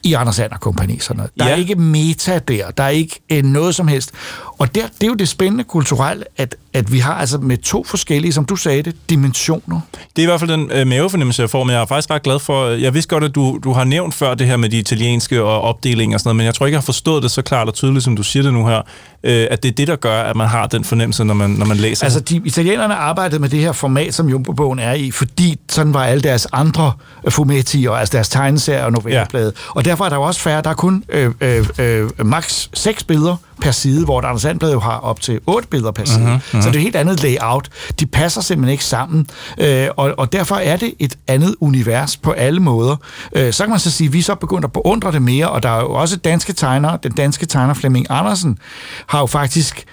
i 0.04 0.14
Anders 0.14 0.36
Sander 0.36 0.56
Kompani. 0.56 0.98
Sådan 0.98 1.16
noget. 1.16 1.30
Der. 1.38 1.46
Ja. 1.46 1.52
er 1.52 1.56
ikke 1.56 1.74
meta 1.74 2.38
der. 2.38 2.70
Der 2.70 2.84
er 2.84 2.88
ikke 2.88 3.20
øh, 3.32 3.44
noget 3.44 3.74
som 3.74 3.88
helst. 3.88 4.10
Og 4.58 4.74
der, 4.74 4.82
det 5.00 5.02
er 5.02 5.06
jo 5.06 5.14
det 5.14 5.28
spændende 5.28 5.64
kulturelle, 5.64 6.24
at, 6.36 6.56
at 6.72 6.92
vi 6.92 6.98
har 6.98 7.14
altså 7.14 7.38
med 7.38 7.58
to 7.58 7.84
forskellige, 7.84 8.32
som 8.32 8.44
du 8.44 8.56
sagde 8.56 8.82
det, 8.82 8.96
dimensioner. 9.10 9.80
Det 10.16 10.22
er 10.22 10.22
i 10.22 10.26
hvert 10.26 10.40
fald 10.40 10.50
den 10.50 10.70
øh, 10.72 10.86
mavefornemmelse, 10.86 11.42
jeg 11.42 11.50
får, 11.50 11.64
men 11.64 11.74
jeg 11.74 11.82
er 11.82 11.86
faktisk 11.86 12.10
ret 12.10 12.22
glad 12.22 12.38
for... 12.38 12.68
Jeg 12.68 12.94
vidste 12.94 13.08
godt, 13.08 13.24
at 13.24 13.34
du, 13.34 13.58
du 13.64 13.72
har 13.72 13.84
nævnt 13.84 14.14
før 14.14 14.34
det 14.34 14.46
her 14.46 14.56
med 14.56 14.68
de 14.68 14.78
italienske 14.78 15.42
og 15.42 15.60
opdelinger 15.60 16.16
og 16.16 16.20
sådan 16.20 16.28
noget, 16.28 16.36
men 16.36 16.46
jeg 16.46 16.54
tror 16.54 16.66
ikke, 16.66 16.74
jeg 16.74 16.80
har 16.80 16.84
forstået 16.84 17.22
det 17.22 17.30
så 17.30 17.42
klart 17.42 17.68
og 17.68 17.74
tydeligt, 17.74 18.04
som 18.04 18.16
du 18.16 18.22
siger 18.22 18.42
det 18.42 18.52
nu 18.52 18.66
her, 18.66 18.82
øh, 19.24 19.46
at 19.50 19.62
det 19.62 19.68
er 19.68 19.72
det, 19.72 19.88
der 19.88 19.96
gør, 19.96 20.22
at 20.22 20.36
man 20.36 20.48
har 20.48 20.66
den 20.66 20.84
fornemmelse, 20.84 21.24
når 21.24 21.34
man, 21.34 21.50
når 21.50 21.66
man 21.66 21.76
læser 21.76 22.04
Altså, 22.04 22.20
de 22.20 22.42
italienerne 22.44 22.94
arbejdede 22.94 23.40
med 23.40 23.48
det 23.48 23.60
her 23.60 23.72
format, 23.72 24.14
som 24.14 24.28
Jumbo-bogen 24.28 24.78
er 24.78 24.92
i, 24.92 25.10
fordi 25.10 25.58
sådan 25.68 25.94
var 25.94 26.04
alle 26.04 26.22
deres 26.22 26.46
andre 26.52 26.92
øh, 27.24 27.32
fumetti, 27.32 27.84
og 27.84 28.00
altså 28.00 28.12
deres 28.12 28.28
tegneserier 28.28 28.84
og 28.84 28.92
novelleblade. 28.92 29.52
Ja. 29.56 29.72
Og 29.74 29.84
derfor 29.84 30.04
er 30.04 30.08
der 30.08 30.16
jo 30.16 30.22
også 30.22 30.40
færre. 30.40 30.62
Der 30.62 30.70
er 30.70 30.74
kun 30.74 31.04
øh, 31.08 31.32
øh, 31.40 31.66
øh, 31.78 32.26
maks 32.26 32.70
6 32.74 33.04
billeder 33.04 33.36
per 33.60 33.70
side, 33.70 34.04
hvor 34.04 34.18
et 34.18 34.24
Anders 34.24 34.43
Sandblad 34.44 34.72
jo 34.72 34.80
har 34.80 34.96
op 34.98 35.20
til 35.20 35.40
8 35.46 35.68
billeder 35.68 35.90
per 35.92 36.04
side. 36.04 36.18
Mhm, 36.18 36.24
Mm-hmm, 36.26 36.40
mhm. 36.52 36.62
Så 36.62 36.68
det 36.68 36.74
er 36.76 36.78
et 36.78 36.82
helt 36.82 36.96
andet 36.96 37.22
layout. 37.22 37.68
De 38.00 38.06
passer 38.06 38.40
simpelthen 38.40 38.72
ikke 38.72 38.84
sammen, 38.84 39.26
øh, 39.58 39.88
og, 39.96 40.14
og 40.18 40.32
derfor 40.32 40.54
er 40.56 40.76
det 40.76 40.94
et 40.98 41.18
andet 41.28 41.54
univers 41.60 42.16
på 42.16 42.30
alle 42.30 42.60
måder. 42.60 42.96
Øh, 43.36 43.52
så 43.52 43.62
kan 43.64 43.70
man 43.70 43.78
så 43.78 43.90
sige, 43.90 44.06
at 44.08 44.12
vi 44.12 44.22
så 44.22 44.34
begyndt 44.34 44.64
at 44.64 44.72
beundre 44.72 45.12
det 45.12 45.22
mere, 45.22 45.48
og 45.50 45.62
der 45.62 45.68
er 45.68 45.80
jo 45.80 45.92
også 45.92 46.16
danske 46.16 46.52
tegnere. 46.52 46.98
Den 47.02 47.12
danske 47.12 47.46
tegner 47.46 47.74
Flemming 47.74 48.06
Andersen 48.10 48.58
har 49.06 49.20
jo 49.20 49.26
faktisk 49.26 49.84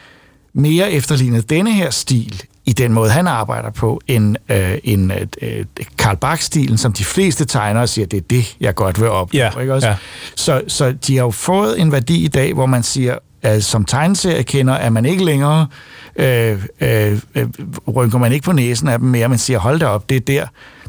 mere 0.54 0.92
efterlignet 0.92 1.50
denne 1.50 1.74
her 1.74 1.90
stil 1.90 2.44
i 2.66 2.74
den 2.74 2.94
måde, 2.94 3.10
han 3.10 3.28
arbejder 3.28 3.70
på, 3.70 4.02
end, 4.08 4.36
øh, 4.50 4.78
end 4.84 5.12
øh, 5.42 5.66
Karl 5.98 6.18
Bach-stilen, 6.18 6.78
som 6.78 6.94
de 6.94 7.06
fleste 7.06 7.46
tegnere 7.46 7.88
siger, 7.88 8.06
det 8.06 8.18
er 8.18 8.22
det, 8.30 8.56
jeg 8.60 8.76
godt 8.76 9.02
vil 9.02 9.10
op. 9.10 9.34
Ja, 9.34 9.60
ikke 9.60 9.74
også? 9.74 9.88
ja. 9.88 9.96
Så, 10.36 10.62
så 10.68 10.92
de 11.08 11.18
har 11.18 11.24
jo 11.24 11.32
fået 11.32 11.82
en 11.82 11.92
værdi 11.92 12.24
i 12.24 12.28
dag, 12.28 12.54
hvor 12.54 12.66
man 12.66 12.84
siger, 12.84 13.18
at 13.42 13.64
som 13.64 13.86
tegneserie 13.86 14.44
kender, 14.44 14.74
er 14.74 14.90
man 14.90 15.06
ikke 15.06 15.26
længere, 15.26 15.68
øh, 16.16 16.64
øh, 16.82 17.20
øh, 17.36 17.48
rynker 17.88 18.18
man 18.18 18.32
ikke 18.32 18.46
på 18.46 18.52
næsen 18.52 18.88
af 18.88 19.00
dem 19.00 19.08
mere, 19.08 19.30
man 19.30 19.38
siger, 19.38 19.60
hold 19.60 19.80
da 19.80 19.86
op, 19.86 20.10
det 20.10 20.16
er 20.16 20.22
der, 20.22 20.46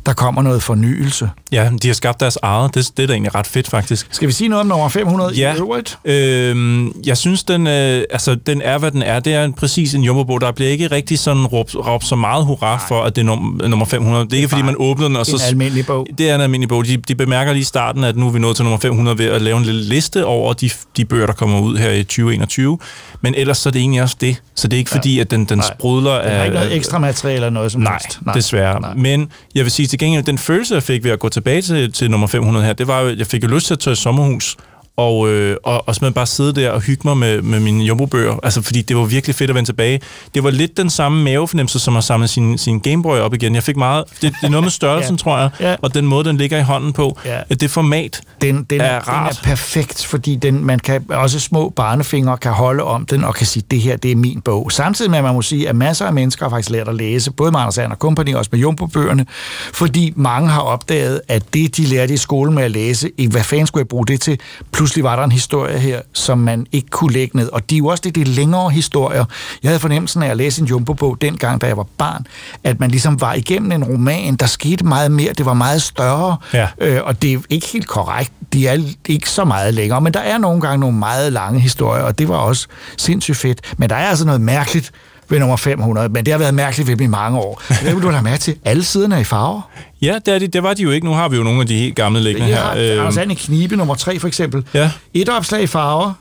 der 0.07 0.13
kommer 0.13 0.43
noget 0.43 0.63
fornyelse. 0.63 1.31
Ja, 1.53 1.71
de 1.83 1.89
har 1.89 1.95
skabt 1.95 2.21
deres 2.21 2.39
eget. 2.43 2.75
Det, 2.75 2.91
det 2.97 3.03
er 3.03 3.07
da 3.07 3.13
egentlig 3.13 3.35
ret 3.35 3.47
fedt, 3.47 3.69
faktisk. 3.69 4.07
Skal 4.11 4.29
vi 4.29 4.33
sige 4.33 4.49
noget 4.49 4.61
om 4.61 4.67
nummer 4.67 4.89
500 4.89 5.33
Ja. 5.35 5.55
i 5.55 5.57
øvrigt? 5.59 5.99
Øhm, 6.05 6.93
jeg 7.07 7.17
synes, 7.17 7.45
den, 7.45 7.67
øh, 7.67 8.03
altså, 8.11 8.35
den 8.35 8.63
er, 8.63 8.79
hvad 8.79 8.91
den 8.91 9.03
er. 9.03 9.21
Det 9.21 9.35
er 9.35 9.45
en, 9.45 9.53
præcis 9.53 9.95
en 9.95 10.03
jumbo 10.03 10.39
Der 10.39 10.53
bliver 10.53 10.71
ikke 10.71 10.87
rigtig 10.87 11.19
sådan 11.19 11.47
råbt, 11.47 11.77
råbt 11.77 12.05
så 12.07 12.17
meget 12.17 12.45
hurra 12.45 12.79
for, 12.89 13.03
at 13.03 13.17
det 13.17 13.29
er 13.29 13.33
num- 13.35 13.69
nummer 13.69 13.87
500. 13.87 14.25
Det 14.25 14.33
er 14.33 14.37
ikke, 14.37 14.49
fordi 14.49 14.63
man 14.63 14.75
åbner 14.79 15.07
den, 15.09 15.17
og 15.17 15.27
så... 15.27 15.37
en 15.37 15.41
almindelig 15.49 15.87
bog. 15.87 16.07
Det 16.19 16.31
er 16.31 16.35
en 16.35 16.41
almindelig 16.41 16.69
bog. 16.69 16.87
De, 16.87 16.97
de 16.97 17.15
bemærker 17.15 17.53
lige 17.53 17.61
i 17.61 17.65
starten, 17.65 18.05
at 18.05 18.17
nu 18.17 18.27
er 18.27 18.31
vi 18.31 18.39
nået 18.39 18.57
til 18.57 18.65
nummer 18.65 18.79
500 18.79 19.19
ved 19.19 19.27
at 19.27 19.43
lave 19.43 19.57
en 19.59 19.65
lille 19.65 19.85
liste 19.85 20.25
over 20.27 20.53
de, 20.53 20.71
de 20.97 21.05
bøger, 21.05 21.27
der 21.27 21.33
kommer 21.33 21.61
ud 21.61 21.77
her 21.77 21.91
i 21.91 22.03
2021. 22.05 22.79
Men 23.21 23.35
ellers 23.35 23.59
så 23.59 23.69
er 23.69 23.71
det 23.71 23.81
egentlig 23.81 24.03
også 24.03 24.17
det. 24.21 24.43
Så 24.55 24.69
det 24.69 24.77
er 24.77 24.79
ikke 24.79 24.91
Ja. 24.93 24.99
fordi, 24.99 25.19
at 25.19 25.31
den, 25.31 25.45
den 25.45 25.59
Nej. 25.59 25.67
sprudler 25.79 26.11
Der 26.11 26.19
er 26.19 26.41
af... 26.41 26.45
ikke 26.45 26.55
noget 26.55 26.77
ekstra 26.77 26.99
materiale 26.99 27.37
eller 27.37 27.51
noget 27.51 27.73
som 27.73 27.81
Nej, 27.81 27.93
helst. 28.03 28.19
Nej, 28.27 28.35
desværre. 28.35 28.81
Nej. 28.81 28.95
Men 28.95 29.29
jeg 29.55 29.65
vil 29.65 29.73
sige 29.73 29.87
til 29.93 29.99
gengæld, 29.99 30.25
den 30.25 30.39
følelse, 30.39 30.75
jeg 30.75 30.83
fik 30.83 31.05
ved 31.05 31.11
at 31.11 31.19
gå 31.19 31.29
tilbage 31.29 31.63
til, 31.63 31.93
til 31.93 32.11
nummer 32.11 32.27
500 32.27 32.67
her, 32.67 32.73
det 32.73 32.87
var 32.87 33.01
jo, 33.01 33.09
at 33.09 33.19
jeg 33.19 33.27
fik 33.27 33.43
jo 33.43 33.49
lyst 33.49 33.67
til 33.67 33.75
at 33.75 33.79
tage 33.79 33.97
sommerhus. 33.97 34.57
Og, 34.97 35.29
øh, 35.29 35.57
og, 35.65 35.89
og 35.89 35.95
simpelthen 35.95 36.15
bare 36.15 36.27
sidde 36.27 36.53
der 36.55 36.71
og 36.71 36.81
hygge 36.81 37.03
mig 37.05 37.17
med, 37.17 37.43
med 37.43 37.61
mine 37.61 37.85
jumbo-bøger. 37.85 38.37
Altså, 38.43 38.63
fordi 38.63 38.83
det 38.83 38.97
var 38.97 39.05
virkelig 39.05 39.35
fedt 39.37 39.51
at 39.51 39.55
vende 39.55 39.69
tilbage. 39.69 40.01
Det 40.35 40.45
var 40.45 40.51
lidt 40.51 40.77
den 40.77 40.91
samme 40.91 41.25
mavefornemmelse, 41.25 41.79
som 41.79 41.97
at 41.97 42.05
samle 42.05 42.29
sin, 42.29 42.59
sin 42.59 42.81
Gameboy 42.81 43.19
op 43.19 43.35
igen. 43.35 43.55
Jeg 43.55 43.63
fik 43.63 43.77
meget... 43.77 44.05
Det, 44.11 44.21
det 44.23 44.35
er 44.43 44.49
noget 44.49 44.65
med 44.65 44.71
størrelsen, 44.71 45.15
Ja. 45.17 45.19
tror 45.19 45.39
jeg. 45.39 45.51
Ja. 45.61 45.77
Og 45.83 45.95
den 45.95 46.07
måde, 46.07 46.25
den 46.25 46.37
ligger 46.37 46.59
i 46.59 46.63
hånden 46.63 46.93
på. 46.93 47.19
Ja. 47.25 47.41
At 47.51 47.61
det 47.61 47.71
format 47.71 48.21
den, 48.43 48.65
den, 48.71 48.81
er 48.81 48.85
er, 48.85 48.99
den 49.01 49.09
rart. 49.09 49.33
er 49.39 49.43
perfekt, 49.43 50.05
fordi 50.07 50.37
den, 50.37 50.65
man 50.65 50.79
kan, 50.79 51.05
også 51.09 51.41
små 51.41 51.69
barnefingre 51.69 52.37
kan 52.37 52.53
holde 52.53 52.83
om 52.83 53.07
den 53.07 53.25
og 53.25 53.35
kan 53.35 53.47
sige, 53.47 53.63
det 53.71 53.81
her, 53.81 53.97
det 53.97 54.11
er 54.11 54.17
min 54.17 54.41
bog. 54.41 54.73
Samtidig 54.73 55.11
med, 55.11 55.19
at 55.19 55.25
man 55.25 55.35
må 55.35 55.43
sige, 55.43 55.69
at 55.69 55.77
masser 55.77 56.07
af 56.07 56.13
mennesker 56.13 56.45
har 56.45 56.51
faktisk 56.51 56.71
lært 56.71 56.89
at 56.89 56.95
læse, 56.95 57.31
både 57.31 57.53
med 57.53 57.61
Anders 57.61 57.75
Sand 57.75 57.93
og 57.93 57.99
Company, 57.99 58.35
også 58.35 58.49
med 58.53 58.61
Jumbo-bøgerne, 58.61 59.27
fordi 59.75 60.13
mange 60.17 60.49
har 60.49 60.61
opdaget, 60.61 61.21
at 61.29 61.43
det, 61.55 61.77
de 61.77 61.83
lærte 61.85 62.15
i 62.15 62.17
skolen 62.17 62.55
med 62.55 62.63
at 62.63 62.71
læse, 62.71 63.11
i 63.19 63.27
hvad 63.27 63.43
fanden 63.45 63.67
skulle 63.67 63.81
jeg 63.81 63.89
bruge 63.89 64.07
det 64.07 64.21
til? 64.21 64.41
Pludselig 64.83 65.05
var 65.05 65.17
der 65.17 65.25
en 65.25 65.33
historie 65.33 65.79
her, 65.79 66.01
som 66.13 66.39
man 66.39 66.67
ikke 66.73 66.89
kunne 66.91 67.13
lægge 67.13 67.37
ned. 67.37 67.49
Og 67.53 67.71
de 67.71 67.75
er 67.75 67.79
jo 67.79 67.87
også 67.87 68.01
det, 68.05 68.15
det 68.15 68.21
er 68.21 68.27
længere 68.27 68.71
historier. 68.71 69.25
Jeg 69.63 69.69
havde 69.69 69.81
fornemmelsen 69.81 70.23
af 70.23 70.29
at 70.29 70.37
læse 70.37 70.63
en 70.63 70.69
Jumbo-bog 70.69 71.21
dengang, 71.21 71.61
da 71.61 71.67
jeg 71.67 71.77
var 71.77 71.87
barn, 71.99 72.27
at 72.65 72.81
man 72.81 72.91
ligesom 72.91 73.21
var 73.21 73.35
igennem 73.35 73.73
en 73.73 73.85
roman, 73.85 74.37
der 74.37 74.47
skete 74.47 74.85
meget 74.85 75.11
mere, 75.13 75.33
det 75.33 75.47
var 75.47 75.55
meget 75.55 75.83
større, 75.83 76.37
Ja. 76.53 76.69
Øh, 76.79 77.01
og 77.05 77.23
det 77.23 77.33
er 77.33 77.39
ikke 77.51 77.67
helt 77.67 77.87
korrekt. 77.89 78.33
De 78.53 78.67
er 78.69 78.79
ikke 79.09 79.31
så 79.31 79.45
meget 79.45 79.75
længere, 79.75 80.01
men 80.01 80.15
der 80.15 80.21
er 80.21 80.39
nogle 80.39 80.61
gange 80.61 80.79
nogle 80.79 80.97
meget 80.97 81.33
lange 81.33 81.61
historier, 81.61 82.03
og 82.03 82.19
det 82.19 82.29
var 82.29 82.37
også 82.37 82.67
sindssygt 82.99 83.37
fedt. 83.37 83.61
Men 83.79 83.91
der 83.91 83.97
er 83.97 84.09
altså 84.09 84.27
noget 84.27 84.41
mærkeligt 84.41 84.93
ved 85.29 85.39
nummer 85.39 85.57
500, 85.57 86.09
men 86.09 86.25
det 86.25 86.33
har 86.33 86.39
været 86.39 86.55
mærkeligt 86.55 86.89
ved 86.89 86.97
dem 86.97 87.05
i 87.05 87.07
mange 87.09 87.39
år. 87.39 87.63
Det 87.85 87.95
vil 87.95 88.03
du 88.03 88.11
have 88.11 88.23
med 88.23 88.39
til. 88.39 88.57
Alle 88.65 88.85
siderne 88.85 89.15
er 89.15 89.19
i 89.19 89.25
farver. 89.25 89.71
Ja, 90.03 90.19
det, 90.27 90.35
er 90.35 90.39
de, 90.39 90.47
det 90.47 90.63
var 90.63 90.75
de 90.75 90.83
jo 90.83 90.91
ikke. 90.91 91.07
Nu 91.07 91.13
har 91.13 91.29
vi 91.29 91.37
jo 91.37 91.43
nogle 91.43 91.61
af 91.61 91.67
de 91.67 91.77
helt 91.79 91.97
gamle 91.97 92.21
liggende 92.21 92.49
her. 92.49 92.71
Øhm, 92.71 93.01
Anders 93.01 93.17
And 93.17 93.33
i 93.33 93.35
Knibe, 93.35 93.77
nummer 93.77 93.95
3 93.95 94.19
for 94.19 94.29
eksempel. 94.29 94.65
Ja. 94.75 94.91
Et 95.15 95.29
opslag 95.29 95.63
i 95.63 95.67
farver, 95.67 96.13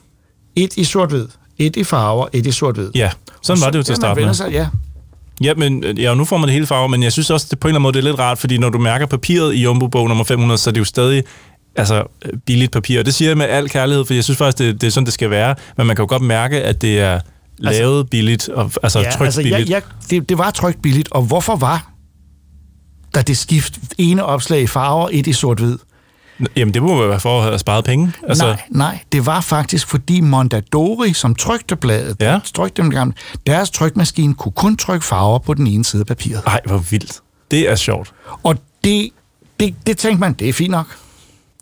et 0.56 0.78
i 0.78 0.84
sort-hvid, 0.84 1.28
et 1.58 1.76
i 1.76 1.84
farver, 1.84 2.28
et 2.34 2.46
i 2.46 2.52
sort-hvid. 2.52 2.92
Ja, 2.96 3.10
sådan 3.42 3.62
Og 3.62 3.66
var 3.66 3.72
det 3.72 3.78
jo 3.78 3.84
til 3.84 3.92
ja, 3.92 3.94
at 3.94 3.98
starte 3.98 4.26
med. 4.26 4.34
Sig, 4.34 4.52
ja. 4.52 4.68
Ja, 5.44 5.54
men 5.54 5.98
ja, 5.98 6.14
nu 6.14 6.26
får 6.26 6.38
man 6.38 6.48
det 6.48 6.54
hele 6.54 6.68
farver, 6.68 6.88
men 6.88 7.04
jeg 7.04 7.12
synes 7.12 7.30
også, 7.30 7.48
det 7.52 7.60
på 7.60 7.68
en 7.68 7.70
eller 7.70 7.76
anden 7.76 7.84
måde 7.84 7.94
det 7.94 8.00
er 8.00 8.04
lidt 8.04 8.20
rart, 8.20 8.38
fordi 8.40 8.58
når 8.58 8.70
du 8.70 8.80
mærker 8.80 9.06
papiret 9.06 9.56
i 9.56 9.64
Jumbo-bog 9.64 10.08
nummer 10.08 10.24
500, 10.24 10.58
så 10.58 10.70
er 10.70 10.72
det 10.72 10.80
jo 10.80 10.86
stadig 10.86 11.24
altså, 11.76 12.04
billigt 12.46 12.72
papir. 12.72 13.00
Og 13.00 13.06
det 13.06 13.14
siger 13.14 13.30
jeg 13.30 13.38
med 13.38 13.46
al 13.46 13.70
kærlighed, 13.70 14.06
for 14.06 14.14
jeg 14.14 14.24
synes 14.24 14.38
faktisk, 14.38 14.58
det, 14.58 14.82
det 14.82 14.88
er 14.88 14.92
sådan, 14.92 15.06
det 15.06 15.14
skal 15.14 15.30
være. 15.30 15.56
Men 15.78 15.88
man 15.88 15.96
kan 15.96 16.04
jo 16.04 16.10
godt 16.10 16.22
mærke, 16.22 16.62
at 16.62 16.82
det 16.82 17.00
er 17.00 17.20
lavet 17.62 18.10
billigt, 18.10 18.50
og, 18.50 18.72
altså 18.84 19.00
ja, 19.00 19.12
trykt 19.12 19.22
altså, 19.22 19.42
billigt. 19.42 19.70
Ja, 19.70 19.76
ja, 19.76 19.82
det, 20.10 20.30
det 20.30 20.38
var 20.38 20.52
trygt 20.52 20.82
billigt, 20.82 21.12
og 21.12 21.22
hvorfor 21.22 21.56
var 21.56 21.92
der 23.16 23.22
det 23.22 23.38
skift 23.38 23.80
ene 23.98 24.26
opslag 24.26 24.62
i 24.62 24.68
farver, 24.68 25.10
et 25.12 25.28
i 25.28 25.34
sort-hvid? 25.34 25.78
Jamen, 26.56 26.74
det 26.74 26.84
må 26.84 27.08
være 27.08 27.20
for 27.20 27.38
at 27.38 27.44
have 27.44 27.60
sparet 27.60 27.86
penge. 27.86 28.14
Altså... 28.28 28.46
Nej, 28.46 28.62
nej, 28.70 29.00
det 29.12 29.26
var 29.26 29.42
faktisk 29.42 29.88
fordi 29.88 30.22
Mondadori, 30.22 31.14
som 31.14 31.36
trykte 31.36 31.76
bladet, 31.76 32.18
Ja. 32.20 32.40
trykte 32.54 32.82
dem 32.82 32.92
gamle, 32.92 33.14
deres 33.48 33.70
trykmaskine 33.72 34.34
kunne 34.34 34.52
kun 34.52 34.78
trykke 34.78 35.06
farver 35.06 35.40
på 35.40 35.54
den 35.54 35.68
ene 35.68 35.86
side 35.86 36.00
af 36.00 36.08
papiret. 36.08 36.42
Ej, 36.48 36.62
hvor 36.66 36.78
vildt. 36.78 37.20
Det 37.52 37.70
er 37.70 37.76
sjovt. 37.76 38.12
Og 38.44 38.56
det, 38.84 39.10
det, 39.60 39.76
det 39.88 39.98
tænkte 39.98 40.20
man, 40.20 40.34
det 40.34 40.50
er 40.50 40.54
fint 40.54 40.72
nok. 40.72 40.98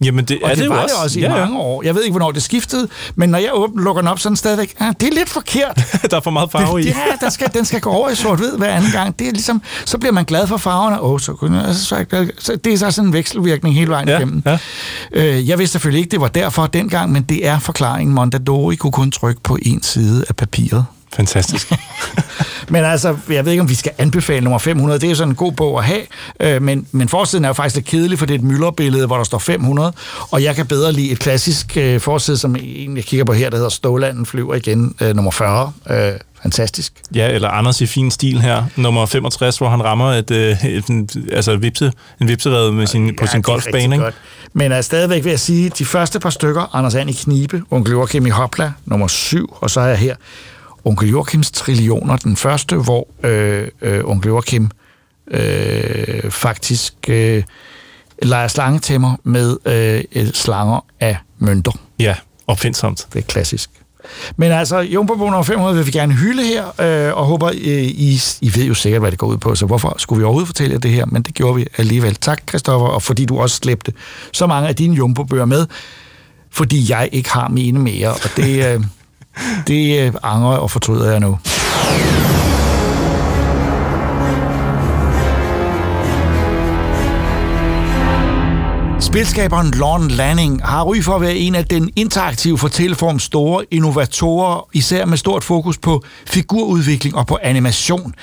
Jamen, 0.04 0.26
det 0.26 0.40
Og 0.44 0.50
er 0.50 0.56
det, 0.56 0.62
det, 0.64 0.70
var 0.70 0.76
også. 0.84 0.96
det 0.96 1.04
også 1.04 1.20
i 1.20 1.22
ja, 1.22 1.32
ja. 1.36 1.40
mange 1.40 1.60
år. 1.60 1.84
Jeg 1.84 1.96
ved 1.96 2.04
ikke, 2.04 2.12
hvornår 2.12 2.32
det 2.32 2.44
skiftede, 2.44 2.88
men 3.16 3.30
når 3.30 3.38
jeg 3.38 3.50
åbner, 3.54 3.84
lukker 3.84 4.02
den 4.02 4.08
op, 4.10 4.20
så 4.20 4.28
er 4.28 4.30
den 4.30 4.38
stadigvæk, 4.38 4.76
ah, 4.80 4.94
det 5.00 5.08
er 5.10 5.14
lidt 5.14 5.30
forkert. 5.30 5.76
der 6.12 6.18
er 6.18 6.22
for 6.22 6.32
meget 6.32 6.52
farve 6.52 6.82
i. 6.82 6.86
Ja, 6.86 6.94
der 7.22 7.30
skal, 7.30 7.54
den 7.54 7.66
skal 7.66 7.82
gå 7.82 7.90
over 7.90 8.10
i 8.10 8.16
sort-hvid 8.16 8.58
hver 8.58 8.68
anden 8.74 8.92
gang. 8.92 9.20
Det 9.20 9.28
er 9.28 9.32
ligesom, 9.32 9.62
så 9.86 9.98
bliver 9.98 10.14
man 10.14 10.26
glad 10.26 10.48
for 10.48 10.58
farverne. 10.58 11.02
Åh, 11.02 11.12
oh, 11.12 11.20
så, 11.20 11.34
kunne 11.34 11.62
jeg- 11.62 11.76
så, 11.76 12.06
så, 12.40 12.56
det 12.56 12.74
er 12.74 12.78
så 12.78 12.92
sådan 12.92 13.08
en 13.08 13.14
vekselvirkning 13.14 13.76
hele 13.76 13.90
vejen 13.92 14.08
Ja, 14.08 14.18
igennem. 14.18 14.44
ja. 14.46 14.58
Øh, 15.14 15.50
jeg 15.50 15.60
vidste 15.60 15.72
selvfølgelig 15.72 16.00
ikke, 16.00 16.12
det 16.12 16.22
var 16.22 16.28
derfor 16.28 16.68
dengang, 16.68 17.12
men 17.12 17.24
det 17.24 17.48
er 17.48 17.60
forklaringen. 17.60 18.16
Mondadori 18.16 18.76
kunne 18.76 18.92
kun 18.92 19.12
trykke 19.12 19.42
på 19.44 19.58
en 19.62 19.84
side 19.84 20.26
af 20.30 20.36
papiret. 20.36 20.86
Fantastisk. 21.16 21.72
Men 22.72 22.84
altså, 22.86 23.18
jeg 23.30 23.46
ved 23.46 23.52
ikke, 23.52 23.62
om 23.62 23.70
vi 23.70 23.76
skal 23.76 23.92
anbefale 23.98 24.42
nummer 24.44 24.58
500. 24.60 25.00
Det 25.00 25.06
er 25.06 25.10
jo 25.10 25.16
sådan 25.16 25.30
en 25.32 25.36
god 25.36 25.52
bog 25.52 25.78
at 25.80 25.86
have. 25.86 26.02
Øh, 26.40 26.62
men, 26.62 26.88
men 26.92 27.10
forsiden 27.10 27.46
er 27.46 27.50
jo 27.50 27.54
faktisk 27.54 27.76
lidt 27.76 27.86
kedelig, 27.88 28.20
for 28.20 28.26
det 28.26 28.34
er 28.34 28.38
et 28.38 28.44
mylderbillede, 28.44 29.06
hvor 29.08 29.18
der 29.18 29.24
står 29.24 29.38
500. 29.38 29.94
Og 30.32 30.44
jeg 30.44 30.56
kan 30.56 30.66
bedre 30.68 30.92
lide 30.92 31.12
et 31.12 31.20
klassisk 31.20 31.78
øh, 31.78 32.00
forside, 32.02 32.38
som 32.38 32.56
en, 32.60 32.96
jeg 32.98 33.04
kigger 33.06 33.24
på 33.26 33.34
her, 33.34 33.50
der 33.50 33.58
hedder 33.58 33.70
Stålanden 33.70 34.26
flyver 34.26 34.56
igen, 34.56 34.96
øh, 35.02 35.16
nummer 35.16 35.32
40. 35.32 35.72
Øh, 35.90 36.12
fantastisk. 36.42 36.94
Ja, 37.16 37.30
eller 37.32 37.50
Anders 37.50 37.82
i 37.82 37.86
fin 37.86 38.12
stil 38.12 38.42
her, 38.42 38.64
nummer 38.76 39.06
65, 39.06 39.58
hvor 39.58 39.70
han 39.70 39.84
rammer 39.84 40.12
et, 40.14 40.32
øh, 40.32 40.66
et, 40.66 41.16
altså 41.32 41.52
et 41.52 41.62
vipse, 41.62 41.92
en 42.22 42.28
vipserede 42.28 42.72
med 42.72 42.88
sin, 42.88 43.16
på 43.16 43.26
Ja, 43.26 43.32
sin 43.32 43.42
det 43.42 43.48
er 43.48 43.52
golfbane. 43.52 43.78
rigtig 43.78 43.94
Ikke? 43.94 44.04
godt. 44.04 44.16
Men 44.54 44.72
er 44.72 44.82
stadigvæk 44.82 45.26
ved 45.26 45.32
at 45.32 45.40
sige, 45.40 45.70
de 45.70 45.86
første 45.86 46.20
par 46.20 46.30
stykker, 46.30 46.76
Anders 46.76 46.96
And 46.96 47.10
i 47.10 47.14
Knibe, 47.14 47.62
Onkel 47.72 47.92
Joachim 47.92 48.26
i 48.26 48.30
Hopla, 48.30 48.72
nummer 48.86 49.08
7, 49.08 49.58
og 49.62 49.70
så 49.70 49.82
er 49.82 49.88
jeg 49.88 49.98
her, 49.98 50.16
Onkel 50.84 51.10
Joachims 51.10 51.52
trillioner, 51.52 52.18
den 52.18 52.36
første, 52.36 52.76
hvor 52.76 53.08
øh, 53.24 53.68
øh, 53.82 54.02
Onkel 54.06 54.30
Joachim 54.30 54.70
øh, 55.32 56.32
faktisk 56.32 56.94
øh, 57.08 57.44
leger 58.24 58.48
slangetæmmer 58.48 59.16
med 59.24 59.58
øh, 59.66 60.28
slanger 60.34 60.86
af 61.00 61.18
mønter. 61.40 61.72
Ja, 62.00 62.16
opfindsomt. 62.48 63.08
Det 63.14 63.20
er 63.20 63.24
klassisk. 63.24 63.70
Men 64.38 64.52
altså, 64.52 64.80
Jumbo 64.80 65.14
nummer 65.14 65.44
500 65.44 65.78
vil 65.78 65.86
vi 65.86 65.92
gerne 65.92 66.14
hylde 66.14 66.44
her, 66.44 66.82
øh, 66.82 67.18
og 67.18 67.26
håber, 67.26 67.48
øh, 67.48 67.84
I, 67.84 68.22
I 68.42 68.52
ved 68.56 68.66
jo 68.66 68.74
sikkert, 68.74 69.02
hvad 69.02 69.12
det 69.12 69.20
går 69.20 69.28
ud 69.28 69.38
på, 69.38 69.56
så 69.56 69.66
hvorfor 69.66 69.96
skulle 69.98 70.20
vi 70.20 70.24
overhovedet 70.24 70.48
fortælle 70.48 70.74
jer 70.74 70.80
det 70.80 70.92
her? 70.92 71.06
Men 71.06 71.22
det 71.22 71.34
gjorde 71.34 71.56
vi 71.56 71.68
alligevel. 71.78 72.16
Tak, 72.16 72.42
Christoffer, 72.50 72.88
og 72.88 73.02
fordi 73.04 73.26
du 73.26 73.40
også 73.40 73.56
slæbte 73.56 73.94
så 74.34 74.48
mange 74.48 74.70
af 74.70 74.76
dine 74.76 74.96
Jumbo-bøger 74.96 75.46
med, 75.46 75.66
fordi 76.52 76.92
jeg 76.92 77.10
ikke 77.12 77.30
har 77.30 77.48
mine 77.48 77.80
mere, 77.80 78.10
og 78.10 78.30
det, 78.38 78.76
øh, 78.76 78.84
det 79.68 80.00
øh, 80.00 80.14
angrer 80.24 80.58
og 80.58 80.72
fortryder 80.72 81.12
jeg 81.12 81.20
nu. 81.20 81.38
Spilskaberen 89.10 89.72
Lon 89.72 90.08
Lanning 90.08 90.62
har 90.66 90.84
ry 90.84 91.02
for 91.02 91.16
at 91.16 91.22
være 91.22 91.36
en 91.36 91.56
af 91.56 91.66
den 91.66 91.90
interaktive 91.96 92.58
fortælleforms 92.58 93.24
store 93.24 93.66
innovatorer, 93.72 94.68
især 94.74 95.06
med 95.06 95.18
stort 95.18 95.44
fokus 95.44 95.78
på 95.78 96.04
figurudvikling 96.28 97.16
og 97.16 97.28
på 97.28 97.38
animation. 97.44 98.16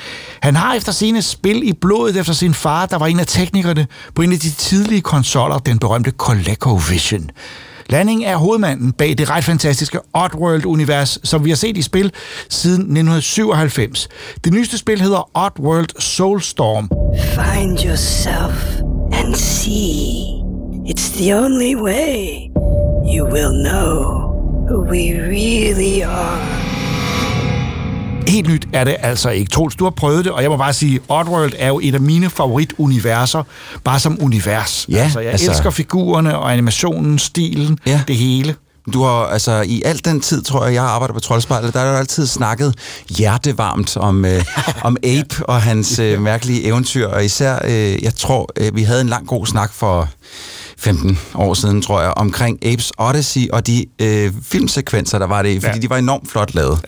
Han 0.42 0.56
har 0.56 0.74
efter 0.74 0.92
sine 0.92 1.22
spil 1.22 1.68
i 1.68 1.72
blodet 1.72 2.16
efter 2.16 2.32
sin 2.32 2.54
far, 2.54 2.86
der 2.86 2.98
var 2.98 3.06
en 3.06 3.20
af 3.20 3.26
teknikerne 3.26 3.86
på 4.14 4.22
en 4.22 4.32
af 4.32 4.38
de 4.38 4.50
tidlige 4.50 5.00
konsoller, 5.00 5.58
den 5.58 5.78
berømte 5.78 6.10
ColecoVision. 6.10 7.30
Landing 7.88 8.24
er 8.24 8.36
hovedmanden 8.36 8.92
bag 8.92 9.18
det 9.18 9.30
ret 9.30 9.44
fantastiske 9.44 9.98
Oddworld-univers, 10.14 11.18
som 11.24 11.44
vi 11.44 11.50
har 11.50 11.56
set 11.56 11.76
i 11.76 11.82
spil 11.82 12.12
siden 12.48 12.80
1997. 12.80 14.08
Det 14.44 14.52
nyeste 14.52 14.78
spil 14.78 15.00
hedder 15.00 15.30
Oddworld 15.34 16.00
Soulstorm. 16.00 16.90
Find 17.18 17.78
yourself 17.84 18.80
and 19.12 19.34
see. 19.34 20.36
It's 20.88 21.22
the 21.22 21.34
only 21.34 21.74
way 21.74 22.50
you 23.14 23.26
will 23.32 23.52
know 23.64 24.26
who 24.68 24.90
we 24.90 25.20
really 25.20 26.02
are. 26.02 26.65
Helt 28.28 28.48
nyt 28.48 28.68
er 28.72 28.84
det 28.84 28.96
altså 29.00 29.30
ikke. 29.30 29.50
Troels, 29.50 29.76
du 29.76 29.84
har 29.84 29.90
prøvet 29.90 30.24
det, 30.24 30.32
og 30.32 30.42
jeg 30.42 30.50
må 30.50 30.56
bare 30.56 30.72
sige, 30.72 31.00
Oddworld 31.08 31.52
er 31.58 31.68
jo 31.68 31.80
et 31.82 31.94
af 31.94 32.00
mine 32.00 32.30
favorituniverser, 32.30 33.42
bare 33.84 34.00
som 34.00 34.18
univers. 34.20 34.86
Ja, 34.88 34.96
altså, 34.96 35.20
jeg 35.20 35.32
altså- 35.32 35.50
elsker 35.50 35.70
figurerne 35.70 36.38
og 36.38 36.52
animationen, 36.52 37.18
stilen, 37.18 37.78
Ja. 37.86 38.00
det 38.08 38.16
hele. 38.16 38.54
Du 38.92 39.02
har, 39.02 39.10
altså, 39.12 39.62
i 39.66 39.82
al 39.84 40.00
den 40.04 40.20
tid, 40.20 40.42
tror 40.42 40.64
jeg, 40.64 40.74
jeg 40.74 40.84
arbejder 40.84 41.14
på 41.14 41.20
Troldspejlet, 41.20 41.74
der 41.74 41.80
har 41.80 41.90
du 41.92 41.96
altid 41.98 42.26
snakket 42.26 42.74
hjertevarmt 43.08 43.96
om, 43.96 44.24
øh, 44.24 44.44
om 44.82 44.96
Ape 45.04 45.46
og 45.48 45.62
hans 45.62 45.98
øh, 45.98 46.22
mærkelige 46.22 46.64
eventyr, 46.64 47.06
og 47.08 47.24
især, 47.24 47.58
øh, 47.64 48.02
jeg 48.04 48.14
tror, 48.14 48.48
øh, 48.56 48.76
vi 48.76 48.82
havde 48.82 49.00
en 49.00 49.08
lang 49.08 49.26
god 49.26 49.46
snak 49.46 49.72
for 49.72 50.08
15 50.78 51.18
år 51.34 51.54
siden, 51.54 51.82
tror 51.82 52.00
jeg, 52.02 52.12
omkring 52.16 52.66
Apes 52.66 52.92
Odyssey 52.98 53.48
og 53.52 53.66
de 53.66 53.84
øh, 54.02 54.32
filmsekvenser, 54.42 55.18
der 55.18 55.26
var 55.26 55.42
det, 55.42 55.62
fordi 55.62 55.76
Ja. 55.76 55.82
de 55.82 55.90
var 55.90 55.96
enormt 55.96 56.30
flot 56.30 56.54
lavet. 56.54 56.78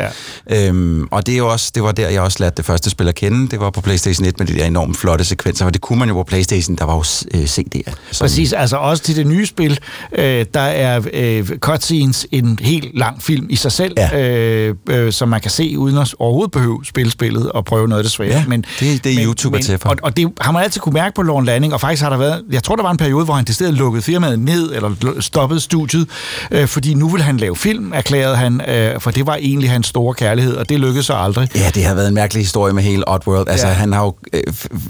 Ja. 0.51 0.67
Øhm, 0.69 1.09
og 1.11 1.27
det, 1.27 1.33
er 1.35 1.39
jo 1.39 1.49
også, 1.49 1.71
det 1.75 1.83
var 1.83 1.93
der, 1.93 2.09
jeg 2.09 2.23
også 2.23 2.37
lærte 2.41 2.57
det 2.57 2.65
første 2.65 2.91
spil 2.91 3.09
at 3.09 3.15
kende. 3.15 3.49
Det 3.49 3.61
var 3.61 3.71
på 3.71 3.81
PlayStation 3.81 4.27
1 4.27 4.39
med 4.39 4.47
de 4.47 4.53
der 4.55 4.65
enormt 4.65 4.97
flotte 4.97 5.25
sekvenser, 5.25 5.65
for 5.65 5.71
det 5.71 5.81
kunne 5.81 5.99
man 5.99 6.09
jo 6.09 6.15
på 6.15 6.23
PlayStation, 6.23 6.77
der 6.77 6.85
var 6.85 6.95
jo 6.95 7.05
øh, 7.35 7.45
CD'er. 7.45 7.93
som- 8.11 8.25
Præcis, 8.25 8.53
altså 8.53 8.77
også 8.77 9.03
til 9.03 9.17
det 9.17 9.27
nye 9.27 9.47
spil, 9.47 9.79
øh, 10.19 10.47
der 10.55 10.61
er 10.61 11.01
øh, 11.13 11.49
cutscenes 11.49 12.27
en 12.33 12.59
helt 12.63 12.99
lang 12.99 13.23
film 13.23 13.47
i 13.51 13.57
sig 13.57 13.73
selv, 13.73 13.95
ja. 13.97 14.29
øh, 14.29 14.75
øh, 14.91 15.13
som 15.13 15.29
man 15.29 15.41
kan 15.41 15.51
se 15.51 15.75
uden 15.79 15.99
at 15.99 16.15
overhovedet 16.19 16.51
behøve 16.53 16.85
spille 16.85 17.11
spillet 17.13 17.53
og 17.53 17.65
prøve 17.65 17.89
noget 17.89 18.01
af 18.01 18.05
det 18.05 18.13
svære. 18.13 18.29
Ja, 18.29 18.45
men, 18.49 18.65
det- 18.81 19.05
det 19.05 19.13
er 19.21 19.25
YouTube 19.27 19.63
til 19.63 19.79
for. 19.79 19.89
Og, 19.89 19.97
og 20.03 20.17
det 20.17 20.33
har 20.41 20.53
man 20.53 20.63
altid 20.63 20.81
kunne 20.81 20.93
mærke 20.93 21.15
på 21.15 21.23
Lorne 21.23 21.47
Landing, 21.47 21.75
og 21.75 21.81
faktisk 21.81 22.03
har 22.03 22.11
der 22.11 22.17
været, 22.17 22.43
jeg 22.51 22.63
tror 22.63 22.77
der 22.77 22.83
var 22.83 22.91
en 22.91 22.97
periode, 22.97 23.25
hvor 23.25 23.35
han 23.35 23.45
til 23.45 23.55
lukkede 23.79 24.03
firmaet 24.03 24.39
ned, 24.39 24.73
eller 24.75 25.17
stoppede 25.21 25.61
studiet, 25.61 26.09
øh, 26.51 26.67
fordi 26.69 26.95
nu 26.95 27.09
vil 27.09 27.23
han 27.23 27.37
lave 27.37 27.57
film, 27.57 27.93
erklærede 27.93 28.37
han, 28.37 28.61
øh, 28.69 29.01
for 29.01 29.11
det 29.11 29.27
var 29.27 29.35
egentlig 29.37 29.71
hans 29.71 29.87
store 29.87 30.15
kærlighed, 30.15 30.55
og 30.57 30.69
det 30.69 30.81
lykkedes 30.81 31.07
så 31.07 31.15
aldrig. 31.15 31.49
Ja, 31.55 31.71
det 31.75 31.85
har 31.85 31.95
været 31.95 32.09
en 32.09 32.15
mærkelig 32.15 32.43
historie 32.43 32.73
med 32.75 32.83
hele 32.83 33.09
Oddworld. 33.13 33.49
Altså, 33.49 33.67
Ja. 33.67 33.73
han 33.73 33.93
har 33.93 34.05
jo 34.05 34.15
øh, 34.33 34.43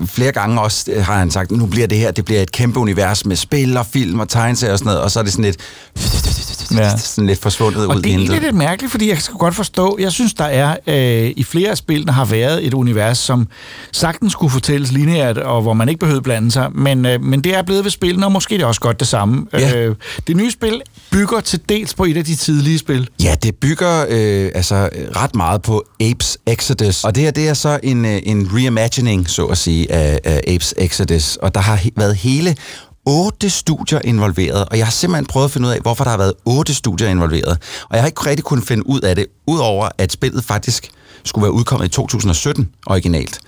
flere 0.07 0.32
gange 0.32 0.61
også, 0.61 0.84
øh, 0.93 1.05
har 1.05 1.18
han 1.18 1.30
sagt, 1.30 1.51
nu 1.51 1.66
bliver 1.66 1.86
det 1.86 1.99
her, 1.99 2.11
det 2.11 2.24
bliver 2.24 2.43
et 2.43 2.53
kæmpe 2.53 2.80
univers 2.80 3.26
med 3.26 3.36
spil 3.36 3.76
og 3.76 3.86
film 3.93 4.20
og 4.20 4.28
tegneserier 4.28 4.72
og 4.72 4.78
sådan 4.78 4.86
noget, 4.91 5.01
og 5.03 5.11
så 5.11 5.18
er 5.18 5.22
det 5.24 5.32
sådan 5.32 5.45
lidt, 5.45 5.57
Ja. 6.77 6.97
sådan 6.97 7.27
lidt 7.27 7.41
forsvundet 7.43 7.87
Og 7.87 7.97
ud 7.97 8.03
det 8.03 8.14
er 8.14 8.41
lidt 8.41 8.55
mærkeligt, 8.55 8.91
fordi 8.91 9.09
jeg 9.09 9.19
skal 9.19 9.37
godt 9.39 9.55
forstå, 9.55 9.97
jeg 10.01 10.12
synes, 10.12 10.35
der 10.35 10.45
er 10.45 10.77
øh, 10.87 11.33
i 11.37 11.45
flere 11.45 11.71
af 11.71 11.77
spillene 11.77 12.12
har 12.12 12.25
været 12.25 12.66
et 12.66 12.75
univers, 12.75 13.19
som 13.19 13.49
sagtens 13.93 14.33
skulle 14.33 14.51
fortælles 14.51 14.93
lineært, 14.93 15.39
og 15.39 15.62
hvor 15.62 15.73
man 15.73 15.89
ikke 15.89 15.99
behøvede 15.99 16.23
blande 16.23 16.51
sig, 16.51 16.69
men, 16.75 17.07
øh, 17.07 17.23
men 17.23 17.45
det 17.45 17.55
er 17.57 17.62
blevet 17.62 17.85
ved 17.85 17.91
spillene, 17.91 18.27
og 18.27 18.33
måske 18.33 18.55
er 18.55 18.59
det 18.59 18.66
også 18.66 18.81
godt 18.81 19.01
det 19.01 19.09
samme. 19.09 19.47
Ja. 19.53 19.77
Øh, 19.77 19.95
det 20.27 20.37
nye 20.37 20.51
spil 20.51 20.81
bygger 21.11 21.41
til 21.41 21.61
dels 21.69 21.95
på 21.95 22.05
et 22.05 22.16
af 22.16 22.25
de 22.25 22.35
tidlige 22.35 22.79
spil. 22.79 23.09
Ja, 23.23 23.35
det 23.43 23.55
bygger 23.55 24.05
øh, 24.09 24.51
altså 24.55 24.89
ret 25.16 25.35
meget 25.35 25.62
på 25.62 25.85
Apes 26.01 26.39
Exodus. 26.47 27.05
Og 27.05 27.14
det 27.14 27.23
her, 27.23 27.31
det 27.31 27.49
er 27.49 27.55
så 27.55 27.81
en, 27.83 28.05
øh, 28.05 28.21
en 28.23 28.49
reimagining, 28.55 29.31
så 29.31 29.45
at 29.45 29.59
sige, 29.59 29.93
af, 29.93 30.19
af 30.25 30.41
Apes 30.55 30.75
Exodus. 30.77 31.37
Og 31.37 31.55
der 31.55 31.61
har 31.61 31.77
he- 31.77 31.91
været 31.97 32.16
hele 32.16 32.57
otte 33.09 33.51
studier 33.51 34.01
involveret, 34.05 34.69
og 34.69 34.79
jeg 34.79 34.87
har 34.87 34.91
simpelthen 34.91 35.27
prøvet 35.27 35.45
at 35.45 35.51
finde 35.51 35.69
ud 35.69 35.73
af, 35.73 35.81
hvorfor 35.81 36.05
der 36.05 36.11
har 36.11 36.19
været 36.19 36.33
otte 36.45 36.75
studier 36.75 37.09
involveret. 37.09 37.59
Og 37.83 37.97
jeg 37.97 38.01
har 38.01 38.07
ikke 38.07 38.27
rigtig 38.27 38.45
kunnet 38.45 38.65
finde 38.65 38.87
ud 38.87 39.01
af 39.01 39.17
det, 39.17 39.27
udover 39.47 39.89
at 39.99 40.13
spillet 40.13 40.45
faktisk 40.45 40.91
skulle 41.25 41.43
være 41.43 41.53
udkommet 41.53 41.87
i 41.87 41.91
2017 41.91 42.69
originalt. 42.87 43.41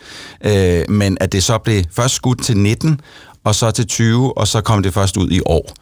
Øh, 0.45 0.85
men 0.89 1.19
at 1.21 1.33
det 1.33 1.45
så 1.45 1.59
blev 1.59 1.85
først 1.93 2.15
skudt 2.15 2.43
til 2.43 2.57
19, 2.57 3.01
og 3.45 3.55
så 3.55 3.71
til 3.71 3.87
20, 3.87 4.39
og 4.39 4.49
så 4.49 4.61
kom 4.61 4.83
det 4.83 4.95
først 4.95 5.17
ud 5.17 5.31
i 5.31 5.41
år. 5.47 5.73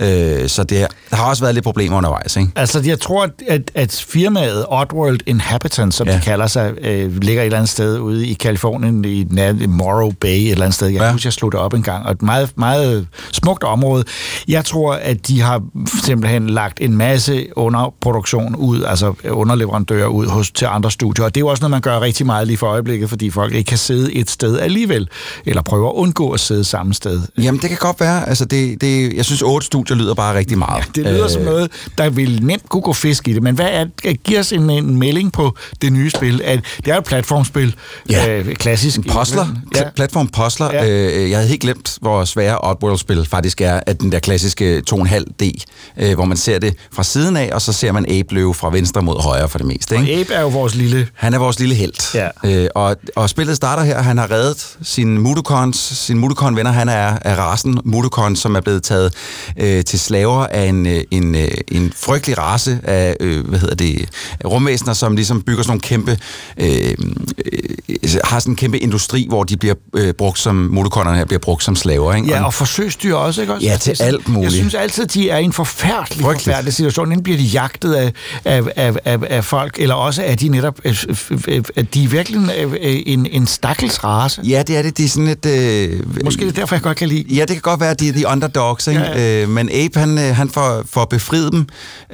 Øh, 0.00 0.48
så 0.48 0.64
det, 0.64 0.86
der 1.10 1.16
har 1.16 1.28
også 1.28 1.42
været 1.42 1.54
lidt 1.54 1.64
problemer 1.64 1.96
undervejs, 1.96 2.36
ikke? 2.36 2.50
Altså, 2.56 2.82
jeg 2.86 3.00
tror, 3.00 3.28
at, 3.48 3.70
at, 3.74 4.04
firmaet 4.08 4.66
Oddworld 4.68 5.20
Inhabitants, 5.26 5.96
som 5.96 6.08
ja. 6.08 6.14
De 6.14 6.20
kalder 6.20 6.46
sig, 6.46 6.74
øh, 6.80 7.16
ligger 7.22 7.42
et 7.42 7.46
eller 7.46 7.58
andet 7.58 7.70
sted 7.70 7.98
ude 7.98 8.26
i 8.26 8.34
Kalifornien, 8.34 9.04
i 9.04 9.20
i 9.60 9.66
Morrow 9.66 10.10
Bay, 10.10 10.28
et 10.28 10.50
eller 10.50 10.64
andet 10.64 10.74
sted. 10.74 10.88
Jeg 10.88 11.00
ja. 11.00 11.12
husker, 11.12 11.28
jeg 11.28 11.32
slog 11.32 11.52
det 11.52 11.60
op 11.60 11.74
en 11.74 11.82
gang, 11.82 12.06
og 12.06 12.12
et 12.12 12.22
meget, 12.22 12.52
meget 12.56 13.06
smukt 13.32 13.64
område. 13.64 14.04
Jeg 14.48 14.64
tror, 14.64 14.94
at 14.94 15.28
de 15.28 15.40
har 15.40 15.62
simpelthen 16.04 16.50
lagt 16.50 16.80
en 16.80 16.96
masse 16.96 17.46
underproduktion 17.56 18.54
ud, 18.54 18.82
altså 18.82 19.14
underleverandører 19.30 20.06
ud 20.06 20.26
hos, 20.26 20.50
til 20.50 20.66
andre 20.66 20.90
studier, 20.90 21.24
og 21.24 21.34
det 21.34 21.40
er 21.40 21.42
jo 21.42 21.48
også 21.48 21.60
noget, 21.60 21.70
man 21.70 21.80
gør 21.80 22.00
rigtig 22.00 22.26
meget 22.26 22.46
lige 22.46 22.56
for 22.56 22.66
øjeblikket, 22.66 23.08
fordi 23.08 23.30
folk 23.30 23.54
ikke 23.54 23.68
kan 23.68 23.78
sidde 23.78 24.14
et 24.14 24.30
sted 24.30 24.58
alligevel, 24.58 25.08
eller 25.46 25.62
prøver 25.62 25.88
at 25.88 25.94
undgå 25.94 26.30
at 26.30 26.40
sidde 26.40 26.64
samme 26.64 26.94
sted. 26.94 27.20
Jamen, 27.38 27.60
det 27.60 27.68
kan 27.68 27.78
godt 27.78 28.00
være. 28.00 28.28
Altså, 28.28 28.44
det, 28.44 28.80
det, 28.80 29.16
jeg 29.16 29.24
synes, 29.24 29.42
otte 29.56 29.66
studier 29.66 29.96
lyder 29.96 30.14
bare 30.14 30.38
rigtig 30.38 30.58
meget. 30.58 30.84
Det 30.94 31.04
lyder 31.04 31.24
øh, 31.24 31.30
som 31.30 31.42
noget, 31.42 31.70
der 31.98 32.10
vil 32.10 32.42
nemt 32.42 32.68
kunne 32.68 32.82
gå 32.82 32.92
fisk 32.92 33.28
i 33.28 33.32
det. 33.32 33.42
Men 33.42 33.54
hvad 33.54 33.66
er, 33.70 34.14
giv 34.14 34.38
os 34.38 34.52
en, 34.52 34.70
en 34.70 34.96
melding 34.96 35.32
på 35.32 35.56
det 35.82 35.92
nye 35.92 36.10
spil. 36.10 36.42
At 36.44 36.60
det 36.76 36.88
er 36.88 36.94
jo 36.94 36.98
et 36.98 37.04
platformspil. 37.04 37.74
Ja. 38.10 38.28
Øh, 38.38 38.54
klassisk. 38.54 39.00
Puzzler, 39.08 39.46
Ja. 39.74 39.80
ja. 39.80 39.90
platform 39.96 40.28
puzzler. 40.28 40.66
Ja. 40.72 40.84
Ja. 40.84 40.90
Øh, 40.90 41.30
jeg 41.30 41.38
havde 41.38 41.48
helt 41.48 41.60
glemt, 41.60 41.98
hvor 42.00 42.24
svære 42.24 42.58
Oddworld-spil 42.70 43.26
faktisk 43.30 43.60
er, 43.60 43.80
at 43.86 44.00
den 44.00 44.12
der 44.12 44.18
klassiske 44.18 44.82
2,5D, 44.94 45.64
øh, 45.98 46.14
hvor 46.14 46.24
man 46.24 46.36
ser 46.36 46.58
det 46.58 46.74
fra 46.92 47.02
siden 47.02 47.36
af, 47.36 47.50
og 47.52 47.62
så 47.62 47.72
ser 47.72 47.92
man 47.92 48.06
Abe 48.10 48.34
løbe 48.34 48.54
fra 48.54 48.70
venstre 48.70 49.02
mod 49.02 49.22
højre 49.22 49.48
for 49.48 49.58
det 49.58 49.66
meste. 49.66 49.94
Ikke? 50.00 50.14
Og 50.14 50.20
Abe 50.20 50.34
er 50.34 50.40
jo 50.40 50.48
vores 50.48 50.74
lille... 50.74 51.08
Han 51.14 51.34
er 51.34 51.38
vores 51.38 51.58
lille 51.58 51.74
held. 51.74 52.14
Ja. 52.14 52.28
Øh, 52.44 52.68
og, 52.74 52.96
og 53.16 53.30
spillet 53.30 53.56
starter 53.56 53.82
her. 53.82 54.02
Han 54.02 54.18
har 54.18 54.30
reddet 54.30 54.76
sine 54.82 55.20
Mudokons, 55.20 55.76
sine 55.78 56.20
Mudokon-venner. 56.20 56.70
Han 56.72 56.88
er 56.88 57.18
af 57.22 57.36
rasen 57.38 57.80
Mudokon, 57.84 58.36
som 58.36 58.56
er 58.56 58.60
blevet 58.60 58.82
taget 58.82 59.12
øh, 59.60 59.84
til 59.84 59.98
slaver 59.98 60.46
af 60.46 60.64
en, 60.66 60.86
øh, 60.86 61.02
en, 61.10 61.34
øh, 61.34 61.48
en 61.68 61.92
frygtelig 61.96 62.38
race 62.38 62.80
af, 62.82 63.16
øh, 63.20 63.46
hvad 63.48 63.58
hedder 63.58 63.74
det, 63.74 64.08
rumvæsener, 64.44 64.92
som 64.92 65.16
ligesom 65.16 65.42
bygger 65.42 65.62
sådan 65.62 65.70
nogle 65.70 65.80
kæmpe, 65.80 66.18
øh, 66.56 66.94
øh, 67.38 68.20
har 68.24 68.38
sådan 68.38 68.52
en 68.52 68.56
kæmpe 68.56 68.78
industri, 68.78 69.26
hvor 69.28 69.44
de 69.44 69.56
bliver 69.56 69.74
øh, 69.96 70.14
brugt 70.14 70.38
som, 70.38 70.54
Mudokonerne 70.54 71.16
her 71.16 71.24
bliver 71.24 71.38
brugt 71.40 71.64
som 71.64 71.76
slaver. 71.76 72.14
Ikke? 72.14 72.28
Ja, 72.28 72.44
og 72.44 72.54
forsøgsdyr 72.54 73.14
også, 73.14 73.40
ikke 73.40 73.54
også? 73.54 73.66
Ja, 73.66 73.76
til 73.76 74.02
alt 74.02 74.28
muligt. 74.28 74.44
Jeg 74.44 74.52
synes 74.52 74.74
altid, 74.74 75.06
de 75.06 75.30
er 75.30 75.38
i 75.38 75.44
en 75.44 75.52
forfærdelig, 75.52 76.24
Frygteligt. 76.24 76.44
forfærdelig 76.44 76.74
situation. 76.74 77.06
Enten 77.08 77.22
bliver 77.22 77.38
de 77.38 77.44
jagtet 77.44 77.94
af, 77.94 78.12
af, 78.44 78.62
af, 78.76 78.92
af, 79.04 79.18
af 79.30 79.44
folk, 79.44 79.76
eller 79.80 79.94
også 79.94 80.22
er 80.22 80.34
de 80.34 80.48
netop, 80.48 80.80
øh, 80.84 81.04
øh, 81.48 81.62
at 81.76 81.94
de 81.94 82.04
er 82.04 82.08
virkelig 82.08 82.50
øh, 82.58 83.02
en, 83.06 83.26
en 83.26 83.46
stakkels 83.46 84.04
race. 84.04 84.40
Ja, 84.44 84.62
det 84.66 84.76
er 84.78 84.82
det. 84.82 84.98
De 84.98 85.04
er 85.04 85.08
sådan 85.08 85.28
et... 85.28 85.46
Øh, 85.46 86.24
Måske 86.24 86.40
det 86.40 86.48
er 86.48 86.52
derfor, 86.52 86.74
jeg 86.74 86.82
godt 86.82 86.96
kan 86.96 87.08
lide. 87.08 87.24
Ja, 87.34 87.40
det 87.40 87.48
kan 87.48 87.60
godt 87.60 87.80
være, 87.80 87.90
at 87.90 88.00
de 88.00 88.08
er 88.08 88.12
de 88.12 88.26
underdogs, 88.26 88.86
ikke? 88.86 89.00
Ja, 89.00 89.35
ja. 89.35 89.35
Øh, 89.36 89.48
men 89.48 89.68
Abe, 89.72 89.98
han, 89.98 90.18
øh, 90.18 90.36
han 90.36 90.50
får, 90.50 90.82
får 90.90 91.04
befriet 91.04 91.52
dem 91.52 91.60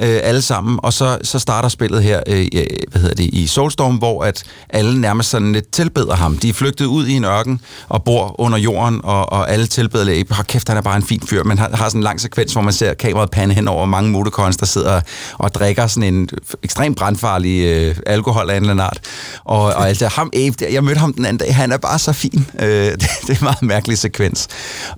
øh, 0.00 0.20
alle 0.22 0.42
sammen, 0.42 0.80
og 0.82 0.92
så, 0.92 1.18
så 1.22 1.38
starter 1.38 1.68
spillet 1.68 2.02
her 2.02 2.20
øh, 2.26 2.46
øh 2.54 2.66
hvad 2.90 3.00
hedder 3.00 3.14
det, 3.14 3.24
i 3.24 3.46
Soulstorm, 3.46 3.96
hvor 3.96 4.24
at 4.24 4.44
alle 4.68 5.00
nærmest 5.00 5.30
sådan 5.30 5.52
lidt 5.52 5.72
tilbeder 5.72 6.16
ham. 6.16 6.36
De 6.36 6.48
er 6.48 6.52
flygtet 6.52 6.84
ud 6.84 7.06
i 7.06 7.12
en 7.12 7.24
ørken 7.24 7.60
og 7.88 8.04
bor 8.04 8.40
under 8.40 8.58
jorden, 8.58 9.00
og, 9.04 9.32
og 9.32 9.50
alle 9.50 9.66
tilbeder 9.66 10.20
Abe. 10.20 10.34
Har 10.34 10.42
kæft, 10.42 10.68
han 10.68 10.76
er 10.76 10.82
bare 10.82 10.96
en 10.96 11.02
fin 11.02 11.22
fyr, 11.26 11.44
men 11.44 11.58
han 11.58 11.74
har 11.74 11.88
sådan 11.88 11.98
en 11.98 12.02
lang 12.02 12.20
sekvens, 12.20 12.52
hvor 12.52 12.62
man 12.62 12.72
ser 12.72 12.94
kameraet 12.94 13.30
pande 13.30 13.54
hen 13.54 13.68
over 13.68 13.86
mange 13.86 14.10
motocons, 14.10 14.56
der 14.56 14.66
sidder 14.66 15.00
og 15.38 15.54
drikker 15.54 15.86
sådan 15.86 16.14
en 16.14 16.28
ekstremt 16.62 16.96
brandfarlig 16.96 17.64
øh, 17.66 17.96
alkohol 18.06 18.50
af 18.50 18.56
en 18.56 18.62
eller 18.62 18.70
anden 18.70 18.86
art. 18.86 19.00
Og, 19.44 19.62
og 19.62 19.88
altså, 19.88 20.08
ham 20.08 20.30
Abe, 20.34 20.54
der- 20.60 20.68
jeg 20.68 20.84
mødte 20.84 20.98
ham 20.98 21.12
den 21.12 21.24
anden 21.24 21.38
dag, 21.38 21.54
han 21.54 21.72
er 21.72 21.76
bare 21.76 21.98
så 21.98 22.12
fin. 22.12 22.46
Øh, 22.58 22.68
det, 23.00 23.00
det 23.00 23.30
er 23.30 23.32
en 23.32 23.38
meget 23.40 23.62
mærkelig 23.62 23.98
sekvens. 23.98 24.48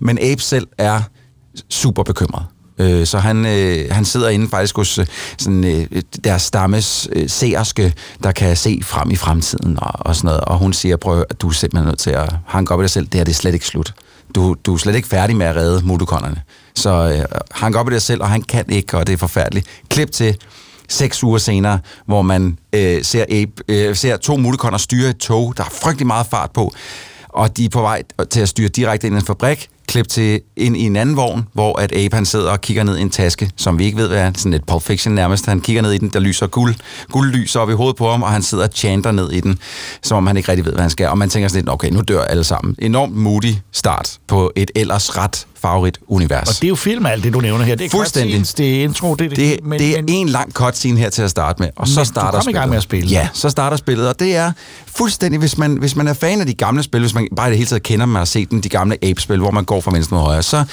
Men 0.01 0.18
Abe 0.22 0.43
selv 0.43 0.66
er 0.79 1.01
super 1.70 2.02
bekymret. 2.02 2.46
Øh, 2.78 3.07
Så 3.07 3.18
han, 3.18 3.46
øh, 3.46 3.86
han 3.90 4.05
sidder 4.05 4.28
inde 4.28 4.48
faktisk 4.48 4.76
hos 4.76 4.98
øh, 4.98 5.07
sådan, 5.38 5.64
øh, 5.64 6.02
deres 6.24 6.42
stammes 6.42 7.09
øh, 7.12 7.28
seerske, 7.28 7.94
der 8.22 8.32
kan 8.32 8.57
se 8.57 8.80
frem 8.82 9.11
i 9.11 9.16
fremtiden 9.16 9.78
og, 9.82 9.92
og 9.94 10.16
sådan 10.16 10.26
noget. 10.28 10.40
Og 10.40 10.59
hun 10.59 10.72
siger, 10.72 10.96
prøv 10.96 11.24
at 11.30 11.40
du 11.40 11.48
er 11.48 11.52
simpelthen 11.52 11.86
nødt 11.86 11.98
til 11.98 12.11
at 12.11 12.34
hanke 12.46 12.74
op 12.74 12.80
i 12.80 12.82
dig 12.82 12.90
selv. 12.90 13.07
Det 13.07 13.14
her 13.14 13.24
det 13.24 13.32
er 13.32 13.36
slet 13.36 13.55
ikke 13.55 13.66
slut. 13.66 13.94
Du, 14.34 14.55
du 14.64 14.74
er 14.74 14.78
slet 14.78 14.94
ikke 14.94 15.09
færdig 15.09 15.36
med 15.36 15.46
at 15.46 15.57
redde 15.57 15.86
mutokonerne. 15.86 16.42
Så 16.74 16.90
øh, 16.90 17.38
hanke 17.50 17.78
op 17.78 17.88
i 17.90 17.92
dig 17.92 18.02
selv, 18.02 18.22
og 18.22 18.28
han 18.28 18.42
kan 18.42 18.64
ikke, 18.68 18.98
og 18.98 19.07
det 19.07 19.12
er 19.12 19.16
forfærdeligt. 19.16 19.66
Klip 19.88 20.11
til 20.12 20.36
seks 20.88 21.24
uger 21.24 21.38
senere, 21.38 21.78
hvor 22.07 22.22
man 22.22 22.59
øh, 22.72 23.05
ser, 23.05 23.24
Abe, 23.30 23.52
øh, 23.68 23.96
ser 23.96 24.16
to 24.16 24.36
mutokoner 24.36 24.78
styre 24.78 25.11
et 25.11 25.16
tog. 25.16 25.55
Der 25.57 25.64
er 25.64 25.68
frygtelig 25.82 26.07
meget 26.07 26.26
fart 26.26 26.50
på 26.50 26.74
og 27.34 27.57
de 27.57 27.64
er 27.64 27.68
på 27.68 27.80
vej 27.80 28.02
til 28.30 28.40
at 28.40 28.48
styre 28.48 28.68
direkte 28.68 29.07
ind 29.07 29.16
i 29.16 29.18
en 29.18 29.26
fabrik 29.26 29.68
klip 29.95 30.09
til 30.09 30.40
ind 30.57 30.76
i 30.76 30.80
en 30.80 30.97
anden 30.97 31.16
vogn, 31.16 31.47
hvor 31.53 31.80
at 31.80 31.92
Abe 31.92 32.16
han 32.16 32.26
sidder 32.26 32.51
og 32.51 32.61
kigger 32.61 32.84
ned 32.84 32.99
i 32.99 33.01
en 33.01 33.11
taske, 33.11 33.51
som 33.57 33.78
vi 33.78 33.84
ikke 33.84 33.97
ved, 33.97 34.09
hvad 34.09 34.18
er. 34.18 34.32
Sådan 34.36 34.55
et 34.55 34.64
Pulp 34.66 34.82
Fiction 34.82 35.14
nærmest. 35.14 35.47
Han 35.47 35.61
kigger 35.61 35.82
ned 35.82 35.92
i 35.92 35.99
den, 35.99 36.09
der 36.09 36.20
lyser 36.20 36.47
guld, 36.47 36.74
guldlys 37.12 37.57
op 37.57 37.70
i 37.70 37.72
hovedet 37.72 37.97
på 37.97 38.11
ham, 38.11 38.22
og 38.22 38.30
han 38.30 38.42
sidder 38.42 38.64
og 38.64 38.70
chanter 38.74 39.12
ned 39.12 39.30
i 39.32 39.40
den, 39.40 39.59
som 40.03 40.16
om 40.16 40.26
han 40.26 40.36
ikke 40.36 40.49
rigtig 40.49 40.64
ved, 40.64 40.72
hvad 40.72 40.82
han 40.82 40.90
skal. 40.90 41.09
Og 41.09 41.18
man 41.18 41.30
tænker 41.30 41.49
sådan 41.49 41.62
lidt, 41.62 41.70
okay, 41.72 41.90
nu 41.90 42.01
dør 42.01 42.22
alle 42.22 42.45
sammen. 42.45 42.76
Enormt 42.78 43.16
moody 43.16 43.55
start 43.72 44.18
på 44.28 44.53
et 44.57 44.70
ellers 44.74 45.16
ret 45.16 45.47
favorit 45.65 45.99
univers. 46.09 46.49
Og 46.49 46.55
det 46.55 46.65
er 46.65 46.69
jo 46.69 46.75
film, 46.75 47.07
alt 47.07 47.25
det, 47.25 47.33
du 47.33 47.41
nævner 47.41 47.65
her. 47.65 47.75
Det 47.75 47.85
er 47.85 47.91
Fuldstændig. 47.91 48.33
cutscenes, 48.35 48.55
det 48.55 48.81
er 48.81 48.85
intro, 48.85 49.15
det 49.15 49.31
det. 49.31 49.39
Det, 49.39 49.59
men, 49.62 49.79
det 49.79 49.99
er 49.99 50.03
men, 50.03 50.09
en 50.09 50.29
lang 50.29 50.53
cutscene 50.53 50.99
her 50.99 51.11
til 51.11 51.23
at 51.23 51.31
starte 51.31 51.62
med, 51.62 51.71
og 51.77 51.89
så 51.89 52.05
starter 52.05 52.31
kom 52.31 52.39
i 52.39 52.43
spillet. 52.43 52.61
gang 52.61 52.69
med 52.71 52.77
at 52.77 52.83
spille. 52.83 53.11
Ja, 53.11 53.29
så 53.33 53.51
starter 53.51 53.77
spillet, 53.77 54.09
og 54.09 54.21
det 54.21 54.37
er 54.37 54.53
fuldstændig, 54.87 55.39
hvis 55.39 55.59
man, 55.59 55.77
hvis 55.77 55.97
man 55.97 56.09
er 56.09 56.15
fan 56.15 56.41
af 56.41 56.47
de 56.47 56.55
gamle 56.55 56.83
spil, 56.83 57.01
hvis 57.01 57.15
man 57.15 57.29
bare 57.37 57.49
i 57.49 57.51
det 57.51 57.59
hele 57.59 57.69
taget 57.69 57.83
kender 57.83 58.07
dem 58.07 58.15
og 58.15 58.21
har 58.21 58.25
set 58.25 58.51
dem, 58.51 58.62
de 58.62 58.69
gamle 58.69 59.05
Ape-spil, 59.05 59.39
hvor 59.39 59.51
man 59.51 59.65
går 59.65 59.81
fra 59.81 59.91
venstre 59.93 60.17
mod 60.17 60.25
højre, 60.25 60.43
så 60.43 60.65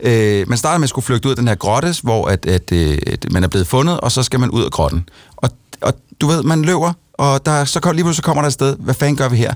øh, 0.00 0.48
man 0.48 0.58
starter 0.58 0.78
med 0.78 0.84
at 0.84 0.88
skulle 0.88 1.04
flygte 1.04 1.26
ud 1.28 1.32
af 1.32 1.36
den 1.36 1.48
her 1.48 1.54
grotte, 1.54 1.94
hvor 2.02 2.26
at, 2.26 2.46
at, 2.46 2.72
øh, 2.72 2.98
man 3.30 3.44
er 3.44 3.48
blevet 3.48 3.66
fundet, 3.66 4.00
og 4.00 4.12
så 4.12 4.22
skal 4.22 4.40
man 4.40 4.50
ud 4.50 4.64
af 4.64 4.70
grotten. 4.70 5.08
Og, 5.36 5.50
og 5.80 5.94
du 6.20 6.26
ved, 6.26 6.42
man 6.42 6.62
løber, 6.62 6.92
og 7.14 7.46
der, 7.46 7.64
så 7.64 7.80
kom, 7.80 7.94
lige 7.94 8.04
pludselig 8.04 8.16
så 8.16 8.22
kommer 8.22 8.42
der 8.42 8.46
et 8.46 8.52
sted, 8.52 8.76
hvad 8.78 8.94
fanden 8.94 9.16
gør 9.16 9.28
vi 9.28 9.36
her? 9.36 9.54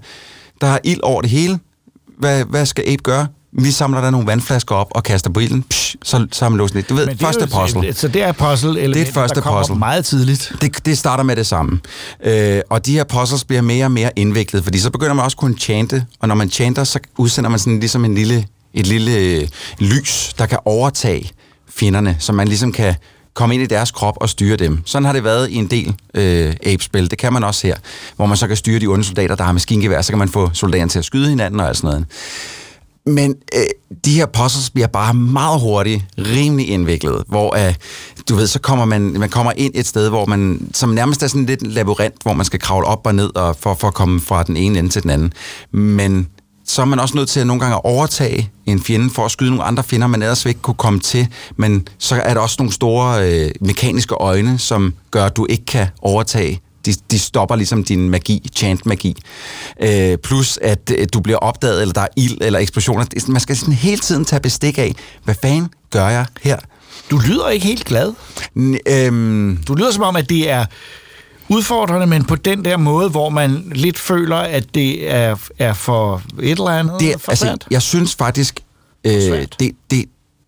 Der 0.61 0.67
er 0.67 0.79
ild 0.85 1.01
over 1.03 1.21
det 1.21 1.31
hele. 1.31 1.59
Hvad, 2.19 2.45
hvad 2.45 2.67
skal 2.67 2.85
Abe 2.87 3.03
gøre? 3.03 3.27
Vi 3.59 3.71
samler 3.71 4.01
der 4.01 4.11
nogle 4.11 4.27
vandflasker 4.27 4.75
op 4.75 4.87
og 4.91 5.03
kaster 5.03 5.31
på 5.31 5.41
ilden. 5.41 5.63
Psh, 5.63 5.97
så, 6.05 6.27
så 6.33 6.45
har 6.45 6.49
man 6.51 6.59
låst 6.59 6.75
lidt. 6.75 6.89
Du 6.89 6.95
ved, 6.95 7.07
Men 7.07 7.13
det 7.17 7.21
første 7.27 7.41
jo- 7.53 7.61
puzzle. 7.61 7.95
Så 7.95 8.09
det 8.09 8.23
er 8.23 8.33
puzzle 8.33 8.75
Det 8.95 9.09
er 9.09 9.13
første 9.13 9.35
der 9.35 9.41
kommer 9.41 9.61
puzzle. 9.61 9.77
meget 9.77 10.05
tidligt. 10.05 10.53
Det, 10.61 10.87
det 10.87 10.99
starter 10.99 11.25
med 11.25 11.37
det 11.37 11.47
samme. 11.47 11.81
Øh, 12.25 12.61
og 12.71 12.87
de 12.87 12.93
her 12.93 13.05
puzzles 13.05 13.45
bliver 13.45 13.63
mere 13.63 13.85
og 13.85 13.91
mere 13.91 14.11
indviklet, 14.17 14.65
fordi 14.65 14.79
så 14.79 14.91
begynder 14.91 15.15
man 15.15 15.25
også 15.25 15.37
kunne 15.37 15.59
chante, 15.59 16.07
og 16.21 16.29
når 16.29 16.35
man 16.35 16.51
chanter, 16.51 16.85
så 16.85 16.99
udsender 17.19 17.51
man 17.51 17.59
sådan 17.59 17.81
ligesom 17.81 18.05
en 18.05 18.15
lille, 18.15 18.47
et 18.75 18.87
lille 18.87 19.17
øh, 19.17 19.49
lys, 19.79 20.35
der 20.39 20.47
kan 20.47 20.59
overtage 20.65 21.31
fjenderne, 21.77 22.17
så 22.19 22.33
man 22.33 22.49
ligesom 22.49 22.73
kan 22.73 22.95
komme 23.35 23.55
ind 23.55 23.63
i 23.65 23.67
deres 23.67 23.91
krop 23.91 24.15
og 24.21 24.29
styre 24.29 24.57
dem. 24.57 24.83
Sådan 24.85 25.05
har 25.07 25.13
det 25.13 25.25
været 25.25 25.51
i 25.51 25.55
en 25.55 25.67
del 25.67 25.95
øh, 26.15 26.55
Ape-spil. 26.67 27.11
Det 27.11 27.19
kan 27.19 27.33
man 27.33 27.45
også 27.45 27.67
her, 27.67 27.77
hvor 28.17 28.27
man 28.27 28.37
så 28.37 28.47
kan 28.49 28.57
styre 28.57 28.81
de 28.81 28.87
onde 28.87 29.05
soldater, 29.05 29.35
der 29.35 29.45
har 29.45 29.53
maskingevær, 29.53 30.03
så 30.03 30.13
kan 30.13 30.19
man 30.19 30.29
få 30.29 30.51
soldaterne 30.53 30.89
til 30.91 30.99
at 30.99 31.05
skyde 31.05 31.29
hinanden 31.29 31.61
og 31.61 31.69
alt 31.69 31.77
sådan 31.77 31.89
noget. 31.91 32.07
Men 33.07 33.35
øh, 33.55 33.63
de 34.05 34.15
her 34.15 34.27
puzzles 34.27 34.71
bliver 34.71 34.87
bare 34.87 35.15
meget 35.15 35.61
hurtigt 35.61 36.05
rimelig 36.19 36.69
indviklet, 36.69 37.25
hvor 37.29 37.67
øh, 37.67 37.75
du 38.29 38.35
ved, 38.35 38.47
så 38.47 38.59
kommer 38.59 38.85
man, 38.85 39.03
man 39.03 39.29
kommer 39.29 39.53
ind 39.57 39.73
et 39.75 39.87
sted, 39.87 40.09
hvor 40.09 40.27
man, 40.27 40.69
som 40.75 40.89
nærmest 40.89 41.23
er 41.23 41.27
sådan 41.27 41.47
lidt 41.47 41.63
en 41.63 41.71
labyrint, 41.71 42.15
hvor 42.23 42.33
man 42.33 42.47
skal 42.47 42.61
kravle 42.61 42.87
op 42.87 43.07
og 43.07 43.15
ned 43.15 43.37
og 43.37 43.57
for, 43.57 43.75
for 43.75 43.89
at 43.89 43.95
komme 43.95 44.21
fra 44.21 44.43
den 44.43 44.57
ene 44.57 44.79
ende 44.79 44.91
til 44.91 45.03
den 45.03 45.11
anden. 45.11 45.33
Men 45.73 46.29
så 46.65 46.83
er 46.83 46.87
man 46.87 46.99
også 46.99 47.17
nødt 47.17 47.29
til 47.29 47.41
at 47.41 47.47
nogle 47.47 47.61
gange 47.61 47.75
at 47.75 47.85
overtage 47.85 48.51
en 48.67 48.83
fjende 48.83 49.11
for 49.11 49.25
at 49.25 49.31
skyde 49.31 49.51
nogle 49.51 49.65
andre 49.65 49.83
fjender, 49.83 50.07
man 50.07 50.23
ellers 50.23 50.47
ikke 50.47 50.61
kunne 50.61 50.75
komme 50.75 51.01
til. 51.01 51.29
Men 51.57 51.89
så 51.99 52.15
er 52.15 52.35
der 52.35 52.41
også 52.41 52.57
nogle 52.59 52.73
store 52.73 53.29
øh, 53.29 53.51
mekaniske 53.61 54.15
øjne, 54.15 54.59
som 54.59 54.95
gør, 55.11 55.25
at 55.25 55.37
du 55.37 55.47
ikke 55.51 55.65
kan 55.65 55.87
overtage 56.03 56.61
de, 56.87 56.95
de 57.11 57.19
stopper 57.19 57.57
ligesom 57.57 57.85
din 57.85 58.11
magi, 58.11 58.49
chant-magi. 58.57 59.17
Øh, 59.83 60.19
plus, 60.19 60.59
at 60.63 60.91
øh, 60.99 61.07
du 61.13 61.21
bliver 61.21 61.39
opdaget, 61.39 61.81
eller 61.83 61.93
der 61.93 62.01
er 62.01 62.09
ild 62.17 62.39
eller 62.41 62.59
eksplosioner. 62.59 63.05
Det- 63.05 63.29
Man 63.29 63.41
skal 63.41 63.57
sådan 63.57 63.75
hele 63.75 63.99
tiden 63.99 64.25
tage 64.25 64.41
bestik 64.41 64.79
af, 64.79 64.95
hvad 65.25 65.35
fanden 65.43 65.69
gør 65.91 66.09
jeg 66.09 66.27
her? 66.43 66.57
Du 67.11 67.19
lyder 67.19 67.49
ikke 67.49 67.67
helt 67.67 67.85
glad. 67.85 68.13
N- 68.59 68.77
øhm, 68.93 69.59
Du 69.69 69.75
lyder 69.75 69.91
som 69.91 70.03
om, 70.03 70.17
at 70.17 70.29
det 70.29 70.51
er 70.51 70.65
udfordrende, 71.49 72.07
men 72.07 72.25
på 72.25 72.37
den 72.37 72.65
der 72.65 72.77
måde, 72.77 73.09
hvor 73.09 73.29
man 73.29 73.73
lidt 73.75 73.99
føler, 73.99 74.37
at 74.37 74.75
det 74.75 75.11
er, 75.15 75.37
er 75.59 75.73
for 75.73 76.23
et 76.41 76.51
eller 76.51 76.65
andet 76.65 76.95
det, 77.01 77.07
altså, 77.29 77.47
jeg 77.71 77.83
synes 77.83 78.15
faktisk, 78.15 78.61
øh, 79.05 79.13
det, 79.61 79.73
det, 79.91 80.05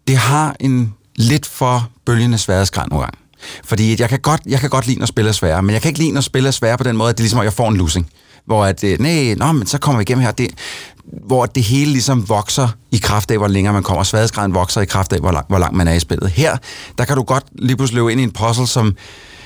det 0.08 0.16
har 0.16 0.56
en 0.60 0.94
lidt 1.16 1.46
for 1.46 1.88
bølgende 2.06 2.38
sværhedsgrad 2.38 2.86
nogle 2.90 3.04
gange. 3.04 3.18
Fordi 3.64 4.00
jeg 4.00 4.08
kan, 4.08 4.20
godt, 4.20 4.40
jeg 4.46 4.60
kan 4.60 4.70
godt 4.70 4.86
lide 4.86 5.02
at 5.02 5.08
spille 5.08 5.32
svære, 5.32 5.62
men 5.62 5.72
jeg 5.72 5.82
kan 5.82 5.88
ikke 5.88 6.00
lide 6.00 6.18
at 6.18 6.24
spille 6.24 6.52
svære 6.52 6.78
på 6.78 6.84
den 6.84 6.96
måde, 6.96 7.10
at 7.10 7.16
det 7.18 7.20
er 7.20 7.24
ligesom, 7.24 7.38
at 7.40 7.44
jeg 7.44 7.52
får 7.52 7.68
en 7.68 7.76
losing. 7.76 8.10
Hvor 8.46 8.64
at, 8.64 8.84
øh, 8.84 9.00
nej, 9.00 9.34
nå, 9.34 9.52
men 9.52 9.66
så 9.66 9.78
kommer 9.78 9.98
vi 9.98 10.02
igennem 10.02 10.24
her. 10.24 10.30
Det, 10.30 10.48
hvor 11.26 11.46
det 11.46 11.62
hele 11.62 11.92
ligesom 11.92 12.28
vokser 12.28 12.68
i 12.90 12.96
kraft 12.96 13.30
af, 13.30 13.38
hvor 13.38 13.48
længere 13.48 13.74
man 13.74 13.82
kommer. 13.82 14.02
Sværhedsgraden 14.02 14.54
vokser 14.54 14.80
i 14.80 14.84
kraft 14.84 15.12
af, 15.12 15.20
hvor, 15.20 15.32
langt, 15.32 15.48
hvor 15.48 15.58
langt 15.58 15.76
man 15.76 15.88
er 15.88 15.92
i 15.92 16.00
spillet. 16.00 16.30
Her, 16.30 16.56
der 16.98 17.04
kan 17.04 17.16
du 17.16 17.22
godt 17.22 17.44
lige 17.58 17.76
pludselig 17.76 17.96
løbe 17.96 18.12
ind 18.12 18.20
i 18.20 18.24
en 18.24 18.30
puzzle, 18.30 18.66
som, 18.66 18.96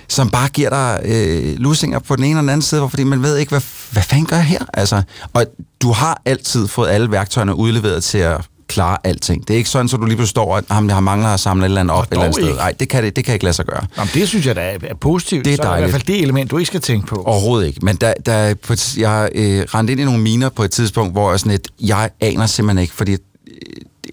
som 0.08 0.30
bare 0.30 0.48
giver 0.48 0.70
dig 0.70 1.00
øh, 1.04 1.58
lusinger 1.58 1.98
på 1.98 2.16
den 2.16 2.24
ene 2.24 2.30
eller 2.30 2.42
den 2.42 2.48
anden 2.48 2.62
side, 2.62 2.88
fordi 2.90 3.04
man 3.04 3.22
ved 3.22 3.36
ikke, 3.36 3.50
hvad, 3.50 3.62
hvad 3.90 4.02
fanden 4.02 4.26
gør 4.26 4.36
jeg 4.36 4.44
her? 4.44 4.64
Altså, 4.74 5.02
og 5.32 5.46
du 5.82 5.92
har 5.92 6.22
altid 6.24 6.68
fået 6.68 6.88
alle 6.88 7.10
værktøjerne 7.10 7.54
udleveret 7.54 8.04
til 8.04 8.18
at 8.18 8.40
klare 8.68 8.96
alting. 9.04 9.48
Det 9.48 9.54
er 9.54 9.58
ikke 9.58 9.70
sådan, 9.70 9.84
at 9.84 9.90
så 9.90 9.96
du 9.96 10.04
lige 10.04 10.16
pludselig 10.16 10.30
står, 10.30 10.56
at 10.56 10.64
ham, 10.70 10.86
jeg 10.86 10.96
har 10.96 11.00
mangler 11.00 11.28
at 11.28 11.40
samle 11.40 11.64
et 11.64 11.68
eller 11.68 11.80
andet 11.80 11.96
op 11.96 12.04
et 12.04 12.10
eller 12.10 12.24
andet 12.24 12.36
sted. 12.36 12.56
Nej, 12.56 12.74
det 12.80 12.88
kan, 12.88 13.04
det, 13.04 13.16
det 13.16 13.24
kan 13.24 13.34
ikke 13.34 13.44
lade 13.44 13.54
sig 13.54 13.66
gøre. 13.66 13.86
Jamen, 13.96 14.10
det 14.14 14.28
synes 14.28 14.46
jeg 14.46 14.56
da 14.56 14.76
er 14.82 14.94
positivt. 14.94 15.44
Det 15.44 15.52
er 15.52 15.56
så 15.56 15.62
er 15.62 15.70
det 15.70 15.76
i 15.76 15.80
hvert 15.80 15.90
fald 15.90 16.02
det 16.02 16.22
element, 16.22 16.50
du 16.50 16.58
ikke 16.58 16.66
skal 16.66 16.80
tænke 16.80 17.06
på. 17.06 17.22
Overhovedet 17.22 17.66
ikke. 17.66 17.80
Men 17.82 17.96
der, 17.96 18.14
der, 18.26 18.54
på 18.54 18.72
et, 18.72 18.96
jeg 18.98 19.28
øh, 19.34 19.64
rendte 19.74 19.92
ind 19.92 20.00
i 20.00 20.04
nogle 20.04 20.20
miner 20.20 20.48
på 20.48 20.62
et 20.62 20.70
tidspunkt, 20.70 21.12
hvor 21.12 21.30
jeg 21.30 21.40
sådan 21.40 21.52
et, 21.52 21.68
jeg 21.80 22.10
aner 22.20 22.46
simpelthen 22.46 22.82
ikke, 22.82 22.94
fordi 22.94 23.16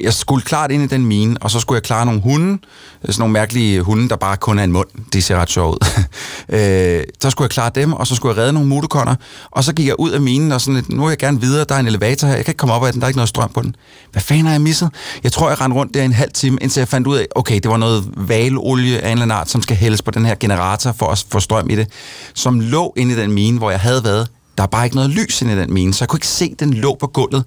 jeg 0.01 0.13
skulle 0.13 0.41
klart 0.41 0.71
ind 0.71 0.83
i 0.83 0.87
den 0.87 1.05
mine, 1.05 1.37
og 1.41 1.51
så 1.51 1.59
skulle 1.59 1.75
jeg 1.75 1.83
klare 1.83 2.05
nogle 2.05 2.21
hunde, 2.21 2.53
øh, 2.53 2.57
sådan 3.13 3.19
nogle 3.19 3.33
mærkelige 3.33 3.81
hunde, 3.81 4.09
der 4.09 4.15
bare 4.15 4.37
kun 4.37 4.59
er 4.59 4.63
en 4.63 4.71
mund. 4.71 4.87
De 5.13 5.21
ser 5.21 5.35
ret 5.35 5.49
sjove 5.49 5.71
ud. 5.71 6.03
øh, 6.55 7.03
så 7.21 7.29
skulle 7.29 7.45
jeg 7.45 7.51
klare 7.51 7.71
dem, 7.75 7.93
og 7.93 8.07
så 8.07 8.15
skulle 8.15 8.35
jeg 8.35 8.41
redde 8.41 8.53
nogle 8.53 8.69
mutokoner, 8.69 9.15
og 9.51 9.63
så 9.63 9.73
gik 9.73 9.87
jeg 9.87 9.99
ud 9.99 10.11
af 10.11 10.21
minen, 10.21 10.51
og 10.51 10.61
sådan 10.61 10.75
lidt, 10.75 10.89
nu 10.89 11.01
vil 11.01 11.09
jeg 11.09 11.17
gerne 11.17 11.41
videre, 11.41 11.65
der 11.69 11.75
er 11.75 11.79
en 11.79 11.87
elevator 11.87 12.27
her, 12.27 12.35
jeg 12.35 12.45
kan 12.45 12.51
ikke 12.51 12.57
komme 12.57 12.73
op 12.73 12.83
ad 12.85 12.91
den, 12.91 13.01
der 13.01 13.05
er 13.05 13.09
ikke 13.09 13.17
noget 13.17 13.29
strøm 13.29 13.49
på 13.53 13.61
den. 13.61 13.75
Hvad 14.11 14.21
fanden 14.21 14.45
har 14.45 14.53
jeg 14.53 14.61
misset? 14.61 14.89
Jeg 15.23 15.31
tror, 15.31 15.49
jeg 15.49 15.61
rendte 15.61 15.77
rundt 15.77 15.93
der 15.93 16.03
en 16.03 16.13
halv 16.13 16.31
time, 16.33 16.57
indtil 16.61 16.81
jeg 16.81 16.87
fandt 16.87 17.07
ud 17.07 17.17
af, 17.17 17.25
okay, 17.35 17.59
det 17.59 17.71
var 17.71 17.77
noget 17.77 18.05
valolie 18.17 18.99
af 18.99 19.07
en 19.07 19.11
eller 19.11 19.21
anden 19.21 19.31
art, 19.31 19.49
som 19.49 19.61
skal 19.61 19.77
hældes 19.77 20.01
på 20.01 20.11
den 20.11 20.25
her 20.25 20.35
generator 20.39 20.91
for 20.91 21.05
at 21.05 21.25
få 21.29 21.39
strøm 21.39 21.69
i 21.69 21.75
det, 21.75 21.87
som 22.33 22.59
lå 22.59 22.93
inde 22.97 23.13
i 23.13 23.17
den 23.17 23.31
mine, 23.31 23.57
hvor 23.57 23.71
jeg 23.71 23.79
havde 23.79 24.03
været. 24.03 24.27
Der 24.57 24.63
er 24.63 24.67
bare 24.67 24.85
ikke 24.85 24.95
noget 24.95 25.11
lys 25.11 25.41
inde 25.41 25.53
i 25.53 25.57
den 25.57 25.73
mine, 25.73 25.93
så 25.93 26.03
jeg 26.03 26.09
kunne 26.09 26.17
ikke 26.17 26.27
se, 26.27 26.55
den 26.59 26.73
lå 26.73 26.97
på 26.99 27.07
gulvet 27.07 27.43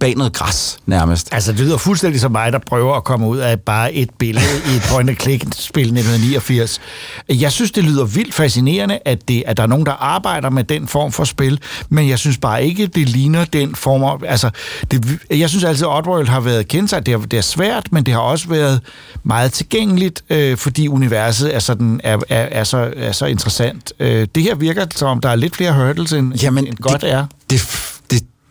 bag 0.00 0.14
noget 0.16 0.32
græs, 0.32 0.78
nærmest. 0.86 1.28
Altså, 1.32 1.52
det 1.52 1.60
lyder 1.60 1.76
fuldstændig 1.76 2.20
som 2.20 2.32
mig, 2.32 2.52
der 2.52 2.58
prøver 2.58 2.94
at 2.94 3.04
komme 3.04 3.26
ud 3.26 3.38
af 3.38 3.60
bare 3.60 3.92
et 3.92 4.10
billede 4.18 4.46
i 4.72 4.76
et 4.76 4.82
point-and-click-spil 4.90 5.82
1989. 5.82 6.80
Jeg 7.28 7.52
synes, 7.52 7.70
det 7.70 7.84
lyder 7.84 8.04
vildt 8.04 8.34
fascinerende, 8.34 8.98
at, 9.04 9.28
det, 9.28 9.42
at 9.46 9.56
der 9.56 9.62
er 9.62 9.66
nogen, 9.66 9.86
der 9.86 9.92
arbejder 9.92 10.50
med 10.50 10.64
den 10.64 10.88
form 10.88 11.12
for 11.12 11.24
spil, 11.24 11.60
men 11.88 12.08
jeg 12.08 12.18
synes 12.18 12.38
bare 12.38 12.64
ikke, 12.64 12.86
det 12.86 13.08
ligner 13.08 13.44
den 13.44 13.74
form 13.74 14.02
af... 14.02 14.16
Altså, 14.28 14.50
det, 14.90 15.18
jeg 15.30 15.48
synes 15.48 15.64
altid, 15.64 15.86
at 15.86 15.96
Oddworld 15.96 16.28
har 16.28 16.40
været 16.40 16.68
kendt 16.68 16.90
sig. 16.90 17.06
Det 17.06 17.14
er, 17.14 17.18
det 17.18 17.36
er 17.36 17.42
svært, 17.42 17.92
men 17.92 18.06
det 18.06 18.14
har 18.14 18.20
også 18.20 18.48
været 18.48 18.80
meget 19.22 19.52
tilgængeligt, 19.52 20.22
øh, 20.30 20.56
fordi 20.56 20.88
universet 20.88 21.54
er, 21.54 21.58
sådan, 21.58 22.00
er, 22.04 22.18
er, 22.28 22.48
er, 22.50 22.64
så, 22.64 22.92
er 22.96 23.12
så 23.12 23.26
interessant. 23.26 23.92
Øh, 24.00 24.26
det 24.34 24.42
her 24.42 24.54
virker 24.54 24.86
som 24.94 25.08
om, 25.08 25.20
der 25.20 25.28
er 25.28 25.36
lidt 25.36 25.56
flere 25.56 25.72
hurdles, 25.72 26.12
end, 26.12 26.34
Jamen, 26.34 26.66
end 26.66 26.76
godt 26.76 27.00
det, 27.00 27.12
er. 27.12 27.26
Det, 27.50 27.97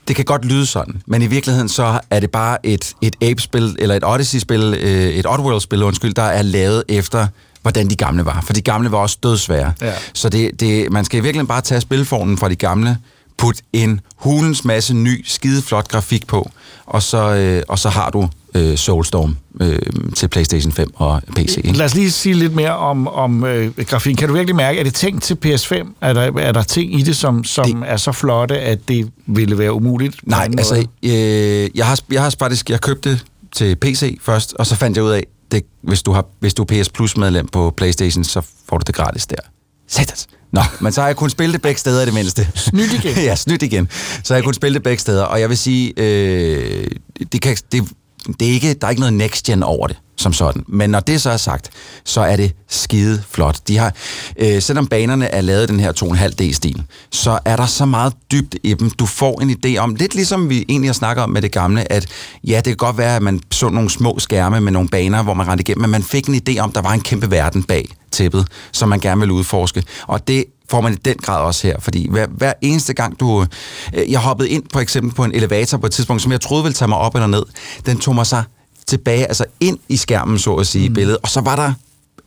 det, 0.07 0.15
kan 0.15 0.25
godt 0.25 0.45
lyde 0.45 0.65
sådan, 0.65 1.01
men 1.05 1.21
i 1.21 1.27
virkeligheden 1.27 1.69
så 1.69 1.99
er 2.09 2.19
det 2.19 2.31
bare 2.31 2.65
et, 2.65 2.93
et 3.01 3.15
Ape-spil, 3.21 3.75
eller 3.79 3.95
et 3.95 4.03
Odyssey-spil, 4.05 4.77
øh, 4.81 4.89
et 4.89 5.25
Oddworld-spil, 5.25 5.83
undskyld, 5.83 6.13
der 6.13 6.21
er 6.21 6.41
lavet 6.41 6.83
efter, 6.89 7.27
hvordan 7.61 7.89
de 7.89 7.95
gamle 7.95 8.25
var. 8.25 8.41
For 8.45 8.53
de 8.53 8.61
gamle 8.61 8.91
var 8.91 8.97
også 8.97 9.17
dødsvære. 9.23 9.73
Ja. 9.81 9.93
Så 10.13 10.29
det, 10.29 10.59
det, 10.59 10.91
man 10.91 11.05
skal 11.05 11.17
i 11.17 11.21
virkeligheden 11.21 11.47
bare 11.47 11.61
tage 11.61 11.81
spilformen 11.81 12.37
fra 12.37 12.49
de 12.49 12.55
gamle, 12.55 12.97
putte 13.37 13.61
en 13.73 13.99
hulens 14.15 14.65
masse 14.65 14.93
ny, 14.93 15.25
skideflot 15.25 15.87
grafik 15.87 16.27
på, 16.27 16.51
og 16.85 17.03
så, 17.03 17.35
øh, 17.35 17.63
og 17.67 17.79
så 17.79 17.89
har 17.89 18.09
du 18.09 18.29
øh, 18.55 18.77
Soulstorm 18.77 19.37
øh, 19.61 19.79
til 20.15 20.27
PlayStation 20.27 20.71
5 20.71 20.91
og 20.95 21.21
PC. 21.35 21.57
Ikke? 21.57 21.77
Lad 21.77 21.85
os 21.85 21.95
lige 21.95 22.11
sige 22.11 22.35
lidt 22.35 22.55
mere 22.55 22.77
om, 22.77 23.07
om 23.07 23.45
øh, 23.45 23.71
grafikken. 23.77 24.17
Kan 24.17 24.27
du 24.27 24.33
virkelig 24.33 24.55
mærke, 24.55 24.79
er 24.79 24.83
det 24.83 24.93
tænkt 24.93 25.23
til 25.23 25.37
PS5? 25.45 25.73
Er 26.01 26.13
der, 26.13 26.21
er 26.39 26.51
der 26.51 26.63
ting 26.63 26.99
i 26.99 27.01
det, 27.01 27.15
som, 27.15 27.43
som 27.43 27.65
det... 27.71 27.89
er 27.89 27.97
så 27.97 28.11
flotte, 28.11 28.59
at 28.59 28.87
det 28.87 29.11
ville 29.25 29.57
være 29.57 29.73
umuligt? 29.73 30.15
Nej, 30.23 30.49
altså, 30.57 30.87
øh, 31.03 31.11
jeg, 31.77 31.85
har, 31.85 31.99
jeg 32.11 32.21
har 32.21 32.35
faktisk, 32.39 32.69
jeg 32.69 32.81
købte 32.81 33.09
det 33.09 33.25
til 33.51 33.75
PC 33.75 34.17
først, 34.21 34.53
og 34.53 34.65
så 34.65 34.75
fandt 34.75 34.97
jeg 34.97 35.05
ud 35.05 35.11
af, 35.11 35.23
det, 35.51 35.63
hvis, 35.81 36.03
du 36.03 36.11
har, 36.11 36.25
hvis 36.39 36.53
du 36.53 36.61
er 36.63 36.65
PS 36.65 36.89
Plus 36.89 37.17
medlem 37.17 37.47
på 37.47 37.73
PlayStation, 37.77 38.23
så 38.23 38.41
får 38.69 38.77
du 38.77 38.83
det 38.87 38.95
gratis 38.95 39.27
der. 39.27 39.35
Satans. 39.87 40.27
Nå, 40.57 40.63
men 40.79 40.93
så 40.93 41.01
har 41.01 41.07
jeg 41.07 41.15
kunnet 41.15 41.31
spille 41.31 41.53
det 41.53 41.61
begge 41.61 41.79
steder 41.79 42.01
i 42.01 42.05
det 42.05 42.13
mindste. 42.13 42.47
Snydt 42.55 42.93
igen. 42.93 43.23
ja, 43.29 43.35
snydt 43.35 43.63
igen. 43.63 43.87
Så 44.23 44.33
har 44.33 44.35
jeg 44.37 44.43
kunnet 44.43 44.55
spille 44.55 44.73
det 44.73 44.83
begge 44.83 45.01
steder, 45.01 45.23
og 45.23 45.39
jeg 45.39 45.49
vil 45.49 45.57
sige, 45.57 45.93
øh, 45.97 46.87
det 47.31 47.41
kan, 47.41 47.57
det, 47.71 47.83
det 48.39 48.47
er 48.47 48.51
ikke, 48.51 48.73
der 48.73 48.87
er 48.87 48.89
ikke 48.89 48.99
noget 48.99 49.13
next 49.13 49.45
gen 49.45 49.63
over 49.63 49.87
det 49.87 49.97
som 50.17 50.33
sådan. 50.33 50.63
Men 50.67 50.89
når 50.89 50.99
det 50.99 51.21
så 51.21 51.29
er 51.29 51.37
sagt, 51.37 51.69
så 52.05 52.21
er 52.21 52.35
det 52.35 52.53
skide 52.69 53.23
flot. 53.29 53.59
De 53.67 53.77
har, 53.77 53.93
øh, 54.37 54.61
selvom 54.61 54.87
banerne 54.87 55.25
er 55.25 55.41
lavet 55.41 55.69
den 55.69 55.79
her 55.79 55.91
2,5D-stil, 55.91 56.83
så 57.11 57.39
er 57.45 57.55
der 57.55 57.65
så 57.65 57.85
meget 57.85 58.13
dybt 58.31 58.55
i 58.63 58.73
dem. 58.73 58.89
Du 58.89 59.05
får 59.05 59.41
en 59.41 59.57
idé 59.65 59.77
om, 59.77 59.95
lidt 59.95 60.15
ligesom 60.15 60.49
vi 60.49 60.65
egentlig 60.69 60.89
har 60.89 60.93
snakket 60.93 61.23
om 61.23 61.29
med 61.29 61.41
det 61.41 61.51
gamle, 61.51 61.91
at 61.91 62.07
ja, 62.43 62.55
det 62.55 62.65
kan 62.65 62.75
godt 62.75 62.97
være, 62.97 63.15
at 63.15 63.21
man 63.21 63.41
så 63.51 63.69
nogle 63.69 63.89
små 63.89 64.19
skærme 64.19 64.61
med 64.61 64.71
nogle 64.71 64.89
baner, 64.89 65.23
hvor 65.23 65.33
man 65.33 65.47
rendte 65.47 65.61
igennem, 65.61 65.81
men 65.81 65.89
man 65.89 66.03
fik 66.03 66.27
en 66.27 66.41
idé 66.49 66.59
om, 66.59 66.69
at 66.69 66.75
der 66.75 66.81
var 66.81 66.93
en 66.93 67.01
kæmpe 67.01 67.31
verden 67.31 67.63
bag 67.63 67.89
tæppet, 68.11 68.47
som 68.71 68.89
man 68.89 68.99
gerne 68.99 69.19
ville 69.19 69.33
udforske. 69.33 69.83
Og 70.07 70.27
det 70.27 70.45
får 70.69 70.81
man 70.81 70.93
i 70.93 70.95
den 70.95 71.15
grad 71.15 71.41
også 71.41 71.67
her, 71.67 71.79
fordi 71.79 72.07
hver, 72.09 72.27
hver 72.27 72.53
eneste 72.61 72.93
gang 72.93 73.19
du... 73.19 73.45
Øh, 73.93 74.11
jeg 74.11 74.19
hoppede 74.19 74.49
ind 74.49 74.63
på 74.73 74.79
eksempel 74.79 75.15
på 75.15 75.23
en 75.23 75.35
elevator 75.35 75.77
på 75.77 75.85
et 75.85 75.91
tidspunkt, 75.91 76.21
som 76.21 76.31
jeg 76.31 76.41
troede 76.41 76.63
ville 76.63 76.73
tage 76.73 76.89
mig 76.89 76.97
op 76.97 77.15
eller 77.15 77.27
ned. 77.27 77.43
Den 77.85 77.99
tog 77.99 78.15
mig 78.15 78.27
sig 78.27 78.43
tilbage, 78.87 79.25
altså 79.25 79.45
ind 79.59 79.77
i 79.89 79.97
skærmen, 79.97 80.39
så 80.39 80.53
at 80.53 80.67
sige, 80.67 80.89
mm. 80.89 80.95
billedet. 80.95 81.17
Og 81.23 81.29
så 81.29 81.41
var 81.41 81.55
der 81.55 81.73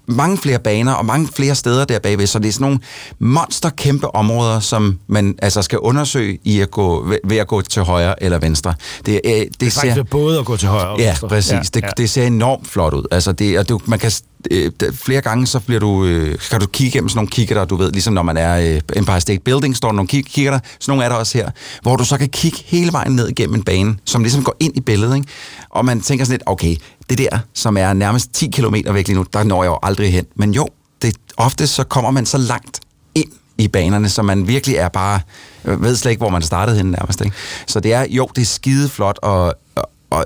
mange 0.07 0.39
flere 0.39 0.59
baner 0.59 0.93
og 0.93 1.07
mange 1.07 1.29
flere 1.35 1.55
steder 1.55 1.85
der 1.85 1.99
bagved, 1.99 2.27
så 2.27 2.39
det 2.39 2.49
er 2.49 2.53
sådan 2.53 2.65
nogle 2.65 2.81
monster 3.19 3.71
kæmpe 3.71 4.15
områder, 4.15 4.61
som 4.61 4.99
man 5.07 5.35
altså 5.43 5.63
skal 5.63 5.79
undersøge 5.79 6.39
i 6.45 6.61
at 6.61 6.71
gå, 6.71 7.05
ved, 7.09 7.19
ved 7.25 7.37
at 7.37 7.47
gå 7.47 7.61
til 7.61 7.83
højre 7.83 8.23
eller 8.23 8.39
venstre. 8.39 8.75
Det, 9.07 9.21
øh, 9.25 9.33
det, 9.33 9.61
det 9.61 9.73
ser, 9.73 10.03
både 10.03 10.39
at 10.39 10.45
gå 10.45 10.57
til 10.57 10.69
højre 10.69 10.89
og 10.89 10.99
ja, 10.99 11.07
venstre. 11.07 11.29
Præcis. 11.29 11.53
Ja, 11.53 11.61
det, 11.75 11.83
ja. 11.83 11.89
det 11.97 12.11
ser 12.11 12.27
enormt 12.27 12.69
flot 12.69 12.95
ud. 12.95 13.05
Altså 13.11 13.33
det, 13.33 13.59
og 13.59 13.69
det, 13.69 13.89
man 13.89 13.99
kan 13.99 14.13
øh, 14.51 14.73
flere 14.93 15.21
gange, 15.21 15.47
så 15.47 15.61
bliver 15.61 15.81
du, 15.81 16.05
øh, 16.05 16.39
kan 16.51 16.61
du 16.61 16.67
kigge 16.67 16.89
igennem 16.89 17.09
sådan 17.09 17.19
nogle 17.19 17.29
kikkerter, 17.29 17.65
du 17.65 17.77
ved, 17.77 17.93
ligesom 17.93 18.15
når 18.15 18.23
man 18.23 18.37
er 18.37 18.75
øh, 18.75 18.81
Empire 18.97 19.21
State 19.21 19.41
Building, 19.41 19.77
står 19.77 19.89
der 19.89 19.95
nogle 19.95 20.09
kig- 20.09 20.25
der, 20.37 20.59
sådan 20.81 20.93
nogle 20.93 21.05
er 21.05 21.09
der 21.09 21.17
også 21.17 21.39
her, 21.39 21.51
hvor 21.83 21.97
du 21.97 22.05
så 22.05 22.19
kan 22.19 22.29
kigge 22.29 22.59
hele 22.67 22.93
vejen 22.93 23.13
ned 23.13 23.29
igennem 23.29 23.55
en 23.55 23.63
bane, 23.63 23.97
som 24.05 24.23
ligesom 24.23 24.45
går 24.45 24.57
ind 24.61 24.77
i 24.77 24.81
billedet, 24.81 25.17
ikke? 25.17 25.29
og 25.71 25.85
man 25.85 26.01
tænker 26.01 26.25
sådan 26.25 26.33
lidt, 26.33 26.43
okay, 26.47 26.77
det 27.11 27.19
der, 27.19 27.39
som 27.55 27.77
er 27.77 27.93
nærmest 27.93 28.33
10 28.33 28.47
km 28.47 28.75
væk 28.75 29.07
lige 29.07 29.17
nu, 29.17 29.25
der 29.33 29.45
når 29.45 29.63
jeg 29.63 29.71
jo 29.71 29.79
aldrig 29.83 30.13
hen. 30.13 30.27
Men 30.37 30.55
jo, 30.55 30.69
det, 31.03 31.17
ofte 31.37 31.67
så 31.67 31.85
kommer 31.85 32.11
man 32.11 32.27
så 32.27 32.39
langt 32.39 32.81
ind 33.15 33.31
i 33.59 33.69
banerne, 33.69 34.09
så 34.09 34.23
man 34.23 34.49
virkelig 34.49 34.77
er 34.77 34.89
bare, 34.89 35.21
jeg 35.65 35.81
ved 35.81 35.97
slet 35.97 36.11
ikke, 36.11 36.21
hvor 36.21 36.31
man 36.31 36.43
startede 36.43 36.77
henne 36.77 36.91
nærmest. 36.91 37.21
Ikke? 37.21 37.37
Så 37.67 37.81
det 37.81 37.93
er, 37.93 38.07
jo, 38.11 38.29
det 38.37 38.43
er 38.43 38.47
skide 38.47 38.89
flot, 38.89 39.19
og, 39.23 39.55
og, 39.75 39.91
og 40.11 40.25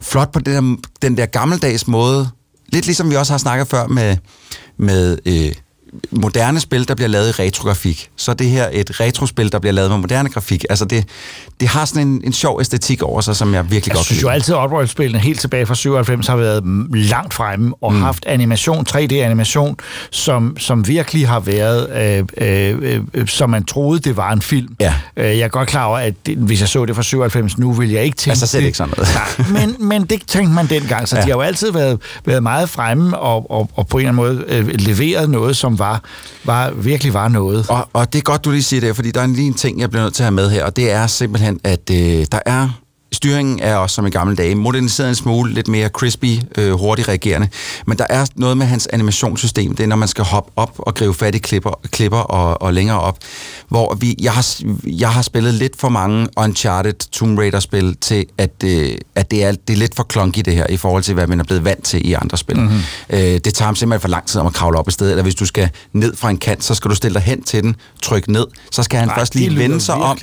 flot 0.00 0.32
på 0.32 0.38
den 0.38 0.54
der, 0.54 0.76
den 1.02 1.16
der 1.16 1.26
gammeldags 1.26 1.86
måde, 1.86 2.28
lidt 2.74 2.86
ligesom 2.86 3.10
vi 3.10 3.16
også 3.16 3.32
har 3.32 3.38
snakket 3.38 3.68
før 3.68 3.86
med, 3.86 4.16
med 4.76 5.18
øh, 5.26 5.54
moderne 6.10 6.60
spil, 6.60 6.88
der 6.88 6.94
bliver 6.94 7.08
lavet 7.08 7.28
i 7.28 7.42
retrografik. 7.42 8.10
Så 8.16 8.30
er 8.30 8.34
det 8.34 8.50
her 8.50 8.68
et 8.72 9.00
retrospil, 9.00 9.52
der 9.52 9.58
bliver 9.58 9.72
lavet 9.72 9.90
med 9.90 9.98
moderne 9.98 10.28
grafik. 10.28 10.64
Altså 10.70 10.84
det, 10.84 11.04
det 11.60 11.68
har 11.68 11.84
sådan 11.84 12.08
en, 12.08 12.22
en 12.24 12.32
sjov 12.32 12.60
æstetik 12.60 13.02
over 13.02 13.20
sig, 13.20 13.36
som 13.36 13.54
jeg 13.54 13.70
virkelig 13.70 13.90
jeg 13.90 13.96
godt 13.96 14.06
synes 14.06 14.22
jo 14.22 14.28
altid, 14.28 14.54
at 14.54 14.60
Oddworld-spillene 14.60 15.18
helt 15.18 15.40
tilbage 15.40 15.66
fra 15.66 15.74
97 15.74 16.26
har 16.26 16.36
været 16.36 16.62
langt 16.94 17.34
fremme 17.34 17.74
og 17.80 17.92
mm. 17.92 18.02
haft 18.02 18.26
animation, 18.26 18.86
3D-animation, 18.90 19.76
som, 20.10 20.56
som 20.58 20.88
virkelig 20.88 21.28
har 21.28 21.40
været, 21.40 21.90
øh, 22.40 22.78
øh, 22.80 23.00
øh, 23.14 23.28
som 23.28 23.50
man 23.50 23.64
troede, 23.64 24.00
det 24.00 24.16
var 24.16 24.32
en 24.32 24.42
film. 24.42 24.76
Ja. 24.80 24.94
Øh, 25.16 25.24
jeg 25.24 25.44
er 25.44 25.48
godt 25.48 25.68
klar 25.68 25.84
over, 25.84 25.98
at 25.98 26.14
det, 26.26 26.36
hvis 26.36 26.60
jeg 26.60 26.68
så 26.68 26.84
det 26.84 26.94
fra 26.94 27.02
97 27.02 27.58
nu, 27.58 27.72
vil 27.72 27.90
jeg 27.90 28.04
ikke 28.04 28.16
tænke 28.16 28.40
altså, 28.40 28.58
det. 28.58 28.64
ikke 28.64 28.78
sådan 28.78 28.94
noget. 28.96 29.14
Nej, 29.14 29.66
men, 29.66 29.88
men 29.88 30.04
det 30.04 30.22
tænkte 30.26 30.54
man 30.54 30.66
dengang, 30.66 31.08
så 31.08 31.16
ja. 31.16 31.22
de 31.22 31.26
har 31.26 31.34
jo 31.34 31.40
altid 31.40 31.72
været, 31.72 32.00
været 32.24 32.42
meget 32.42 32.70
fremme 32.70 33.18
og, 33.18 33.50
og, 33.50 33.70
og 33.74 33.86
på 33.86 33.98
en 33.98 34.06
eller 34.06 34.22
anden 34.22 34.36
måde 34.36 34.44
øh, 34.48 34.66
leveret 34.78 35.30
noget, 35.30 35.56
som 35.56 35.78
var, 35.78 35.83
var 35.84 36.00
var, 36.44 36.70
virkelig 36.70 37.14
var 37.14 37.28
noget. 37.28 37.70
Og, 37.70 37.88
og 37.92 38.12
det 38.12 38.18
er 38.18 38.22
godt, 38.22 38.44
du 38.44 38.50
lige 38.50 38.62
siger 38.62 38.80
det, 38.80 38.96
fordi 38.96 39.10
der 39.10 39.20
er 39.20 39.26
lige 39.26 39.46
en 39.46 39.54
ting, 39.54 39.80
jeg 39.80 39.90
bliver 39.90 40.02
nødt 40.02 40.14
til 40.14 40.22
at 40.22 40.24
have 40.24 40.34
med 40.34 40.50
her, 40.50 40.64
og 40.64 40.76
det 40.76 40.90
er 40.92 41.06
simpelthen, 41.06 41.60
at 41.64 41.90
øh, 41.90 42.26
der 42.32 42.40
er 42.46 42.83
styringen 43.14 43.60
er 43.60 43.76
også 43.76 43.94
som 43.94 44.06
i 44.06 44.10
gamle 44.10 44.36
dage 44.36 44.54
moderniseret 44.54 45.08
en 45.08 45.14
smule, 45.14 45.54
lidt 45.54 45.68
mere 45.68 45.88
crispy, 45.88 46.38
øh, 46.58 46.72
hurtigt 46.72 47.08
reagerende. 47.08 47.48
Men 47.86 47.98
der 47.98 48.06
er 48.10 48.26
noget 48.36 48.56
med 48.56 48.66
hans 48.66 48.86
animationssystem, 48.86 49.76
det 49.76 49.82
er, 49.84 49.86
når 49.86 49.96
man 49.96 50.08
skal 50.08 50.24
hoppe 50.24 50.52
op 50.56 50.74
og 50.78 50.94
gribe 50.94 51.14
fat 51.14 51.34
i 51.34 51.38
klipper, 51.38 51.80
klipper 51.90 52.18
og, 52.18 52.62
og 52.62 52.74
længere 52.74 53.00
op, 53.00 53.18
hvor 53.68 53.94
vi, 53.94 54.16
jeg, 54.20 54.32
har, 54.32 54.46
jeg 54.86 55.12
har 55.12 55.22
spillet 55.22 55.54
lidt 55.54 55.80
for 55.80 55.88
mange 55.88 56.28
Uncharted 56.36 57.10
Tomb 57.12 57.38
Raider-spil 57.38 57.96
til, 58.00 58.26
at, 58.38 58.50
øh, 58.64 58.92
at 59.14 59.30
det, 59.30 59.44
er, 59.44 59.52
det 59.52 59.72
er 59.72 59.78
lidt 59.78 59.94
for 59.94 60.02
klonky 60.02 60.40
det 60.44 60.54
her, 60.54 60.66
i 60.66 60.76
forhold 60.76 61.02
til, 61.02 61.14
hvad 61.14 61.26
man 61.26 61.40
er 61.40 61.44
blevet 61.44 61.64
vant 61.64 61.84
til 61.84 62.08
i 62.08 62.12
andre 62.12 62.38
spil. 62.38 62.60
Mm-hmm. 62.60 62.80
Øh, 63.10 63.18
det 63.18 63.54
tager 63.54 63.74
simpelthen 63.74 64.00
for 64.00 64.08
lang 64.08 64.26
tid 64.26 64.40
om 64.40 64.46
at 64.46 64.52
kravle 64.52 64.78
op 64.78 64.88
et 64.88 64.94
sted, 64.94 65.10
eller 65.10 65.22
hvis 65.22 65.34
du 65.34 65.46
skal 65.46 65.70
ned 65.92 66.16
fra 66.16 66.30
en 66.30 66.38
kant, 66.38 66.64
så 66.64 66.74
skal 66.74 66.90
du 66.90 66.94
stille 66.94 67.14
dig 67.14 67.22
hen 67.22 67.42
til 67.42 67.62
den, 67.62 67.76
trykke 68.02 68.32
ned, 68.32 68.46
så 68.70 68.82
skal 68.82 69.00
han 69.00 69.08
Ej, 69.08 69.18
først 69.18 69.34
lige 69.34 69.56
vende 69.58 69.80
sig 69.80 69.94
om. 69.94 70.16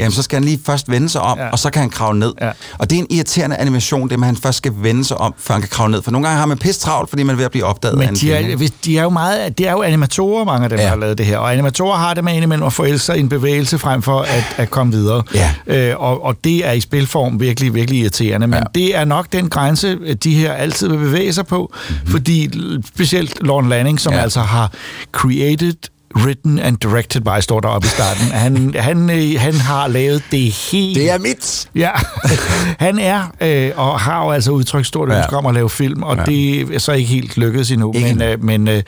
Jamen, 0.00 0.12
så 0.12 0.22
skal 0.22 0.36
han 0.36 0.44
lige 0.44 0.60
først 0.64 0.90
vende 0.90 1.08
sig 1.08 1.20
om, 1.20 1.38
ja. 1.38 1.48
og 1.48 1.58
så 1.58 1.70
kan 1.70 1.80
han 1.80 1.90
kravle 1.90 2.18
ned 2.18 2.29
ned. 2.30 2.46
Ja. 2.46 2.52
Og 2.78 2.90
det 2.90 2.96
er 2.96 3.00
en 3.00 3.06
irriterende 3.10 3.56
animation, 3.56 4.08
det 4.08 4.18
med, 4.18 4.28
at 4.28 4.34
han 4.34 4.42
først 4.42 4.58
skal 4.58 4.72
vende 4.76 5.04
sig 5.04 5.16
om, 5.16 5.34
før 5.38 5.54
han 5.54 5.62
kan 5.62 5.70
kravle 5.70 5.92
ned. 5.92 6.02
For 6.02 6.10
nogle 6.10 6.26
gange 6.26 6.38
har 6.38 6.46
man 6.46 6.58
pis 6.58 6.78
travlt, 6.78 7.10
fordi 7.10 7.22
man 7.22 7.34
er 7.34 7.36
ved 7.36 7.44
at 7.44 7.50
blive 7.50 7.64
opdaget 7.64 7.98
Men 7.98 8.08
af 8.08 8.14
de 8.14 8.32
er, 8.32 8.56
hvis, 8.56 8.70
de 8.70 8.98
er 8.98 9.02
jo 9.02 9.10
meget, 9.10 9.58
det 9.58 9.68
er 9.68 9.72
jo 9.72 9.82
animatorer, 9.82 10.44
mange 10.44 10.64
af 10.64 10.70
dem, 10.70 10.78
ja. 10.78 10.84
der 10.84 10.90
har 10.90 10.96
lavet 10.96 11.18
det 11.18 11.26
her. 11.26 11.38
Og 11.38 11.52
animatorer 11.52 11.96
har 11.96 12.14
det 12.14 12.24
med 12.24 12.34
indimellem 12.34 12.66
at 12.66 12.72
forelske 12.72 13.06
sig 13.06 13.16
i 13.16 13.20
en 13.20 13.28
bevægelse 13.28 13.78
frem 13.78 14.02
for 14.02 14.20
at, 14.20 14.54
at 14.56 14.70
komme 14.70 14.92
videre. 14.92 15.22
Ja. 15.34 15.50
Øh, 15.66 16.00
og, 16.00 16.24
og 16.24 16.36
det 16.44 16.66
er 16.66 16.72
i 16.72 16.80
spilform 16.80 17.40
virkelig, 17.40 17.74
virkelig 17.74 18.00
irriterende. 18.00 18.46
Men 18.46 18.58
ja. 18.58 18.64
det 18.74 18.96
er 18.96 19.04
nok 19.04 19.32
den 19.32 19.48
grænse, 19.48 20.14
de 20.14 20.34
her 20.34 20.52
altid 20.52 20.88
vil 20.88 20.98
bevæge 20.98 21.32
sig 21.32 21.46
på. 21.46 21.72
Mm-hmm. 21.72 22.10
Fordi 22.10 22.50
specielt 22.94 23.42
Lorne 23.42 23.68
Lanning, 23.68 24.00
som 24.00 24.12
ja. 24.12 24.20
altså 24.20 24.40
har 24.40 24.72
created 25.12 25.74
written 26.16 26.58
and 26.58 26.76
directed 26.76 27.20
by, 27.20 27.40
står 27.40 27.60
der 27.60 27.68
oppe 27.68 27.86
i 27.86 27.88
starten. 27.88 28.22
Han, 28.22 28.74
han, 28.74 29.10
øh, 29.10 29.40
han 29.40 29.54
har 29.54 29.88
lavet 29.88 30.22
det 30.30 30.52
helt... 30.52 30.96
Det 30.96 31.10
er 31.10 31.18
mit! 31.18 31.68
Ja, 31.74 31.90
han 32.86 32.98
er, 32.98 33.32
øh, 33.40 33.70
og 33.76 34.00
har 34.00 34.24
jo 34.24 34.30
altså 34.30 34.50
udtrykt 34.50 34.86
stort 34.86 35.08
ønske 35.08 35.28
ja. 35.32 35.38
om 35.38 35.46
at 35.46 35.54
lave 35.54 35.70
film, 35.70 36.02
og 36.02 36.16
ja. 36.16 36.24
det 36.24 36.60
er 36.74 36.78
så 36.78 36.92
ikke 36.92 37.08
helt 37.08 37.36
lykkedes 37.36 37.70
endnu. 37.70 37.92
Ikke. 37.92 38.14
Men, 38.14 38.22
øh, 38.22 38.44
men, 38.44 38.68
øh, 38.68 38.82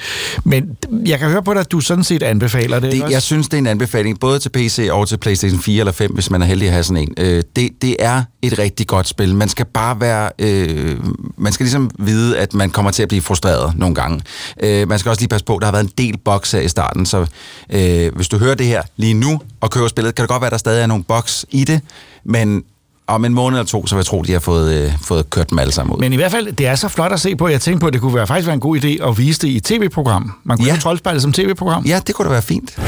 men 0.44 0.76
jeg 1.06 1.18
kan 1.18 1.30
høre 1.30 1.42
på 1.42 1.54
dig, 1.54 1.60
at 1.60 1.72
du 1.72 1.80
sådan 1.80 2.04
set 2.04 2.22
anbefaler 2.22 2.80
det. 2.80 2.92
det 2.92 3.10
jeg 3.10 3.22
synes, 3.22 3.48
det 3.48 3.54
er 3.54 3.58
en 3.58 3.66
anbefaling, 3.66 4.20
både 4.20 4.38
til 4.38 4.48
PC 4.48 4.88
og 4.90 5.08
til 5.08 5.16
PlayStation 5.16 5.60
4 5.60 5.80
eller 5.80 5.92
5, 5.92 6.12
hvis 6.12 6.30
man 6.30 6.42
er 6.42 6.46
heldig 6.46 6.68
at 6.68 6.72
have 6.72 6.84
sådan 6.84 7.02
en. 7.02 7.14
Øh, 7.18 7.42
det, 7.56 7.70
det 7.82 7.96
er 7.98 8.22
et 8.42 8.58
rigtig 8.58 8.86
godt 8.86 9.08
spil. 9.08 9.34
Man 9.34 9.48
skal 9.48 9.66
bare 9.66 10.00
være... 10.00 10.30
Øh, 10.38 10.96
man 11.36 11.52
skal 11.52 11.64
ligesom 11.64 11.90
vide, 11.98 12.38
at 12.38 12.54
man 12.54 12.70
kommer 12.70 12.90
til 12.90 13.02
at 13.02 13.08
blive 13.08 13.22
frustreret 13.22 13.78
nogle 13.78 13.94
gange. 13.94 14.22
Øh, 14.62 14.88
man 14.88 14.98
skal 14.98 15.10
også 15.10 15.20
lige 15.20 15.28
passe 15.28 15.44
på, 15.44 15.58
der 15.60 15.66
har 15.66 15.72
været 15.72 15.84
en 15.84 15.92
del 15.98 16.18
boks 16.24 16.52
her 16.52 16.60
i 16.60 16.68
starten, 16.68 17.06
så 17.12 17.26
øh, 17.70 18.14
hvis 18.16 18.28
du 18.28 18.38
hører 18.38 18.54
det 18.54 18.66
her 18.66 18.82
lige 18.96 19.14
nu 19.14 19.40
og 19.60 19.70
kører 19.70 19.88
spillet, 19.88 20.14
kan 20.14 20.22
det 20.22 20.28
godt 20.30 20.40
være, 20.40 20.46
at 20.46 20.52
der 20.52 20.58
stadig 20.58 20.82
er 20.82 20.86
nogle 20.86 21.04
boks 21.04 21.46
i 21.50 21.64
det, 21.64 21.80
men 22.24 22.64
om 23.06 23.24
en 23.24 23.34
måned 23.34 23.58
eller 23.58 23.66
to, 23.66 23.86
så 23.86 23.94
vil 23.94 23.98
jeg 23.98 24.06
tro, 24.06 24.22
de 24.22 24.32
har 24.32 24.40
fået, 24.40 24.74
øh, 24.74 24.92
fået 25.02 25.30
kørt 25.30 25.50
dem 25.50 25.58
alle 25.58 25.72
sammen 25.72 25.94
ud. 25.94 26.00
Men 26.00 26.12
i 26.12 26.16
hvert 26.16 26.30
fald, 26.30 26.52
det 26.52 26.66
er 26.66 26.74
så 26.74 26.88
flot 26.88 27.12
at 27.12 27.20
se 27.20 27.36
på. 27.36 27.48
Jeg 27.48 27.60
tænkte 27.60 27.80
på, 27.80 27.86
at 27.86 27.92
det 27.92 28.00
kunne 28.00 28.14
være, 28.14 28.26
faktisk 28.26 28.46
være 28.46 28.54
en 28.54 28.60
god 28.60 28.76
idé 28.76 29.08
at 29.08 29.18
vise 29.18 29.40
det 29.40 29.48
i 29.48 29.56
et 29.56 29.64
tv-program. 29.64 30.32
Man 30.44 30.58
kunne 30.58 30.68
ja. 30.68 30.76
troldspejlet 30.76 31.22
som 31.22 31.32
tv-program. 31.32 31.84
Ja, 31.84 32.00
det 32.06 32.14
kunne 32.14 32.26
da 32.26 32.32
være 32.32 32.42
fint. 32.42 32.78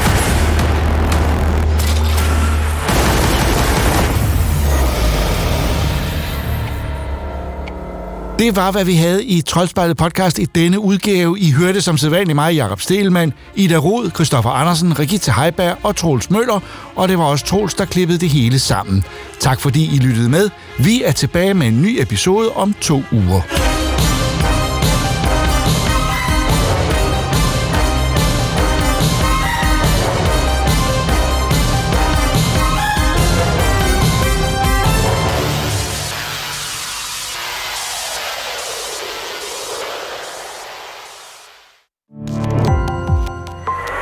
Det 8.39 8.55
var, 8.55 8.71
hvad 8.71 8.85
vi 8.85 8.93
havde 8.93 9.25
i 9.25 9.41
Troldspejlet 9.41 9.97
podcast 9.97 10.39
i 10.39 10.45
denne 10.45 10.79
udgave. 10.79 11.39
I 11.39 11.51
hørte 11.51 11.81
som 11.81 11.97
sædvanligt 11.97 12.35
mig, 12.35 12.55
Jakob 12.55 12.81
Stelmann, 12.81 13.33
Ida 13.55 13.77
Rod, 13.77 14.11
Christoffer 14.15 14.49
Andersen, 14.49 14.99
Regitze 14.99 15.31
Heiberg 15.31 15.77
og 15.83 15.95
Troels 15.95 16.29
Møller, 16.29 16.59
og 16.95 17.07
det 17.07 17.17
var 17.17 17.23
også 17.23 17.45
Troels, 17.45 17.73
der 17.73 17.85
klippede 17.85 18.19
det 18.19 18.29
hele 18.29 18.59
sammen. 18.59 19.03
Tak 19.39 19.59
fordi 19.61 19.95
I 19.95 19.99
lyttede 19.99 20.29
med. 20.29 20.49
Vi 20.79 21.03
er 21.03 21.11
tilbage 21.11 21.53
med 21.53 21.67
en 21.67 21.81
ny 21.81 22.01
episode 22.01 22.51
om 22.51 22.75
to 22.81 23.01
uger. 23.11 23.41